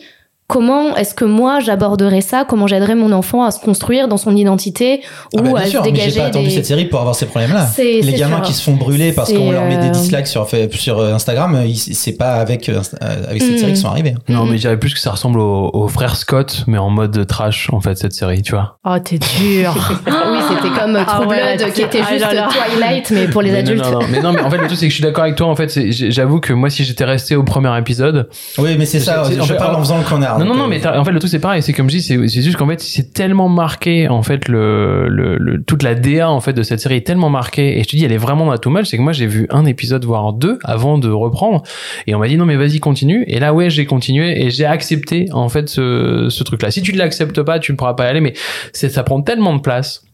comment 0.48 0.96
est-ce 0.96 1.14
que 1.14 1.24
moi 1.26 1.60
j'aborderais 1.60 2.22
ça? 2.22 2.44
Comment 2.48 2.66
j'aiderais 2.66 2.94
mon 2.94 3.12
enfant 3.12 3.44
à 3.44 3.50
se 3.50 3.60
construire 3.60 4.08
dans 4.08 4.16
son 4.16 4.34
identité 4.34 5.02
ou 5.34 5.38
Ah 5.38 5.42
bah, 5.42 5.48
bien 5.50 5.56
à 5.56 5.66
sûr, 5.66 5.84
se 5.84 5.90
mais 5.90 5.94
j'ai 5.94 6.00
dégager 6.00 6.20
pas 6.20 6.26
attendu 6.26 6.46
des... 6.46 6.50
cette 6.54 6.66
série 6.66 6.86
pour 6.86 7.00
avoir 7.00 7.14
ces 7.14 7.26
problèmes-là. 7.26 7.66
C'est- 7.66 8.00
Les 8.00 8.12
c'est 8.12 8.18
gamins 8.18 8.36
sûr. 8.38 8.46
qui 8.46 8.52
se 8.54 8.62
font 8.62 8.72
brûler 8.74 9.12
parce 9.12 9.28
C'est, 9.28 9.36
qu'on 9.36 9.52
leur 9.52 9.64
met 9.66 9.76
des 9.76 9.88
euh, 9.88 9.90
dislikes 9.90 10.26
sur, 10.26 10.48
sur 10.72 10.98
euh, 10.98 11.12
Instagram, 11.14 11.54
euh, 11.54 11.66
ils- 11.66 11.76
c'est 11.76 12.16
pas 12.16 12.32
avec, 12.36 12.68
avec 12.70 13.42
cette 13.42 13.52
Mm. 13.54 13.58
série 13.58 13.72
qu'ils 13.72 13.76
sont 13.76 13.88
arrivés. 13.88 14.14
Non, 14.28 14.44
Mhm. 14.44 14.50
mais 14.50 14.56
je 14.56 14.62
dirais 14.62 14.78
plus 14.78 14.94
que 14.94 15.00
ça 15.00 15.10
ressemble 15.10 15.38
au, 15.38 15.70
au 15.72 15.86
frère 15.88 16.16
Scott, 16.16 16.64
mais 16.66 16.78
en 16.78 16.88
mode 16.90 17.26
trash, 17.26 17.68
en 17.72 17.80
fait, 17.80 17.96
cette 17.98 18.14
série, 18.14 18.40
tu 18.40 18.52
vois. 18.52 18.78
Oh, 18.86 18.96
t'es 19.04 19.18
dur. 19.18 19.74
oui, 20.06 20.38
c'était 20.48 20.74
comme 20.80 20.96
Ah 20.96 21.04
True 21.04 21.26
ouais, 21.26 21.56
Blood, 21.58 21.72
qui 21.74 21.82
était 21.82 22.00
ah 22.02 22.10
juste 22.10 22.24
là 22.24 22.32
là. 22.34 22.48
Twilight, 22.70 23.10
mais 23.10 23.28
pour 23.28 23.42
les 23.42 23.52
Mais 23.52 23.58
adultes. 23.58 23.84
Non, 23.84 23.90
non, 23.92 23.98
non. 24.00 24.06
Mais 24.10 24.20
non, 24.22 24.32
mais 24.32 24.40
en 24.40 24.50
fait, 24.50 24.56
le 24.58 24.66
truc, 24.66 24.78
c'est 24.78 24.86
que 24.86 24.90
je 24.90 24.94
suis 24.94 25.02
d'accord 25.04 25.24
avec 25.24 25.36
toi. 25.36 25.46
En 25.48 25.56
fait, 25.56 25.78
j'avoue 25.90 26.40
que 26.40 26.54
moi, 26.54 26.70
si 26.70 26.84
j'étais 26.84 27.04
resté 27.04 27.36
au 27.36 27.42
premier 27.42 27.76
épisode. 27.78 28.30
Oui, 28.56 28.76
mais 28.78 28.86
c'est 28.86 29.00
ça, 29.00 29.24
je 29.28 29.52
parle 29.52 29.76
en 29.76 29.80
faisant 29.80 29.98
le 29.98 30.04
connard. 30.04 30.37
Non, 30.38 30.46
non, 30.46 30.54
non, 30.54 30.64
euh, 30.64 30.68
mais 30.68 30.86
en 30.86 31.04
fait, 31.04 31.12
le 31.12 31.18
truc, 31.18 31.30
c'est 31.30 31.38
pareil. 31.38 31.62
C'est 31.62 31.72
comme 31.72 31.88
je 31.90 31.96
dis, 31.96 32.02
c'est 32.02 32.42
juste 32.42 32.56
qu'en 32.56 32.66
fait, 32.68 32.80
c'est 32.80 33.12
tellement 33.12 33.48
marqué, 33.48 34.08
en 34.08 34.22
fait, 34.22 34.48
le, 34.48 35.08
le, 35.08 35.36
le- 35.38 35.62
toute 35.62 35.82
la 35.82 35.94
DA, 35.94 36.30
en 36.30 36.40
fait, 36.40 36.52
de 36.52 36.62
cette 36.62 36.80
série 36.80 36.96
est 36.96 37.06
tellement 37.06 37.30
marquée. 37.30 37.78
Et 37.78 37.82
je 37.82 37.88
te 37.88 37.96
dis, 37.96 38.04
elle 38.04 38.12
est 38.12 38.16
vraiment 38.18 38.44
dans 38.46 38.52
la 38.52 38.58
tout 38.58 38.70
mal. 38.70 38.86
C'est 38.86 38.96
que 38.96 39.02
moi, 39.02 39.12
j'ai 39.12 39.26
vu 39.26 39.46
un 39.50 39.64
épisode, 39.64 40.04
voire 40.04 40.32
deux, 40.32 40.58
avant 40.64 40.98
de 40.98 41.08
reprendre. 41.10 41.62
Et 42.06 42.14
on 42.14 42.18
m'a 42.18 42.28
dit, 42.28 42.36
non, 42.36 42.44
mais 42.46 42.56
vas-y, 42.56 42.78
continue. 42.80 43.24
Et 43.26 43.38
là, 43.40 43.52
ouais, 43.54 43.70
j'ai 43.70 43.86
continué 43.86 44.44
et 44.44 44.50
j'ai 44.50 44.64
accepté, 44.66 45.26
en 45.32 45.48
fait, 45.48 45.68
ce, 45.68 46.28
ce 46.30 46.44
truc-là. 46.44 46.70
Si 46.70 46.82
tu 46.82 46.92
ne 46.92 46.98
l'acceptes 46.98 47.42
pas, 47.42 47.58
tu 47.58 47.72
ne 47.72 47.76
pourras 47.76 47.94
pas 47.94 48.06
y 48.06 48.08
aller. 48.08 48.20
Mais 48.20 48.34
ça 48.72 49.02
prend 49.02 49.20
tellement 49.22 49.54
de 49.54 49.60
place. 49.60 50.04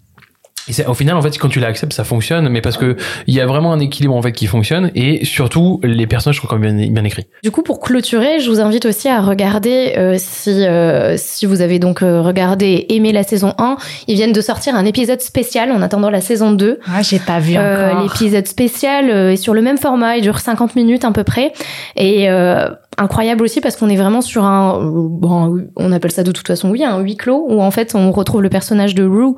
Et 0.68 0.72
c'est- 0.72 0.86
au 0.86 0.94
final, 0.94 1.16
en 1.16 1.22
fait, 1.22 1.36
quand 1.38 1.48
tu 1.48 1.60
l'acceptes, 1.60 1.92
ça 1.92 2.04
fonctionne, 2.04 2.48
mais 2.48 2.60
parce 2.60 2.76
que 2.78 2.96
il 3.26 3.34
y 3.34 3.40
a 3.40 3.46
vraiment 3.46 3.72
un 3.72 3.80
équilibre 3.80 4.14
en 4.14 4.22
fait 4.22 4.32
qui 4.32 4.46
fonctionne, 4.46 4.90
et 4.94 5.24
surtout 5.24 5.80
les 5.82 6.06
personnages 6.06 6.40
sont 6.40 6.46
quand 6.46 6.58
même 6.58 6.76
bien, 6.78 6.90
bien 6.90 7.04
écrits. 7.04 7.26
Du 7.42 7.50
coup, 7.50 7.62
pour 7.62 7.80
clôturer, 7.80 8.40
je 8.40 8.48
vous 8.50 8.60
invite 8.60 8.86
aussi 8.86 9.08
à 9.08 9.20
regarder, 9.20 9.94
euh, 9.98 10.14
si, 10.18 10.50
euh, 10.50 11.16
si 11.18 11.44
vous 11.46 11.60
avez 11.60 11.78
donc 11.78 12.02
euh, 12.02 12.22
regardé 12.22 12.66
et 12.66 12.96
aimé 12.96 13.12
la 13.12 13.22
saison 13.24 13.54
1, 13.58 13.76
ils 14.08 14.14
viennent 14.14 14.32
de 14.32 14.40
sortir 14.40 14.74
un 14.74 14.84
épisode 14.84 15.20
spécial 15.20 15.70
en 15.72 15.82
attendant 15.82 16.10
la 16.10 16.20
saison 16.20 16.52
2. 16.52 16.78
Ah, 16.86 17.02
j'ai 17.02 17.18
pas 17.18 17.38
vu 17.40 17.54
Euh, 17.56 17.90
encore. 17.90 18.02
L'épisode 18.04 18.46
spécial 18.46 19.10
euh, 19.10 19.32
est 19.32 19.36
sur 19.36 19.54
le 19.54 19.60
même 19.62 19.78
format, 19.78 20.16
il 20.16 20.22
dure 20.22 20.38
50 20.38 20.76
minutes 20.76 21.04
à 21.04 21.10
peu 21.10 21.24
près. 21.24 21.52
Et 21.96 22.30
euh, 22.30 22.68
incroyable 22.98 23.42
aussi 23.42 23.60
parce 23.60 23.76
qu'on 23.76 23.88
est 23.88 23.96
vraiment 23.96 24.20
sur 24.20 24.44
un, 24.44 24.80
bon, 24.82 25.64
on 25.76 25.92
appelle 25.92 26.12
ça 26.12 26.22
de 26.22 26.32
toute 26.32 26.46
façon, 26.46 26.70
oui, 26.70 26.84
un 26.84 26.98
huis 27.00 27.16
clos, 27.16 27.44
où 27.48 27.60
en 27.62 27.70
fait 27.70 27.94
on 27.94 28.10
retrouve 28.12 28.42
le 28.42 28.48
personnage 28.48 28.94
de 28.94 29.04
Rue 29.04 29.34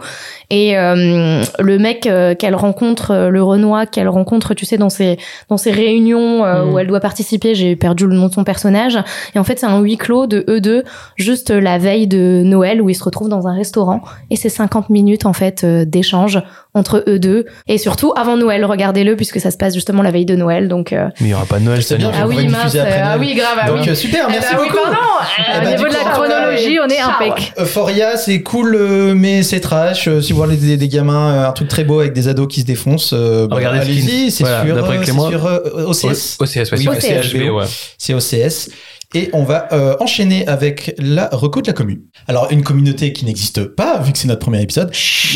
et 0.51 0.77
euh, 0.79 1.43
le 1.59 1.79
mec 1.79 2.07
euh, 2.07 2.35
qu'elle 2.35 2.55
rencontre, 2.55 3.11
euh, 3.13 3.29
le 3.29 3.43
Renoir 3.43 3.89
qu'elle 3.91 4.09
rencontre, 4.09 4.55
tu 4.55 4.65
sais, 4.67 4.79
dans 4.79 4.91
ses, 4.91 5.19
dans 5.49 5.57
ses 5.57 5.71
réunions 5.71 6.45
euh, 6.45 6.65
Mhm. 6.65 6.73
où 6.73 6.79
elle 6.79 6.87
doit 6.87 7.01
participer, 7.01 7.55
j'ai 7.55 7.77
perdu 7.77 8.07
le 8.07 8.15
nom 8.15 8.29
de 8.29 8.33
son 8.33 8.45
personnage. 8.45 8.99
Et 9.35 9.39
en 9.39 9.45
fait, 9.45 9.59
c'est 9.59 9.67
un 9.67 9.81
huis 9.81 9.97
clos 9.97 10.27
de 10.27 10.45
eux 10.49 10.61
deux, 10.61 10.85
juste 11.17 11.51
la 11.51 11.79
veille 11.79 12.07
de 12.07 12.43
Noël, 12.45 12.81
où 12.83 12.89
ils 12.91 12.95
se 12.95 13.05
retrouvent 13.05 13.29
dans 13.29 13.47
un 13.47 13.55
restaurant. 13.55 14.03
Et 14.31 14.37
c'est 14.37 14.49
50 14.49 14.91
minutes, 14.91 15.27
en 15.27 15.33
fait, 15.33 15.65
d'échange 15.65 16.43
entre 16.77 17.03
eux 17.09 17.19
deux. 17.19 17.47
Et 17.69 17.79
surtout, 17.79 18.13
avant 18.17 18.37
Noël, 18.37 18.65
regardez-le, 18.65 19.17
puisque 19.17 19.41
ça 19.41 19.51
se 19.51 19.57
passe 19.57 19.75
justement 19.75 20.03
la 20.03 20.11
veille 20.11 20.27
de 20.27 20.37
Noël. 20.37 20.69
Donc, 20.69 20.93
euh, 20.93 21.09
Mais 21.21 21.29
il 21.29 21.31
y 21.31 21.35
aura 21.35 21.47
pas 21.47 21.59
de 21.59 21.65
Noël 21.65 21.83
C'est 21.83 21.89
cette 21.89 21.99
bien, 21.99 22.09
année. 22.11 22.19
on 22.21 22.25
ah 22.25 22.29
oui, 22.29 22.49
mince, 22.49 22.75
euh, 22.75 22.85
ah 23.03 23.17
oui, 23.19 23.35
grave, 23.35 23.59
ah 23.63 23.67
Donc 23.69 23.81
oui. 23.83 23.89
euh, 23.89 23.95
super, 23.95 24.27
Eh 24.29 24.33
merci 24.33 24.55
ben 24.55 24.61
oui, 24.63 24.69
beaucoup. 24.69 24.83
pardon. 24.83 24.97
Eh 25.39 25.43
Euh, 25.57 25.61
ben, 25.61 25.67
Au 25.67 25.71
niveau 25.71 25.85
du 25.85 25.91
de 25.91 25.95
la 25.95 26.01
coup, 26.05 26.11
chronologie, 26.11 26.79
on 26.85 26.89
est 26.89 26.99
impec. 27.01 27.53
Euphoria, 27.59 28.17
c'est 28.17 28.43
cool, 28.43 28.75
euh, 28.77 29.15
mais 29.17 29.43
c'est 29.43 29.61
trash. 29.61 30.07
Euh, 30.09 30.21
si 30.21 30.33
vous 30.33 30.43
voulez 30.43 30.57
des, 30.57 30.77
des 30.77 30.89
gamins, 30.89 31.33
euh, 31.33 31.49
un 31.49 31.53
truc 31.53 31.69
très 31.69 31.85
beau 31.85 32.01
avec 32.01 32.13
des 32.13 32.29
ados 32.29 32.47
qui 32.49 32.61
se 32.61 32.67
défoncent, 32.67 33.13
euh, 33.15 33.47
bah, 33.47 33.57
Regardez 33.57 33.81
allez-y, 33.81 34.31
c'est 34.31 34.45
Voilà, 34.45 34.63
sur, 34.65 34.77
euh, 34.77 35.13
sur 35.13 35.47
euh, 35.47 35.87
OCS. 35.87 36.37
OCS, 36.41 36.73
ouais, 36.73 36.79
Oui, 36.79 36.89
c'est 37.01 37.19
OCS. 37.19 37.95
C'est 37.99 38.15
OCS. 38.15 38.69
Et 39.15 39.31
on 39.33 39.45
va 39.45 39.69
euh, 39.73 39.97
enchaîner 40.01 40.47
avec 40.47 40.95
la 40.99 41.29
reco 41.33 41.63
de 41.63 41.69
la 41.69 41.73
commune. 41.73 42.03
Alors, 42.27 42.49
une 42.51 42.63
communauté 42.63 43.13
qui 43.13 43.25
n'existe 43.25 43.65
pas, 43.65 43.99
vu 44.01 44.13
que 44.13 44.19
c'est 44.19 44.29
notre 44.29 44.41
premier 44.41 44.61
épisode. 44.61 44.91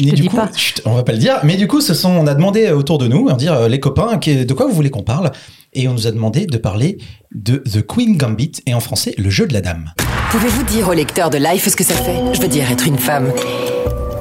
mais 0.04 0.10
te 0.10 0.16
du 0.16 0.28
coup, 0.28 0.36
pas. 0.36 0.50
chut, 0.54 0.82
on 0.84 0.94
va 0.94 1.02
pas 1.02 1.12
le 1.12 1.18
dire. 1.18 1.38
Mais 1.44 1.56
du 1.56 1.68
coup, 1.68 1.80
ce 1.80 1.94
sont, 1.94 2.10
on 2.10 2.26
a 2.26 2.34
demandé 2.34 2.70
autour 2.72 2.98
de 2.98 3.06
nous, 3.06 3.28
on 3.30 3.36
dire 3.36 3.54
euh, 3.54 3.68
les 3.68 3.80
copains, 3.80 4.16
de 4.16 4.52
quoi 4.52 4.66
vous 4.66 4.74
voulez 4.74 4.90
qu'on 4.90 5.02
parle? 5.02 5.30
Et 5.72 5.86
on 5.86 5.92
nous 5.92 6.06
a 6.06 6.10
demandé 6.10 6.46
de 6.46 6.58
parler 6.58 6.98
de 7.32 7.58
The 7.58 7.86
Queen 7.86 8.16
Gambit, 8.16 8.52
et 8.66 8.74
en 8.74 8.80
français, 8.80 9.14
le 9.16 9.30
jeu 9.30 9.46
de 9.46 9.52
la 9.52 9.60
dame. 9.60 9.92
Pouvez-vous 10.30 10.64
dire 10.64 10.88
au 10.88 10.92
lecteur 10.92 11.30
de 11.30 11.38
Life 11.38 11.68
ce 11.68 11.76
que 11.76 11.84
ça 11.84 11.94
fait? 11.94 12.16
Je 12.32 12.40
veux 12.40 12.48
dire, 12.48 12.70
être 12.70 12.86
une 12.86 12.98
femme 12.98 13.32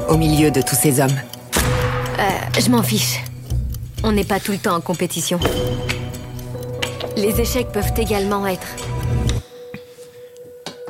au 0.08 0.18
milieu 0.18 0.52
de 0.52 0.62
tous 0.62 0.76
ces 0.76 1.00
hommes. 1.00 1.20
Euh, 2.20 2.24
je 2.60 2.70
m'en 2.70 2.84
fiche. 2.84 3.20
On 4.04 4.12
n'est 4.12 4.24
pas 4.24 4.40
tout 4.40 4.52
le 4.52 4.58
temps 4.58 4.76
en 4.76 4.82
compétition. 4.82 5.40
Les 7.18 7.42
échecs 7.42 7.68
peuvent 7.72 7.92
également 7.98 8.48
être 8.48 8.68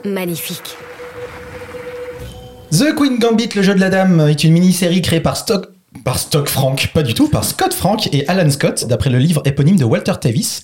magnifiques. 0.06 0.78
The 2.72 2.94
Queen 2.96 3.18
Gambit, 3.18 3.50
le 3.56 3.62
jeu 3.62 3.74
de 3.74 3.80
la 3.80 3.90
dame, 3.90 4.20
est 4.30 4.44
une 4.44 4.54
mini-série 4.54 5.02
créée 5.02 5.22
par 5.22 5.38
Stock. 5.38 5.70
Par 6.04 6.20
Stock 6.20 6.48
Frank, 6.48 6.92
pas 6.94 7.02
du 7.02 7.16
tout, 7.16 7.28
par 7.28 7.44
Scott 7.44 7.74
Frank 7.74 8.08
et 8.14 8.28
Alan 8.28 8.50
Scott, 8.52 8.86
d'après 8.88 9.10
le 9.10 9.18
livre 9.18 9.42
éponyme 9.46 9.76
de 9.76 9.86
Walter 9.86 10.14
Tevis. 10.22 10.62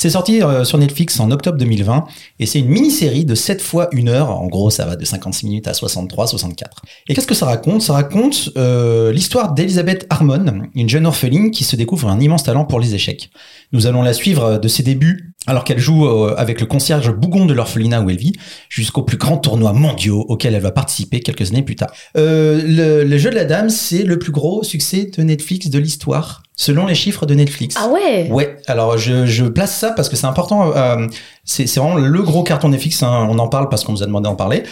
C'est 0.00 0.10
sorti 0.10 0.44
euh, 0.44 0.62
sur 0.62 0.78
Netflix 0.78 1.18
en 1.18 1.32
octobre 1.32 1.58
2020 1.58 2.04
et 2.38 2.46
c'est 2.46 2.60
une 2.60 2.68
mini-série 2.68 3.24
de 3.24 3.34
7 3.34 3.60
fois 3.60 3.88
1 3.92 4.06
heure. 4.06 4.30
En 4.30 4.46
gros, 4.46 4.70
ça 4.70 4.86
va 4.86 4.94
de 4.94 5.04
56 5.04 5.46
minutes 5.46 5.66
à 5.66 5.74
63, 5.74 6.28
64. 6.28 6.82
Et 7.08 7.14
qu'est-ce 7.14 7.26
que 7.26 7.34
ça 7.34 7.46
raconte? 7.46 7.82
Ça 7.82 7.94
raconte 7.94 8.50
euh, 8.56 9.10
l'histoire 9.10 9.54
d'Elizabeth 9.54 10.06
Harmon, 10.08 10.62
une 10.76 10.88
jeune 10.88 11.04
orpheline 11.04 11.50
qui 11.50 11.64
se 11.64 11.74
découvre 11.74 12.08
un 12.08 12.20
immense 12.20 12.44
talent 12.44 12.64
pour 12.64 12.78
les 12.78 12.94
échecs. 12.94 13.30
Nous 13.72 13.88
allons 13.88 14.02
la 14.02 14.12
suivre 14.12 14.44
euh, 14.44 14.58
de 14.58 14.68
ses 14.68 14.84
débuts 14.84 15.34
alors 15.48 15.64
qu'elle 15.64 15.78
joue 15.78 16.06
avec 16.06 16.60
le 16.60 16.66
concierge 16.66 17.10
Bougon 17.10 17.46
de 17.46 17.54
l'orphelinat 17.54 18.02
où 18.02 18.10
elle 18.10 18.18
vit, 18.18 18.34
jusqu'aux 18.68 19.02
plus 19.02 19.16
grands 19.16 19.38
tournois 19.38 19.72
mondiaux 19.72 20.26
auxquels 20.28 20.54
elle 20.54 20.60
va 20.60 20.72
participer 20.72 21.20
quelques 21.20 21.50
années 21.50 21.62
plus 21.62 21.76
tard. 21.76 21.90
Le 22.14 23.16
jeu 23.16 23.30
de 23.30 23.34
la 23.34 23.46
dame, 23.46 23.70
c'est 23.70 24.02
le 24.02 24.18
plus 24.18 24.32
gros 24.32 24.62
succès 24.62 25.10
de 25.16 25.22
Netflix 25.22 25.70
de 25.70 25.78
l'histoire, 25.78 26.42
selon 26.58 26.84
les 26.86 26.94
chiffres 26.94 27.24
de 27.24 27.34
Netflix. 27.34 27.76
Ah 27.78 27.88
ouais? 27.88 28.28
Ouais, 28.30 28.56
alors 28.66 28.98
je, 28.98 29.24
je 29.24 29.44
place 29.46 29.74
ça 29.74 29.92
parce 29.92 30.08
que 30.10 30.16
c'est 30.16 30.26
important. 30.26 30.76
euh, 30.76 31.06
c'est 31.44 31.64
vraiment 31.76 31.94
le 31.94 32.22
gros 32.22 32.42
carton 32.42 32.68
Netflix. 32.68 33.02
hein, 33.02 33.26
on 33.30 33.38
en 33.38 33.48
parle 33.48 33.70
parce 33.70 33.84
qu'on 33.84 33.92
nous 33.92 34.02
a 34.02 34.06
demandé 34.06 34.24
d'en 34.28 34.34
parler. 34.34 34.64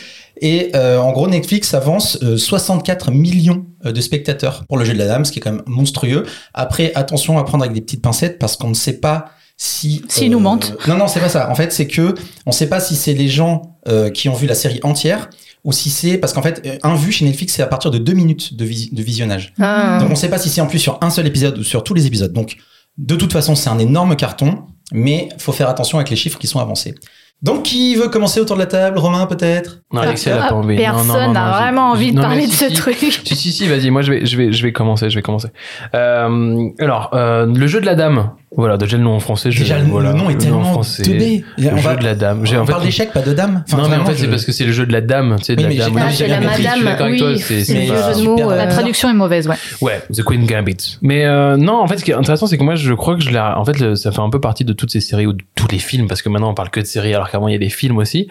Et 0.42 0.72
euh, 0.74 0.98
en 0.98 1.12
gros, 1.12 1.28
Netflix 1.28 1.72
avance 1.72 2.18
euh, 2.22 2.36
64 2.36 3.10
millions 3.12 3.64
euh, 3.86 3.92
de 3.92 4.00
spectateurs 4.02 4.64
pour 4.68 4.76
le 4.76 4.84
jeu 4.84 4.92
de 4.92 4.98
la 4.98 5.06
dame, 5.06 5.24
ce 5.24 5.32
qui 5.32 5.38
est 5.38 5.42
quand 5.42 5.52
même 5.52 5.62
monstrueux. 5.66 6.26
Après, 6.52 6.92
attention 6.94 7.38
à 7.38 7.44
prendre 7.44 7.64
avec 7.64 7.74
des 7.74 7.80
petites 7.80 8.02
pincettes 8.02 8.38
parce 8.38 8.56
qu'on 8.56 8.68
ne 8.68 8.74
sait 8.74 8.98
pas 9.00 9.26
si 9.56 10.02
S'ils 10.10 10.30
nous 10.32 10.40
mentent. 10.40 10.76
Non, 10.88 10.98
non, 10.98 11.08
c'est 11.08 11.20
pas 11.20 11.30
ça. 11.30 11.48
En 11.50 11.54
fait, 11.54 11.72
c'est 11.72 11.86
que 11.86 12.14
on 12.44 12.52
sait 12.52 12.68
pas 12.68 12.80
si 12.80 12.94
c'est 12.96 13.14
les 13.14 13.28
gens 13.28 13.78
euh, 13.88 14.10
qui 14.10 14.28
ont 14.28 14.34
vu 14.34 14.46
la 14.46 14.54
série 14.54 14.80
entière 14.82 15.30
ou 15.66 15.72
si 15.72 15.90
c'est 15.90 16.16
parce 16.16 16.32
qu'en 16.32 16.40
fait, 16.42 16.80
un 16.82 16.94
vu 16.94 17.12
chez 17.12 17.26
Netflix, 17.26 17.52
c'est 17.54 17.62
à 17.62 17.66
partir 17.66 17.90
de 17.90 17.98
deux 17.98 18.14
minutes 18.14 18.54
de, 18.56 18.64
visi- 18.64 18.94
de 18.94 19.02
visionnage. 19.02 19.52
Ah. 19.60 19.98
Donc 20.00 20.10
on 20.10 20.14
sait 20.14 20.30
pas 20.30 20.38
si 20.38 20.48
c'est 20.48 20.62
en 20.62 20.66
plus 20.66 20.78
sur 20.78 20.98
un 21.02 21.10
seul 21.10 21.26
épisode 21.26 21.58
ou 21.58 21.62
sur 21.64 21.84
tous 21.84 21.92
les 21.92 22.06
épisodes. 22.06 22.32
Donc 22.32 22.56
de 22.96 23.14
toute 23.16 23.32
façon, 23.34 23.54
c'est 23.54 23.68
un 23.68 23.78
énorme 23.78 24.16
carton, 24.16 24.62
mais 24.92 25.28
faut 25.36 25.52
faire 25.52 25.68
attention 25.68 25.98
avec 25.98 26.08
les 26.08 26.16
chiffres 26.16 26.38
qui 26.38 26.46
sont 26.46 26.60
avancés. 26.60 26.94
Donc 27.42 27.64
qui 27.64 27.96
veut 27.96 28.08
commencer 28.08 28.40
autour 28.40 28.56
de 28.56 28.62
la 28.62 28.66
table? 28.66 28.96
Romain 28.98 29.26
peut-être? 29.26 29.82
Non, 29.92 30.00
Alexia, 30.00 30.32
elle 30.32 30.38
a 30.38 30.44
Ah, 30.46 30.48
pas 30.48 30.54
envie. 30.54 30.76
Non, 30.76 30.82
non, 30.84 30.92
non, 30.92 31.04
Personne 31.12 31.26
non, 31.26 31.32
n'a 31.34 31.50
vraiment 31.60 31.90
envie 31.90 32.10
de 32.12 32.16
non, 32.16 32.22
parler 32.22 32.46
de 32.46 32.52
ce 32.52 32.68
si. 32.68 32.74
truc. 32.74 32.96
Si, 32.96 33.36
si, 33.36 33.52
si, 33.52 33.68
vas-y, 33.68 33.90
moi 33.90 34.00
je 34.00 34.12
vais, 34.12 34.24
je 34.24 34.36
vais, 34.38 34.52
je 34.52 34.62
vais 34.62 34.72
commencer, 34.72 35.10
je 35.10 35.16
vais 35.16 35.22
commencer. 35.22 35.48
Euh, 35.94 36.68
alors, 36.78 37.10
euh, 37.12 37.44
le 37.44 37.66
jeu 37.66 37.80
de 37.82 37.86
la 37.86 37.94
dame. 37.94 38.30
Voilà, 38.56 38.76
déjà 38.78 38.96
le 38.96 39.02
nom 39.02 39.14
en 39.14 39.20
français. 39.20 39.50
Je, 39.50 39.58
Déjà 39.60 39.78
le, 39.78 39.84
voilà, 39.84 40.12
le 40.12 40.18
nom 40.18 40.30
est 40.30 40.34
en 40.34 40.38
tellement 40.38 40.64
français. 40.64 41.02
teubé. 41.02 41.44
Le 41.58 41.68
On 41.72 41.76
jeu 41.76 41.82
va- 41.82 41.96
de 41.96 42.04
la 42.04 42.14
dame. 42.14 42.46
J'ai- 42.46 42.56
on 42.56 42.62
en 42.62 42.66
fait, 42.66 42.72
parle 42.72 42.84
d'échecs, 42.84 43.12
pas 43.12 43.20
de 43.20 43.32
dame. 43.34 43.62
Enfin, 43.68 43.82
non, 43.82 43.88
mais 43.88 43.96
en 43.96 44.04
fait, 44.06 44.16
c'est 44.16 44.28
parce 44.28 44.44
que 44.44 44.52
c'est 44.52 44.64
le 44.64 44.72
jeu 44.72 44.86
de 44.86 44.92
la 44.92 45.00
dame, 45.02 45.36
tu 45.38 45.44
sais, 45.44 45.56
de 45.56 45.58
Oui, 45.58 45.62
la 45.64 45.68
mais 45.68 45.74
j'ai- 45.74 46.26
dame. 46.26 46.38
Ah, 46.38 46.40
la 46.40 46.40
bien 46.40 46.48
compris, 46.48 46.62
madame, 46.62 46.72
je 46.72 46.76
suis 46.76 46.84
d'accord 46.84 47.06
avec 47.06 47.18
toi, 47.18 47.28
oui, 47.28 47.38
c'est 47.38 47.64
c'est 47.64 47.64
c'est 47.64 47.86
le 47.86 47.92
pas- 47.92 48.12
jeu 48.14 48.20
de 48.20 48.24
mots, 48.26 48.50
euh, 48.50 48.56
La 48.56 48.66
traduction 48.66 49.10
est 49.10 49.14
mauvaise, 49.14 49.46
ouais. 49.48 49.56
Ouais, 49.82 50.00
The 50.12 50.22
Queen 50.24 50.46
Gambit. 50.46 50.98
Mais 51.02 51.24
euh, 51.26 51.56
non, 51.56 51.74
en 51.82 51.86
fait, 51.86 51.98
ce 51.98 52.04
qui 52.04 52.10
est 52.12 52.14
intéressant, 52.14 52.46
c'est 52.46 52.56
que 52.56 52.64
moi, 52.64 52.74
je 52.76 52.94
crois 52.94 53.14
que 53.16 53.22
je 53.22 53.30
l'ai. 53.30 53.38
En 53.38 53.64
fait, 53.64 53.78
le- 53.78 53.94
ça 53.94 54.10
fait 54.10 54.20
un 54.20 54.30
peu 54.30 54.40
partie 54.40 54.64
de 54.64 54.72
toutes 54.72 54.90
ces 54.90 55.00
séries 55.00 55.26
ou 55.26 55.32
de 55.34 55.42
tous 55.54 55.68
les 55.70 55.78
films, 55.78 56.06
parce 56.08 56.22
que 56.22 56.28
maintenant 56.28 56.50
on 56.50 56.54
parle 56.54 56.70
que 56.70 56.80
de 56.80 56.86
séries, 56.86 57.14
alors 57.14 57.30
qu'avant 57.30 57.48
il 57.48 57.52
y 57.52 57.56
a 57.56 57.58
des 57.58 57.68
films 57.68 57.98
aussi, 57.98 58.28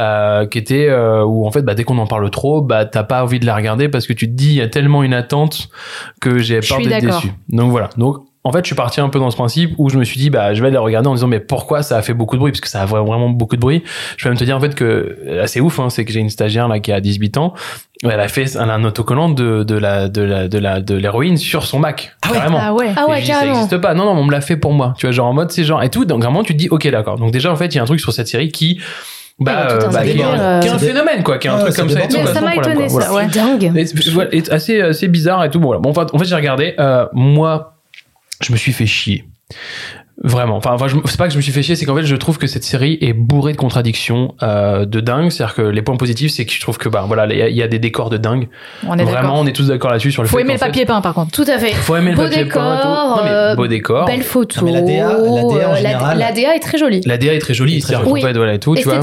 euh, 0.00 0.46
qui 0.46 0.58
étaient 0.58 0.88
euh, 0.88 1.22
où 1.24 1.46
en 1.46 1.50
fait, 1.52 1.62
bah, 1.62 1.74
dès 1.74 1.84
qu'on 1.84 1.98
en 1.98 2.06
parle 2.06 2.28
trop, 2.30 2.62
bah 2.62 2.84
t'as 2.84 3.04
pas 3.04 3.22
envie 3.22 3.38
de 3.38 3.46
la 3.46 3.54
regarder 3.54 3.88
parce 3.88 4.06
que 4.06 4.12
tu 4.12 4.26
te 4.28 4.34
dis 4.34 4.48
il 4.48 4.54
y 4.56 4.60
a 4.62 4.68
tellement 4.68 5.02
une 5.02 5.14
attente 5.14 5.68
que 6.20 6.38
j'ai 6.38 6.60
Je 6.62 6.68
peur 6.68 6.78
suis 6.78 6.86
d'être 6.88 7.02
d'accord. 7.02 7.20
déçu. 7.22 7.32
Donc 7.50 7.70
voilà. 7.70 7.90
Donc 7.96 8.16
en 8.48 8.52
fait, 8.52 8.64
je 8.64 8.68
suis 8.68 8.74
parti 8.74 9.00
un 9.00 9.08
peu 9.08 9.18
dans 9.18 9.30
ce 9.30 9.36
principe 9.36 9.74
où 9.78 9.88
je 9.90 9.98
me 9.98 10.04
suis 10.04 10.18
dit, 10.18 10.30
bah, 10.30 10.54
je 10.54 10.60
vais 10.62 10.68
aller 10.68 10.76
regarder 10.78 11.08
en 11.08 11.14
disant, 11.14 11.26
mais 11.28 11.38
pourquoi 11.40 11.82
ça 11.82 11.96
a 11.98 12.02
fait 12.02 12.14
beaucoup 12.14 12.34
de 12.36 12.40
bruit? 12.40 12.50
Parce 12.50 12.60
que 12.60 12.68
ça 12.68 12.80
a 12.82 12.86
vraiment 12.86 13.28
beaucoup 13.28 13.56
de 13.56 13.60
bruit. 13.60 13.82
Je 14.16 14.24
vais 14.24 14.30
même 14.30 14.38
te 14.38 14.44
dire, 14.44 14.56
en 14.56 14.60
fait, 14.60 14.74
que, 14.74 15.16
là, 15.26 15.46
c'est 15.46 15.60
ouf, 15.60 15.78
hein, 15.78 15.90
c'est 15.90 16.04
que 16.04 16.12
j'ai 16.12 16.20
une 16.20 16.30
stagiaire, 16.30 16.66
là, 16.66 16.80
qui 16.80 16.90
a 16.92 17.00
18 17.00 17.36
ans. 17.36 17.54
Elle 18.04 18.20
a 18.20 18.28
fait 18.28 18.56
un 18.56 18.84
autocollant 18.84 19.28
de, 19.28 19.62
de 19.64 19.74
la, 19.76 20.08
de 20.08 20.22
la, 20.22 20.48
de 20.48 20.58
la, 20.58 20.80
de 20.80 20.94
l'héroïne 20.94 21.36
sur 21.36 21.64
son 21.64 21.78
Mac. 21.78 22.16
Ah 22.22 22.28
ouais. 22.30 22.36
Carrément. 22.38 22.58
Ah 22.60 22.72
ouais. 22.72 22.90
Ah 22.96 23.06
ouais, 23.08 23.16
je 23.16 23.20
dis, 23.22 23.26
ça 23.28 23.32
carrément. 23.34 23.54
existe 23.54 23.78
pas. 23.78 23.94
Non, 23.94 24.04
non, 24.04 24.12
on 24.20 24.24
me 24.24 24.32
l'a 24.32 24.40
fait 24.40 24.56
pour 24.56 24.72
moi. 24.72 24.94
Tu 24.98 25.06
vois, 25.06 25.12
genre 25.12 25.26
en 25.26 25.32
mode, 25.34 25.50
c'est 25.50 25.64
genre, 25.64 25.82
et 25.82 25.88
tout. 25.90 26.04
Donc 26.04 26.22
vraiment, 26.22 26.42
tu 26.42 26.52
te 26.54 26.58
dis, 26.58 26.68
ok, 26.68 26.88
d'accord. 26.90 27.16
Donc 27.18 27.32
déjà, 27.32 27.52
en 27.52 27.56
fait, 27.56 27.66
il 27.66 27.76
y 27.76 27.78
a 27.78 27.82
un 27.82 27.86
truc 27.86 28.00
sur 28.00 28.12
cette 28.12 28.28
série 28.28 28.50
qui, 28.50 28.80
bah, 29.40 29.68
euh, 29.70 29.88
bah, 29.92 30.02
qui 30.02 30.10
est 30.10 30.12
délire, 30.12 30.28
un, 30.30 30.38
euh, 30.38 30.60
qui 30.60 30.68
est 30.68 30.70
un 30.70 30.78
phénomène, 30.78 31.22
quoi, 31.24 31.38
qui 31.38 31.46
est 31.48 31.50
un 31.50 31.56
Ah, 31.56 31.60
truc 31.60 31.74
comme 31.76 31.90
ça. 31.90 32.04
et 32.04 32.08
tout, 32.08 32.16
ouais, 32.16 32.26
ça 32.26 32.40
m'a 32.40 32.54
étonné, 32.56 32.88
ça, 32.88 32.92
Voilà. 32.92 33.12
ouais. 33.14 33.26
Dingue. 33.26 33.72
Et 33.76 33.86
c'est- 33.86 34.10
voilà, 34.10 34.30
et 34.32 34.42
assez, 34.50 34.80
assez 34.80 35.06
bizarre 35.08 35.44
et 35.44 35.50
tout. 35.50 35.58
Bon, 35.60 35.66
voilà. 35.66 35.80
Bon, 35.80 35.90
en 35.90 35.94
fait, 35.94 36.12
en 36.14 36.18
fait 36.18 36.24
j'ai 36.24 36.34
regardé. 36.36 36.74
Euh, 36.78 37.06
moi, 37.12 37.77
je 38.42 38.52
me 38.52 38.56
suis 38.56 38.72
fait 38.72 38.86
chier. 38.86 39.24
Vraiment. 40.20 40.56
Enfin, 40.56 40.76
c'est 41.04 41.16
pas 41.16 41.26
que 41.28 41.32
je 41.32 41.36
me 41.36 41.42
suis 41.42 41.52
fait 41.52 41.62
chier, 41.62 41.76
c'est 41.76 41.86
qu'en 41.86 41.94
fait, 41.94 42.02
je 42.02 42.16
trouve 42.16 42.38
que 42.38 42.48
cette 42.48 42.64
série 42.64 42.98
est 43.00 43.12
bourrée 43.12 43.52
de 43.52 43.56
contradictions 43.56 44.34
euh, 44.42 44.84
de 44.84 44.98
dingue. 44.98 45.30
C'est-à-dire 45.30 45.54
que 45.54 45.62
les 45.62 45.80
points 45.80 45.96
positifs, 45.96 46.32
c'est 46.32 46.44
que 46.44 46.52
je 46.52 46.60
trouve 46.60 46.76
que, 46.76 46.88
bah, 46.88 47.04
voilà, 47.06 47.26
il 47.32 47.38
y, 47.38 47.42
a- 47.42 47.48
il 47.48 47.56
y 47.56 47.62
a 47.62 47.68
des 47.68 47.78
décors 47.78 48.10
de 48.10 48.16
dingue. 48.16 48.48
On 48.84 48.98
est 48.98 49.04
Vraiment, 49.04 49.38
on 49.38 49.46
est 49.46 49.52
tous 49.52 49.68
d'accord 49.68 49.90
là-dessus 49.92 50.10
sur 50.10 50.22
le 50.22 50.28
Faut 50.28 50.38
fait 50.38 50.42
aimer 50.42 50.54
le 50.54 50.58
papier 50.58 50.84
peint, 50.86 51.00
par 51.00 51.14
contre. 51.14 51.30
Tout 51.30 51.44
à 51.48 51.56
fait. 51.58 51.70
faut 51.72 51.94
aimer 51.94 52.10
le 52.10 52.16
Beau 52.16 52.24
papier 52.24 52.44
peint 52.46 52.78
et 52.78 52.82
tout. 52.82 52.88
décor, 52.88 53.16
Non, 53.16 53.22
mais 53.24 53.30
euh, 53.30 53.54
beau 53.54 53.66
décor. 53.68 54.06
Belle 54.06 54.22
photo. 54.24 54.60
Non, 54.60 54.66
mais 54.66 54.72
la 54.72 54.80
DA 54.80 54.92
la 54.96 55.42
DA 55.44 55.68
en 55.68 55.72
euh, 55.72 55.76
général- 55.76 56.18
la 56.18 56.32
DA 56.32 56.56
est 56.56 56.60
très 56.60 56.78
jolie. 56.78 57.00
La 57.06 57.16
DA 57.16 57.34
est 57.34 57.38
très 57.38 57.54
jolie, 57.54 57.80
c'est-à-dire 57.80 58.04
fait, 58.12 58.32
voilà, 58.36 58.54
et 58.54 58.58
tout, 58.58 58.74
tu 58.74 58.82
vois. 58.82 58.94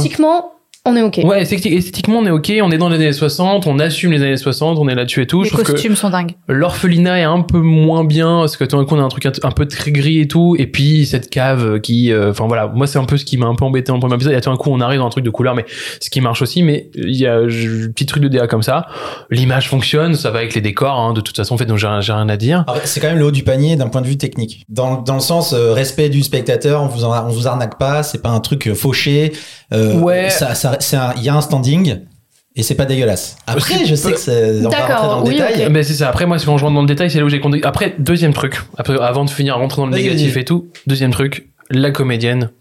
On 0.87 0.95
est 0.95 1.01
ok. 1.01 1.19
Ouais, 1.23 1.41
esthéti- 1.43 1.73
esthétiquement, 1.75 2.19
on 2.19 2.25
est 2.27 2.31
ok, 2.31 2.53
on 2.61 2.69
est 2.71 2.77
dans 2.77 2.89
les 2.89 2.97
années 2.97 3.11
60, 3.11 3.65
on 3.65 3.79
assume 3.79 4.11
les 4.11 4.21
années 4.21 4.37
60, 4.37 4.77
on 4.77 4.87
est 4.87 4.93
là-dessus 4.93 5.23
et 5.23 5.25
tout. 5.27 5.41
Les 5.41 5.49
Je 5.49 5.53
trouve 5.53 5.65
que 5.65 5.71
costumes 5.71 5.95
sont 5.95 6.11
dingues. 6.11 6.33
L'orphelinat 6.47 7.19
est 7.21 7.23
un 7.23 7.41
peu 7.41 7.57
moins 7.57 8.03
bien 8.03 8.39
parce 8.41 8.55
que 8.55 8.63
tout 8.65 8.77
d'un 8.77 8.85
coup 8.85 8.95
on 8.95 8.99
a 8.99 9.03
un 9.03 9.07
truc 9.07 9.25
un, 9.25 9.31
un 9.43 9.51
peu 9.51 9.67
très 9.67 9.91
gris 9.91 10.19
et 10.19 10.27
tout 10.27 10.55
et 10.59 10.67
puis 10.67 11.05
cette 11.07 11.29
cave 11.31 11.79
qui 11.81 12.11
euh, 12.11 12.29
enfin 12.31 12.45
voilà 12.47 12.67
moi 12.67 12.85
c'est 12.85 12.99
un 12.99 13.05
peu 13.05 13.17
ce 13.17 13.25
qui 13.25 13.37
m'a 13.37 13.47
un 13.47 13.55
peu 13.55 13.65
embêté 13.65 13.91
en 13.91 13.99
premier 13.99 14.15
épisode 14.15 14.33
et 14.33 14.41
tout 14.41 14.49
d'un 14.51 14.57
coup 14.57 14.69
on 14.71 14.79
arrive 14.79 14.99
dans 14.99 15.07
un 15.07 15.09
truc 15.09 15.25
de 15.25 15.29
couleur 15.31 15.55
mais 15.55 15.65
ce 15.99 16.09
qui 16.11 16.21
marche 16.21 16.41
aussi 16.43 16.61
mais 16.61 16.89
il 16.95 17.15
y 17.15 17.25
a 17.25 17.47
je- 17.47 17.87
petit 17.87 18.05
truc 18.05 18.21
de 18.21 18.27
DA 18.27 18.45
comme 18.47 18.61
ça 18.63 18.85
l'image 19.31 19.69
fonctionne 19.69 20.13
ça 20.15 20.29
va 20.29 20.39
avec 20.39 20.53
les 20.53 20.61
décors 20.61 20.99
hein, 20.99 21.13
de 21.13 21.21
toute 21.21 21.35
façon 21.35 21.55
en 21.55 21.57
fait 21.57 21.65
donc 21.65 21.77
j'ai 21.77 21.87
rien 21.87 22.29
à 22.29 22.37
dire 22.37 22.63
Alors, 22.67 22.81
C'est 22.85 22.99
quand 22.99 23.07
même 23.07 23.17
le 23.19 23.25
haut 23.25 23.31
du 23.31 23.43
panier 23.43 23.75
d'un 23.75 23.87
point 23.87 24.01
de 24.01 24.07
vue 24.07 24.17
technique. 24.17 24.65
Dans, 24.69 25.01
dans 25.01 25.15
le 25.15 25.19
sens 25.19 25.53
euh, 25.53 25.73
respect 25.73 26.09
du 26.09 26.21
spectateur, 26.21 26.83
on 26.83 26.87
vous, 26.87 27.03
en- 27.05 27.25
on 27.27 27.31
vous 27.31 27.47
arnaque 27.47 27.77
pas, 27.79 28.03
c'est 28.03 28.21
pas 28.21 28.29
un 28.29 28.39
truc 28.39 28.67
euh, 28.67 28.75
fauché. 28.75 29.31
Euh, 29.73 29.95
Ouais. 29.99 30.29
Ça, 30.29 30.53
ça, 30.55 30.71
un- 30.73 30.74
il 31.17 31.23
y 31.23 31.29
a 31.29 31.35
un 31.35 31.41
standing 31.41 31.99
et 32.57 32.63
c'est 32.63 32.75
pas 32.75 32.85
dégueulasse. 32.85 33.35
Après, 33.47 33.85
je 33.85 33.95
sais 33.95 34.13
que 34.13 34.19
c'est, 34.19 34.59
on 34.59 34.63
va 34.63 34.69
D'accord, 34.69 34.97
rentrer 34.97 35.07
dans 35.07 35.21
le 35.23 35.27
oui, 35.27 35.35
détail. 35.35 35.69
mais 35.71 35.83
c'est 35.83 35.93
ça. 35.93 36.09
Après 36.09 36.25
moi 36.25 36.37
quand 36.43 36.57
je 36.57 36.63
rentre 36.63 36.75
dans 36.75 36.81
le 36.81 36.87
détail 36.87 37.11
c'est 37.11 37.19
là 37.19 37.25
où 37.25 37.29
j'ai 37.29 37.39
conduit. 37.41 37.61
Après 37.63 37.95
deuxième 37.99 38.33
truc 38.33 38.61
après 38.77 38.97
avant 38.99 39.25
de 39.25 39.29
finir 39.29 39.57
rentrer 39.57 39.81
dans 39.81 39.87
le 39.87 39.91
Vas-y, 39.91 40.03
négatif 40.03 40.37
et 40.37 40.45
tout. 40.45 40.69
Deuxième 40.87 41.11
truc 41.11 41.49
la 41.69 41.91
comédienne 41.91 42.51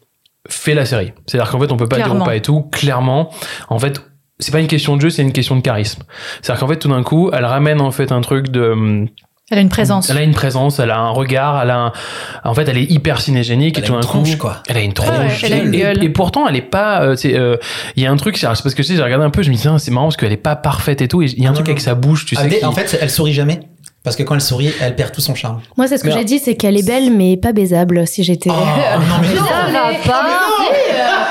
fait 0.49 0.75
la 0.75 0.85
série. 0.85 1.13
C'est 1.27 1.39
à 1.39 1.43
dire 1.43 1.51
qu'en 1.51 1.61
fait 1.61 1.71
on 1.71 1.77
peut 1.77 1.89
pas 1.89 1.97
dire 1.97 2.19
pas 2.25 2.35
et 2.37 2.43
tout. 2.43 2.63
Clairement 2.73 3.31
en 3.69 3.79
fait 3.79 4.01
c'est 4.41 4.51
pas 4.51 4.61
une 4.61 4.67
question 4.67 4.97
de 4.97 5.01
jeu 5.01 5.11
c'est 5.11 5.23
une 5.23 5.33
question 5.33 5.55
de 5.55 5.61
charisme. 5.61 6.03
C'est 6.43 6.51
à 6.51 6.55
dire 6.57 6.61
qu'en 6.61 6.69
fait 6.69 6.79
tout 6.79 6.89
d'un 6.89 7.03
coup 7.05 7.31
elle 7.33 7.45
ramène 7.45 7.81
en 7.81 7.93
fait 7.93 8.11
un 8.11 8.21
truc 8.21 8.49
de 8.49 8.71
hum, 8.71 9.09
Elle 9.51 9.59
a 9.59 9.61
une 9.61 9.69
présence. 9.69 10.09
elle 10.09 10.17
a 10.17 10.23
une 10.23 10.33
présence 10.33 10.79
elle 10.79 10.91
a 10.91 10.99
un 10.99 11.11
regard 11.11 11.61
elle 11.63 11.69
a 11.71 11.77
un... 11.79 11.93
en 12.45 12.55
fait 12.55 12.67
elle 12.67 12.79
est 12.79 12.91
hyper 12.91 13.21
cinégénique 13.21 13.77
Elle 13.77 13.85
et 13.85 13.87
a 13.87 13.89
tout 13.91 13.95
une 13.95 14.01
tronche, 14.01 14.33
coup 14.33 14.39
quoi. 14.39 14.63
elle 14.69 14.79
a 14.79 14.81
une 14.81 14.95
tronche 14.95 15.11
ouais, 15.11 15.37
elle 15.43 15.53
a 15.53 15.57
une 15.59 15.75
et, 15.75 15.79
gueule. 15.79 16.03
et 16.03 16.09
pourtant 16.09 16.49
elle 16.49 16.57
est 16.57 16.63
pas 16.63 17.03
euh, 17.03 17.15
c'est 17.15 17.35
euh, 17.37 17.57
il 17.97 18.03
y 18.03 18.07
a 18.07 18.11
un 18.11 18.17
truc 18.17 18.39
c'est 18.39 18.47
parce 18.47 18.63
que 18.63 18.69
tu 18.71 18.83
sais 18.85 18.97
j'ai 18.97 19.03
regardé 19.03 19.25
un 19.25 19.31
peu 19.31 19.43
je 19.43 19.51
me 19.51 19.55
dis 19.55 19.61
tiens, 19.61 19.79
c'est 19.79 19.91
marrant 19.91 20.07
parce 20.07 20.17
qu'elle 20.17 20.33
est 20.33 20.39
pas 20.39 20.57
parfaite 20.57 21.03
et 21.03 21.09
tout 21.09 21.21
et 21.23 21.27
il 21.27 21.43
y 21.43 21.47
a 21.47 21.51
un 21.51 21.53
Ah, 21.53 21.57
truc 21.57 21.67
non, 21.67 21.73
avec 21.73 21.83
sa 21.83 21.95
bouche 21.95 22.25
tu 22.25 22.37
Ah, 22.39 22.43
sais 22.43 22.49
dès- 22.49 22.59
qui- 22.61 22.65
En 22.65 22.73
fait, 22.73 22.99
elle 23.01 23.11
sourit 23.11 23.35
jamais. 23.35 23.61
Parce 24.03 24.17
que 24.17 24.23
quand 24.23 24.35
elle 24.35 24.43
sourit, 24.43 24.71
elle 24.83 24.95
perd 24.97 25.13
tout 25.13 25.23
son 25.23 25.35
charme. 25.35 25.63
Moi, 25.79 25.89
c'est 25.89 25.97
ce 25.97 26.05
que 26.05 26.11
j'ai 26.11 26.25
dit, 26.25 26.39
c'est 26.39 26.57
qu'elle 26.57 26.77
est 26.77 26.87
belle, 26.87 27.11
mais 27.11 27.39
pas 27.39 27.53
baisable 27.55 28.07
si 28.07 28.23
j'étais. 28.23 28.51
Oh, 28.51 28.55
non, 28.55 29.15
mais 29.23 29.29
non. 29.35 29.47
Ça 29.47 29.73
va 29.73 29.95
pas. 30.05 30.27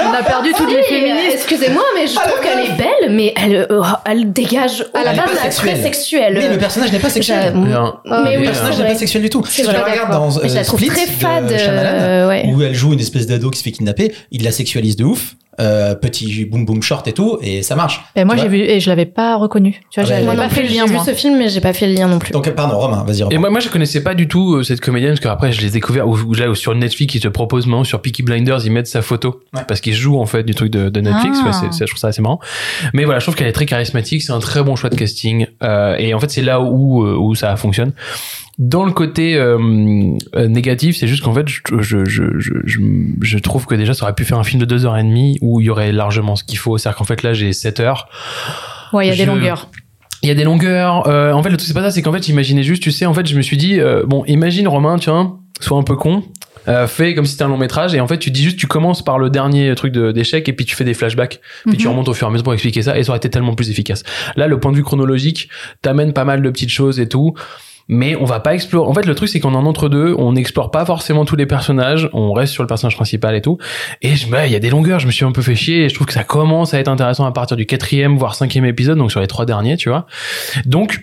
On 0.10 0.12
a 0.14 0.24
perdu 0.24 0.50
toutes 0.58 0.72
les 0.72 0.82
féministes 0.84 1.36
excusez-moi, 1.36 1.84
mais 1.96 2.08
je 2.08 2.16
trouve 2.16 2.40
qu'elle 2.42 2.66
est 2.66 2.76
belle, 2.76 2.83
mais 3.10 3.34
elle, 3.36 3.68
euh, 3.70 3.82
elle 4.06 4.32
dégage 4.32 4.86
à 4.94 5.04
la 5.04 5.12
Elle 5.12 5.18
est 5.18 5.22
base 5.22 5.40
sexuelle. 5.42 5.74
très 5.74 5.84
sexuel. 5.84 6.34
Mais 6.38 6.50
le 6.50 6.58
personnage 6.58 6.92
n'est 6.92 7.00
pas 7.00 7.10
sexuel. 7.10 7.54
Mais 7.56 8.38
le 8.38 8.44
personnage 8.44 8.78
n'est 8.80 8.88
pas 8.88 8.96
sexuel 8.96 9.24
du 9.24 9.30
tout. 9.30 9.44
Si 9.46 9.64
dans 9.64 9.72
je 9.72 10.40
euh, 10.40 10.54
la 10.54 10.64
trouve 10.64 10.80
Split 10.80 10.90
très 10.90 11.06
de 11.06 11.12
fade, 11.12 11.58
Shyamalan, 11.58 11.90
euh, 11.90 12.28
ouais. 12.28 12.46
où 12.48 12.62
elle 12.62 12.74
joue 12.76 12.94
une 12.94 13.00
espèce 13.00 13.28
d'ado 13.28 13.50
qui 13.50 13.60
se 13.60 13.64
fait 13.64 13.72
kidnapper, 13.72 14.14
il 14.32 14.44
la 14.44 14.52
sexualise 14.52 14.96
de 14.96 15.04
ouf, 15.04 15.36
euh, 15.60 15.96
petit 15.96 16.46
boom 16.46 16.66
boom 16.66 16.82
short 16.82 17.08
et 17.08 17.14
tout, 17.14 17.38
et 17.42 17.62
ça 17.64 17.76
marche. 17.76 18.02
Et 18.16 18.24
moi, 18.24 18.36
j'ai 18.36 18.48
vu 18.48 18.58
et 18.60 18.80
je 18.80 18.90
l'avais 18.90 19.06
pas 19.06 19.36
reconnu. 19.36 19.82
Tu 19.92 20.00
vois, 20.02 20.10
Ah 20.12 20.22
j'avais 20.22 20.36
pas 20.38 20.50
fait 20.50 20.64
le 20.64 20.68
j'ai 20.70 20.76
lien, 20.76 20.86
vu 20.86 20.94
moi. 20.94 21.04
ce 21.06 21.12
film, 21.14 21.38
mais 21.38 21.50
j'ai 21.50 21.62
pas 21.62 21.74
fait 21.74 21.88
le 21.88 21.94
lien 21.94 22.08
non 22.08 22.20
plus. 22.20 22.32
Donc, 22.32 22.50
pardon, 22.52 22.78
Romain, 22.80 23.04
vas-y, 23.06 23.24
Et 23.32 23.38
moi, 23.38 23.50
moi, 23.50 23.60
je 23.60 23.70
connaissais 23.70 24.02
pas 24.04 24.14
du 24.16 24.28
tout 24.28 24.56
euh, 24.56 24.64
cette 24.64 24.82
comédienne 24.82 25.12
parce 25.12 25.20
qu'après, 25.22 25.52
je 25.52 25.62
l'ai 25.62 25.70
découvert 25.70 26.08
où 26.08 26.34
là, 26.34 26.54
sur 26.56 26.74
Netflix, 26.76 27.16
ils 27.16 27.22
te 27.22 27.28
proposent 27.28 27.66
maintenant 27.68 27.84
sur 27.84 28.02
Peaky 28.02 28.24
Blinders, 28.24 28.66
ils 28.66 28.72
mettent 28.72 28.88
sa 28.88 29.02
photo 29.02 29.42
Ouais. 29.54 29.62
parce 29.68 29.82
qu'ils 29.82 29.94
jouent 29.94 30.20
en 30.20 30.26
fait 30.26 30.44
du 30.44 30.56
truc 30.56 30.72
de, 30.72 30.90
de 30.90 31.02
Netflix. 31.02 31.38
Ah. 31.42 31.46
Ouais, 31.48 31.52
c'est, 31.54 31.72
c'est- 31.74 31.86
je 31.86 31.92
trouve 31.92 32.00
ça 32.00 32.08
assez 32.08 32.22
marrant. 32.22 32.40
Mais 32.94 33.04
voilà, 33.06 33.20
je 33.20 33.26
trouve 33.26 33.36
qu'elle 33.36 33.48
est 33.48 33.52
très 33.54 33.66
charismatique. 33.66 34.24
C'est 34.24 34.32
un 34.34 34.40
très 34.40 34.64
bon 34.64 34.76
choix 34.76 34.90
de 34.90 34.96
casting. 34.96 35.46
Euh, 35.62 35.96
et 35.98 36.14
en 36.14 36.20
fait, 36.20 36.32
c'est 36.32 36.42
là 36.42 36.60
où 36.62 37.04
euh, 37.06 37.16
où 37.16 37.36
ça 37.36 37.56
fonctionne. 37.56 37.92
Dans 38.60 38.86
le 38.86 38.92
côté 38.92 39.36
euh, 39.36 39.58
euh, 40.36 40.48
négatif, 40.48 40.96
c'est 40.98 41.08
juste 41.08 41.24
qu'en 41.24 41.34
fait, 41.34 41.48
je, 41.48 41.60
je, 41.82 42.06
je, 42.06 42.24
je, 43.22 43.38
trouve 43.40 43.66
que 43.66 43.74
déjà, 43.74 43.96
ça 43.96 44.04
aurait 44.06 44.14
pu 44.14 44.26
faire 44.26 44.38
un 44.38 44.44
film 44.44 44.60
de 44.60 44.66
deux 44.66 44.86
heures 44.86 44.96
et 44.98 45.04
demie 45.04 45.40
où 45.42 45.60
il 45.60 45.66
y 45.66 45.70
aurait 45.72 45.92
largement 45.92 46.36
ce 46.36 46.44
qu'il 46.44 46.60
faut. 46.60 46.78
C'est-à-dire 46.78 46.98
qu'en 47.00 47.04
fait, 47.04 47.24
là, 47.24 47.34
j'ai 47.34 47.52
7 47.52 47.80
heures. 47.80 48.08
Ouais, 48.94 49.08
il 49.08 49.10
y 49.10 49.14
a 49.14 49.16
des 49.16 49.26
longueurs. 49.26 49.70
Il 50.22 50.30
y 50.30 50.32
a 50.32 50.36
des 50.36 50.44
longueurs. 50.44 51.08
Euh, 51.08 51.32
en 51.34 51.42
fait, 51.42 51.50
le 51.50 51.58
truc, 51.58 51.68
c'est 51.68 51.74
pas 51.74 51.82
ça, 51.82 51.90
c'est 51.92 52.02
qu'en 52.04 52.14
fait, 52.14 52.24
j'imaginais 52.24 52.62
juste, 52.64 52.84
tu 52.84 52.92
sais, 52.92 53.06
en 53.08 53.14
fait, 53.16 53.26
je 53.28 53.36
me 53.36 53.42
suis 53.42 53.58
dit, 53.58 53.80
euh, 53.80 54.04
bon, 54.06 54.24
imagine 54.26 54.68
Romain, 54.68 54.98
tiens, 55.00 55.38
sois 55.60 55.78
un 55.78 55.84
peu 55.84 55.96
con, 55.96 56.24
euh, 56.70 56.86
fais 56.88 57.14
comme 57.16 57.26
si 57.26 57.32
c'était 57.34 57.44
un 57.44 57.50
long 57.50 57.58
métrage, 57.58 57.94
et 57.96 58.00
en 58.00 58.08
fait, 58.08 58.20
tu 58.20 58.30
dis 58.32 58.44
juste, 58.44 58.58
tu 58.58 58.68
commences 58.68 59.04
par 59.04 59.18
le 59.20 59.30
dernier 59.32 59.74
truc 59.76 59.92
de- 59.92 60.12
d'échec, 60.14 60.48
et 60.48 60.54
puis 60.54 60.66
tu 60.66 60.76
fais 60.76 60.86
des 60.86 60.94
flashbacks, 60.94 61.42
puis 61.68 61.76
tu 61.76 61.88
Mhm. 61.88 61.92
remontes 61.94 62.08
au 62.08 62.14
fur 62.14 62.28
et 62.28 62.30
à 62.30 62.32
mesure 62.32 62.44
pour 62.44 62.54
expliquer 62.54 62.84
ça, 62.84 62.98
et 62.98 63.04
ça 63.04 63.10
aurait 63.10 63.18
été 63.18 63.30
tellement 63.30 63.56
plus 63.56 63.70
efficace. 63.70 64.04
Là, 64.38 64.48
le 64.48 64.60
point 64.60 64.72
de 64.72 64.78
vue 64.78 64.84
chronologique 64.84 65.50
t'amène 65.82 66.14
pas 66.14 66.24
mal 66.24 66.42
de 66.42 66.50
petites 66.52 66.70
choses 66.70 67.00
et 67.02 67.10
tout. 67.10 67.34
Mais 67.88 68.16
on 68.16 68.26
va 68.26 68.40
pas 68.40 68.54
explorer. 68.54 68.90
En 68.90 68.94
fait, 68.94 69.06
le 69.06 69.16
truc, 69.16 69.30
c'est 69.30 69.40
qu'en 69.40 69.54
en 69.54 69.66
entre 69.66 69.90
deux, 69.90 70.16
on 70.18 70.34
n'explore 70.34 70.72
pas 70.72 70.86
forcément 70.86 71.26
tous 71.26 71.36
les 71.36 71.46
personnages. 71.46 72.10
On 72.14 72.34
reste 72.34 72.54
sur 72.54 72.64
le 72.64 72.68
personnage 72.68 72.96
principal 72.96 73.36
et 73.36 73.42
tout. 73.42 73.58
Et 74.02 74.16
je, 74.16 74.30
bah, 74.30 74.48
il 74.48 74.54
y 74.54 74.56
a 74.56 74.60
des 74.60 74.70
longueurs. 74.70 75.00
Je 75.00 75.08
me 75.08 75.12
suis 75.12 75.26
un 75.26 75.32
peu 75.32 75.42
fait 75.42 75.56
chier. 75.56 75.86
Et 75.86 75.90
je 75.90 75.94
trouve 75.94 76.08
que 76.08 76.14
ça 76.14 76.24
commence 76.24 76.74
à 76.74 76.80
être 76.80 76.88
intéressant 76.88 77.26
à 77.26 77.32
partir 77.32 77.58
du 77.58 77.66
quatrième, 77.66 78.18
voire 78.18 78.36
cinquième 78.36 78.66
épisode. 78.66 78.98
Donc 78.98 79.12
sur 79.12 79.20
les 79.20 79.28
trois 79.28 79.46
derniers, 79.46 79.78
tu 79.78 79.90
vois. 79.90 80.06
Donc, 80.66 81.02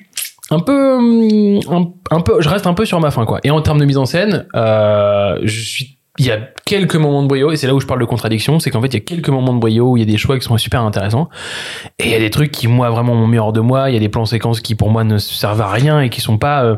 un 0.51 0.61
peu, 0.61 0.97
hum, 0.97 1.61
un, 1.71 2.17
un 2.17 2.21
peu, 2.21 2.41
je 2.41 2.49
reste 2.49 2.67
un 2.67 2.75
peu 2.75 2.85
sur 2.85 3.01
ma 3.01 3.11
fin, 3.11 3.25
quoi. 3.25 3.41
Et 3.45 3.51
en 3.51 3.61
termes 3.61 3.79
de 3.79 3.85
mise 3.85 3.99
en 3.99 4.07
scène, 4.07 4.47
euh, 4.55 5.39
je 5.43 5.61
suis, 5.61 6.00
il 6.21 6.27
y 6.27 6.31
a 6.31 6.39
quelques 6.67 6.97
moments 6.97 7.23
de 7.23 7.29
brio, 7.29 7.51
et 7.51 7.57
c'est 7.57 7.67
là 7.67 7.75
où 7.75 7.81
je 7.81 7.87
parle 7.87 7.99
de 7.99 8.05
contradiction, 8.05 8.61
c'est 8.61 8.71
qu'en 8.71 8.83
fait, 8.83 8.89
il 8.89 8.95
y 8.95 8.97
a 8.99 9.01
quelques 9.01 9.31
moments 9.31 9.55
de 9.55 9.59
brio 9.59 9.93
où 9.93 9.97
il 9.97 10.01
y 10.01 10.03
a 10.03 10.07
des 10.07 10.19
choix 10.19 10.39
qui 10.39 10.45
sont 10.45 10.59
super 10.59 10.83
intéressants, 10.83 11.31
et 11.99 12.05
il 12.05 12.11
y 12.11 12.15
a 12.15 12.19
des 12.19 12.29
trucs 12.29 12.51
qui, 12.51 12.69
moi, 12.69 12.91
vraiment 12.91 13.15
m'ont 13.15 13.27
mis 13.27 13.39
hors 13.39 13.55
de 13.55 13.61
moi, 13.61 13.89
il 13.89 13.95
y 13.95 13.97
a 13.97 14.01
des 14.01 14.11
plans 14.11 14.27
séquences 14.27 14.61
qui, 14.61 14.75
pour 14.75 14.91
moi, 14.91 15.03
ne 15.03 15.17
servent 15.17 15.63
à 15.63 15.71
rien 15.71 16.03
et 16.03 16.11
qui 16.11 16.21
sont 16.21 16.37
pas, 16.37 16.63
euh, 16.63 16.77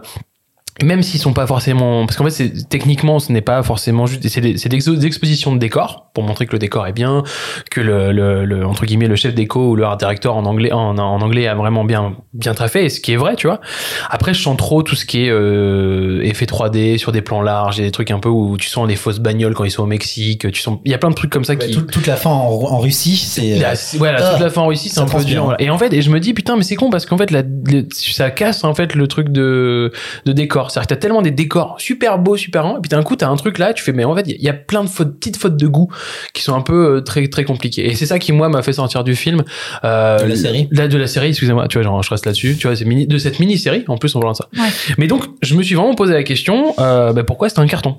même 0.82 1.02
s'ils 1.02 1.20
sont 1.20 1.34
pas 1.34 1.46
forcément 1.46 2.06
parce 2.06 2.16
qu'en 2.16 2.24
fait 2.24 2.30
c'est 2.30 2.68
techniquement 2.68 3.18
ce 3.18 3.30
n'est 3.30 3.42
pas 3.42 3.62
forcément 3.62 4.06
juste 4.06 4.26
c'est 4.26 4.40
des, 4.40 5.06
expositions 5.06 5.52
de 5.52 5.58
décors 5.58 6.10
pour 6.14 6.24
montrer 6.24 6.46
que 6.46 6.52
le 6.52 6.58
décor 6.58 6.86
est 6.86 6.92
bien 6.94 7.22
que 7.70 7.80
le, 7.82 8.10
le, 8.12 8.46
le- 8.46 8.64
entre 8.66 8.86
guillemets 8.86 9.06
le 9.06 9.16
chef 9.16 9.34
déco 9.34 9.70
ou 9.70 9.76
le 9.76 9.84
art 9.84 9.98
director 9.98 10.34
en 10.34 10.44
anglais 10.46 10.72
en, 10.72 10.96
en 10.98 11.20
anglais 11.20 11.46
a 11.46 11.54
vraiment 11.54 11.84
bien 11.84 12.16
bien 12.32 12.54
traffé 12.54 12.86
et 12.86 12.88
ce 12.88 13.00
qui 13.00 13.12
est 13.12 13.16
vrai 13.16 13.36
tu 13.36 13.46
vois 13.48 13.60
après 14.08 14.32
je 14.32 14.40
sens 14.42 14.56
trop 14.56 14.82
tout 14.82 14.96
ce 14.96 15.04
qui 15.04 15.26
est 15.26 15.30
euh, 15.30 16.22
effet 16.22 16.46
3D 16.46 16.96
sur 16.96 17.12
des 17.12 17.20
plans 17.22 17.42
larges 17.42 17.78
et 17.78 17.82
des 17.82 17.90
trucs 17.90 18.10
un 18.10 18.18
peu 18.18 18.30
où 18.30 18.56
tu 18.56 18.68
sens 18.70 18.88
les 18.88 18.96
fausses 18.96 19.18
bagnoles 19.20 19.54
quand 19.54 19.64
ils 19.64 19.70
sont 19.70 19.82
au 19.82 19.86
Mexique 19.86 20.50
tu 20.50 20.60
sens 20.62 20.78
il 20.86 20.90
y 20.90 20.94
a 20.94 20.98
plein 20.98 21.10
de 21.10 21.14
trucs 21.14 21.30
comme 21.30 21.44
ça 21.44 21.52
Ouais, 21.52 21.58
qui 21.58 21.72
tout- 21.74 21.82
toute 21.82 22.06
la 22.06 22.16
fin 22.16 22.30
en, 22.30 22.46
en 22.48 22.78
Russie, 22.78 23.16
c'est. 23.16 23.56
la, 23.58 23.74
c'est- 23.76 23.98
Ah, 24.02 24.30
toute 24.32 24.40
la 24.40 24.48
fin 24.48 24.62
en 24.62 24.68
Russie, 24.68 24.88
c'est 24.88 25.00
un 25.00 25.04
peu 25.06 25.22
dur. 25.22 25.44
voilà. 25.44 25.60
Et 25.60 25.68
en 25.68 25.76
fait, 25.76 25.92
et 25.92 26.00
je 26.00 26.10
me 26.10 26.18
dis, 26.18 26.32
putain, 26.32 26.56
mais 26.56 26.62
c'est 26.62 26.76
con 26.76 26.88
parce 26.88 27.04
qu'en 27.04 27.18
fait, 27.18 27.30
la, 27.30 27.42
le- 27.42 27.86
ça 27.90 28.30
casse 28.30 28.64
en 28.64 28.74
fait 28.74 28.94
le 28.94 29.06
truc 29.06 29.28
de, 29.28 29.92
de 30.24 30.32
décor. 30.32 30.61
C'est-à-dire 30.70 30.88
que 30.88 30.94
t'as 30.94 31.00
tellement 31.00 31.22
des 31.22 31.30
décors 31.30 31.76
super 31.78 32.18
beaux, 32.18 32.36
super 32.36 32.62
grands, 32.62 32.78
et 32.78 32.80
puis 32.80 32.88
d'un 32.88 33.02
coup, 33.02 33.16
t'as 33.16 33.28
un 33.28 33.36
truc 33.36 33.58
là, 33.58 33.72
tu 33.72 33.82
fais, 33.82 33.92
mais 33.92 34.04
en 34.04 34.14
fait, 34.14 34.26
il 34.26 34.42
y 34.42 34.48
a 34.48 34.52
plein 34.52 34.84
de 34.84 34.88
fautes, 34.88 35.18
petites 35.18 35.36
fautes 35.36 35.56
de 35.56 35.66
goût 35.66 35.88
qui 36.34 36.42
sont 36.42 36.54
un 36.54 36.60
peu 36.60 36.96
euh, 36.96 37.00
très, 37.00 37.26
très 37.28 37.44
compliquées. 37.44 37.90
Et 37.90 37.94
c'est 37.94 38.06
ça 38.06 38.18
qui, 38.18 38.32
moi, 38.32 38.48
m'a 38.48 38.62
fait 38.62 38.72
sortir 38.72 39.04
du 39.04 39.14
film. 39.14 39.42
Euh, 39.84 40.18
De 40.18 40.26
la 40.26 40.36
série 40.36 40.68
de 40.70 40.98
la 40.98 41.06
série, 41.06 41.28
excusez-moi, 41.28 41.68
tu 41.68 41.78
vois, 41.78 41.84
genre, 41.84 42.02
je 42.02 42.10
reste 42.10 42.26
là-dessus, 42.26 42.56
tu 42.58 42.66
vois, 42.66 42.76
c'est 42.76 42.84
mini, 42.84 43.06
de 43.06 43.18
cette 43.18 43.38
mini-série, 43.38 43.84
en 43.88 43.96
plus, 43.96 44.14
en 44.14 44.20
parlant 44.20 44.32
de 44.32 44.36
ça. 44.36 44.48
Ouais. 44.56 44.68
Mais 44.98 45.06
donc, 45.06 45.24
je 45.42 45.54
me 45.54 45.62
suis 45.62 45.74
vraiment 45.74 45.94
posé 45.94 46.12
la 46.12 46.22
question, 46.22 46.74
euh, 46.78 47.12
bah, 47.12 47.24
pourquoi 47.24 47.48
c'était 47.48 47.60
un 47.60 47.66
carton? 47.66 47.96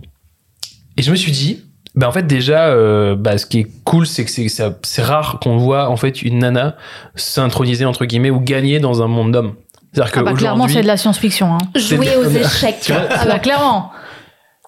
Et 0.97 1.01
je 1.01 1.09
me 1.09 1.15
suis 1.15 1.31
dit, 1.31 1.63
bah 1.95 2.07
en 2.07 2.11
fait 2.11 2.25
déjà, 2.25 2.67
euh, 2.67 3.15
bah, 3.15 3.37
ce 3.37 3.45
qui 3.45 3.59
est 3.59 3.67
cool, 3.83 4.07
c'est 4.07 4.25
que 4.25 4.31
c'est 4.31 5.01
rare 5.01 5.39
qu'on 5.39 5.57
voit 5.57 5.89
en 5.89 5.97
fait 5.97 6.21
une 6.23 6.39
nana 6.39 6.75
s'introniser 7.15 7.85
entre 7.85 8.05
guillemets 8.05 8.31
ou 8.31 8.39
gagner 8.39 8.79
dans 8.79 9.01
un 9.03 9.07
monde 9.07 9.31
d'hommes. 9.31 9.53
C'est-à-dire 9.93 10.11
que 10.11 10.19
Ah 10.19 10.23
bah, 10.23 10.33
clairement, 10.33 10.67
c'est 10.67 10.81
de 10.81 10.87
la 10.87 10.97
science-fiction. 10.97 11.53
Hein. 11.53 11.57
Jouer 11.75 12.15
aux 12.17 12.29
échecs. 12.29 12.79
Tu 12.81 12.91
vois, 12.91 13.01
Ah 13.09 13.25
bah 13.25 13.39
clairement. 13.39 13.91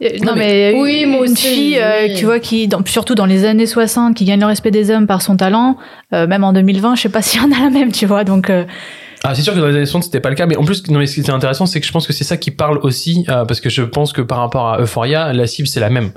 Euh, 0.03 0.09
Non, 0.21 0.31
Non, 0.31 0.35
mais, 0.35 0.73
Oui, 0.77 1.05
moi 1.05 1.25
une 1.25 1.31
aussi, 1.33 1.47
fille, 1.47 1.79
euh, 1.79 2.13
tu 2.17 2.25
vois, 2.25 2.39
qui, 2.39 2.67
dans- 2.67 2.85
surtout 2.85 3.15
dans 3.15 3.25
les 3.25 3.45
années 3.45 3.65
60, 3.65 4.13
qui 4.15 4.25
gagne 4.25 4.39
le 4.41 4.45
respect 4.45 4.71
des 4.71 4.91
hommes 4.91 5.07
par 5.07 5.21
son 5.21 5.37
talent, 5.37 5.77
euh, 6.13 6.27
même 6.27 6.43
en 6.43 6.51
2020, 6.53 6.95
je 6.95 7.01
sais 7.03 7.09
pas 7.09 7.21
s'il 7.23 7.41
y 7.41 7.43
en 7.45 7.51
a 7.51 7.63
la 7.63 7.69
même, 7.69 7.91
tu 7.91 8.05
vois. 8.05 8.23
Donc, 8.25 8.49
euh, 8.49 8.65
Ah, 9.23 9.33
c'est 9.33 9.41
sûr 9.41 9.53
que 9.53 9.59
dans 9.59 9.67
les 9.67 9.75
années 9.75 9.85
60, 9.85 10.03
c'était 10.03 10.19
pas 10.19 10.29
le 10.29 10.35
cas, 10.35 10.45
mais 10.47 10.57
en 10.57 10.65
plus, 10.65 10.87
non, 10.89 10.99
mais 10.99 11.07
ce 11.07 11.15
qui 11.15 11.21
était 11.21 11.31
intéressant, 11.31 11.65
c'est 11.65 11.79
que 11.79 11.87
je 11.87 11.91
pense 11.93 12.05
que 12.05 12.13
c'est 12.13 12.25
ça 12.25 12.35
qui 12.37 12.51
parle 12.51 12.77
aussi, 12.79 13.25
euh, 13.29 13.45
parce 13.45 13.61
que 13.61 13.69
je 13.69 13.81
pense 13.83 14.11
que 14.13 14.21
par 14.21 14.39
rapport 14.39 14.67
à 14.67 14.79
Euphoria, 14.81 15.31
la 15.33 15.47
cible 15.47 15.67
c'est 15.67 15.79
la 15.79 15.89
même. 15.89 16.11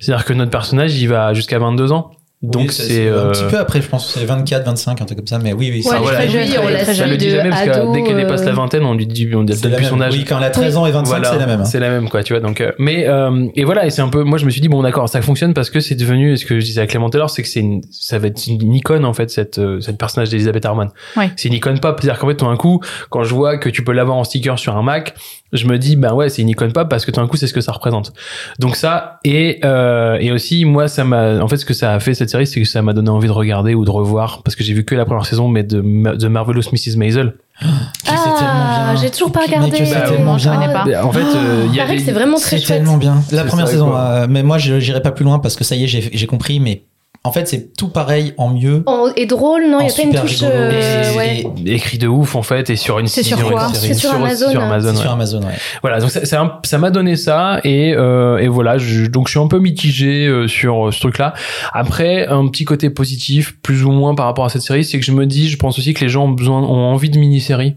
C'est-à-dire 0.00 0.24
que 0.26 0.32
notre 0.34 0.50
personnage, 0.50 1.00
il 1.00 1.08
va 1.08 1.32
jusqu'à 1.32 1.58
22 1.60 1.92
ans. 1.92 2.10
Donc 2.42 2.62
Oui, 2.62 2.68
c'est 2.72 3.08
un 3.08 3.12
euh, 3.12 3.30
petit 3.30 3.44
peu 3.48 3.56
après, 3.56 3.80
je 3.80 3.88
pense 3.88 4.04
que 4.12 4.18
c'est 4.18 4.24
24, 4.26 4.64
25, 4.66 5.00
un 5.00 5.04
truc 5.04 5.18
comme 5.18 5.26
ça, 5.28 5.38
mais 5.38 5.52
oui, 5.52 5.70
oui. 5.72 5.84
Ouais, 5.88 5.96
est 5.96 6.00
voilà, 6.00 6.26
jeune, 6.26 6.42
oui, 6.42 6.54
on 6.60 6.68
l'a 6.68 6.84
ça 6.84 7.06
le 7.06 7.16
dit 7.16 7.30
jamais 7.30 7.50
parce 7.50 7.62
que 7.62 7.92
dès 7.92 8.02
qu'elle 8.02 8.16
dépasse 8.16 8.44
la 8.44 8.50
euh, 8.50 8.54
vingtaine, 8.54 8.84
on 8.84 8.94
lui 8.94 9.06
dit, 9.06 9.30
on 9.32 9.42
la 9.44 9.54
plus 9.76 9.84
son 9.84 9.96
même. 9.96 10.08
âge. 10.08 10.14
Oui, 10.14 10.24
quand 10.24 10.38
elle 10.38 10.44
a 10.44 10.50
13 10.50 10.76
ans 10.76 10.86
et 10.86 10.90
25, 10.90 11.08
Voilà, 11.08 11.30
c'est 11.30 11.38
la 11.38 11.46
même. 11.46 11.60
hein. 11.60 11.64
C'est 11.64 11.78
la 11.78 11.88
même, 11.88 12.08
quoi, 12.08 12.24
tu 12.24 12.32
vois. 12.32 12.40
Donc, 12.40 12.60
euh, 12.60 12.72
mais 12.80 13.06
euh, 13.06 13.46
et 13.54 13.62
voilà, 13.64 13.86
et 13.86 13.90
c'est 13.90 14.02
un 14.02 14.08
peu. 14.08 14.24
Moi, 14.24 14.38
je 14.38 14.44
me 14.44 14.50
suis 14.50 14.60
dit 14.60 14.68
bon, 14.68 14.82
d'accord, 14.82 15.08
ça 15.08 15.22
fonctionne 15.22 15.54
parce 15.54 15.70
que 15.70 15.78
c'est 15.78 15.94
devenu. 15.94 16.36
Ce 16.36 16.44
que 16.44 16.58
je 16.58 16.64
disais 16.64 16.80
à 16.80 16.86
Clément 16.88 17.10
tout 17.10 17.16
à 17.16 17.20
l'heure, 17.20 17.30
c'est 17.30 17.42
que 17.42 17.48
c'est 17.48 17.60
une, 17.60 17.80
ça 17.92 18.18
va 18.18 18.26
être 18.26 18.44
une 18.48 18.74
icône 18.74 19.04
en 19.04 19.12
fait 19.14 19.30
cette 19.30 19.58
euh, 19.58 19.80
cette 19.80 19.96
personnage 19.98 20.30
d'Elisabeth 20.30 20.64
Harmon. 20.66 20.88
Ouais. 21.16 21.30
C'est 21.36 21.46
une 21.46 21.54
icône 21.54 21.78
pop, 21.78 22.00
c'est-à-dire 22.00 22.18
qu'en 22.18 22.26
fait, 22.26 22.34
tout 22.36 22.46
d'un 22.46 22.56
coup, 22.56 22.80
quand 23.08 23.22
je 23.22 23.32
vois 23.34 23.56
que 23.56 23.68
tu 23.68 23.84
peux 23.84 23.92
l'avoir 23.92 24.16
en 24.16 24.24
sticker 24.24 24.58
sur 24.58 24.76
un 24.76 24.82
Mac, 24.82 25.14
je 25.52 25.66
me 25.66 25.78
dis 25.78 25.96
ben 25.96 26.14
ouais, 26.14 26.28
c'est 26.28 26.42
une 26.42 26.48
icône 26.48 26.72
pop 26.72 26.88
parce 26.88 27.04
que 27.04 27.10
tout 27.10 27.20
d'un 27.20 27.26
coup, 27.26 27.36
c'est 27.36 27.46
ce 27.46 27.52
que 27.52 27.60
ça 27.60 27.72
représente. 27.72 28.12
Donc 28.58 28.76
ça 28.76 29.18
et 29.24 29.60
euh, 29.64 30.16
et 30.20 30.32
aussi 30.32 30.64
moi, 30.64 30.88
ça 30.88 31.04
m'a. 31.04 31.38
En 31.42 31.48
fait, 31.48 31.56
ce 31.58 31.64
que 31.64 31.74
ça 31.74 31.92
a 31.94 32.00
fait 32.00 32.14
cette 32.14 32.30
série, 32.30 32.46
c'est 32.46 32.60
que 32.60 32.66
ça 32.66 32.82
m'a 32.82 32.92
donné 32.92 33.10
envie 33.10 33.28
de 33.28 33.32
regarder 33.32 33.74
ou 33.74 33.84
de 33.84 33.90
revoir 33.90 34.42
parce 34.42 34.56
que 34.56 34.64
j'ai 34.64 34.74
vu 34.74 34.84
que 34.84 34.94
la 34.94 35.04
première 35.04 35.26
saison, 35.26 35.48
mais 35.48 35.62
de 35.62 35.80
de 36.16 36.28
Marvelous 36.28 36.62
Mrs 36.72 36.96
Maisel. 36.96 37.34
Qui, 37.60 37.66
c'est 38.04 38.14
tellement 38.14 38.38
Ah, 38.40 38.94
j'ai 39.00 39.10
toujours 39.10 39.30
pas 39.30 39.42
regardé. 39.42 39.84
c'est 39.84 39.94
Bah, 39.94 40.00
tellement 40.08 40.38
je 40.38 40.48
bien. 40.48 40.58
connais 40.60 40.72
pas. 40.72 41.04
En 41.04 41.12
fait, 41.12 41.20
euh, 41.36 41.66
il 41.68 41.74
y 41.74 41.80
avait 41.80 41.98
c'est 41.98 42.12
vraiment 42.12 42.38
très 42.38 42.58
C'est 42.58 42.66
tellement 42.66 42.96
bien. 42.96 43.22
La 43.30 43.44
première 43.44 43.66
ça, 43.66 43.72
saison, 43.72 43.92
euh, 43.96 44.26
mais 44.28 44.42
moi, 44.42 44.58
je 44.58 44.80
j'irai 44.80 45.02
pas 45.02 45.12
plus 45.12 45.24
loin 45.24 45.38
parce 45.38 45.56
que 45.56 45.64
ça 45.64 45.76
y 45.76 45.84
est, 45.84 45.86
j'ai 45.86 46.08
j'ai 46.12 46.26
compris, 46.26 46.60
mais 46.60 46.84
en 47.24 47.30
fait, 47.30 47.46
c'est 47.46 47.76
tout 47.76 47.88
pareil 47.88 48.34
en 48.36 48.48
mieux. 48.50 48.82
En- 48.86 49.06
Et 49.14 49.26
drôle, 49.26 49.62
non, 49.70 49.78
il 49.80 49.84
En 49.84 49.86
y 49.86 49.90
a 49.90 49.94
pas 49.94 50.02
une 50.02 50.14
touche. 50.14 50.40
euh, 50.42 51.14
ouais. 51.16 51.44
écrit 51.66 51.98
de 51.98 52.08
ouf 52.08 52.34
en 52.34 52.42
fait 52.42 52.68
et 52.70 52.74
sur 52.76 52.98
une 52.98 53.06
C'est 53.06 53.22
sur 53.22 53.38
une 53.40 53.44
quoi 53.50 53.72
série. 53.72 53.88
C'est 53.88 53.94
sur 53.94 54.12
Amazon, 54.14 54.50
sur 54.50 54.60
hein. 54.60 54.64
Amazon 54.64 54.88
C'est 54.90 54.96
ouais. 54.96 55.02
sur 55.02 55.10
Amazon, 55.12 55.40
ouais. 55.42 55.54
voilà 55.82 56.00
donc 56.00 56.10
ça, 56.10 56.24
ça, 56.24 56.60
ça 56.64 56.78
m'a 56.78 56.90
donné 56.90 57.14
ça 57.16 57.60
et 57.62 57.94
euh, 57.94 58.38
et 58.38 58.48
voilà 58.48 58.76
je, 58.78 59.06
donc 59.06 59.28
je 59.28 59.32
suis 59.32 59.40
un 59.40 59.46
peu 59.46 59.60
mitigé 59.60 60.26
euh, 60.26 60.48
sur 60.48 60.88
euh, 60.88 60.90
ce 60.90 60.98
truc 60.98 61.18
là 61.18 61.32
après 61.72 62.26
un 62.26 62.48
petit 62.48 62.64
côté 62.64 62.90
positif 62.90 63.56
plus 63.62 63.84
ou 63.84 63.92
moins 63.92 64.14
par 64.16 64.26
rapport 64.26 64.44
à 64.44 64.48
cette 64.48 64.62
série 64.62 64.84
c'est 64.84 64.98
que 64.98 65.04
je 65.04 65.12
me 65.12 65.24
dis 65.26 65.48
je 65.48 65.56
pense 65.56 65.78
aussi 65.78 65.94
que 65.94 66.00
les 66.04 66.08
gens 66.10 66.24
ont 66.24 66.28
besoin 66.30 66.58
ont 66.60 66.92
envie 66.92 67.10
de 67.10 67.18
mini 67.18 67.40
séries 67.40 67.74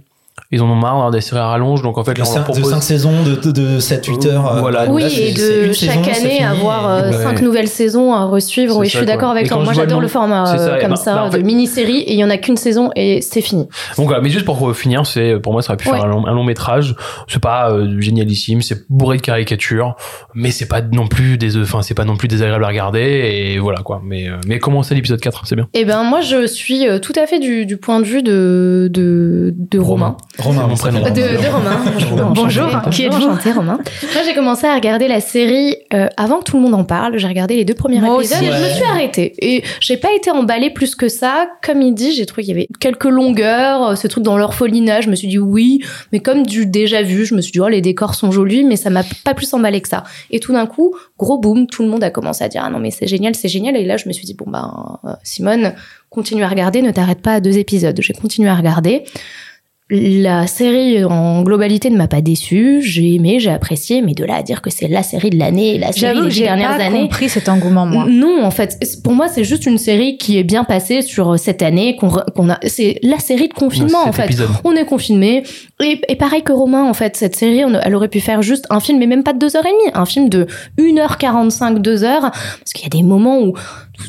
ils 0.51 0.61
en 0.61 0.65
ont 0.69 0.75
marre 0.75 0.93
d'avoir 0.93 1.11
des 1.11 1.21
séries 1.21 1.39
à 1.41 1.47
rallonge 1.47 1.81
donc 1.81 1.97
en 1.97 2.03
fait 2.03 2.13
De 2.13 2.19
là, 2.19 2.25
on 2.27 2.33
leur 2.35 2.45
5, 2.45 2.53
propose 2.53 2.79
saisons, 2.81 3.23
de, 3.23 3.35
de, 3.35 3.51
de 3.51 3.79
7-8 3.79 4.27
heures. 4.27 4.55
euh, 4.55 4.59
Voilà, 4.61 4.89
Oui, 4.89 5.01
là, 5.03 5.09
c'est- 5.09 5.21
et 5.21 5.35
c'est 5.35 5.67
de 5.67 5.73
chaque 5.73 5.89
saison, 5.89 6.03
c'est 6.13 6.25
année 6.25 6.43
avoir 6.45 6.99
et- 6.99 7.01
euh, 7.03 7.11
ouais. 7.17 7.23
cinq 7.23 7.41
nouvelles 7.41 7.67
saisons 7.67 8.13
à 8.13 8.25
resuivre. 8.25 8.73
C'est 8.73 8.79
Oui, 8.79 8.87
je 8.89 8.97
suis 8.97 9.05
d'accord 9.05 9.31
avec 9.31 9.47
toi. 9.47 9.63
Moi, 9.63 9.73
j'adore 9.73 10.01
le 10.01 10.07
format 10.07 10.45
c'est 10.45 10.57
ça, 10.57 10.73
euh, 10.75 10.81
comme 10.81 10.91
bah- 10.91 10.95
ça 10.95 11.15
bah, 11.15 11.23
en 11.25 11.29
de 11.29 11.39
mini-série 11.39 11.97
et 11.99 12.13
il 12.13 12.19
y 12.19 12.23
en 12.23 12.29
a 12.29 12.37
qu'une 12.37 12.57
saison 12.57 12.91
et 12.95 13.21
c'est 13.21 13.41
fini. 13.41 13.67
Donc 13.97 14.07
voilà, 14.07 14.21
mais 14.21 14.29
juste 14.29 14.45
pour 14.45 14.75
finir, 14.75 15.05
c'est 15.05 15.39
pour 15.39 15.53
moi 15.53 15.61
ça 15.61 15.69
aurait 15.73 15.77
pu 15.77 15.89
Ouais. 15.89 15.95
faire 15.95 16.05
un 16.05 16.09
long, 16.09 16.25
un 16.27 16.33
long 16.33 16.43
métrage. 16.43 16.95
C'est 17.27 17.41
pas 17.41 17.71
euh, 17.71 17.99
génialissime, 17.99 18.61
c'est 18.61 18.85
bourré 18.89 19.17
de 19.17 19.21
caricatures, 19.21 19.95
mais 20.33 20.51
c'est 20.51 20.67
pas 20.67 20.81
non 20.81 21.07
plus 21.07 21.37
des, 21.37 21.57
enfin 21.57 21.81
c'est 21.81 21.93
pas 21.95 22.05
non 22.05 22.15
plus 22.17 22.27
désagréable 22.27 22.63
à 22.63 22.67
regarder 22.67 22.99
et 23.01 23.57
voilà 23.59 23.79
quoi. 23.79 24.01
Mais 24.03 24.27
euh, 24.29 24.35
mais 24.47 24.59
commencez 24.59 24.93
l'épisode 24.95 25.19
4, 25.19 25.41
c'est 25.45 25.55
bien. 25.55 25.67
Eh 25.73 25.85
ben 25.85 26.03
moi 26.03 26.21
je 26.21 26.45
suis 26.45 26.87
euh, 26.87 26.99
tout 26.99 27.13
à 27.21 27.25
fait 27.27 27.39
du, 27.39 27.65
du 27.65 27.77
point 27.77 27.99
de 27.99 28.05
vue 28.05 28.21
de 28.23 28.89
de, 28.91 29.53
de 29.57 29.79
Romain. 29.79 29.95
Romain, 30.05 30.17
mon 30.43 30.67
mon 30.67 30.75
prénom. 30.75 31.01
De, 31.01 31.11
de 31.11 31.47
Romain. 31.51 32.33
Bonjour, 32.35 32.67
qui 32.91 33.05
êtes-vous 33.05 33.27
Enchantée, 33.27 33.51
Romain. 33.51 33.79
Moi, 34.13 34.23
j'ai 34.25 34.33
commencé 34.33 34.67
à 34.67 34.75
regarder 34.75 35.07
la 35.07 35.19
série 35.19 35.75
euh, 35.93 36.07
avant 36.17 36.39
que 36.39 36.43
tout 36.43 36.57
le 36.57 36.63
monde 36.63 36.73
en 36.73 36.83
parle. 36.83 37.17
J'ai 37.17 37.27
regardé 37.27 37.55
les 37.55 37.65
deux 37.65 37.73
premiers 37.73 37.99
Moi 37.99 38.15
épisodes 38.17 38.37
aussi. 38.37 38.47
et 38.47 38.51
je 38.51 38.63
me 38.63 38.69
suis 38.69 38.83
arrêtée. 38.83 39.33
Et 39.39 39.63
j'ai 39.79 39.97
pas 39.97 40.13
été 40.15 40.31
emballée 40.31 40.69
plus 40.69 40.95
que 40.95 41.07
ça. 41.07 41.47
Comme 41.63 41.81
il 41.81 41.93
dit, 41.93 42.13
j'ai 42.13 42.25
trouvé 42.25 42.43
qu'il 42.43 42.55
y 42.55 42.57
avait 42.57 42.67
quelques 42.79 43.05
longueurs, 43.05 43.89
euh, 43.89 43.95
ce 43.95 44.07
truc 44.07 44.23
dans 44.23 44.37
l'orphelinat. 44.37 45.01
Je 45.01 45.09
me 45.09 45.15
suis 45.15 45.27
dit 45.27 45.39
oui, 45.39 45.81
mais 46.11 46.19
comme 46.19 46.45
du 46.45 46.65
déjà 46.65 47.01
vu, 47.01 47.25
je 47.25 47.35
me 47.35 47.41
suis 47.41 47.51
dit 47.51 47.59
oh 47.59 47.67
les 47.67 47.81
décors 47.81 48.15
sont 48.15 48.31
jolis, 48.31 48.63
mais 48.63 48.75
ça 48.75 48.89
m'a 48.89 49.03
pas 49.23 49.33
plus 49.33 49.53
emballé 49.53 49.81
que 49.81 49.87
ça. 49.89 50.03
Et 50.31 50.39
tout 50.39 50.53
d'un 50.53 50.65
coup, 50.65 50.95
gros 51.17 51.37
boom, 51.37 51.67
tout 51.67 51.83
le 51.83 51.89
monde 51.89 52.03
a 52.03 52.09
commencé 52.09 52.43
à 52.43 52.49
dire 52.49 52.63
ah 52.65 52.69
non 52.69 52.79
mais 52.79 52.91
c'est 52.91 53.07
génial, 53.07 53.35
c'est 53.35 53.49
génial. 53.49 53.75
Et 53.77 53.85
là, 53.85 53.97
je 53.97 54.07
me 54.07 54.13
suis 54.13 54.25
dit 54.25 54.33
bon 54.33 54.45
ben 54.49 54.99
euh, 55.05 55.13
Simone, 55.23 55.73
continue 56.09 56.43
à 56.43 56.47
regarder, 56.47 56.81
ne 56.81 56.91
t'arrête 56.91 57.21
pas 57.21 57.33
à 57.33 57.39
deux 57.39 57.57
épisodes. 57.57 57.97
J'ai 57.99 58.13
continué 58.13 58.49
à 58.49 58.55
regarder. 58.55 59.03
La 59.91 60.47
série 60.47 61.03
en 61.05 61.43
globalité 61.43 61.91
ne 61.91 61.97
m'a 61.97 62.07
pas 62.07 62.21
déçue. 62.21 62.81
J'ai 62.81 63.13
aimé, 63.13 63.39
j'ai 63.39 63.51
apprécié, 63.51 64.01
mais 64.01 64.13
de 64.13 64.25
là 64.25 64.37
à 64.37 64.41
dire 64.41 64.63
que 64.63 64.71
c'est 64.71 64.87
la 64.87 65.03
série 65.03 65.29
de 65.29 65.37
l'année, 65.37 65.77
la 65.77 65.91
série 65.91 66.19
des 66.23 66.27
dix 66.29 66.35
j'ai 66.37 66.43
dernières 66.45 66.75
pas 66.77 66.83
années. 66.85 67.01
compris 67.01 67.29
cet 67.29 67.47
engouement, 67.49 67.85
moi. 67.85 68.07
Non, 68.09 68.43
en 68.43 68.49
fait, 68.49 68.79
pour 69.03 69.13
moi, 69.13 69.27
c'est 69.27 69.43
juste 69.43 69.67
une 69.67 69.77
série 69.77 70.17
qui 70.17 70.39
est 70.39 70.43
bien 70.43 70.63
passée 70.63 71.03
sur 71.03 71.37
cette 71.37 71.61
année 71.61 71.95
qu'on 71.97 72.49
a. 72.49 72.57
C'est 72.65 72.97
la 73.03 73.19
série 73.19 73.47
de 73.47 73.53
confinement, 73.53 74.03
en 74.07 74.11
fait. 74.11 74.25
épisode. 74.25 74.49
On 74.63 74.71
est 74.75 74.85
confiné. 74.85 75.43
Et, 75.83 76.01
et 76.09 76.15
pareil 76.15 76.41
que 76.41 76.51
Romain, 76.51 76.83
en 76.89 76.95
fait, 76.95 77.15
cette 77.15 77.35
série, 77.35 77.63
on- 77.63 77.79
elle 77.79 77.93
aurait 77.93 78.07
pu 78.07 78.21
faire 78.21 78.41
juste 78.41 78.65
un 78.71 78.79
film, 78.79 78.97
mais 78.97 79.05
même 79.05 79.21
pas 79.23 79.33
de 79.33 79.45
2h30, 79.45 79.91
un 79.93 80.05
film 80.07 80.29
de 80.29 80.47
1h45, 80.79 81.77
2h. 81.79 82.21
Parce 82.21 82.73
qu'il 82.73 82.83
y 82.83 82.87
a 82.87 82.89
des 82.89 83.03
moments 83.03 83.39
où 83.39 83.53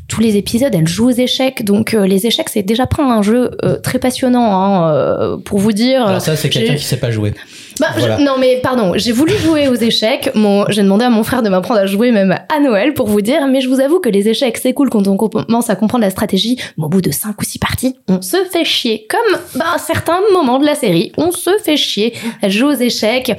tous 0.09 0.20
les 0.20 0.37
épisodes, 0.37 0.74
elle 0.74 0.87
joue 0.89 1.09
aux 1.09 1.12
échecs. 1.12 1.64
Donc, 1.64 1.95
euh, 1.95 2.07
les 2.07 2.26
échecs, 2.26 2.49
c'est 2.49 2.62
déjà 2.62 2.87
pas 2.87 3.03
un 3.03 3.22
jeu 3.22 3.51
euh, 3.64 3.76
très 3.76 3.99
passionnant, 3.99 4.53
hein, 4.57 4.93
euh, 4.95 5.37
pour 5.37 5.59
vous 5.59 5.72
dire. 5.72 6.07
Alors 6.07 6.20
ça, 6.20 6.37
c'est 6.37 6.49
quelqu'un 6.49 6.74
qui 6.74 6.84
sait 6.84 6.97
pas 6.99 7.11
jouer. 7.11 7.32
bah, 7.80 7.89
je- 7.99 8.22
non 8.24 8.37
mais 8.39 8.61
pardon, 8.62 8.93
j'ai 8.97 9.12
voulu 9.12 9.34
jouer 9.37 9.68
aux 9.68 9.74
échecs. 9.74 10.30
Mon, 10.34 10.64
j'ai 10.70 10.82
demandé 10.82 11.05
à 11.05 11.11
mon 11.11 11.22
frère 11.22 11.43
de 11.43 11.49
m'apprendre 11.49 11.80
à 11.80 11.87
jouer 11.87 12.11
même 12.11 12.34
à 12.55 12.61
Noël 12.61 12.95
pour 12.95 13.07
vous 13.07 13.20
dire. 13.20 13.47
Mais 13.49 13.61
je 13.61 13.68
vous 13.68 13.80
avoue 13.80 14.01
que 14.01 14.09
les 14.09 14.28
échecs 14.28 14.57
c'est 14.57 14.72
cool 14.72 14.89
quand 14.91 15.07
on 15.07 15.16
commence 15.16 15.68
à 15.70 15.76
comprendre 15.76 16.03
la 16.03 16.11
stratégie. 16.11 16.57
Mais 16.78 16.84
au 16.84 16.89
bout 16.89 17.03
de 17.03 17.11
cinq 17.11 17.41
ou 17.41 17.45
six 17.45 17.59
parties, 17.59 17.97
on 18.09 18.22
se 18.22 18.39
fait 18.51 18.64
chier. 18.64 19.07
Comme 19.11 19.41
bah, 19.57 19.76
certains 19.78 20.20
moments 20.32 20.59
de 20.59 20.64
la 20.66 20.74
série, 20.74 21.12
on 21.18 21.30
se 21.32 21.51
fait 21.62 21.76
chier. 21.76 22.14
Elle 22.43 22.51
joue 22.51 22.68
aux 22.68 22.72
échecs. 22.72 23.32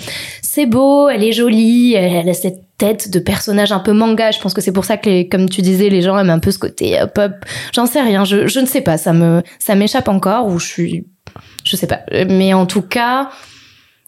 C'est 0.57 0.65
beau, 0.65 1.07
elle 1.07 1.23
est 1.23 1.33
jolie, 1.33 1.93
elle 1.93 2.27
a 2.27 2.33
cette 2.33 2.63
tête 2.79 3.11
de 3.11 3.19
personnage 3.19 3.71
un 3.71 3.77
peu 3.77 3.93
manga. 3.93 4.31
Je 4.31 4.39
pense 4.39 4.55
que 4.55 4.61
c'est 4.61 4.71
pour 4.71 4.85
ça 4.85 4.97
que, 4.97 5.07
les, 5.07 5.29
comme 5.29 5.47
tu 5.47 5.61
disais, 5.61 5.87
les 5.87 6.01
gens 6.01 6.17
aiment 6.17 6.31
un 6.31 6.39
peu 6.39 6.49
ce 6.49 6.57
côté 6.57 6.99
euh, 6.99 7.05
pop. 7.05 7.31
J'en 7.75 7.85
sais 7.85 8.01
rien. 8.01 8.25
Je, 8.25 8.47
je 8.47 8.59
ne 8.59 8.65
sais 8.65 8.81
pas. 8.81 8.97
Ça 8.97 9.13
me, 9.13 9.43
ça 9.59 9.75
m'échappe 9.75 10.07
encore 10.07 10.47
ou 10.47 10.57
je 10.57 10.65
suis, 10.65 11.05
je 11.63 11.75
sais 11.75 11.85
pas. 11.85 11.99
Mais 12.27 12.55
en 12.55 12.65
tout 12.65 12.81
cas. 12.81 13.29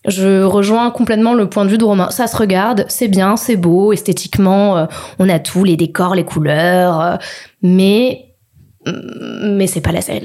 Je 0.08 0.44
rejoins 0.44 0.90
complètement 0.92 1.34
le 1.34 1.50
point 1.50 1.66
de 1.66 1.70
vue 1.70 1.78
de 1.78 1.84
Romain. 1.84 2.10
Ça 2.10 2.26
se 2.26 2.38
regarde, 2.38 2.86
c'est 2.88 3.10
bien, 3.10 3.36
c'est 3.36 3.58
beau, 3.58 3.92
esthétiquement, 3.92 4.78
euh, 4.78 4.86
on 5.20 5.28
a 5.28 5.40
tout, 5.40 5.66
les 5.66 5.76
décors, 5.76 6.16
les 6.16 6.24
couleurs, 6.24 7.02
euh, 7.02 7.16
mais 7.62 8.34
mais 8.86 9.68
c'est 9.68 9.82
pas 9.82 9.92
la 9.92 10.00
série 10.00 10.24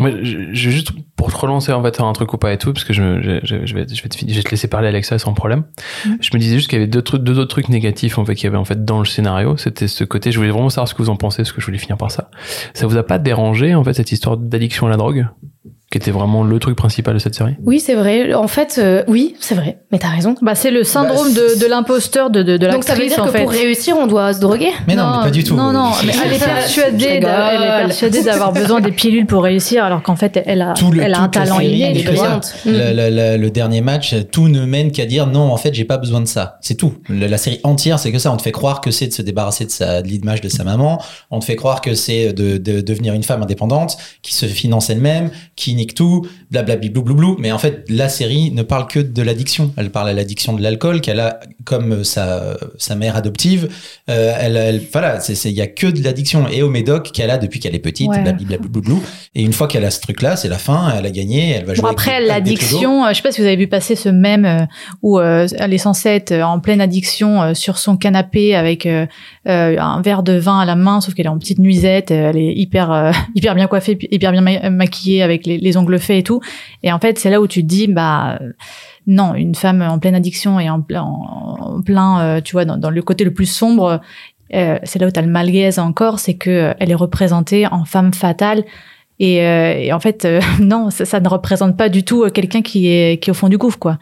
Moi, 0.00 0.10
je, 0.22 0.38
je- 0.52 0.70
juste 0.70 0.92
pour 1.16 1.32
te 1.32 1.36
relancer 1.36 1.72
en 1.72 1.82
fait 1.82 2.00
un 2.00 2.12
truc 2.12 2.32
ou 2.32 2.38
pas 2.38 2.52
et 2.52 2.58
tout, 2.58 2.72
parce 2.72 2.84
que 2.84 2.92
je, 2.92 3.20
je, 3.22 3.40
je, 3.42 3.66
je 3.66 3.74
vais, 3.74 3.86
je, 3.88 4.02
vais 4.02 4.08
te, 4.08 4.18
je 4.18 4.34
vais 4.34 4.42
te 4.42 4.50
laisser 4.50 4.68
parler 4.68 4.88
Alexa 4.88 5.18
sans 5.18 5.34
problème. 5.34 5.64
Je 6.20 6.30
me 6.34 6.38
disais 6.38 6.56
juste 6.56 6.68
qu'il 6.68 6.78
y 6.78 6.82
avait 6.82 6.90
deux, 6.90 7.02
trucs- 7.02 7.22
deux 7.22 7.38
autres 7.38 7.50
trucs 7.50 7.68
négatifs 7.68 8.18
en 8.18 8.24
fait 8.24 8.34
qu'il 8.34 8.44
y 8.44 8.46
avait 8.48 8.56
en 8.56 8.64
fait 8.64 8.84
dans 8.84 8.98
le 9.00 9.04
scénario. 9.04 9.56
C'était 9.56 9.88
ce 9.88 10.04
côté. 10.04 10.30
Je 10.32 10.38
voulais 10.38 10.50
vraiment 10.50 10.70
savoir 10.70 10.88
ce 10.88 10.94
que 10.94 11.02
vous 11.02 11.10
en 11.10 11.16
pensez, 11.16 11.38
parce 11.42 11.52
que 11.52 11.60
je 11.60 11.66
voulais 11.66 11.78
finir 11.78 11.96
par 11.96 12.10
ça. 12.10 12.30
Ça 12.74 12.86
vous 12.86 12.96
a 12.96 13.02
pas 13.02 13.18
dérangé 13.18 13.74
en 13.74 13.82
fait 13.84 13.94
cette 13.94 14.12
histoire 14.12 14.36
d'addiction 14.36 14.86
à 14.86 14.90
la 14.90 14.96
drogue, 14.96 15.26
qui 15.90 15.96
était 15.96 16.10
vraiment 16.10 16.42
le 16.44 16.58
truc 16.58 16.76
principal 16.76 17.14
de 17.14 17.18
cette 17.18 17.34
série? 17.34 17.54
Oui, 17.64 17.80
c'est 17.80 17.94
vrai. 17.94 18.34
En 18.34 18.46
fait, 18.46 18.76
euh, 18.78 19.02
oui, 19.08 19.34
c'est 19.40 19.54
vrai. 19.54 19.78
Mais 19.90 19.98
t'as 19.98 20.08
raison. 20.08 20.34
Bah, 20.42 20.54
c'est 20.54 20.70
le 20.70 20.84
syndrome 20.84 21.32
Bah, 21.34 21.40
de, 21.54 21.58
de 21.60 21.66
l'imposteur 21.66 22.28
de, 22.28 22.42
de, 22.42 22.58
de 22.58 22.66
Donc 22.70 22.84
ça 22.84 22.94
veut 22.94 23.06
dire 23.06 23.24
que 23.24 23.30
fait. 23.30 23.40
pour 23.42 23.50
réussir, 23.50 23.96
on 23.98 24.06
doit 24.06 24.34
se 24.34 24.40
droguer? 24.40 24.70
Mais 24.86 24.94
non, 24.96 25.18
mais 25.18 25.24
pas 25.24 25.30
du 25.30 25.44
tout. 25.44 25.54
Non, 25.56 25.72
non, 25.72 25.90
mais 26.04 26.12
elle 26.26 26.32
est 26.34 26.38
persuadée, 26.44 27.20
d'a- 27.20 27.52
elle 27.54 27.62
est 27.62 27.64
rigole. 27.72 27.86
persuadée 27.86 28.22
d'avoir 28.22 28.52
besoin 28.52 28.80
des 28.82 28.92
pilules 28.92 29.24
pour 29.24 29.42
réussir, 29.42 29.82
alors 29.82 30.02
qu'en 30.02 30.16
fait, 30.16 30.42
elle 30.44 30.60
a, 30.60 30.74
le- 30.92 31.02
elle 31.02 31.14
a 31.14 31.20
un 31.22 31.28
talent 31.28 31.58
inné, 31.60 32.02
brillante. 32.04 32.52
Le, 32.66 32.92
le- 32.92 33.08
le- 33.08 33.36
le 33.38 33.50
dernier 33.50 33.80
match, 33.80 34.14
tout 34.30 34.48
ne 34.48 34.66
mène 34.66 34.92
qu'à 34.92 35.06
dire 35.06 35.26
non, 35.26 35.50
en 35.50 35.56
fait, 35.56 35.72
j'ai 35.72 35.84
pas 35.86 35.96
besoin 35.96 36.20
de 36.20 36.26
ça. 36.28 36.58
C'est 36.60 36.74
tout. 36.74 36.94
Le- 37.08 37.26
la 37.26 37.38
série 37.38 37.60
entière, 37.64 37.98
c'est 37.98 38.12
que 38.12 38.18
ça. 38.18 38.30
On 38.30 38.36
te 38.36 38.42
fait 38.42 38.52
croire 38.52 38.82
que 38.82 38.90
c'est 38.90 39.06
de 39.06 39.12
se 39.14 39.22
débarrasser 39.22 39.64
de 39.64 39.70
sa 39.70 40.02
de 40.02 40.08
l'image 40.08 40.42
de 40.42 40.50
sa 40.50 40.64
maman. 40.64 41.00
On 41.30 41.38
te 41.38 41.46
fait 41.46 41.56
croire 41.56 41.80
que 41.80 41.94
c'est 41.94 42.34
de, 42.34 42.58
de 42.58 42.82
devenir 42.82 43.14
une 43.14 43.22
femme 43.22 43.42
indépendante 43.42 43.96
qui 44.22 44.34
se 44.34 44.44
finance 44.44 44.90
elle-même, 44.90 45.30
qui 45.56 45.77
nique 45.78 45.94
tout, 45.94 46.26
blablabli 46.50 46.88
bloublou. 46.90 47.36
Mais 47.38 47.52
en 47.52 47.58
fait, 47.58 47.84
la 47.88 48.08
série 48.08 48.50
ne 48.52 48.62
parle 48.62 48.86
que 48.86 49.00
de 49.00 49.22
l'addiction. 49.22 49.72
Elle 49.76 49.90
parle 49.90 50.08
à 50.08 50.12
l'addiction 50.12 50.52
de 50.54 50.62
l'alcool 50.62 51.00
qu'elle 51.00 51.20
a 51.20 51.40
comme 51.64 52.04
sa 52.04 52.56
sa 52.78 52.94
mère 52.94 53.16
adoptive. 53.16 53.68
Euh, 54.08 54.34
elle, 54.40 54.56
elle- 54.56 54.82
voilà, 54.92 55.20
c'est 55.20 55.34
c'est- 55.34 55.50
il 55.50 55.56
y 55.56 55.60
a 55.62 55.66
que 55.66 55.86
de 55.86 56.02
l'addiction 56.02 56.46
et 56.48 56.62
au 56.62 56.70
médoc 56.70 57.10
qu'elle 57.12 57.30
a 57.30 57.38
depuis 57.38 57.60
qu'elle 57.60 57.74
est 57.74 57.78
petite. 57.80 58.08
Ouais. 58.08 58.24
Et 59.34 59.42
une 59.42 59.52
fois 59.52 59.68
qu'elle 59.68 59.84
a 59.84 59.90
ce 59.90 60.00
truc-là, 60.00 60.36
c'est 60.36 60.48
la 60.48 60.58
fin. 60.58 60.92
Elle 60.98 61.06
a 61.06 61.10
gagné. 61.10 61.50
Elle 61.52 61.64
va 61.64 61.74
jouer. 61.74 61.82
Bon, 61.82 61.88
après, 61.88 62.20
l'addiction, 62.20 63.04
euh, 63.04 63.08
je 63.10 63.14
sais 63.14 63.22
pas 63.22 63.32
si 63.32 63.40
vous 63.40 63.46
avez 63.46 63.56
vu 63.56 63.68
passer 63.68 63.94
ce 63.96 64.08
mème 64.08 64.44
euh, 64.44 64.64
où 65.02 65.18
euh, 65.18 65.46
elle 65.58 65.72
est 65.74 65.78
censée 65.78 66.08
être 66.10 66.32
euh, 66.32 66.42
en 66.42 66.60
pleine 66.60 66.80
addiction 66.80 67.42
euh, 67.42 67.54
sur 67.54 67.78
son 67.78 67.96
canapé 67.96 68.54
avec 68.54 68.86
euh, 68.86 69.06
euh, 69.48 69.76
un 69.78 70.00
verre 70.02 70.22
de 70.22 70.32
vin 70.34 70.58
à 70.60 70.64
la 70.64 70.76
main, 70.76 71.00
sauf 71.00 71.14
qu'elle 71.14 71.26
est 71.26 71.30
en 71.30 71.38
petite 71.38 71.58
nuisette, 71.58 72.10
euh, 72.10 72.30
elle 72.30 72.36
est 72.38 72.52
hyper 72.54 72.90
euh, 72.92 73.12
hyper 73.34 73.54
bien 73.54 73.66
coiffée, 73.66 73.98
hyper 74.10 74.32
bien 74.32 74.40
ma- 74.40 74.70
maquillée 74.70 75.22
avec 75.22 75.46
les, 75.46 75.58
les 75.58 75.76
ongles 75.76 75.98
faits 75.98 76.18
et 76.18 76.22
tout. 76.22 76.37
Et 76.82 76.92
en 76.92 76.98
fait, 76.98 77.18
c'est 77.18 77.30
là 77.30 77.40
où 77.40 77.46
tu 77.46 77.62
te 77.62 77.66
dis, 77.66 77.86
bah 77.86 78.38
euh, 78.40 78.52
non, 79.06 79.34
une 79.34 79.54
femme 79.54 79.82
en 79.82 79.98
pleine 79.98 80.14
addiction 80.14 80.60
et 80.60 80.68
en 80.70 80.80
plein, 80.80 82.20
euh, 82.20 82.40
tu 82.40 82.52
vois, 82.52 82.64
dans, 82.64 82.90
le 82.90 83.02
côté 83.02 83.24
le 83.24 83.32
plus 83.32 83.46
sombre. 83.46 84.00
euh, 84.54 84.78
c'est 84.82 84.98
là 84.98 85.06
où 85.06 85.10
tu 85.10 85.18
as 85.18 85.22
le 85.22 85.30
malaise 85.30 85.78
encore, 85.78 86.18
c'est 86.18 86.34
que 86.34 86.74
elle 86.78 86.90
est 86.90 86.96
représentée 86.96 87.66
en 87.66 87.84
femme 87.84 88.12
fatale 88.12 88.64
et, 89.20 89.92
en 89.92 89.98
fait, 89.98 90.28
non, 90.60 90.90
ça, 90.90 91.20
ne 91.20 91.28
représente 91.28 91.76
pas 91.76 91.88
du 91.88 92.04
tout 92.04 92.28
quelqu'un 92.30 92.62
qui 92.62 92.88
est, 92.88 93.20
qui 93.20 93.30
est 93.30 93.32
au 93.32 93.34
fond 93.34 93.48
du 93.48 93.58
gouffre, 93.58 93.78
quoi. 93.78 93.98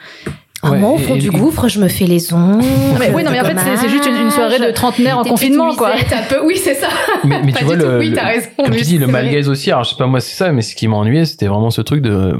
Ah, 0.67 0.71
Ouais, 0.73 0.79
moi, 0.79 0.91
au 0.91 0.99
et- 0.99 1.03
fond 1.03 1.15
et- 1.15 1.19
du 1.19 1.31
gouffre, 1.31 1.69
je 1.69 1.79
me 1.81 1.89
fais 1.89 2.05
les 2.07 2.33
ongles. 2.33 2.65
Mais, 2.99 3.11
oui, 3.15 3.23
non, 3.25 3.31
mais 3.31 3.41
en 3.41 3.45
fait, 3.45 3.57
c'est- 3.59 3.89
juste 3.89 4.07
une, 4.07 4.17
une 4.17 4.31
soirée 4.31 4.59
de 4.59 4.71
trentenaire 4.73 5.19
en 5.19 5.25
confinement, 5.25 5.75
quoi. 5.75 5.91
un 5.93 6.23
peu. 6.29 6.45
Oui, 6.45 6.57
c'est 6.57 6.75
ça. 6.75 6.89
mais, 7.25 7.53
tu 7.57 7.65
vois 7.65 7.77
le, 7.77 7.99
Oui, 7.99 8.13
t'as 8.15 8.25
raison, 8.27 8.49
comme 8.57 8.75
tu 8.75 8.83
dis 8.83 8.99
le 8.99 9.07
malaise 9.07 9.49
aussi 9.49 9.71
alors 9.71 9.85
je 9.85 9.91
sais 9.91 9.97
pas 9.97 10.07
moi 10.07 10.21
c'est 10.21 10.35
ça 10.37 10.53
mais 10.53 10.63
ce 10.63 10.75
qui 10.75 10.89
m'a 10.89 10.97
ennuyé 10.97 11.25
c'était 11.25 11.47
vraiment 11.47 11.71
ce 11.71 11.81
truc 11.81 12.03
de 12.03 12.37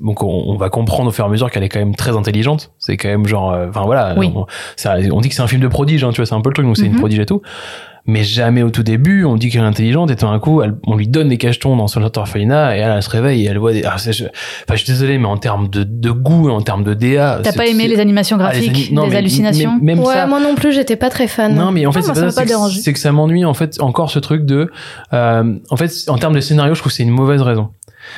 donc 0.00 0.22
on, 0.22 0.26
on 0.46 0.56
va 0.56 0.68
comprendre 0.70 1.08
au 1.08 1.12
fur 1.12 1.24
et 1.24 1.28
à 1.28 1.30
mesure 1.30 1.50
qu'elle 1.50 1.62
est 1.62 1.68
quand 1.68 1.78
même 1.78 1.94
très 1.94 2.16
intelligente 2.16 2.72
c'est 2.78 2.96
quand 2.96 3.08
même 3.08 3.26
genre 3.26 3.52
euh, 3.52 3.66
enfin 3.68 3.82
voilà 3.84 4.14
Oui. 4.16 4.30
on, 4.34 4.46
ça- 4.76 4.96
on 5.12 5.20
dit 5.20 5.28
que 5.28 5.34
c'est 5.34 5.42
un 5.42 5.46
film 5.46 5.60
de 5.62 5.68
prodige 5.68 6.04
hein, 6.04 6.10
tu 6.12 6.16
vois 6.16 6.26
c'est 6.26 6.34
un 6.34 6.40
peu 6.40 6.50
le 6.50 6.54
truc 6.54 6.66
donc 6.66 6.76
c'est 6.76 6.86
une 6.86 6.92
Mhm. 6.92 6.98
prodige 6.98 7.18
et 7.20 7.26
tout 7.26 7.42
mais 8.08 8.24
jamais 8.24 8.62
au 8.64 8.70
tout 8.70 8.82
début 8.82 9.24
on 9.24 9.36
dit 9.36 9.48
qu'elle 9.50 9.60
est 9.62 9.64
intelligente 9.66 10.10
et 10.10 10.16
tout 10.16 10.26
d'un 10.26 10.38
coup 10.40 10.62
elle- 10.62 10.74
on 10.86 10.96
lui 10.96 11.06
donne 11.06 11.28
des 11.28 11.36
cachetons 11.38 11.76
dans 11.76 11.86
son 11.86 12.02
orphelinat 12.02 12.76
et 12.76 12.80
elle, 12.80 12.90
elle 12.96 13.02
se 13.02 13.10
réveille 13.10 13.44
et 13.44 13.48
elle 13.48 13.58
voit 13.58 13.72
des 13.72 13.84
ah, 13.84 13.96
je, 13.98 14.24
enfin 14.24 14.72
je 14.72 14.76
suis 14.76 14.86
désolé 14.92 15.18
mais 15.18 15.26
en 15.26 15.36
termes 15.36 15.68
de, 15.68 15.84
de 15.84 16.10
goût 16.10 16.48
en 16.50 16.60
termes 16.62 16.82
de 16.82 16.94
DA 16.94 17.38
T'as 17.44 17.52
pas 17.52 17.66
aimé 17.66 17.86
les 17.86 18.00
animations 18.00 18.36
Ah, 18.40 18.52
les 18.52 18.66
graphiques, 18.66 18.86
ani- 18.88 18.94
non, 18.96 19.04
des 19.04 19.10
mais- 19.10 19.16
hallucinations 19.18 19.78
mais- 19.80 19.94
même 19.94 20.04
ouais, 20.04 20.14
ça 20.14 20.26
moi 20.26 20.40
non 20.40 20.54
plus, 20.54 20.72
j'étais 20.72 20.96
pas 20.96 21.10
très 21.10 21.28
fan. 21.28 21.54
non, 21.54 21.70
mais 21.70 21.86
en 21.86 21.92
fait, 21.92 22.00
c'est 22.02 22.08
ça 22.08 22.14
pas 22.14 22.20
m'a 22.22 22.30
ça, 22.30 22.34
pas 22.34 22.40
c'est 22.40 22.44
que- 22.44 22.48
dérangé. 22.48 22.80
c'est 22.80 22.92
que 22.92 22.98
ça 22.98 23.12
m'ennuie, 23.12 23.44
en 23.44 23.54
fait, 23.54 23.80
encore 23.80 24.10
ce 24.10 24.18
truc 24.18 24.44
de, 24.46 24.70
euh, 25.12 25.54
en 25.70 25.76
fait, 25.76 25.90
en 26.08 26.16
termes 26.16 26.34
de 26.34 26.40
scénario, 26.40 26.74
je 26.74 26.80
trouve 26.80 26.90
que 26.90 26.96
c'est 26.96 27.02
une 27.02 27.10
mauvaise 27.10 27.42
raison. 27.42 27.68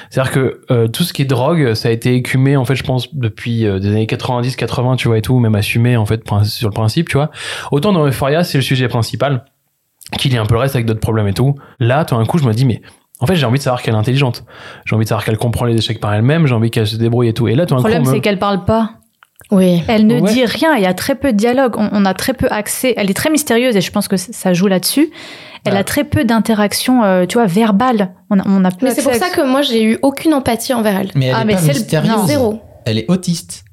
C'est-à-dire 0.08 0.32
que 0.32 0.60
euh, 0.70 0.86
tout 0.88 1.02
ce 1.02 1.12
qui 1.12 1.22
est 1.22 1.24
drogue, 1.24 1.74
ça 1.74 1.88
a 1.88 1.92
été 1.92 2.14
écumé, 2.14 2.56
en 2.56 2.64
fait, 2.64 2.76
je 2.76 2.84
pense, 2.84 3.12
depuis 3.14 3.66
euh, 3.66 3.78
des 3.80 3.88
années 3.88 4.06
90, 4.06 4.54
80, 4.56 4.96
tu 4.96 5.08
vois, 5.08 5.18
et 5.18 5.22
tout, 5.22 5.38
même 5.40 5.54
assumé, 5.56 5.96
en 5.96 6.06
fait, 6.06 6.22
sur 6.44 6.68
le 6.68 6.74
principe, 6.74 7.08
tu 7.08 7.16
vois. 7.16 7.30
Autant 7.72 7.92
dans 7.92 8.06
Euphoria, 8.06 8.44
c'est 8.44 8.58
le 8.58 8.62
sujet 8.62 8.88
principal, 8.88 9.44
qu'il 10.18 10.32
y 10.32 10.36
a 10.38 10.42
un 10.42 10.46
peu 10.46 10.54
le 10.54 10.60
reste 10.60 10.74
avec 10.74 10.86
d'autres 10.86 11.00
problèmes 11.00 11.28
et 11.28 11.32
tout. 11.34 11.54
Là, 11.78 12.04
tout 12.04 12.16
d'un 12.16 12.24
coup, 12.24 12.38
je 12.38 12.44
me 12.44 12.52
dis, 12.52 12.64
mais 12.64 12.82
en 13.20 13.26
fait, 13.26 13.36
j'ai 13.36 13.46
envie 13.46 13.58
de 13.58 13.62
savoir 13.62 13.82
qu'elle 13.82 13.94
est 13.94 13.98
intelligente. 13.98 14.44
J'ai 14.86 14.94
envie 14.96 15.04
de 15.04 15.08
savoir 15.08 15.24
qu'elle 15.24 15.36
comprend 15.38 15.64
les 15.66 15.76
échecs 15.76 16.00
par 16.00 16.12
elle-même, 16.14 16.46
j'ai 16.46 16.54
envie 16.54 16.70
qu'elle 16.70 16.86
se 16.86 16.96
débrouille 16.96 17.28
et 17.28 17.32
tout. 17.34 17.48
Et 17.48 17.54
là, 17.54 17.66
tout 17.66 17.74
Le 17.74 17.80
d'un 17.80 17.82
coup, 17.84 17.90
problème, 17.90 18.02
on 18.06 18.10
me- 18.10 18.14
c'est 18.14 18.20
qu'elle 18.20 18.38
parle 18.38 18.64
pas. 18.64 18.92
Oui. 19.50 19.82
Elle 19.88 20.06
ne 20.06 20.20
Ouais. 20.20 20.32
dit 20.32 20.44
rien, 20.44 20.74
il 20.76 20.82
y 20.82 20.86
a 20.86 20.94
très 20.94 21.14
peu 21.16 21.32
de 21.32 21.36
dialogue, 21.36 21.74
on, 21.76 21.88
on 21.92 22.04
a 22.04 22.14
très 22.14 22.34
peu 22.34 22.46
accès. 22.50 22.94
Elle 22.96 23.10
est 23.10 23.14
très 23.14 23.30
mystérieuse 23.30 23.76
et 23.76 23.80
je 23.80 23.90
pense 23.90 24.06
que 24.06 24.16
ça 24.16 24.52
joue 24.52 24.68
là-dessus. 24.68 25.10
Elle 25.64 25.72
Ouais. 25.74 25.78
a 25.80 25.84
très 25.84 26.04
peu 26.04 26.24
d'interactions, 26.24 27.02
euh, 27.04 27.26
tu 27.26 27.34
vois, 27.34 27.46
verbales. 27.46 28.12
On 28.30 28.38
a, 28.38 28.42
on 28.46 28.64
a 28.64 28.70
peu 28.70 28.86
Mais 28.86 28.94
c'est 28.94 29.02
pour 29.02 29.12
ça 29.14 29.28
que 29.30 29.42
moi, 29.46 29.60
j'ai 29.62 29.82
eu 29.82 29.98
aucune 30.02 30.32
empathie 30.34 30.72
envers 30.72 30.98
elle. 31.00 31.10
Mais 31.14 31.26
elle 31.26 31.34
Ah, 31.36 31.42
est 31.42 31.44
mais 31.46 31.52
pas 31.54 31.58
c'est 31.60 31.72
le- 31.72 31.78
mystérieuse. 31.80 32.12
non. 32.16 32.26
Zéro. 32.26 32.60
Elle 32.86 32.98
est 32.98 33.10
autiste. 33.10 33.64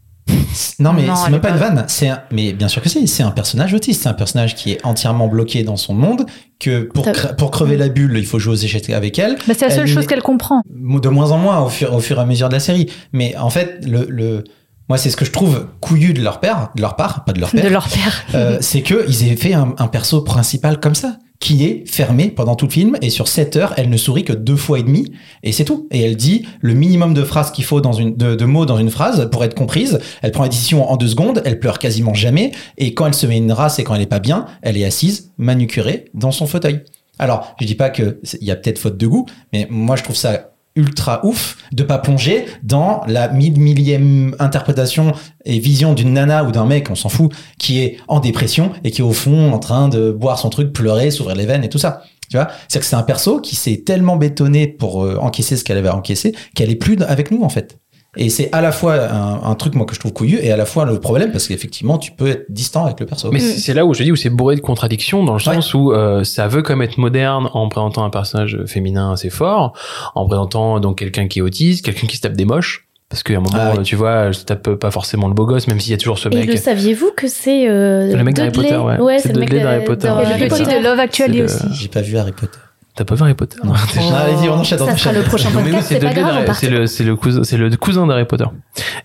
Non 0.80 0.93
mais 0.93 1.03
c'est 1.15 1.32
même 1.32 1.41
pas 1.41 1.49
une 1.49 1.57
vanne. 1.57 1.86
C'est 1.88 2.09
un- 2.09 2.21
mais 2.32 2.53
bien 2.53 2.67
sûr 2.67 2.82
que 2.82 2.89
c'est. 2.89 3.05
C'est 3.07 3.23
un 3.23 3.32
personnage 3.32 3.73
autiste. 3.73 4.03
C'est 4.03 4.09
un 4.09 4.13
personnage 4.13 4.55
qui 4.55 4.71
est 4.73 4.86
entièrement 4.86 5.28
bloqué 5.28 5.63
dans 5.63 5.78
son 5.78 5.93
monde. 5.93 6.25
Que 6.59 6.82
pour 6.82 7.05
cre- 7.13 7.36
pour 7.36 7.51
crever 7.51 7.78
la 7.78 7.89
bulle, 7.89 8.15
il 8.17 8.25
faut 8.25 8.39
jouer 8.39 8.53
aux 8.53 8.57
échecs 8.57 8.89
avec 8.89 9.19
elle. 9.19 9.36
Bah, 9.47 9.53
c'est 9.57 9.67
la 9.67 9.75
seule 9.75 9.88
Elle 9.88 9.93
chose 9.93 10.07
qu'elle 10.07 10.21
comprend. 10.23 10.61
De 10.69 11.09
moins 11.09 11.32
en 11.32 11.38
moins 11.38 11.59
au 11.59 11.69
fur 11.69 11.93
au 11.93 11.99
fur 11.99 12.17
et 12.17 12.21
à 12.21 12.25
mesure 12.25 12.49
de 12.49 12.53
la 12.53 12.59
série. 12.59 12.89
Mais 13.13 13.36
en 13.38 13.49
fait, 13.49 13.80
le, 13.86 14.05
le 14.09 14.43
moi 14.89 14.97
c'est 14.97 15.09
ce 15.09 15.17
que 15.17 15.25
je 15.25 15.32
trouve 15.32 15.67
couillu 15.82 16.13
de 16.13 16.21
leur 16.23 16.39
père, 16.39 16.69
de 16.75 16.82
leur 16.82 16.95
part, 16.95 17.25
pas 17.25 17.34
de 17.34 17.39
leur 17.39 17.51
père. 17.51 17.63
De 17.63 17.69
leur 17.69 17.88
père. 17.88 18.23
Euh, 18.36 18.57
c'est 18.61 18.82
que 18.82 19.05
ils 19.07 19.28
aient 19.30 19.36
fait 19.36 19.53
un, 19.53 19.73
un 19.78 19.88
perso 19.88 20.21
principal 20.21 20.80
comme 20.80 20.95
ça. 20.95 21.17
Qui 21.39 21.65
est 21.65 21.83
fermée 21.85 22.29
pendant 22.29 22.55
tout 22.55 22.65
le 22.65 22.71
film 22.71 22.97
et 23.01 23.09
sur 23.09 23.27
7 23.27 23.55
heures, 23.57 23.73
elle 23.77 23.89
ne 23.89 23.97
sourit 23.97 24.23
que 24.23 24.33
deux 24.33 24.55
fois 24.55 24.79
et 24.79 24.83
demi 24.83 25.11
et 25.43 25.51
c'est 25.51 25.65
tout. 25.65 25.88
Et 25.91 26.01
elle 26.01 26.15
dit 26.15 26.45
le 26.61 26.73
minimum 26.73 27.13
de 27.13 27.23
phrases 27.23 27.51
qu'il 27.51 27.63
faut 27.63 27.81
dans 27.81 27.93
une 27.93 28.15
de, 28.15 28.45
mots 28.45 28.65
dans 28.65 28.77
une 28.77 28.89
phrase 28.89 29.29
pour 29.29 29.43
être 29.43 29.53
comprise. 29.53 29.99
Elle 30.21 30.31
prend 30.31 30.43
la 30.43 30.49
décision 30.49 30.89
en 30.89 30.97
deux 30.97 31.07
secondes, 31.07 31.41
elle 31.45 31.59
pleure 31.59 31.79
quasiment 31.79 32.13
jamais 32.13 32.51
et 32.77 32.93
quand 32.93 33.05
elle 33.05 33.13
se 33.13 33.27
met 33.27 33.38
une 33.38 33.51
race 33.51 33.79
et 33.79 33.83
quand 33.83 33.95
elle 33.95 34.01
est 34.01 34.07
pas 34.07 34.19
bien, 34.19 34.45
elle 34.61 34.77
est 34.77 34.85
assise 34.85 35.31
manucurée 35.38 36.05
dans 36.13 36.31
son 36.31 36.47
fauteuil. 36.47 36.81
Alors, 37.19 37.55
je 37.59 37.65
dis 37.65 37.75
pas 37.75 37.89
que 37.89 38.19
il 38.39 38.47
y 38.47 38.51
a 38.51 38.55
peut-être 38.55 38.79
faute 38.79 38.97
de 38.97 39.07
goût, 39.07 39.25
mais 39.53 39.67
moi 39.69 39.95
je 39.95 40.03
trouve 40.03 40.15
ça 40.15 40.51
ultra 40.78 41.25
ouf 41.25 41.57
de 41.73 41.84
pas 41.84 41.97
plonger 41.97 42.45
dans 42.63 43.01
la 43.07 43.28
mille 43.28 43.59
millième 43.59 44.36
interprétation 44.39 45.11
et 45.45 45.59
vision 45.59 45.93
d'une 45.93 46.13
nana 46.13 46.43
ou 46.43 46.51
d'un 46.51 46.65
mec, 46.65 46.89
on 46.89 46.95
s'en 46.95 47.09
fout, 47.09 47.34
qui 47.57 47.80
est 47.80 47.97
en 48.07 48.19
dépression 48.19 48.71
et 48.84 48.91
qui 48.91 49.01
est 49.01 49.05
au 49.05 49.13
fond 49.13 49.51
en 49.51 49.59
train 49.59 49.89
de 49.89 50.11
boire 50.11 50.39
son 50.39 50.49
truc, 50.49 50.71
pleurer, 50.71 51.11
s'ouvrir 51.11 51.36
les 51.36 51.45
veines 51.45 51.63
et 51.63 51.69
tout 51.69 51.80
ça. 51.80 52.03
Tu 52.30 52.36
vois, 52.36 52.49
c'est 52.67 52.80
que 52.80 52.86
c'est 52.86 52.95
un 52.95 53.03
perso 53.03 53.39
qui 53.39 53.55
s'est 53.55 53.84
tellement 53.86 54.17
bétonné 54.17 54.67
pour 54.67 55.03
euh, 55.03 55.17
encaisser 55.17 55.55
ce 55.55 55.63
qu'elle 55.63 55.78
avait 55.78 55.88
à 55.88 55.95
encaisser 55.95 56.36
qu'elle 56.55 56.69
est 56.69 56.75
plus 56.75 56.97
avec 57.07 57.32
nous 57.32 57.41
en 57.43 57.49
fait. 57.49 57.80
Et 58.18 58.30
c'est 58.30 58.49
à 58.51 58.61
la 58.61 58.72
fois 58.72 58.95
un, 59.11 59.43
un 59.43 59.55
truc 59.55 59.76
moi 59.76 59.86
que 59.86 59.93
je 59.95 59.99
trouve 59.99 60.13
couillu 60.13 60.39
et 60.41 60.51
à 60.51 60.57
la 60.57 60.65
fois 60.65 60.86
le 60.86 60.99
problème 60.99 61.32
parce 61.32 61.47
qu'effectivement 61.47 61.97
tu 61.97 62.11
peux 62.11 62.28
être 62.28 62.45
distant 62.49 62.86
avec 62.86 62.99
le 62.99 63.05
perso. 63.05 63.30
Mais 63.32 63.39
c'est 63.39 63.59
c'est 63.59 63.74
là 63.74 63.86
où 63.86 63.93
je 63.93 64.03
dis 64.03 64.11
où 64.11 64.15
c'est 64.15 64.30
bourré 64.30 64.55
de 64.55 64.61
contradictions 64.61 65.24
dans 65.24 65.34
le 65.34 65.39
sens 65.39 65.74
où 65.74 65.91
euh, 65.91 66.24
ça 66.24 66.47
veut 66.47 66.61
comme 66.63 66.82
être 66.82 66.97
moderne 66.97 67.49
en 67.53 67.70
présentant 67.70 68.03
un 68.03 68.09
personnage 68.09 68.57
féminin 68.65 69.11
assez 69.13 69.30
fort, 69.30 69.74
en 70.15 70.26
présentant 70.28 70.80
donc 70.80 70.97
quelqu'un 70.99 71.28
qui 71.28 71.39
est 71.39 71.41
autiste, 71.41 71.86
quelqu'un 71.86 72.07
qui 72.07 72.18
se 72.18 72.22
tape 72.22 72.34
des 72.34 72.45
moches. 72.45 72.84
Parce 73.09 73.24
qu'à 73.24 73.36
un 73.36 73.39
moment, 73.39 73.49
Ah 73.57 73.74
oui. 73.78 73.84
tu 73.84 73.95
vois, 73.95 74.34
je 74.34 74.39
tape 74.41 74.70
pas 74.74 74.91
forcément 74.91 75.30
le 75.30 75.34
beau 75.34 75.45
gosse, 75.45 75.68
même 75.68 75.80
s'il 75.80 75.91
y 75.91 75.93
a 75.93 75.97
toujours 75.97 76.20
ce 76.20 76.28
Et 76.28 76.36
mec. 76.36 76.49
le 76.49 76.57
saviez-vous 76.57 77.11
que 77.15 77.30
c'est 77.30 77.70
euh, 77.70 78.13
Le 78.13 78.22
mec 78.22 78.36
d'Harry 78.36 78.51
Potter, 78.51 78.76
ouais. 78.76 79.20
C'est 79.20 79.30
c'est 79.30 79.34
le 79.34 79.39
mec 79.39 79.49
d'Harry 79.53 79.86
Potter. 79.86 80.07
Et 80.07 80.38
le 80.39 80.49
de 80.49 80.84
Love 80.84 80.99
Actually 80.99 81.43
aussi. 81.43 81.63
J'ai 81.72 81.88
pas 81.88 82.01
vu 82.01 82.18
Harry 82.18 82.34
Potter. 82.34 82.57
T'as 82.97 83.05
pas 83.05 83.15
vu 83.15 83.21
Harry 83.23 83.33
Potter 83.35 83.57
Non, 83.63 83.71
t'es- 83.73 83.99
Ah, 84.11 84.25
Allez-y, 84.25 84.49
on 84.49 84.53
enchaîne, 84.55 84.79
Ça 84.79 84.97
sera 84.97 85.13
le 85.13 85.21
prochain 85.21 85.49
oui, 85.55 85.63
podcast, 85.63 85.85
c'est 85.87 85.99
pas 85.99 86.07
Dudley 86.07 86.21
grave, 86.21 86.31
on 86.33 86.35
d'Harry- 86.39 86.45
part. 86.47 86.55
c'est 86.55 86.69
le 86.69 86.87
c'est 86.87 87.03
le 87.05 87.15
cousin 87.15 87.43
c'est 87.43 87.57
le 87.57 87.69
cousin 87.77 88.07
d'Harry 88.07 88.25
Potter 88.25 88.45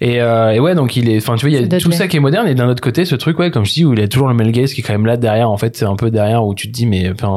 et 0.01 0.21
euh, 0.23 0.51
et 0.51 0.59
ouais 0.61 0.75
donc 0.75 0.97
il 0.97 1.09
est 1.11 1.19
enfin 1.19 1.37
tu 1.37 1.43
vois 1.47 1.51
il 1.51 1.61
y 1.61 1.65
a 1.65 1.69
tout 1.69 1.77
Dudley. 1.77 1.97
ça 1.97 2.09
qui 2.09 2.17
est 2.17 2.21
moderne 2.21 2.49
et 2.49 2.55
d'un 2.55 2.69
autre 2.69 2.81
côté 2.83 3.05
ce 3.05 3.15
truc 3.15 3.39
ouais 3.39 3.51
comme 3.51 3.65
je 3.67 3.73
dis 3.73 3.85
où 3.85 3.93
il 3.93 4.01
y 4.01 4.03
a 4.03 4.09
toujours 4.09 4.29
le 4.29 4.35
male 4.35 4.51
gaze 4.51 4.73
qui 4.73 4.81
est 4.81 4.85
quand 4.85 4.95
même 4.95 5.07
là 5.07 5.17
derrière 5.17 5.51
en 5.51 5.57
fait 5.59 5.77
c'est 5.77 5.85
un 5.85 5.95
peu 5.97 6.11
derrière 6.11 6.45
où 6.45 6.55
tu 6.55 6.69
te 6.69 6.73
dis 6.73 6.87
mais 6.87 7.11
enfin 7.13 7.29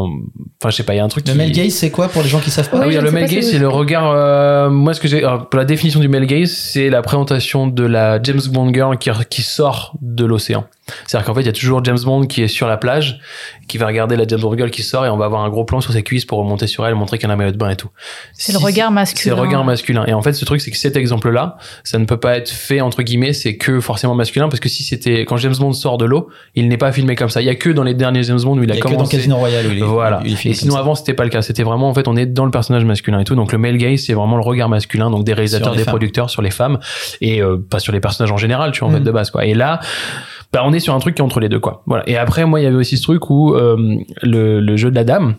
enfin 0.61 0.69
je 0.69 0.75
sais 0.77 0.83
pas 0.83 0.93
il 0.93 0.97
y 0.97 0.99
a 1.01 1.03
un 1.03 1.09
truc 1.09 1.27
Le 1.27 1.33
qui... 1.33 1.37
male 1.37 1.51
gaze 1.51 1.73
c'est 1.73 1.91
quoi 1.91 2.07
pour 2.07 2.23
les 2.23 2.29
gens 2.29 2.39
qui 2.39 2.49
savent 2.51 2.69
pas 2.69 2.79
Ah 2.81 2.87
oui, 2.87 2.93
je 2.93 2.99
le 3.01 3.11
male 3.11 3.27
gaze, 3.29 3.49
c'est 3.51 3.59
le 3.59 3.67
regard. 3.67 4.09
euh, 4.11 4.69
moi, 4.69 4.93
ce 4.93 4.99
que 5.01 5.07
j'ai, 5.07 5.19
alors, 5.23 5.49
pour 5.49 5.57
la 5.59 5.65
définition 5.65 5.99
du 5.99 6.07
male 6.07 6.25
gaze, 6.25 6.51
c'est 6.51 6.89
la 6.89 7.01
présentation 7.01 7.67
de 7.67 7.83
la 7.85 8.21
James 8.23 8.39
Bond 8.51 8.73
girl 8.73 8.97
qui, 8.97 9.09
qui 9.29 9.41
sort 9.41 9.93
de 10.01 10.23
l'océan. 10.25 10.65
C'est-à-dire 11.07 11.25
qu'en 11.25 11.33
fait, 11.33 11.41
il 11.41 11.45
y 11.47 11.49
a 11.49 11.53
toujours 11.53 11.83
James 11.83 11.97
Bond 12.03 12.27
qui 12.27 12.43
est 12.43 12.47
sur 12.47 12.67
la 12.67 12.77
plage, 12.77 13.19
qui 13.67 13.77
va 13.77 13.87
regarder 13.87 14.15
la 14.15 14.27
James 14.27 14.39
Bond 14.39 14.55
girl 14.55 14.69
qui 14.69 14.83
sort 14.83 15.05
et 15.05 15.09
on 15.09 15.17
va 15.17 15.25
avoir 15.25 15.43
un 15.43 15.49
gros 15.49 15.65
plan 15.65 15.81
sur 15.81 15.91
ses 15.93 16.03
cuisses 16.03 16.25
pour 16.25 16.37
remonter 16.37 16.67
sur 16.67 16.85
elle, 16.85 16.93
montrer 16.95 17.17
qu'elle 17.17 17.31
a 17.31 17.33
un 17.33 17.37
maillot 17.37 17.51
de 17.51 17.57
bain 17.57 17.69
et 17.69 17.75
tout. 17.75 17.89
C'est 18.33 18.51
le 18.51 18.59
regard 18.59 18.89
C'est 18.89 18.93
masculin. 18.93 19.35
le 19.35 19.41
regard 19.41 19.63
masculin. 19.65 20.05
Et 20.07 20.13
en 20.13 20.21
fait, 20.21 20.33
ce 20.33 20.45
truc, 20.45 20.61
c'est 20.61 20.69
que 20.71 20.77
cet 20.77 20.95
exemple-là, 20.95 21.57
ça 21.83 21.97
ne 21.97 22.05
peut 22.05 22.17
pas 22.19 22.37
être 22.37 22.49
fait, 22.49 22.81
entre 22.81 23.01
guillemets, 23.01 23.33
c'est 23.33 23.57
que 23.57 23.79
forcément 23.79 24.13
masculin, 24.15 24.47
parce 24.47 24.59
que 24.59 24.69
si 24.69 24.83
c'était, 24.83 25.25
quand 25.25 25.37
James 25.37 25.55
Bond 25.57 25.73
sort 25.73 25.97
de 25.97 26.05
l'eau, 26.05 26.29
il 26.53 26.67
n'est 26.67 26.77
pas 26.77 26.91
filmé 26.91 27.15
comme 27.15 27.29
ça. 27.29 27.41
Il 27.41 27.45
y 27.45 27.49
a 27.49 27.55
que 27.55 27.69
dans 27.71 27.83
les 27.83 27.93
derniers 27.95 28.23
James 28.23 28.41
Bond 28.41 28.57
où 28.57 28.63
il 28.63 28.69
Il 28.69 28.71
a 28.71 28.75
a 28.75 28.77
que 28.77 28.83
dans 28.83 28.89
commencé. 28.91 29.17
Casino 29.17 29.37
Royale 29.37 29.65
où 29.67 29.71
il 29.71 29.79
est, 29.79 29.81
Voilà. 29.81 30.19
où 30.19 30.25
il 30.25 30.33
est 30.33 30.35
filmé 30.35 30.55
et 30.55 30.57
sinon 30.57 30.71
comme 30.73 30.77
ça. 30.77 30.81
avant 30.81 30.95
c'était 30.95 31.13
pas 31.13 31.23
le 31.23 31.29
cas. 31.31 31.41
C'était 31.41 31.63
vraiment 31.63 31.89
en 31.89 31.93
fait 31.93 32.07
on 32.07 32.15
est 32.15 32.25
dans 32.27 32.45
le 32.45 32.51
personnage 32.51 32.85
masculin 32.85 33.19
et 33.19 33.23
tout. 33.23 33.35
Donc 33.35 33.51
le 33.51 33.57
male 33.57 33.77
gaze 33.77 34.01
c'est 34.01 34.13
vraiment 34.13 34.35
le 34.37 34.43
regard 34.43 34.69
masculin, 34.69 35.09
donc 35.09 35.23
des 35.23 35.33
réalisateurs, 35.33 35.73
des 35.73 35.79
femmes. 35.79 35.91
producteurs 35.93 36.29
sur 36.29 36.41
les 36.43 36.51
femmes 36.51 36.79
et 37.21 37.41
euh, 37.41 37.57
pas 37.57 37.79
sur 37.79 37.91
les 37.91 37.99
personnages 37.99 38.31
en 38.31 38.37
général, 38.37 38.71
tu 38.71 38.79
vois 38.81 38.89
en 38.89 38.91
Mhm. 38.91 38.97
fait 38.99 39.03
de 39.03 39.11
base 39.11 39.31
quoi. 39.31 39.45
Et 39.45 39.53
là. 39.55 39.79
Bah, 40.55 40.61
on 40.63 40.71
est 40.71 40.79
sur 40.79 40.95
un 40.95 40.99
truc 40.99 41.15
qui 41.15 41.21
est 41.21 41.25
entre 41.25 41.41
les 41.41 41.49
deux 41.49 41.59
quoi. 41.59 41.83
Voilà. 41.85 42.07
Et 42.07 42.15
après 42.15 42.45
moi 42.45 42.61
il 42.61 42.63
y 42.63 42.65
avait 42.65 42.77
aussi 42.77 42.95
ce 42.95 43.03
truc 43.03 43.29
où 43.29 43.53
euh, 43.53 43.97
le, 44.23 44.61
le 44.61 44.77
jeu 44.77 44.89
de 44.89 44.95
la 44.95 45.03
dame, 45.03 45.35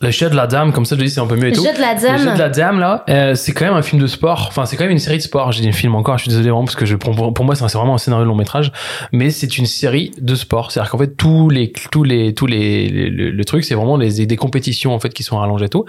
le 0.00 0.10
jeu 0.10 0.28
de 0.28 0.34
la 0.34 0.46
dame 0.46 0.72
comme 0.72 0.84
ça 0.84 0.94
je 0.96 1.02
dis 1.02 1.08
c'est 1.10 1.20
un 1.20 1.26
peu 1.26 1.36
mieux 1.36 1.46
et 1.46 1.50
Le 1.50 1.56
tout. 1.56 1.64
jeu 1.64 1.72
de 1.72 1.80
la 1.80 1.94
Le 1.94 1.98
jeu 2.18 2.24
de 2.24 2.24
dame. 2.26 2.38
la 2.38 2.48
dame 2.50 2.78
là, 2.80 3.04
euh, 3.08 3.34
c'est 3.34 3.52
quand 3.52 3.64
même 3.64 3.74
un 3.74 3.82
film 3.82 4.00
de 4.02 4.06
sport. 4.06 4.44
Enfin, 4.48 4.66
c'est 4.66 4.76
quand 4.76 4.84
même 4.84 4.92
une 4.92 4.98
série 4.98 5.16
de 5.16 5.22
sport. 5.22 5.52
J'ai 5.52 5.62
dit 5.62 5.68
un 5.68 5.72
film 5.72 5.94
encore. 5.94 6.18
Je 6.18 6.22
suis 6.24 6.28
désolé 6.28 6.50
vraiment 6.50 6.64
parce 6.64 6.76
que 6.76 6.84
je 6.84 6.96
pour, 6.96 7.32
pour 7.32 7.44
moi 7.44 7.54
c'est 7.54 7.64
vraiment 7.72 7.94
un 7.94 7.98
scénario 7.98 8.24
de 8.24 8.28
long 8.28 8.34
métrage, 8.36 8.72
mais 9.12 9.30
c'est 9.30 9.56
une 9.58 9.66
série 9.66 10.10
de 10.20 10.34
sport. 10.34 10.70
C'est-à-dire 10.70 10.90
qu'en 10.90 10.98
fait 10.98 11.16
tous 11.16 11.48
les 11.48 11.72
tous 11.90 12.02
les 12.04 12.34
tous 12.34 12.46
les, 12.46 12.88
le, 12.88 13.30
le 13.30 13.44
truc 13.44 13.64
c'est 13.64 13.74
vraiment 13.74 13.96
les 13.96 14.26
des 14.26 14.36
compétitions 14.36 14.94
en 14.94 15.00
fait 15.00 15.14
qui 15.14 15.22
sont 15.22 15.38
rallongées 15.38 15.66
et 15.66 15.68
tout. 15.70 15.84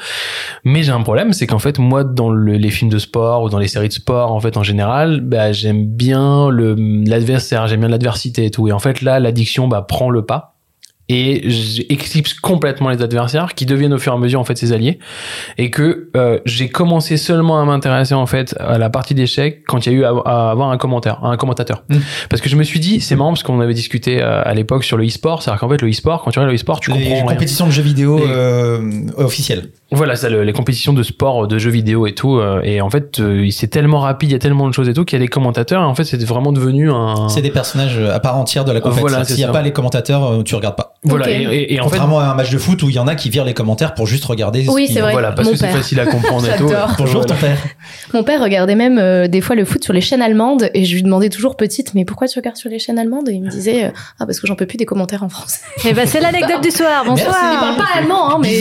Mais 0.64 0.84
j'ai 0.84 0.92
un 0.92 1.02
problème, 1.02 1.34
c'est 1.34 1.48
qu'en 1.48 1.60
fait 1.60 1.78
moi 1.80 2.04
dans 2.04 2.30
le- 2.30 2.54
les 2.54 2.70
films 2.70 2.90
de 2.92 3.00
sport 3.00 3.44
ou 3.44 3.50
dans 3.50 3.60
les 3.60 3.68
séries 3.68 3.90
de 3.90 3.94
sport 3.94 4.32
en 4.32 4.40
fait 4.40 4.56
en 4.58 4.64
général, 4.64 5.20
bah 5.22 5.52
j'aime 5.52 5.86
bien 5.86 6.50
le 6.50 6.76
l'adversaire, 7.06 7.68
j'aime 7.68 7.82
bien 7.82 7.90
l'adversité 7.90 8.46
et 8.46 8.52
tout. 8.52 8.68
Et 8.68 8.72
en 8.72 8.80
fait 8.80 9.02
là 9.02 9.20
l'addiction 9.20 9.68
bah 9.68 9.82
prend 9.82 10.10
le 10.10 10.26
pas 10.26 10.54
et 11.10 11.50
j'éclipse 11.50 12.34
complètement 12.34 12.90
les 12.90 13.02
adversaires 13.02 13.54
qui 13.56 13.66
deviennent 13.66 13.94
au 13.94 13.98
fur 13.98 14.12
et 14.12 14.16
à 14.16 14.20
mesure 14.20 14.40
en 14.40 14.44
fait 14.44 14.58
ses 14.58 14.74
alliés 14.74 15.00
et 15.58 15.70
que 15.70 16.10
euh, 16.18 16.40
j'ai 16.46 16.68
commencé 16.70 17.16
seulement 17.18 17.62
à 17.62 17.66
m'intéresser 17.66 18.14
en 18.14 18.26
fait 18.26 18.56
à 18.60 18.78
la 18.78 18.90
partie 18.90 19.14
d'échecs 19.16 19.64
quand 19.68 19.86
il 19.86 19.94
y 19.94 19.96
a 19.96 19.98
eu 20.00 20.04
à, 20.04 20.10
à 20.26 20.52
avoir 20.52 20.70
un 20.70 20.78
commentaire 20.78 21.24
un 21.24 21.38
commentateur 21.38 21.84
Mm. 21.90 21.98
parce 22.30 22.42
que 22.42 22.50
je 22.50 22.56
me 22.58 22.64
suis 22.64 22.80
dit 22.82 23.00
c'est 23.00 23.16
marrant 23.16 23.30
parce 23.32 23.44
qu'on 23.44 23.60
avait 23.62 23.74
discuté 23.74 24.22
euh, 24.22 24.42
à 24.44 24.54
l'époque 24.54 24.84
sur 24.84 24.98
le 24.98 25.06
e-sport 25.06 25.42
c'est 25.42 25.50
à 25.50 25.54
dire 25.54 25.60
qu'en 25.62 25.70
fait 25.70 25.82
le 25.82 25.90
e-sport 25.90 26.24
quand 26.24 26.32
tu 26.32 26.40
regardes 26.40 26.52
le 26.52 26.58
e-sport 26.58 26.80
tu 26.82 26.92
les 26.92 26.98
comprends 26.98 27.14
rien. 27.16 27.24
compétitions 27.36 27.66
de 27.68 27.72
jeux 27.72 27.82
vidéo 27.84 28.18
Les- 28.18 28.26
euh, 28.28 28.82
officielles. 29.18 29.70
Voilà, 29.92 30.16
ça, 30.18 30.30
le- 30.30 30.44
les 30.44 30.52
compétitions 30.54 30.92
de 30.92 31.02
sport, 31.02 31.48
de 31.48 31.58
jeux 31.58 31.70
vidéo 31.70 32.08
et 32.08 32.14
tout. 32.14 32.38
euh, 32.38 32.60
et 32.64 32.82
en 32.82 32.90
fait, 32.90 33.20
euh, 33.20 33.48
c'est 33.52 33.68
tellement 33.68 34.00
rapide, 34.02 34.30
il 34.30 34.34
y 34.34 34.36
a 34.36 34.40
tellement 34.40 34.68
de 34.68 34.74
choses 34.74 34.90
et 34.90 34.94
tout 34.94 35.06
qu'il 35.06 35.18
y 35.18 35.22
a 35.22 35.24
les 35.24 35.30
commentateurs. 35.30 35.82
Et 35.82 35.86
en 35.86 35.96
fait, 35.96 36.04
c'est 36.04 36.22
vraiment 36.26 36.52
devenu 36.52 36.92
un. 36.92 37.30
C'est 37.30 37.42
des 37.42 37.52
personnages 37.52 37.98
à 37.98 38.20
part 38.20 38.38
entière 38.38 38.66
de 38.66 38.72
la 38.74 38.82
compétition. 38.82 39.08
Voilà, 39.08 39.24
c'est 39.24 39.34
S'il 39.36 39.44
n'y 39.44 39.50
a 39.50 39.54
pas 39.54 39.62
les 39.62 39.72
commentateurs, 39.72 40.26
euh, 40.32 40.44
tu 40.44 40.56
regardes 40.56 40.76
pas. 40.76 40.94
Voilà. 41.04 41.30
Et, 41.30 41.42
et- 41.44 41.74
et 41.76 41.80
en 41.80 41.84
fait, 41.86 41.92
Contrairement 41.92 42.20
à 42.20 42.26
un 42.26 42.34
match 42.34 42.50
de 42.50 42.58
foot 42.58 42.84
où 42.84 42.90
il 42.90 42.96
y 42.96 43.00
en 43.00 43.08
a 43.08 43.16
qui 43.16 43.30
virent 43.30 43.46
les 43.46 43.54
commentaires 43.54 43.94
pour 43.94 44.08
juste 44.08 44.26
regarder. 44.26 44.66
Oui, 44.68 44.88
qui- 44.88 44.94
c'est 44.94 45.00
vrai. 45.02 45.14
voilà, 45.14 45.32
parce 45.32 45.48
Mon 45.48 45.54
que 45.54 45.58
c'est 45.60 45.68
père. 45.68 45.78
facile 45.78 46.00
à 46.02 46.06
comprendre 46.06 46.46
et 46.50 46.56
tout. 46.58 46.70
Bonjour 46.98 47.26
ton 47.26 47.36
père. 47.36 47.58
Mon 48.14 48.24
père 48.24 48.42
regardait 48.42 48.76
même 48.76 48.98
euh, 48.98 49.28
des 49.30 49.40
fois 49.40 49.56
le 49.56 49.64
foot 49.64 49.82
sur 49.84 49.94
les 49.94 50.02
chaînes 50.02 50.22
allemandes 50.22 50.70
et 50.74 50.84
je 50.84 50.94
lui 50.96 51.04
demandais 51.04 51.30
toujours 51.30 51.56
petite, 51.56 51.94
mais 51.94 52.04
pourquoi 52.04 52.28
tu 52.28 52.38
regardes 52.38 52.58
sur 52.58 52.70
les 52.70 52.80
chaînes 52.80 53.00
allemandes? 53.00 53.30
Et 53.30 53.34
il 53.34 53.42
me 53.44 53.50
disait, 53.50 53.86
euh, 53.86 53.90
ah 54.20 54.26
parce 54.26 54.42
que 54.42 54.48
j'en 54.48 54.56
peux 54.56 54.66
plus 54.66 54.78
des 54.78 54.86
commentaires 54.86 55.24
en 55.24 55.30
français. 55.30 55.62
Et 55.86 55.94
ben 55.94 56.06
c'est 56.06 56.20
l'anecdote 56.20 56.62
du 56.62 56.72
soir. 56.72 57.06
Bonsoir. 57.08 57.36
Il 57.54 57.60
parle 57.60 57.76
pas 57.78 58.00
allemand, 58.00 58.36
hein, 58.36 58.40
mais 58.42 58.60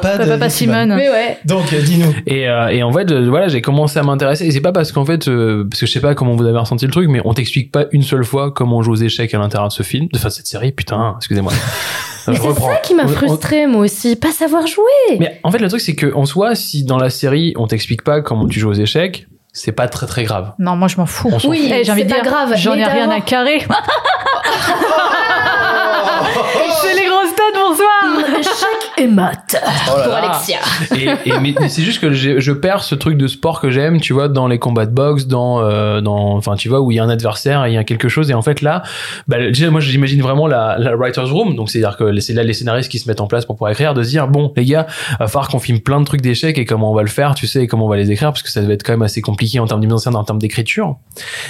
Papa 0.00 0.18
de 0.24 0.28
Papa 0.28 0.48
Simone. 0.48 0.94
Mais 0.96 1.08
ouais. 1.10 1.38
Donc, 1.44 1.72
euh, 1.72 1.80
dis-nous. 1.80 2.12
Et, 2.26 2.48
euh, 2.48 2.68
et 2.68 2.82
en 2.82 2.92
fait, 2.92 3.10
euh, 3.10 3.28
voilà, 3.28 3.48
j'ai 3.48 3.60
commencé 3.62 3.98
à 3.98 4.02
m'intéresser. 4.02 4.46
Et 4.46 4.50
c'est 4.50 4.60
pas 4.60 4.72
parce 4.72 4.92
qu'en 4.92 5.04
fait, 5.04 5.28
euh, 5.28 5.66
parce 5.70 5.80
que 5.80 5.86
je 5.86 5.92
sais 5.92 6.00
pas 6.00 6.14
comment 6.14 6.34
vous 6.34 6.44
avez 6.46 6.58
ressenti 6.58 6.84
le 6.86 6.92
truc, 6.92 7.08
mais 7.08 7.20
on 7.24 7.34
t'explique 7.34 7.70
pas 7.72 7.84
une 7.92 8.02
seule 8.02 8.24
fois 8.24 8.50
comment 8.52 8.78
on 8.78 8.82
joue 8.82 8.92
aux 8.92 8.96
échecs 8.96 9.32
à 9.34 9.38
l'intérieur 9.38 9.68
de 9.68 9.72
ce 9.72 9.82
film, 9.82 10.06
de 10.12 10.18
enfin, 10.18 10.30
cette 10.30 10.46
série. 10.46 10.72
Putain, 10.72 11.14
excusez-moi. 11.18 11.52
Mais 12.28 12.36
c'est 12.36 12.54
ça 12.54 12.76
qui 12.84 12.94
m'a 12.94 13.08
frustrée, 13.08 13.66
moi 13.66 13.80
aussi. 13.82 14.14
Pas 14.14 14.30
savoir 14.30 14.64
jouer. 14.68 15.18
Mais 15.18 15.40
en 15.42 15.50
fait, 15.50 15.58
le 15.58 15.68
truc, 15.68 15.80
c'est 15.80 15.96
que 15.96 16.14
en 16.14 16.24
soi, 16.24 16.54
si 16.54 16.84
dans 16.84 16.98
la 16.98 17.10
série, 17.10 17.52
on 17.56 17.66
t'explique 17.66 18.02
pas 18.02 18.20
comment 18.20 18.46
tu 18.46 18.60
joues 18.60 18.70
aux 18.70 18.74
échecs, 18.74 19.26
c'est 19.52 19.72
pas 19.72 19.88
très 19.88 20.06
très 20.06 20.22
grave. 20.22 20.52
Non, 20.58 20.76
moi 20.76 20.86
je 20.88 20.96
m'en 20.98 21.06
fous. 21.06 21.30
Oui, 21.44 21.68
Eh, 21.74 21.82
j'ai 21.84 21.90
envie 21.92 22.04
de 22.04 22.08
c'est 22.08 22.14
pas 22.14 22.22
dire, 22.22 22.30
grave. 22.32 22.52
J'en 22.56 22.74
ai 22.74 22.84
rien 22.84 23.10
à 23.10 23.20
carrer. 23.20 23.58
c'est 26.80 26.94
les 26.94 27.06
grosses 27.06 27.34
têtes, 27.34 27.61
et 29.02 29.06
maths 29.08 29.56
Oh 29.92 29.96
là 29.98 30.02
pour 30.04 30.12
là. 30.12 30.18
Alexia. 30.30 30.58
et, 30.96 31.28
et- 31.30 31.38
mais, 31.40 31.68
c'est 31.68 31.82
juste 31.82 32.00
que 32.00 32.12
je 32.12 32.52
perds 32.52 32.82
ce 32.84 32.94
truc 32.94 33.16
de 33.16 33.26
sport 33.26 33.60
que 33.60 33.70
j'aime, 33.70 34.00
tu 34.00 34.12
vois, 34.12 34.28
dans 34.28 34.46
les 34.48 34.58
combats 34.58 34.86
de 34.86 34.92
boxe, 34.94 35.26
dans, 35.26 35.60
euh, 35.62 36.00
dans, 36.00 36.36
enfin, 36.36 36.54
tu 36.56 36.68
vois, 36.68 36.80
où 36.80 36.90
il 36.90 36.96
y 36.96 37.00
a 37.00 37.04
un 37.04 37.08
adversaire, 37.08 37.64
et 37.66 37.70
il 37.70 37.74
y 37.74 37.78
a 37.78 37.84
quelque 37.84 38.08
chose, 38.08 38.30
et 38.30 38.34
en 38.34 38.42
fait 38.42 38.60
là, 38.62 38.82
bah, 39.28 39.38
déjà, 39.38 39.70
moi, 39.70 39.80
j'imagine 39.80 40.22
vraiment 40.22 40.46
la, 40.46 40.76
la 40.78 40.94
writers 40.96 41.28
room, 41.30 41.54
donc 41.56 41.70
c'est-à-dire 41.70 41.96
que 41.96 42.18
c'est 42.20 42.32
là 42.32 42.42
les 42.44 42.52
scénaristes 42.54 42.90
qui 42.90 42.98
se 42.98 43.08
mettent 43.08 43.20
en 43.20 43.26
place 43.26 43.44
pour 43.44 43.56
pouvoir 43.56 43.72
écrire, 43.72 43.94
de 43.94 44.02
se 44.02 44.08
dire, 44.10 44.28
bon, 44.28 44.52
les 44.56 44.64
gars, 44.64 44.86
va 45.18 45.26
falloir 45.28 45.48
qu'on 45.48 45.58
filme 45.58 45.80
plein 45.80 46.00
de 46.00 46.04
trucs 46.06 46.20
d'échecs 46.20 46.58
et 46.58 46.64
comment 46.64 46.90
on 46.90 46.94
va 46.94 47.02
le 47.02 47.08
faire, 47.08 47.34
tu 47.34 47.46
sais, 47.46 47.62
et 47.62 47.66
comment 47.66 47.86
on 47.86 47.88
va 47.88 47.96
les 47.96 48.10
écrire, 48.10 48.28
parce 48.30 48.42
que 48.42 48.50
ça 48.50 48.60
devait 48.60 48.74
être 48.74 48.82
quand 48.84 48.92
même 48.92 49.02
assez 49.02 49.20
compliqué 49.20 49.58
en 49.60 49.66
termes 49.66 49.80
de 49.80 49.86
mise 49.86 49.94
en 49.94 49.98
scène, 49.98 50.16
en 50.16 50.24
termes 50.24 50.38
d'écriture. 50.38 50.96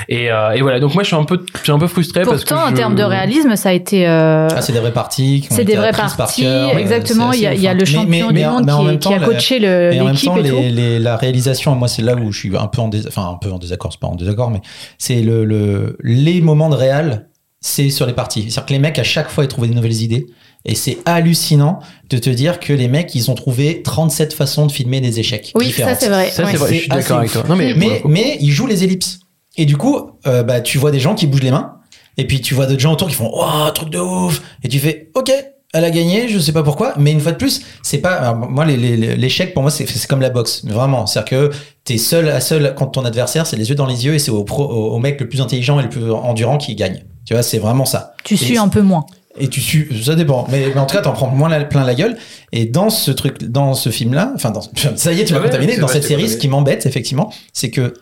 Et, 0.09 0.31
euh, 0.33 0.51
et 0.53 0.63
voilà, 0.63 0.81
donc 0.81 0.95
moi, 0.95 1.03
je 1.03 1.09
suis 1.09 1.17
un 1.17 1.25
peu, 1.25 1.45
je 1.57 1.63
suis 1.63 1.73
un 1.73 1.79
peu 1.79 1.87
frustré 1.87 2.23
parce 2.23 2.45
que 2.45 2.49
Pourtant, 2.49 2.67
en 2.67 2.71
je- 2.71 2.75
termes 2.75 2.95
de 2.95 3.03
réalisme, 3.03 3.55
ça 3.57 3.69
a 3.71 3.73
été. 3.73 4.07
euh, 4.09 4.49
Ah, 4.51 4.61
c'est 4.63 4.73
des 4.73 4.79
vraies 4.81 4.93
parties. 4.93 5.47
c'est 5.51 5.65
des 5.65 5.77
vraies 5.77 5.93
par 5.93 6.17
parties, 6.17 6.43
cœur, 6.43 6.71
euh, 6.75 6.79
exactement. 6.79 7.33
Il 7.33 7.42
y 7.43 7.47
a, 7.47 7.55
y 7.55 7.67
a 7.69 7.75
le 7.75 7.85
champion 7.85 8.09
Mais- 8.09 8.21
mais- 8.21 8.27
du 8.29 8.33
mais 8.35 8.45
en- 8.47 8.53
monde 8.55 8.65
mais 8.67 8.73
en 8.73 8.97
qui, 8.99 9.13
a 9.15 9.19
coaché 9.21 9.59
le- 9.59 9.93
Et 9.93 10.01
en 10.01 10.05
même 10.05 10.15
l'équipe 10.15 10.29
temps, 10.29 10.37
et 10.37 10.49
tout. 10.49 10.57
les, 10.57 10.71
les- 10.71 10.99
la 10.99 11.17
réalisation, 11.17 11.75
moi, 11.75 11.89
c'est 11.89 12.03
là 12.03 12.15
où 12.15 12.33
je 12.33 12.39
suis 12.39 12.57
un 12.57 12.67
peu 12.67 12.81
en, 12.81 12.89
dés- 12.89 13.07
enfin, 13.07 13.29
un 13.29 13.37
peu 13.39 13.51
en 13.53 13.59
désaccord, 13.59 13.93
c'est 13.93 14.01
pas 14.01 14.07
en 14.09 14.15
désaccord, 14.17 14.51
mais 14.51 14.61
c'est 14.99 15.21
le, 15.23 15.45
le, 15.45 15.97
les 16.03 16.41
moments 16.41 16.69
de 16.69 16.75
réal, 16.77 17.29
c'est 17.61 17.91
sur 17.91 18.07
les 18.07 18.13
parties. 18.13 18.43
C'est-à-dire 18.51 18.67
que 18.67 18.73
les 18.73 18.79
mecs, 18.79 18.99
à 18.99 19.05
chaque 19.05 19.29
fois, 19.31 19.45
ils 19.45 19.49
trouvaient 19.49 19.69
des 19.69 19.75
nouvelles 19.75 20.03
idées. 20.03 20.27
Et 20.65 20.77
c'est 20.77 20.99
hallucinant 21.07 21.81
de 22.09 22.19
te 22.19 22.31
dire 22.31 22.61
que 22.61 22.73
les 22.73 22.87
mecs, 22.87 23.15
ils 23.17 23.31
ont 23.33 23.35
trouvé 23.35 23.83
37 23.83 24.33
façons 24.33 24.67
de 24.67 24.71
filmer 24.73 25.01
des 25.01 25.19
échecs. 25.19 25.51
Oui, 25.57 25.67
différentes. 25.67 25.95
ça 25.95 26.01
c'est 26.01 26.09
vrai. 26.09 26.31
Ça, 26.31 26.45
Ouais. 26.45 26.53
c'est 26.53 26.57
vrai, 26.57 26.75
je 26.75 26.79
suis 26.81 26.89
d'accord 26.89 27.19
avec 27.19 27.33
toi. 27.33 27.43
Non, 27.49 27.57
mais, 27.57 27.75
Mais, 27.75 28.01
mais 28.07 28.37
ils 28.41 28.51
jouent 28.53 28.69
les 28.69 28.85
ellipses. 28.85 29.19
Et 29.57 29.67
du 29.67 29.77
coup, 29.77 29.99
euh, 30.27 30.45
bah, 30.45 30.61
tu 30.61 30.79
vois 30.79 30.93
des 30.93 31.01
gens 31.01 31.15
qui 31.17 31.27
bougent 31.27 31.43
les 31.43 31.51
mains. 31.51 31.75
Et 32.17 32.27
puis 32.27 32.41
tu 32.41 32.55
vois 32.55 32.67
d'autres 32.67 32.81
gens 32.81 32.93
autour 32.93 33.09
qui 33.09 33.15
font 33.15 33.31
Oh, 33.35 33.71
truc 33.75 33.89
de 33.91 33.99
ouf. 33.99 34.41
Et 34.63 34.69
tu 34.69 34.79
fais 34.79 35.11
Ok, 35.15 35.33
elle 35.73 35.85
a 35.85 35.91
gagné, 35.91 36.29
je 36.29 36.39
sais 36.39 36.53
pas 36.53 36.63
pourquoi. 36.63 36.95
Mais 36.99 37.13
une 37.13 37.21
fois 37.21 37.33
de 37.33 37.37
plus, 37.39 37.63
c'est 37.83 37.99
pas. 37.99 38.35
moi, 38.35 38.65
l'échec, 38.67 39.55
pour 39.55 39.63
moi, 39.63 39.71
c'est 39.71 40.07
comme 40.07 40.21
la 40.21 40.31
boxe. 40.31 40.65
Vraiment. 40.65 41.07
C'est-à-dire 41.07 41.31
que 41.51 41.51
t'es 41.85 41.99
seul 41.99 42.29
à 42.29 42.41
seul 42.41 42.75
contre 42.75 42.93
ton 42.93 43.05
adversaire, 43.05 43.47
c'est 43.47 43.57
les 43.57 43.69
yeux 43.71 43.75
dans 43.75 43.87
les 43.87 44.05
yeux 44.05 44.15
et 44.15 44.19
c'est 44.19 44.31
au, 44.31 44.45
pro, 44.45 44.65
au, 44.65 44.93
au 44.95 44.99
mec 44.99 45.21
le 45.21 45.29
plus 45.29 45.41
intelligent 45.41 45.81
et 45.81 45.83
le 45.83 45.89
plus 45.89 46.11
endurant 46.11 46.59
qui 46.59 46.75
gagne. 46.75 47.05
Tu 47.25 47.35
vois, 47.35 47.43
c'est 47.43 47.59
vraiment 47.59 47.85
ça. 47.85 48.15
Tu 48.25 48.35
Et 48.35 48.37
suis 48.37 48.59
un 48.59 48.69
peu 48.69 48.83
moins. 48.83 49.07
et 49.39 49.49
tu 49.49 49.61
su, 49.61 49.91
ça 50.05 50.15
dépend. 50.15 50.47
Mais, 50.51 50.67
mais 50.75 50.81
en 50.81 50.87
tout 50.87 50.97
cas, 50.97 51.03
t'en 51.03 51.13
prends 51.13 51.29
moins 51.29 51.49
la- 51.49 51.65
plein 51.65 51.85
la 51.85 51.95
gueule. 51.95 52.17
Et 52.53 52.67
dans 52.67 52.91
ce 52.91 53.11
truc, 53.11 53.43
dans 53.45 53.75
ce 53.75 53.89
film-là, 53.91 54.33
enfin, 54.35 54.51
dans, 54.51 54.61
ça 54.97 55.13
y 55.13 55.21
est, 55.21 55.25
tu 55.25 55.33
m'as 55.33 55.39
Ouais, 55.41 55.47
contaminé. 55.47 55.77
Dans 55.77 55.87
vrai, 55.87 55.95
cette 55.95 56.03
série, 56.03 56.15
contaminé. 56.23 56.29
ce 56.35 56.37
qui 56.41 56.49
m'embête, 56.49 56.85
effectivement, 56.87 57.33
c'est 57.53 57.71
que 57.71 57.95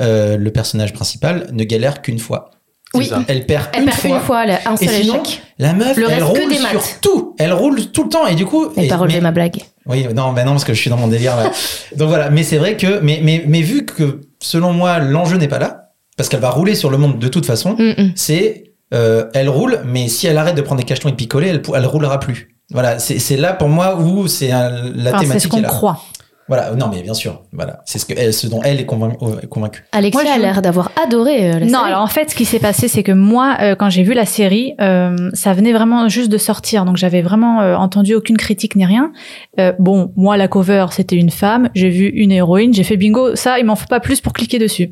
euh, 0.00 0.36
le 0.36 0.50
personnage 0.52 0.92
principal 0.92 1.48
ne 1.52 1.64
galère 1.64 2.00
qu'une 2.02 2.20
fois. 2.20 2.52
Oui. 2.94 3.06
C'est. 3.08 3.14
Elle 3.28 3.44
perd 3.46 3.66
Elle 3.72 3.80
une 3.80 3.86
perd 3.86 3.98
fois. 4.00 4.10
une 4.10 4.20
fois, 4.22 4.44
elle 4.44 4.50
a 4.52 4.58
un 4.70 4.76
Et 4.76 4.86
seul 4.86 5.02
sinon, 5.02 5.22
échec. 5.22 5.42
la 5.58 5.72
meuf, 5.74 5.96
Le 5.96 6.06
elle 6.10 6.22
roule 6.22 6.48
des 6.48 6.56
sur 6.56 6.82
tout. 7.00 7.34
Elle 7.38 7.52
roule 7.52 7.90
tout 7.92 8.04
le 8.04 8.08
temps. 8.08 8.26
Et 8.26 8.34
du 8.34 8.46
coup. 8.46 8.68
Les 8.76 8.84
et- 8.86 8.88
paroles 8.88 9.08
mais- 9.08 9.16
de 9.16 9.20
ma 9.20 9.30
blague. 9.30 9.60
oui, 9.86 10.06
non, 10.14 10.32
ben 10.32 10.44
non, 10.44 10.52
parce 10.52 10.64
que 10.64 10.72
je 10.74 10.80
suis 10.80 10.88
dans 10.90 10.96
mon 10.96 11.08
délire 11.08 11.36
là. 11.36 11.50
Donc 11.96 12.08
voilà, 12.08 12.30
mais 12.30 12.42
c'est 12.42 12.56
vrai 12.58 12.76
que, 12.76 13.00
mais, 13.00 13.20
mais, 13.22 13.44
mais 13.46 13.60
vu 13.62 13.84
que 13.84 14.20
selon 14.40 14.72
moi 14.72 14.98
l'enjeu 15.00 15.36
n'est 15.36 15.48
pas 15.48 15.58
là, 15.58 15.90
parce 16.16 16.28
qu'elle 16.28 16.40
va 16.40 16.50
rouler 16.50 16.74
sur 16.74 16.90
le 16.90 16.96
monde 16.98 17.18
de 17.18 17.28
toute 17.28 17.44
façon, 17.46 17.76
Mm, 17.78 17.90
mm. 18.02 18.12
c'est 18.16 18.64
euh, 18.94 19.26
elle 19.34 19.50
roule, 19.50 19.80
mais 19.84 20.08
si 20.08 20.26
elle 20.26 20.38
arrête 20.38 20.54
de 20.56 20.62
prendre 20.62 20.80
des 20.80 20.86
cachetons 20.86 21.08
et 21.08 21.12
de 21.12 21.16
picoler, 21.16 21.48
elle, 21.48 21.62
elle 21.74 21.86
roulera 21.86 22.18
plus. 22.20 22.54
Voilà, 22.70 22.98
c'est 22.98 23.18
c'est 23.18 23.36
là 23.36 23.52
pour 23.52 23.68
moi 23.68 23.96
où 23.96 24.26
c'est 24.28 24.48
la 24.48 24.70
Enfin, 24.70 24.88
c'est 24.94 25.20
thématique 25.20 25.42
ce 25.42 25.48
qu'on 25.48 25.62
croit. 25.62 26.00
Voilà, 26.48 26.70
non 26.74 26.86
mais 26.92 27.02
bien 27.02 27.14
sûr, 27.14 27.42
voilà, 27.52 27.80
c'est 27.84 27.98
ce 27.98 28.06
que 28.06 28.14
elle, 28.16 28.32
ce 28.32 28.46
dont 28.46 28.62
elle 28.64 28.80
est 28.80 28.86
convain- 28.86 29.12
euh, 29.22 29.46
convaincue. 29.50 29.84
Alexia 29.92 30.22
Moi, 30.22 30.32
je- 30.32 30.38
a 30.38 30.42
l'air 30.42 30.62
d'avoir 30.62 30.90
adoré 31.04 31.50
euh, 31.50 31.58
la 31.58 31.66
Non, 31.66 31.72
série. 31.80 31.84
alors 31.88 32.02
en 32.02 32.06
fait, 32.06 32.30
ce 32.30 32.34
qui 32.34 32.44
s'est 32.46 32.58
passé, 32.58 32.88
c'est 32.88 33.02
que 33.02 33.12
moi, 33.12 33.56
euh, 33.60 33.74
quand 33.74 33.90
j'ai 33.90 34.02
vu 34.02 34.14
la 34.14 34.24
série, 34.24 34.74
euh, 34.80 35.30
ça 35.34 35.52
venait 35.52 35.72
vraiment 35.72 36.08
juste 36.08 36.30
de 36.30 36.38
sortir, 36.38 36.84
donc 36.86 36.96
j'avais 36.96 37.20
vraiment 37.22 37.60
euh, 37.60 37.74
entendu 37.76 38.14
aucune 38.14 38.36
critique 38.38 38.76
ni 38.76 38.86
rien. 38.86 39.12
Euh, 39.60 39.72
bon, 39.78 40.12
moi, 40.16 40.36
la 40.38 40.48
cover, 40.48 40.86
c'était 40.90 41.16
une 41.16 41.30
femme, 41.30 41.68
j'ai 41.74 41.90
vu 41.90 42.06
une 42.08 42.32
héroïne, 42.32 42.72
j'ai 42.72 42.84
fait 42.84 42.96
bingo. 42.96 43.36
Ça, 43.36 43.58
il 43.58 43.66
m'en 43.66 43.76
faut 43.76 43.86
pas 43.86 44.00
plus 44.00 44.20
pour 44.22 44.32
cliquer 44.32 44.58
dessus. 44.58 44.90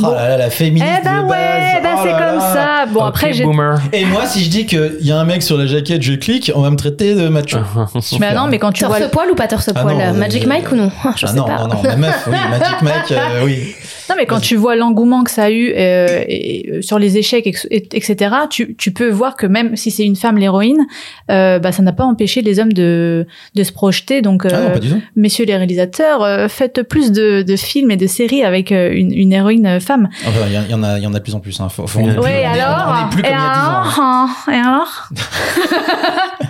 Oh 0.00 0.04
là 0.12 0.28
là, 0.28 0.36
la 0.36 0.50
féministe 0.50 0.86
Eh 1.00 1.04
ben 1.04 1.22
de 1.22 1.28
base. 1.28 1.30
ouais, 1.30 1.80
ben 1.82 1.90
oh 1.96 2.00
c'est 2.04 2.10
comme 2.12 2.38
là. 2.38 2.40
ça. 2.52 2.86
Bon, 2.92 3.00
après, 3.02 3.32
j'ai. 3.32 3.44
boomer. 3.44 3.80
Et 3.92 4.04
moi, 4.04 4.26
si 4.26 4.44
je 4.44 4.50
dis 4.50 4.66
qu'il 4.66 4.98
y 5.00 5.12
a 5.12 5.18
un 5.18 5.24
mec 5.24 5.42
sur 5.42 5.56
la 5.56 5.66
jaquette, 5.66 6.02
je 6.02 6.12
clique, 6.14 6.52
on 6.54 6.60
va 6.60 6.70
me 6.70 6.76
traiter 6.76 7.14
de 7.14 7.28
macho. 7.28 7.58
Mais 8.20 8.34
non, 8.34 8.46
mais 8.48 8.58
quand 8.58 8.72
tu 8.72 8.84
vois. 8.84 8.98
Torse 8.98 9.10
poil 9.10 9.30
ou 9.30 9.34
pas 9.34 9.46
torse 9.48 9.70
Ah 9.74 9.80
poil 9.82 9.96
non, 9.96 10.00
euh, 10.00 10.12
Magic 10.12 10.46
Mike 10.46 10.70
ou 10.72 10.76
non 10.76 10.89
Je 11.16 11.26
ah 11.26 11.28
sais 11.30 11.36
non, 11.36 11.44
pas. 11.44 11.58
non, 11.58 11.68
non, 11.68 11.82
ma 11.82 11.96
meuf, 11.96 12.28
oui, 12.30 12.36
Magic 12.50 12.82
Mike, 12.82 13.12
euh, 13.12 13.44
oui. 13.44 13.74
Non, 14.08 14.16
mais 14.18 14.26
quand 14.26 14.40
tu 14.40 14.56
vois 14.56 14.74
l'engouement 14.74 15.22
que 15.22 15.30
ça 15.30 15.44
a 15.44 15.50
eu 15.50 15.72
euh, 15.76 16.24
et, 16.26 16.80
sur 16.82 16.98
les 16.98 17.16
échecs, 17.16 17.46
etc., 17.46 18.34
tu, 18.50 18.74
tu 18.74 18.90
peux 18.92 19.08
voir 19.08 19.36
que 19.36 19.46
même 19.46 19.76
si 19.76 19.92
c'est 19.92 20.04
une 20.04 20.16
femme 20.16 20.36
l'héroïne, 20.36 20.84
euh, 21.30 21.60
bah, 21.60 21.70
ça 21.70 21.82
n'a 21.82 21.92
pas 21.92 22.02
empêché 22.04 22.42
les 22.42 22.58
hommes 22.58 22.72
de, 22.72 23.26
de 23.54 23.62
se 23.62 23.70
projeter. 23.72 24.20
Donc, 24.20 24.46
Ah 24.50 24.60
non, 24.60 24.70
pas 24.72 24.78
du 24.80 24.88
tout. 24.90 25.00
messieurs 25.14 25.44
les 25.44 25.56
réalisateurs, 25.56 26.24
euh, 26.24 26.48
faites 26.48 26.82
plus 26.82 27.12
de, 27.12 27.42
de 27.42 27.56
films 27.56 27.92
et 27.92 27.96
de 27.96 28.08
séries 28.08 28.42
avec 28.42 28.72
une, 28.72 29.12
une 29.12 29.32
héroïne 29.32 29.78
femme. 29.80 30.08
Enfin, 30.26 30.40
il 30.48 30.54
y, 30.54 30.58
en- 30.58 30.62
il 30.64 30.70
y 30.70 30.74
en 30.74 30.82
a, 30.82 30.98
il 30.98 31.04
y 31.04 31.06
en 31.06 31.14
a 31.14 31.18
de 31.18 31.22
plus 31.22 31.34
en 31.36 31.40
plus. 31.40 31.60
Hein. 31.60 31.68
Faut, 31.68 31.86
faut- 31.86 32.00
Oui, 32.00 32.06
on 32.06 32.10
est 32.10 32.14
plus- 32.14 32.22
Oui, 32.24 32.30
on 32.30 32.54
est- 32.54 32.60
alors 32.60 32.88
on 32.88 33.06
est 33.06 33.10
plus 33.12 33.22
comme 33.22 33.30
et 33.30 33.34
il 33.34 33.38
y 33.38 33.46
a 33.46 33.54
10 33.54 33.98
ans. 34.00 34.02
hein. 34.02 34.28
hein, 34.48 34.52
Et 34.52 34.56
alors? 34.56 35.08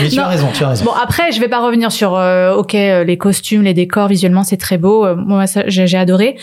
Mais 0.00 0.08
tu 0.08 0.16
Non. 0.16 0.22
as 0.24 0.28
raison, 0.28 0.48
tu 0.54 0.64
as 0.64 0.68
raison. 0.70 0.84
Bon, 0.86 0.92
après, 0.92 1.32
je 1.32 1.40
vais 1.40 1.48
pas 1.48 1.60
revenir 1.64 1.92
sur, 1.92 2.14
euh, 2.16 2.54
ok, 2.54 2.74
euh, 2.74 3.04
les 3.04 3.18
costumes, 3.18 3.62
les 3.62 3.74
décors, 3.74 4.08
visuellement, 4.08 4.42
c'est 4.44 4.56
très 4.56 4.78
beau. 4.78 5.04
Euh, 5.04 5.14
moi, 5.16 5.46
ça, 5.46 5.64
j'ai 5.66 5.98
adoré. 5.98 6.36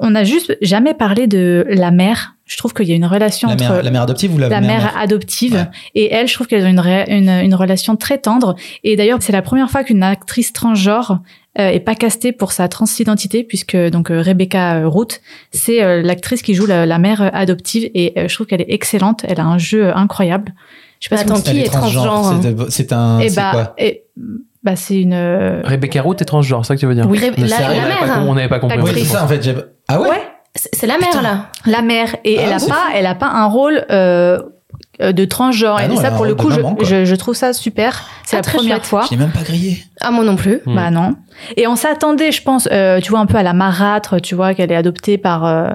On 0.00 0.14
a 0.14 0.24
juste 0.24 0.56
jamais 0.60 0.94
parlé 0.94 1.26
de 1.26 1.64
la 1.68 1.90
mère. 1.90 2.34
Je 2.44 2.56
trouve 2.56 2.72
qu'il 2.72 2.86
y 2.88 2.92
a 2.92 2.96
une 2.96 3.04
relation 3.06 3.48
la, 3.48 3.54
entre 3.54 3.72
mère, 3.72 3.82
la 3.82 3.90
mère 3.90 4.02
adoptive 4.02 4.34
ou 4.34 4.38
la, 4.38 4.48
la 4.48 4.60
mère, 4.62 4.94
adoptive 4.98 5.52
Ouais. 5.54 5.66
et 5.94 6.12
elle 6.14 6.26
je 6.28 6.32
trouve 6.34 6.46
qu'elles 6.46 6.64
ont 6.64 6.70
une, 6.70 6.80
ré- 6.80 7.04
une, 7.08 7.28
une 7.28 7.54
relation 7.54 7.94
très 7.94 8.16
tendre 8.16 8.54
et 8.84 8.96
d'ailleurs 8.96 9.18
c'est 9.20 9.32
la 9.34 9.42
première 9.42 9.70
fois 9.70 9.84
qu'une 9.84 10.02
actrice 10.02 10.54
transgenre 10.54 11.20
euh, 11.58 11.68
est 11.68 11.80
pas 11.80 11.94
castée 11.94 12.32
pour 12.32 12.52
sa 12.52 12.66
transidentité 12.68 13.44
puisque 13.44 13.76
donc 13.76 14.10
euh, 14.10 14.22
Rebecca 14.22 14.86
Root 14.86 15.08
c'est 15.50 15.82
euh, 15.82 16.00
l'actrice 16.00 16.40
qui 16.40 16.54
joue 16.54 16.64
la, 16.64 16.86
la 16.86 16.98
mère 16.98 17.28
adoptive 17.34 17.90
et 17.94 18.14
je 18.16 18.32
trouve 18.34 18.46
qu'elle 18.46 18.62
est 18.62 18.72
excellente 18.72 19.26
elle 19.28 19.40
a 19.40 19.44
un 19.44 19.58
jeu 19.58 19.94
incroyable 19.94 20.54
je 21.00 21.08
sais 21.08 21.14
pas 21.14 21.20
Attends, 21.20 21.40
qui 21.40 21.60
est 21.60 21.64
transgenre 21.64 22.34
C'est 22.42 22.54
de- 22.54 22.66
C'est 22.70 22.92
un. 22.92 23.18
et 23.20 23.28
c'est 23.28 23.36
bah 23.36 23.50
quoi 23.52 23.74
et, 23.78 24.04
bah 24.62 24.76
c'est 24.76 25.00
une 25.00 25.12
euh, 25.14 25.62
Rebecca 25.64 26.02
Root 26.02 26.14
est 26.20 26.24
transgenre, 26.24 26.64
c'est 26.64 26.68
ça 26.68 26.74
que 26.74 26.80
tu 26.80 26.86
veux 26.86 26.94
dire 26.94 27.06
Oui, 27.08 27.18
la- 27.20 27.30
mère. 27.30 27.98
pas 28.00 28.08
com- 28.14 28.26
On 28.28 28.34
n'avait 28.34 28.48
pas 28.48 28.58
compris. 28.58 28.78
Oui, 28.80 28.90
c'est 28.94 29.04
ça 29.04 29.24
en 29.24 29.28
fait. 29.28 29.48
Ah 29.88 30.00
ouais, 30.00 30.08
Ouais. 30.08 30.22
C'est 30.72 30.86
la 30.88 30.98
mère 30.98 31.22
là. 31.22 31.46
la 31.66 31.82
mère 31.82 32.16
et 32.24 32.38
Ah, 32.38 32.42
elle 32.46 32.52
a 32.52 32.58
pas 32.58 32.82
elle 32.94 33.06
a 33.06 33.14
pas 33.14 33.28
un 33.28 33.46
rôle 33.46 33.84
euh, 33.90 34.38
euh, 35.00 35.12
de 35.12 35.24
transgenre 35.24 35.76
Ah 35.78 35.84
et 35.84 35.88
non, 35.88 35.96
ça 35.96 36.10
pour 36.10 36.24
le 36.24 36.34
coup 36.34 36.50
je, 36.50 36.56
maman, 36.60 36.76
je, 36.82 37.04
je 37.04 37.14
trouve 37.14 37.36
ça 37.36 37.52
super 37.52 38.08
c'est 38.24 38.36
Ah, 38.36 38.40
la 38.44 38.50
première 38.50 38.76
chouette. 38.78 38.86
fois 38.86 39.04
Je 39.04 39.10
l'ai 39.10 39.16
même 39.18 39.30
pas 39.30 39.42
grillé. 39.42 39.84
Ah 40.00 40.10
moi 40.10 40.24
non 40.24 40.36
plus. 40.36 40.60
Hmm. 40.66 40.74
Bah 40.74 40.90
non. 40.90 41.14
Et 41.56 41.66
on 41.68 41.76
s'attendait, 41.76 42.32
je 42.32 42.42
pense, 42.42 42.68
euh, 42.72 43.00
tu 43.00 43.10
vois, 43.10 43.20
un 43.20 43.26
peu 43.26 43.36
à 43.36 43.44
la 43.44 43.52
marâtre, 43.52 44.20
tu 44.20 44.34
vois, 44.34 44.54
qu'elle 44.54 44.72
est 44.72 44.76
adoptée 44.76 45.18
par, 45.18 45.44
euh, 45.44 45.68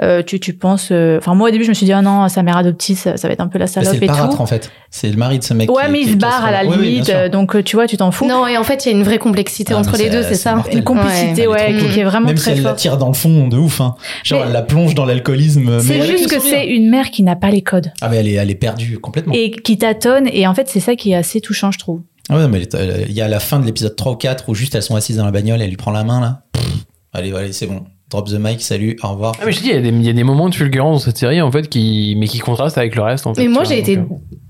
euh, 0.00 0.22
tu, 0.22 0.38
tu 0.38 0.52
penses, 0.52 0.90
euh, 0.92 1.18
enfin 1.18 1.34
moi 1.34 1.48
au 1.48 1.50
début 1.50 1.64
je 1.64 1.70
me 1.70 1.74
suis 1.74 1.86
dit, 1.86 1.92
ah 1.92 2.02
non, 2.02 2.28
sa 2.28 2.44
mère 2.44 2.56
adoptive, 2.56 2.96
ça, 2.96 3.16
ça 3.16 3.26
va 3.26 3.34
être 3.34 3.40
un 3.40 3.48
peu 3.48 3.58
la 3.58 3.64
Bah, 3.64 3.70
salope 3.72 3.90
c'est 3.94 3.98
le 3.98 4.04
et 4.04 4.06
parâtre 4.06 4.36
tout. 4.36 4.42
en 4.42 4.46
fait. 4.46 4.70
C'est 4.90 5.10
le 5.10 5.16
mari 5.16 5.40
de 5.40 5.44
ce 5.44 5.54
mec. 5.54 5.70
Ouais, 5.70 5.86
qui- 5.86 5.90
mais 5.92 6.00
il 6.02 6.10
se 6.12 6.16
barre 6.16 6.44
à 6.44 6.50
la 6.52 6.62
Oui, 6.62 6.68
oui, 6.70 6.76
bien 7.00 7.04
limite, 7.16 7.32
donc 7.32 7.56
euh, 7.56 7.62
tu 7.64 7.74
vois, 7.74 7.86
tu 7.88 7.96
t'en 7.96 8.12
fous. 8.12 8.26
Non 8.26 8.46
et 8.46 8.56
en 8.56 8.62
fait 8.64 8.86
il 8.86 8.92
y 8.92 8.94
a 8.94 8.96
une 8.96 9.02
vraie 9.04 9.18
complicité 9.18 9.72
Ah, 9.74 9.78
entre 9.80 9.92
les 9.96 10.04
c'est- 10.04 10.10
deux, 10.10 10.22
c'est 10.22 10.28
c'est 10.30 10.34
ça. 10.36 10.54
mortel. 10.54 10.78
Une 10.78 10.84
complicité, 10.84 11.46
ouais, 11.48 11.76
qui, 11.76 11.98
est 12.00 12.04
vraiment 12.04 12.26
Même 12.28 12.36
si 12.36 12.50
elle 12.50 12.62
la 12.62 12.74
tire 12.74 12.96
dans 12.96 13.08
le 13.08 13.14
fond 13.14 13.48
de 13.48 13.56
ouf. 13.56 13.80
Hein. 13.80 13.96
Genre 14.24 14.40
Mais- 14.40 14.46
elle 14.46 14.52
la 14.52 14.62
plonge 14.62 14.94
dans 14.94 15.04
l'alcoolisme. 15.04 15.80
C'est 15.80 16.02
juste 16.02 16.30
le 16.30 16.36
que 16.36 16.42
c'est 16.42 16.66
une 16.66 16.88
mère 16.90 17.10
qui 17.10 17.22
n'a 17.24 17.34
pas 17.36 17.50
les 17.50 17.62
codes 17.62 17.90
Ah 18.00 18.08
mais 18.08 18.18
elle 18.18 18.28
est, 18.28 18.34
elle 18.34 18.50
est 18.50 18.54
perdue 18.54 18.98
complètement. 18.98 19.34
et 19.34 19.50
qui 19.50 19.78
tâtonne, 19.78 20.28
et 20.32 20.46
en 20.46 20.54
fait 20.54 20.68
c'est 20.68 20.80
ça 20.80 20.94
qui 20.94 21.10
est 21.12 21.16
assez 21.16 21.40
touchant, 21.40 21.72
je 21.72 21.78
trouve. 21.78 22.02
Ah 22.28 22.36
ouais, 22.36 22.48
mais 22.48 22.62
elle- 22.74 23.06
il 23.08 23.14
y 23.14 23.20
a 23.20 23.28
la 23.28 23.40
fin 23.40 23.58
de 23.58 23.64
l'épisode 23.66 23.96
3 23.96 24.12
ou 24.12 24.16
4 24.16 24.48
où 24.48 24.54
juste 24.54 24.74
elles 24.74 24.82
sont 24.82 24.96
assises 24.96 25.16
dans 25.16 25.24
la 25.24 25.30
bagnole, 25.30 25.62
elle 25.62 25.70
lui 25.70 25.76
prend 25.76 25.90
la 25.92 26.04
main 26.04 26.20
là. 26.20 26.42
Pff, 26.52 26.64
allez, 27.12 27.32
allez, 27.32 27.52
c'est 27.52 27.66
bon. 27.66 27.84
Drop 28.10 28.26
the 28.28 28.38
mic, 28.40 28.62
salut, 28.62 28.96
au 29.02 29.08
revoir. 29.08 29.34
Ah, 29.38 29.44
mais 29.46 29.52
je 29.52 29.60
dis, 29.60 29.68
il 29.68 29.74
y, 29.74 29.76
a 29.76 29.80
des- 29.82 29.88
il 29.88 30.02
y 30.02 30.08
a 30.08 30.12
des 30.14 30.24
moments 30.24 30.48
de 30.48 30.54
fulgurance 30.54 31.00
dans 31.00 31.04
cette 31.04 31.18
série, 31.18 31.42
en 31.42 31.52
fait, 31.52 31.68
qui, 31.68 32.14
mais 32.18 32.26
qui 32.26 32.38
contrastent 32.38 32.78
avec 32.78 32.94
le 32.96 33.02
reste, 33.02 33.26
en 33.26 33.34
fait. 33.34 33.42
Mais 33.42 33.48
moi 33.48 33.64
j'ai 33.64 33.78
été. 33.80 33.98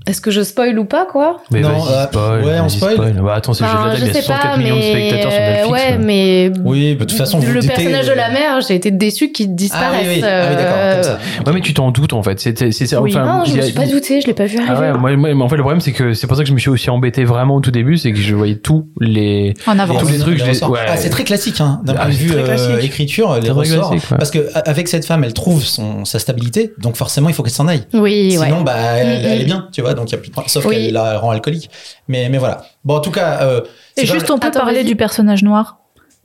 Euh. 0.06 0.10
Est-ce 0.10 0.20
que 0.20 0.30
je 0.30 0.42
spoil 0.42 0.78
ou 0.78 0.84
pas 0.84 1.04
quoi 1.06 1.40
Mais 1.50 1.60
Non, 1.60 1.70
euh, 1.70 2.04
spoil. 2.06 2.44
ouais, 2.44 2.58
on 2.60 2.62
vas-y, 2.62 2.70
spoil. 2.70 3.20
Bah, 3.22 3.34
attends, 3.36 3.52
c'est 3.52 3.64
le 3.64 3.70
jeu 3.70 3.76
de 3.76 3.84
la 3.88 3.94
je 3.94 4.00
table, 4.00 4.06
il 4.06 4.10
y 4.10 4.12
sais 4.12 4.18
a 4.18 4.22
64 4.22 4.50
pas, 4.52 4.56
millions 4.58 4.76
de 4.76 4.82
spectateurs 4.82 5.32
sur 5.32 5.40
Netflix. 5.40 5.70
ouais, 5.72 5.92
euh. 5.92 5.98
mais 6.00 6.52
Oui, 6.64 6.94
bah, 6.94 7.04
de 7.04 7.10
toute 7.10 7.18
façon, 7.18 7.38
vous 7.38 7.52
le 7.52 7.60
personnage 7.60 8.06
de 8.06 8.12
la 8.12 8.30
mère, 8.30 8.60
j'ai 8.66 8.74
été 8.74 8.90
déçue 8.90 9.32
qu'il 9.32 9.46
Ah 9.46 9.50
oui, 9.50 9.54
disparaisse. 9.56 10.06
oui, 10.08 10.22
ah 10.24 10.46
oui, 10.50 10.56
d'accord, 10.56 10.94
comme 10.94 11.02
ça. 11.02 11.18
Ouais, 11.46 11.52
mais 11.54 11.60
tu 11.60 11.74
t'en 11.74 11.90
doutes, 11.90 12.12
en 12.12 12.22
fait. 12.22 12.40
C'est, 12.40 12.96
Oui. 12.98 13.10
enfin, 13.14 13.24
non, 13.38 13.44
je 13.44 13.52
y 13.52 13.56
me 13.56 13.62
suis 13.62 13.72
pas 13.72 13.86
doutée, 13.86 14.20
je 14.20 14.26
l'ai 14.26 14.34
pas 14.34 14.46
vu 14.46 14.58
Ah 14.66 14.72
arriver. 14.72 14.92
ouais, 14.92 14.98
moi, 14.98 15.16
moi, 15.16 15.34
mais 15.34 15.42
en 15.44 15.48
fait, 15.48 15.56
le 15.56 15.62
problème, 15.62 15.80
c'est 15.80 15.92
que 15.92 16.14
c'est 16.14 16.26
pour 16.26 16.36
ça 16.36 16.42
que 16.42 16.48
je 16.48 16.54
me 16.54 16.58
suis 16.58 16.70
aussi 16.70 16.88
embêté 16.90 17.24
vraiment 17.24 17.56
au 17.56 17.60
tout 17.60 17.70
début, 17.70 17.96
c'est 17.98 18.12
que 18.12 18.18
je 18.18 18.34
voyais 18.34 18.56
tous 18.56 18.86
les. 19.00 19.54
En 19.66 19.78
avant. 19.78 19.96
Tous 19.98 20.08
les 20.08 20.18
trucs, 20.18 20.38
les- 20.44 20.64
ouais. 20.64 20.78
Ah, 20.88 20.96
c'est 20.96 21.10
très 21.10 21.24
classique, 21.24 21.60
hein, 21.60 21.80
d'un 21.84 21.94
Ah, 21.96 22.02
point 22.04 22.08
de 22.10 22.14
vue 22.14 22.30
euh, 22.34 22.78
écriture, 22.80 23.38
les 23.42 23.50
ressorts. 23.50 23.94
Parce 24.16 24.30
que 24.30 24.48
avec 24.54 24.88
cette 24.88 25.04
femme, 25.04 25.22
elle 25.24 25.34
trouve 25.34 25.62
son, 25.64 26.04
sa 26.04 26.18
stabilité, 26.18 26.72
donc 26.78 26.96
forcément, 26.96 27.28
il 27.28 27.34
faut 27.34 27.42
qu'elle 27.42 27.52
s'en 27.52 27.68
aille. 27.68 27.82
Oui, 27.92 28.36
ouais. 28.38 28.46
Sinon, 28.46 28.62
bah, 28.62 28.74
elle, 28.96 29.08
Mm, 29.08 29.40
est 29.40 29.42
mm. 29.42 29.44
bien, 29.44 29.68
tu 29.72 29.80
vois, 29.82 29.94
donc 29.98 30.08
il 30.10 30.12
y 30.12 30.14
a 30.14 30.18
plus 30.18 30.28
de 30.28 30.32
problème. 30.32 30.48
Sauf 30.48 30.64
Oui. 30.66 30.74
qu'elle 30.76 30.92
la 30.94 31.18
rend 31.18 31.30
alcoolique. 31.30 31.70
Mais, 32.08 32.28
mais 32.28 32.38
voilà. 32.38 32.62
Bon, 32.84 32.96
en 32.96 33.00
tout 33.00 33.10
cas, 33.10 33.40
euh, 33.42 33.60
Et 33.96 34.06
juste, 34.06 34.30
on 34.30 34.38
peut 34.38 34.48
Attends, 34.48 34.60
parler 34.60 34.84
du 34.84 34.96
personnage 34.96 35.42
noir. 35.42 35.76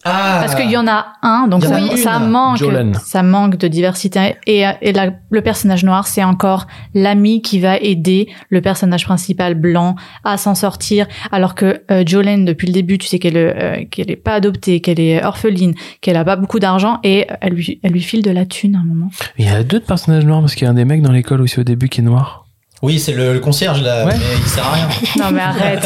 Ah, 0.06 0.40
Parce 0.42 0.56
qu'il 0.56 0.70
y 0.70 0.76
en 0.76 0.86
a 0.86 1.14
un, 1.22 1.48
donc 1.48 1.64
ça, 1.64 1.78
a 1.78 1.80
une. 1.80 1.96
ça 1.96 2.20
manque, 2.20 2.58
Jolene. 2.58 2.94
ça 3.06 3.24
manque 3.24 3.56
de 3.56 3.70
diversité. 3.70 4.36
Et, 4.46 4.66
et 4.82 4.92
la- 4.92 5.14
le 5.30 5.42
personnage 5.42 5.86
noir, 5.86 6.08
c'est 6.08 6.26
encore 6.26 6.68
l'ami 6.94 7.42
qui 7.42 7.62
va 7.62 7.78
aider 7.78 8.28
le 8.50 8.60
personnage 8.60 9.06
principal 9.06 9.56
blanc 9.56 9.96
à 10.26 10.36
s'en 10.36 10.56
sortir, 10.56 11.08
alors 11.32 11.56
que 11.56 11.84
euh, 11.90 12.04
Jolene, 12.06 12.44
depuis 12.44 12.68
le 12.68 12.74
début, 12.74 12.98
tu 12.98 13.08
sais 13.08 13.18
qu'elle 13.18 13.38
euh, 13.38 13.86
qu'elle 13.90 14.12
est 14.12 14.18
pas 14.18 14.34
adoptée, 14.34 14.82
qu'elle 14.82 15.00
est 15.00 15.24
orpheline, 15.24 15.74
qu'elle 16.02 16.18
a 16.18 16.26
pas 16.26 16.36
beaucoup 16.36 16.60
d'argent, 16.60 17.00
et 17.06 17.26
elle 17.40 17.54
lui, 17.54 17.80
elle 17.82 17.94
lui 17.94 18.02
file 18.02 18.24
de 18.24 18.32
la 18.32 18.46
thune 18.46 18.76
à 18.76 18.80
un 18.80 18.84
moment. 18.84 19.10
Il 19.38 19.46
y 19.46 19.50
a 19.50 19.64
deux 19.64 19.80
personnages 19.80 20.26
noirs 20.26 20.42
parce 20.42 20.56
qu'il 20.56 20.66
y 20.66 20.68
a 20.68 20.72
un 20.72 20.74
des 20.74 20.84
mecs 20.84 21.02
dans 21.02 21.14
l'école 21.14 21.40
aussi 21.40 21.62
au 21.62 21.64
début 21.64 21.88
qui 21.88 22.02
est 22.02 22.04
noir. 22.04 22.43
Oui, 22.84 23.00
c'est 23.00 23.14
le, 23.14 23.34
le 23.34 23.40
concierge 23.40 23.82
là, 23.82 24.06
Ouais. 24.06 24.14
mais 24.18 24.26
il 24.38 24.48
sert 24.48 24.66
à 24.68 24.74
rien. 24.74 24.88
Non 25.18 25.32
mais 25.32 25.42
arrête. 25.42 25.84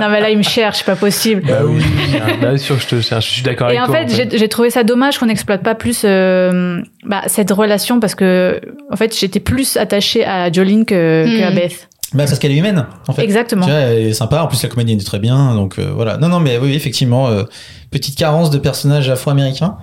non 0.00 0.08
mais 0.10 0.20
là 0.20 0.28
il 0.30 0.36
me 0.38 0.42
cherche, 0.42 0.78
c'est 0.78 0.84
pas 0.84 0.96
possible. 0.96 1.42
Bah 1.46 1.60
oui, 1.64 1.80
là, 2.42 2.58
sûr 2.58 2.76
que 2.76 2.82
je 2.82 2.88
te 2.88 3.00
cherche, 3.00 3.28
je 3.28 3.32
suis 3.34 3.42
d'accord 3.42 3.70
Et 3.70 3.76
avec 3.78 3.88
en 3.88 3.92
toi. 3.92 4.06
fait, 4.06 4.36
j'ai 4.36 4.48
trouvé 4.48 4.68
ça 4.70 4.82
dommage 4.82 5.18
qu'on 5.18 5.26
n'exploite 5.26 5.62
pas 5.62 5.74
plus 5.76 6.02
euh, 6.04 6.80
bah, 7.06 7.22
cette 7.28 7.50
relation 7.52 8.00
parce 8.00 8.14
que 8.16 8.60
en 8.90 8.96
fait 8.96 9.16
j'étais 9.16 9.40
plus 9.40 9.76
attachée 9.76 10.24
à 10.24 10.50
Jolene 10.52 10.84
que, 10.84 11.24
que 11.24 11.42
à 11.44 11.50
Mhm. 11.50 11.54
Beth. 11.56 11.88
Bah, 12.14 12.24
parce 12.26 12.38
qu'elle 12.38 12.52
est 12.52 12.56
humaine, 12.58 12.84
en 13.08 13.14
fait. 13.14 13.22
Exactement. 13.22 13.64
Tu 13.64 13.70
vois, 13.70 13.80
elle 13.80 14.08
est 14.08 14.12
sympa. 14.12 14.42
En 14.42 14.46
plus, 14.46 14.62
la 14.62 14.68
comédienne 14.68 14.98
est 15.00 15.04
très 15.04 15.18
bien. 15.18 15.54
Donc, 15.54 15.78
euh, 15.78 15.92
voilà. 15.94 16.18
Non, 16.18 16.28
non, 16.28 16.40
mais 16.40 16.58
oui, 16.58 16.74
effectivement, 16.74 17.28
euh, 17.28 17.44
petite 17.90 18.18
carence 18.18 18.50
de 18.50 18.58
personnages 18.58 19.08
afro-américains. 19.08 19.76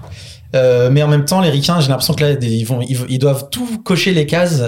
Euh, 0.55 0.89
mais 0.91 1.01
en 1.01 1.07
même 1.07 1.25
temps, 1.25 1.41
les 1.41 1.49
ricains, 1.49 1.79
j'ai 1.79 1.87
l'impression 1.89 2.13
que 2.13 2.23
là, 2.23 2.31
ils, 2.39 2.63
vont, 2.65 2.81
ils, 2.87 2.99
ils 3.09 3.17
doivent 3.17 3.49
tout 3.49 3.79
cocher 3.83 4.11
les 4.11 4.27
cases. 4.27 4.61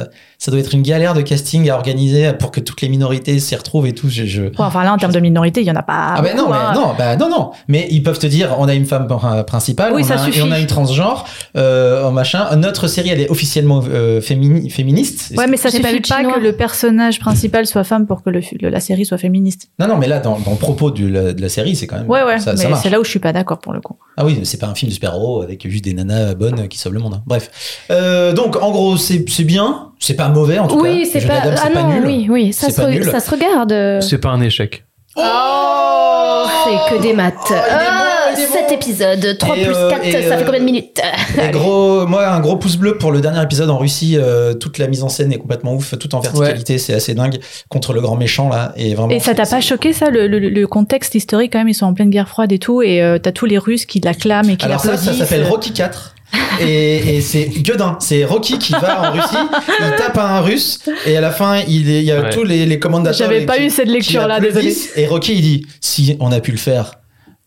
Ça 0.44 0.50
doit 0.50 0.60
être 0.60 0.74
une 0.74 0.82
galère 0.82 1.14
de 1.14 1.22
casting 1.22 1.70
à 1.70 1.76
organiser 1.76 2.34
pour 2.34 2.50
que 2.50 2.60
toutes 2.60 2.82
les 2.82 2.90
minorités 2.90 3.38
s'y 3.40 3.56
retrouvent 3.56 3.86
et 3.86 3.94
tout. 3.94 4.10
Je, 4.10 4.26
je... 4.26 4.42
Bon, 4.50 4.64
enfin 4.64 4.84
là 4.84 4.92
en 4.92 4.98
termes 4.98 5.12
de 5.12 5.20
minorité, 5.20 5.62
il 5.62 5.68
y 5.68 5.70
en 5.70 5.76
a 5.76 5.84
pas. 5.84 6.16
Ah, 6.16 6.22
ben 6.24 6.36
non, 6.36 6.46
beaucoup, 6.48 6.54
mais 6.54 6.58
hein. 6.66 6.74
non, 6.74 6.94
bah 6.98 7.16
non, 7.16 7.30
non. 7.30 7.52
Mais 7.68 7.88
ils 7.92 8.02
peuvent 8.02 8.18
te 8.18 8.26
dire, 8.26 8.56
on 8.58 8.68
a 8.68 8.74
une 8.74 8.88
femme 8.88 9.06
principale, 9.46 9.94
Oui, 9.94 10.02
on 10.04 10.08
ça 10.08 10.16
a 10.16 10.30
et 10.30 10.42
on 10.42 10.52
a 10.52 10.58
une 10.60 10.66
transgenre, 10.66 11.28
euh, 11.58 12.10
machin. 12.10 12.56
Notre 12.56 12.88
série, 12.88 13.10
elle 13.10 13.22
est 13.22 13.30
officiellement 13.30 13.84
euh, 13.88 14.20
fémini- 14.20 14.72
féministe. 14.72 15.32
Ouais, 15.38 15.46
mais 15.46 15.58
ça 15.58 15.70
pas 15.70 15.78
suffit 15.78 16.02
pas, 16.02 16.18
chinois. 16.18 16.34
que 16.34 16.40
le 16.40 16.54
personnage 16.54 17.20
principal 17.20 17.68
soit 17.68 17.84
femme 17.84 18.08
pour 18.08 18.24
que 18.24 18.32
le, 18.32 18.42
le- 18.62 18.70
la 18.70 18.80
série 18.80 19.06
soit 19.06 19.20
féministe. 19.20 19.68
Non, 19.78 19.88
non, 19.88 19.98
mais 19.98 20.08
là, 20.08 20.18
dans, 20.22 20.40
dans 20.40 20.52
le 20.54 20.58
propos 20.58 20.90
de 20.90 21.06
la, 21.08 21.34
de 21.34 21.42
la 21.42 21.50
série, 21.50 21.76
c'est 21.76 21.86
quand 21.86 21.98
même. 21.98 22.10
Ouais, 22.10 22.24
ouais. 22.24 22.40
ça, 22.40 22.56
mais 22.58 22.68
marche. 22.68 22.82
c'est 22.82 22.90
là 22.90 23.00
où 23.00 23.04
je 23.04 23.12
suis 23.12 23.20
pas 23.20 23.32
d'accord 23.32 23.60
pour 23.60 23.74
le 23.74 23.82
coup. 23.82 23.98
Ah 24.18 24.26
oui, 24.26 24.40
c'est 24.42 24.58
pas 24.60 24.66
un 24.66 24.74
film 24.74 24.90
de 24.90 24.94
super-héros 24.96 25.44
avec 25.44 25.70
juste 25.70 25.84
des 25.84 25.94
nanas 25.94 26.34
bonnes 26.34 26.68
qui 26.68 26.80
sauvent 26.80 26.94
le 26.96 27.00
monde. 27.00 27.14
hein. 27.14 27.24
Bref. 27.28 27.52
Euh, 27.92 28.34
donc, 28.34 28.56
en 28.60 28.72
gros, 28.72 28.98
c'est 28.98 29.24
c'est 29.30 29.44
bien. 29.44 29.90
C'est 30.02 30.16
pas 30.16 30.28
mauvais, 30.30 30.60
en 30.60 30.68
tout 30.68 30.76
cas. 30.78 30.82
Oui, 30.84 31.08
c'est 31.10 31.20
jeu 31.22 31.28
de 31.30 31.34
pas. 31.34 31.40
dame, 31.42 31.56
Ah 31.58 31.62
c'est 31.68 31.74
pas 31.74 31.84
non, 31.84 31.94
nul. 31.94 32.04
oui, 32.06 32.28
oui, 32.30 32.54
ça 32.54 32.66
C'est 32.68 32.74
se, 32.74 32.82
pas 32.82 32.88
re- 32.88 32.92
nul. 32.92 33.06
ça 33.06 33.20
se 33.20 33.32
regarde. 33.32 34.02
C'est 34.02 34.18
pas 34.18 34.30
un 34.30 34.42
échec. 34.42 34.84
Oh, 35.16 36.44
c'est 36.66 36.96
que 36.98 37.02
des 37.02 37.14
maths. 37.14 37.36
Ah, 37.52 38.08
cet 38.36 38.72
épisode, 38.72 39.38
3 39.38 39.58
Et, 39.58 39.66
plus 39.66 39.76
euh, 39.76 39.90
4, 39.90 40.06
et, 40.06 40.12
ça 40.12 40.18
euh, 40.18 40.38
fait 40.38 40.46
combien 40.46 40.60
de 40.62 40.66
minutes 40.66 41.02
Et 41.42 41.52
gros, 41.52 42.08
moi, 42.08 42.26
un 42.28 42.40
gros 42.40 42.56
pouce 42.56 42.78
bleu 42.78 42.98
pour 42.98 43.12
le 43.12 43.20
dernier 43.20 43.42
épisode 43.44 43.70
en 43.70 43.78
Russie. 43.78 44.16
euh, 44.18 44.54
toute 44.54 44.78
la 44.78 44.88
mise 44.88 45.04
en 45.04 45.10
scène 45.10 45.32
est 45.34 45.38
complètement 45.38 45.74
ouf, 45.74 45.98
tout 46.00 46.16
en 46.16 46.22
verticalité, 46.22 46.78
c'est 46.78 46.94
assez 46.94 47.14
dingue 47.14 47.40
contre 47.70 47.94
le 47.94 48.00
grand 48.02 48.16
méchant 48.16 48.50
là. 48.50 48.72
Et 48.78 48.96
vraiment. 48.96 49.10
Et 49.14 49.20
ça 49.20 49.34
t'a 49.36 49.46
pas 49.46 49.60
choqué 49.62 49.92
ça, 49.94 50.10
le, 50.10 50.28
le- 50.28 50.40
le 50.40 50.68
contexte 50.68 51.14
historique 51.14 51.52
quand 51.54 51.60
même, 51.60 51.70
ils 51.70 51.74
sont 51.76 51.86
en 51.86 51.94
pleine 51.94 52.10
guerre 52.10 52.30
froide 52.30 52.52
et 52.54 52.60
tout, 52.60 52.82
et 52.82 53.02
euh, 53.04 53.18
t'as 53.20 53.32
tous 53.34 53.46
les 53.46 53.58
Russes 53.58 53.86
qui 53.86 54.00
l'acclament 54.00 54.50
et 54.50 54.56
qui 54.58 54.66
Alors 54.66 54.80
ça, 54.80 54.98
ça 54.98 55.14
s'appelle 55.14 55.46
Rocky 55.46 55.74
4. 55.74 56.11
Et, 56.60 57.18
et 57.18 57.22
c'est 57.22 57.46
Guedin, 57.46 57.98
c'est 58.00 58.24
Rocky 58.26 58.58
qui 58.60 58.74
va 58.74 59.10
en 59.10 59.12
Russie, 59.14 59.36
il 59.80 59.96
tape 59.98 60.18
à 60.18 60.38
un 60.38 60.42
russe 60.42 60.80
et 61.06 61.18
à 61.18 61.22
la 61.22 61.32
fin 61.32 61.60
il, 61.68 61.90
est- 61.90 62.00
il 62.00 62.06
y 62.06 62.12
a 62.12 62.22
Ouais. 62.22 62.30
tous 62.30 62.44
les, 62.44 62.66
les 62.66 62.80
commandateurs. 62.80 63.18
J'avais 63.18 63.42
qui- 63.42 63.46
pas 63.46 63.60
eu 63.60 63.70
cette 63.70 63.88
lecture-là, 63.90 64.36
applaudissent. 64.36 64.92
Et 64.96 65.08
Rocky 65.08 65.34
il 65.36 65.42
dit 65.42 65.66
si 65.82 66.16
on 66.20 66.32
a 66.32 66.40
pu 66.40 66.52
le 66.52 66.58
faire, 66.58 66.94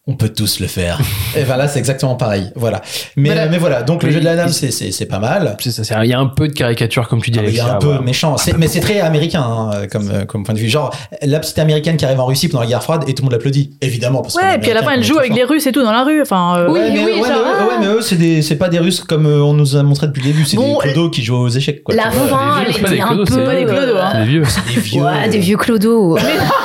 on 0.06 0.16
peut 0.16 0.28
tous 0.28 0.60
le 0.60 0.66
faire. 0.66 0.98
et 1.36 1.44
ben 1.44 1.56
là 1.56 1.66
c'est 1.66 1.78
exactement 1.78 2.14
pareil. 2.14 2.50
Voilà. 2.56 2.82
Mais, 3.16 3.30
Mais 3.30 3.34
là- 3.34 3.46
mais 3.48 3.56
voilà, 3.58 3.82
donc 3.82 4.02
le 4.02 4.08
Oui, 4.08 4.14
jeu 4.14 4.20
de 4.20 4.24
la 4.26 4.36
dame 4.36 4.50
c'est 4.50 4.70
c'est 4.70 4.90
c'est 4.92 5.06
pas 5.06 5.18
mal. 5.18 5.56
C'est 5.60 5.70
ça, 5.70 5.82
c'est- 5.84 5.94
il 6.04 6.10
y 6.10 6.12
a 6.12 6.18
un 6.20 6.26
peu 6.26 6.46
de 6.48 6.52
caricature, 6.52 7.08
comme 7.08 7.22
tu 7.22 7.30
dis, 7.30 7.38
Ah, 7.40 7.44
Il 7.48 7.54
y 7.54 7.60
a 7.60 7.74
un 7.74 7.78
peu 7.78 7.86
voilà. 7.86 8.02
méchant, 8.02 8.36
C'est- 8.36 8.56
mais 8.58 8.68
c'est 8.68 8.80
très 8.80 9.00
américain 9.00 9.42
hein, 9.42 9.86
comme, 9.90 10.10
euh, 10.10 10.24
comme 10.26 10.44
point 10.44 10.54
de 10.54 10.58
vue. 10.60 10.68
Genre, 10.68 10.94
la 11.22 11.40
petite 11.40 11.58
américaine 11.58 11.96
qui 11.96 12.04
arrive 12.04 12.20
en 12.20 12.26
Russie 12.26 12.48
pendant 12.48 12.62
la 12.64 12.68
guerre 12.68 12.82
froide 12.82 13.04
et 13.08 13.14
tout 13.14 13.22
le 13.22 13.24
monde 13.24 13.32
l'applaudit, 13.32 13.76
évidemment. 13.80 14.20
Parce 14.22 14.34
Ouais, 14.34 14.56
et 14.56 14.58
puis 14.58 14.70
à 14.70 14.74
la 14.74 14.82
fin, 14.82 14.92
elle 14.92 15.04
joue 15.04 15.16
avec 15.18 15.30
fort. 15.30 15.38
les 15.38 15.44
Russes 15.44 15.66
et 15.66 15.72
tout 15.72 15.82
dans 15.82 15.92
la 15.92 16.04
rue. 16.04 16.20
Enfin, 16.20 16.56
euh, 16.58 16.68
Ouais, 16.70 16.90
mais, 16.92 16.98
ouais, 17.00 17.04
mais 17.06 17.20
eux, 17.20 17.22
ouais, 17.22 17.78
mais 17.80 17.86
eux, 17.86 18.00
c'est 18.02 18.16
des, 18.16 18.42
c'est 18.42 18.56
pas 18.56 18.68
des 18.68 18.78
Russes 18.80 19.00
comme 19.00 19.24
euh, 19.26 19.40
on 19.42 19.54
nous 19.54 19.74
a 19.76 19.82
montré 19.82 20.06
depuis 20.06 20.20
le 20.22 20.28
début, 20.28 20.44
c'est 20.44 20.56
Bon, 20.56 20.74
des 20.82 20.90
clodos 20.90 21.10
qui 21.10 21.22
jouent 21.24 21.36
aux 21.36 21.48
échecs. 21.48 21.82
Quoi, 21.82 21.94
La 21.94 22.10
fin, 22.10 22.10
vieux, 22.12 22.64
elle 22.68 22.74
c'est 22.74 22.80
pas 22.82 22.88
était 22.88 22.96
des 22.96 23.00
un 23.02 23.16
peu. 23.16 23.24
c'est 23.26 23.44
pas 23.44 23.54
des 23.54 23.64
clodos, 23.64 23.96
hein. 23.96 24.10
C'est 24.12 24.18
des 24.18 24.80
vieux. 24.80 25.02
Vieux. 25.02 25.30
Des 25.30 25.38
vieux 25.38 25.56
clodos. 25.56 26.18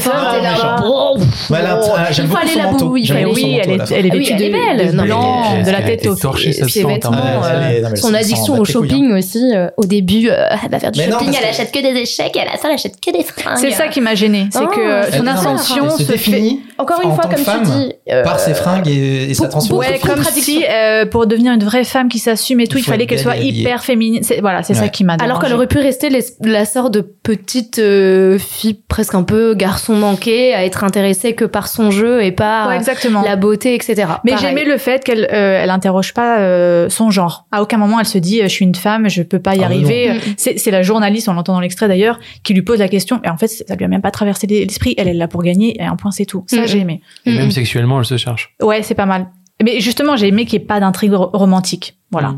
ça 0.00 0.10
va 0.10 0.12
pas. 0.12 0.36
non, 0.36 0.42
la 0.42 0.56
fin, 0.56 1.29
là. 1.58 1.76
méchant. 1.76 1.80
Oh, 1.82 1.92
oh, 1.92 1.96
ah, 1.98 2.12
j'aime 2.12 2.26
il 2.54 2.62
manteau. 2.62 2.96
il 2.96 3.06
fallait- 3.06 3.24
Oui, 3.26 3.58
elle 3.62 3.70
est, 3.70 3.78
fin. 3.78 3.94
elle 3.94 4.06
est 4.06 4.10
Ah 4.12 4.16
oui, 4.16 4.28
elle 4.32 4.42
est 4.42 4.48
de, 4.48 4.52
belle. 4.52 4.96
blanc, 5.06 5.62
de 5.64 5.70
la 5.70 5.82
tête 5.82 6.06
aux 6.06 6.16
sent, 6.16 6.84
vêtements, 6.84 7.12
hein. 7.12 7.80
Mais 7.90 7.96
son 7.96 8.14
addiction 8.14 8.58
au 8.58 8.64
shopping 8.64 9.12
aussi. 9.12 9.52
euh, 9.54 9.68
au 9.76 9.84
début, 9.84 10.28
euh, 10.28 10.46
elle 10.64 10.70
va 10.70 10.78
faire 10.78 10.92
du 10.92 11.00
shopping, 11.00 11.34
elle 11.40 11.48
achète 11.48 11.72
que 11.72 11.80
des 11.80 11.98
échecs, 12.00 12.36
et 12.36 12.40
à 12.40 12.44
la 12.44 12.52
fin, 12.52 12.68
elle 12.68 12.74
achète 12.74 13.00
que 13.00 13.10
des 13.10 13.24
fringues. 13.24 13.56
C'est 13.58 13.70
ça 13.72 13.88
qui 13.88 14.00
m'a 14.00 14.14
gêné, 14.14 14.46
c'est 14.52 14.60
Oh, 14.62 14.68
que 14.68 14.80
euh, 14.80 15.02
Elle- 15.06 15.18
son 15.18 15.84
elle 15.84 15.90
se 15.90 16.02
définit 16.02 16.60
Encore 16.78 17.00
une 17.02 17.14
fois, 17.14 17.24
comme 17.24 17.42
tu 17.64 17.70
dis. 17.70 17.92
euh, 18.12 18.22
par 18.22 18.38
ses 18.40 18.54
fringues 18.54 18.88
et, 18.88 19.32
sa 19.34 19.48
transformation. 19.48 19.92
Ouais, 19.94 19.98
comme 19.98 20.24
si 20.24 20.64
euh, 20.68 21.06
pour 21.06 21.26
devenir 21.26 21.52
une 21.52 21.64
vraie 21.64 21.84
femme 21.84 22.08
qui 22.08 22.18
s'assume 22.18 22.60
et 22.60 22.66
tout, 22.66 22.78
Il 22.78 22.84
fallait 22.84 23.06
qu'elle 23.06 23.18
soit 23.18 23.36
hyper 23.36 23.82
féminine. 23.84 24.22
Voilà, 24.40 24.62
c'est 24.62 24.74
ça 24.74 24.88
qui 24.88 25.04
m'a 25.04 25.14
Alors 25.20 25.40
qu'elle 25.40 25.52
aurait 25.54 25.66
pu 25.66 25.78
rester 25.78 26.08
la 26.42 26.64
sœur 26.64 26.90
de 26.90 27.00
petite 27.00 27.78
euh, 27.78 28.38
fille 28.38 28.74
presque 28.88 29.14
un 29.14 29.22
peu 29.22 29.54
garçon 29.54 29.94
manqué, 29.94 30.54
à 30.54 30.64
être 30.64 30.84
intéressée 30.84 31.34
que 31.40 31.44
par 31.46 31.68
son 31.68 31.90
jeu 31.90 32.22
et 32.22 32.32
pas 32.32 32.68
Ouais, 32.68 32.76
exactement. 32.76 33.22
la 33.22 33.36
beauté, 33.36 33.74
etc. 33.74 34.06
Mais 34.24 34.36
j'aimais 34.38 34.64
le 34.64 34.76
fait 34.76 35.02
qu'elle 35.02 35.24
euh, 35.32 35.60
elle 35.62 35.70
interroge 35.70 36.12
pas 36.14 36.38
euh, 36.38 36.88
son 36.88 37.10
genre. 37.10 37.46
À 37.50 37.62
aucun 37.62 37.78
moment 37.78 37.98
elle 37.98 38.06
se 38.06 38.18
dit 38.18 38.40
euh, 38.40 38.44
je 38.44 38.48
suis 38.48 38.64
une 38.64 38.74
femme, 38.74 39.08
je 39.08 39.22
peux 39.22 39.38
pas 39.38 39.54
y 39.56 39.62
Ah, 39.62 39.66
arriver. 39.66 40.12
non. 40.14 40.20
C'est 40.36 40.58
c'est 40.58 40.70
la 40.70 40.82
journaliste, 40.82 41.28
on 41.28 41.32
l'entend 41.32 41.54
dans 41.54 41.60
l'extrait 41.60 41.88
d'ailleurs, 41.88 42.18
qui 42.44 42.52
lui 42.54 42.62
pose 42.62 42.78
la 42.80 42.88
question. 42.88 43.20
Et 43.24 43.28
en 43.28 43.36
fait 43.38 43.48
ça 43.48 43.74
lui 43.74 43.84
a 43.84 43.88
même 43.88 44.02
pas 44.02 44.10
traversé 44.10 44.46
l'esprit. 44.46 44.94
Elle 44.98 45.08
est 45.08 45.14
là 45.14 45.28
pour 45.28 45.42
gagner 45.42 45.80
et 45.80 45.84
un 45.84 45.96
point 45.96 46.10
c'est 46.10 46.26
tout. 46.26 46.44
Ça 46.46 46.58
Mhm. 46.60 46.66
j'ai 46.68 46.78
aimé. 46.78 47.00
Et 47.26 47.32
même 47.34 47.50
sexuellement, 47.50 47.98
elle 47.98 48.04
se 48.04 48.16
cherche. 48.16 48.54
Ouais 48.62 48.82
c'est 48.82 48.94
pas 48.94 49.06
mal. 49.06 49.26
Mais 49.62 49.80
justement 49.80 50.16
j'ai 50.16 50.28
aimé 50.28 50.44
qu'il 50.44 50.58
n'y 50.58 50.64
ait 50.64 50.68
pas 50.68 50.80
d'intrigue 50.80 51.12
ro- 51.14 51.30
romantique. 51.32 51.96
Voilà. 52.10 52.34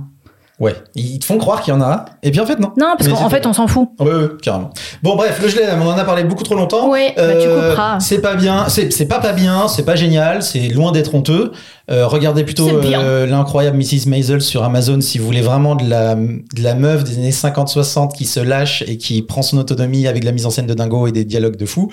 Ouais, 0.62 0.76
ils 0.94 1.18
te 1.18 1.24
font 1.24 1.38
croire 1.38 1.60
qu'il 1.60 1.74
y 1.74 1.76
en 1.76 1.80
a, 1.80 2.04
et 2.22 2.30
puis 2.30 2.38
en 2.38 2.46
fait 2.46 2.60
non. 2.60 2.70
Non 2.78 2.94
parce 2.96 3.10
qu'en 3.10 3.28
fait 3.28 3.46
on 3.46 3.52
s'en 3.52 3.66
fout. 3.66 3.88
Ouais, 3.98 4.14
ouais, 4.14 4.28
carrément. 4.40 4.70
Bon, 5.02 5.16
bref, 5.16 5.40
le 5.42 5.48
gelé, 5.48 5.64
on 5.76 5.88
en 5.88 5.98
a 5.98 6.04
parlé 6.04 6.22
beaucoup 6.22 6.44
trop 6.44 6.54
longtemps. 6.54 6.88
Ouais, 6.88 7.12
bah, 7.16 7.34
tu 7.34 7.48
couperas. 7.48 7.98
C'est 7.98 8.20
pas 8.20 8.36
bien, 8.36 8.68
c'est 8.68 9.06
pas 9.06 9.18
pas 9.18 9.32
bien, 9.32 9.66
c'est 9.66 9.84
pas 9.84 9.96
génial, 9.96 10.40
c'est 10.44 10.68
loin 10.68 10.92
d'être 10.92 11.16
honteux. 11.16 11.50
Euh, 11.90 12.06
regardez 12.06 12.44
plutôt 12.44 12.68
euh, 12.68 13.26
l'incroyable 13.26 13.76
Mrs. 13.76 14.06
Maisel 14.06 14.40
sur 14.40 14.62
Amazon 14.62 15.00
si 15.00 15.18
vous 15.18 15.26
voulez 15.26 15.40
vraiment 15.40 15.74
de 15.74 15.90
la, 15.90 16.14
de 16.14 16.62
la 16.62 16.76
meuf 16.76 17.02
des 17.02 17.18
années 17.18 17.30
50-60 17.32 18.16
qui 18.16 18.24
se 18.24 18.38
lâche 18.38 18.84
et 18.86 18.98
qui 18.98 19.20
prend 19.22 19.42
son 19.42 19.58
autonomie 19.58 20.06
avec 20.06 20.22
de 20.22 20.26
la 20.26 20.32
mise 20.32 20.46
en 20.46 20.50
scène 20.50 20.68
de 20.68 20.74
dingo 20.74 21.08
et 21.08 21.12
des 21.12 21.24
dialogues 21.24 21.56
de 21.56 21.66
fou. 21.66 21.90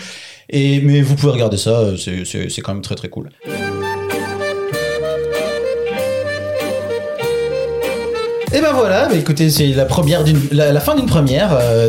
Et, 0.52 0.80
mais 0.82 1.02
vous 1.02 1.16
pouvez 1.16 1.32
regarder 1.32 1.58
ça, 1.58 1.72
euh, 1.72 1.98
c'est 1.98 2.62
quand 2.62 2.74
même 2.74 2.84
très 2.84 2.96
très 2.96 3.10
cool. 3.10 3.32
Et 8.52 8.62
ben 8.62 8.74
voilà, 8.74 9.08
bah 9.08 9.14
écoutez, 9.16 9.50
c'est 9.52 9.68
la 9.68 9.86
première 9.86 10.24
d'une, 10.24 10.40
la, 10.52 10.72
la 10.72 10.80
fin 10.80 10.96
d'une 10.96 11.06
première. 11.06 11.50
euh, 11.54 11.88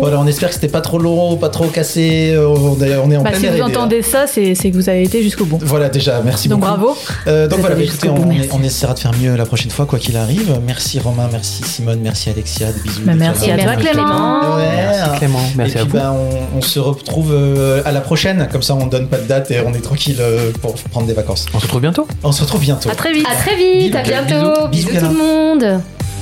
voilà, 0.00 0.18
on 0.18 0.26
espère 0.26 0.48
que 0.48 0.54
c'était 0.56 0.66
pas 0.68 0.80
trop 0.80 0.98
long, 0.98 1.36
pas 1.36 1.48
trop 1.48 1.66
cassé. 1.66 2.32
euh, 2.34 2.48
On 2.48 2.80
est, 2.82 2.96
on 2.96 3.08
est 3.10 3.16
en 3.16 3.22
Bah, 3.22 3.30
pleine 3.30 3.40
si 3.40 3.48
vous 3.48 3.62
entendez 3.62 4.02
ça 4.02 4.26
c'est 4.26 4.56
c'est 4.56 4.70
que 4.72 4.74
vous 4.76 4.88
avez 4.88 5.04
été 5.04 5.22
jusqu'au 5.22 5.44
bout. 5.44 5.60
Voilà 5.62 5.88
déjà, 5.88 6.20
merci 6.24 6.48
Donc 6.48 6.60
beaucoup. 6.60 6.72
bravo. 6.72 6.96
Euh, 7.28 7.46
donc 7.46 7.60
voilà, 7.60 7.76
êtes 7.76 7.78
bah, 7.78 7.84
allé 7.84 7.94
écoutez, 7.94 8.08
on, 8.08 8.14
bout, 8.14 8.32
est- 8.32 8.34
merci. 8.38 8.50
on 8.52 8.62
essaiera 8.64 8.94
de 8.94 8.98
faire 8.98 9.12
mieux 9.22 9.36
la 9.36 9.46
prochaine 9.46 9.70
fois, 9.70 9.86
quoi 9.86 10.00
qu'il 10.00 10.16
arrive. 10.16 10.58
Merci 10.66 10.98
Romain, 10.98 11.28
merci 11.30 11.62
Simone, 11.62 12.00
merci 12.02 12.30
Alexia, 12.30 12.72
des 12.72 12.80
bisous. 12.80 13.02
Bah, 13.04 13.12
merci 13.16 13.50
à 13.52 13.58
toi 13.58 13.76
Clément. 13.76 14.56
Ouais. 14.56 14.64
Merci 14.74 15.18
Clément, 15.18 15.38
merci 15.56 15.76
et 15.76 15.80
à 15.80 15.82
puis 15.84 15.90
vous. 15.92 15.98
bah, 15.98 16.12
on, 16.52 16.58
on 16.58 16.62
se 16.62 16.80
retrouve 16.80 17.30
euh, 17.32 17.80
à 17.84 17.92
la 17.92 18.00
prochaine, 18.00 18.48
comme 18.50 18.62
ça 18.62 18.74
on 18.74 18.86
donne 18.86 19.06
pas 19.06 19.18
de 19.18 19.28
date 19.28 19.52
et 19.52 19.60
on 19.64 19.72
est 19.72 19.80
tranquille 19.82 20.16
euh, 20.20 20.50
pour 20.60 20.74
prendre 20.74 21.06
des 21.06 21.12
vacances. 21.14 21.46
On 21.54 21.58
se 21.60 21.64
retrouve 21.64 21.80
bientôt. 21.80 22.08
On 22.24 22.32
se 22.32 22.42
retrouve 22.42 22.60
bientôt. 22.62 22.90
À 22.90 22.96
très 22.96 23.12
vite. 23.12 23.26
À 23.30 23.36
très 23.36 23.54
vite, 23.56 23.92
Bisous, 23.92 23.96
à 23.98 24.02
bientôt. 24.02 24.66
bisous, 24.68 24.88
Bisous, 24.88 24.88
bisous, 24.90 25.06
tout 25.06 25.12
le 25.12 25.18
monde. 25.18 25.80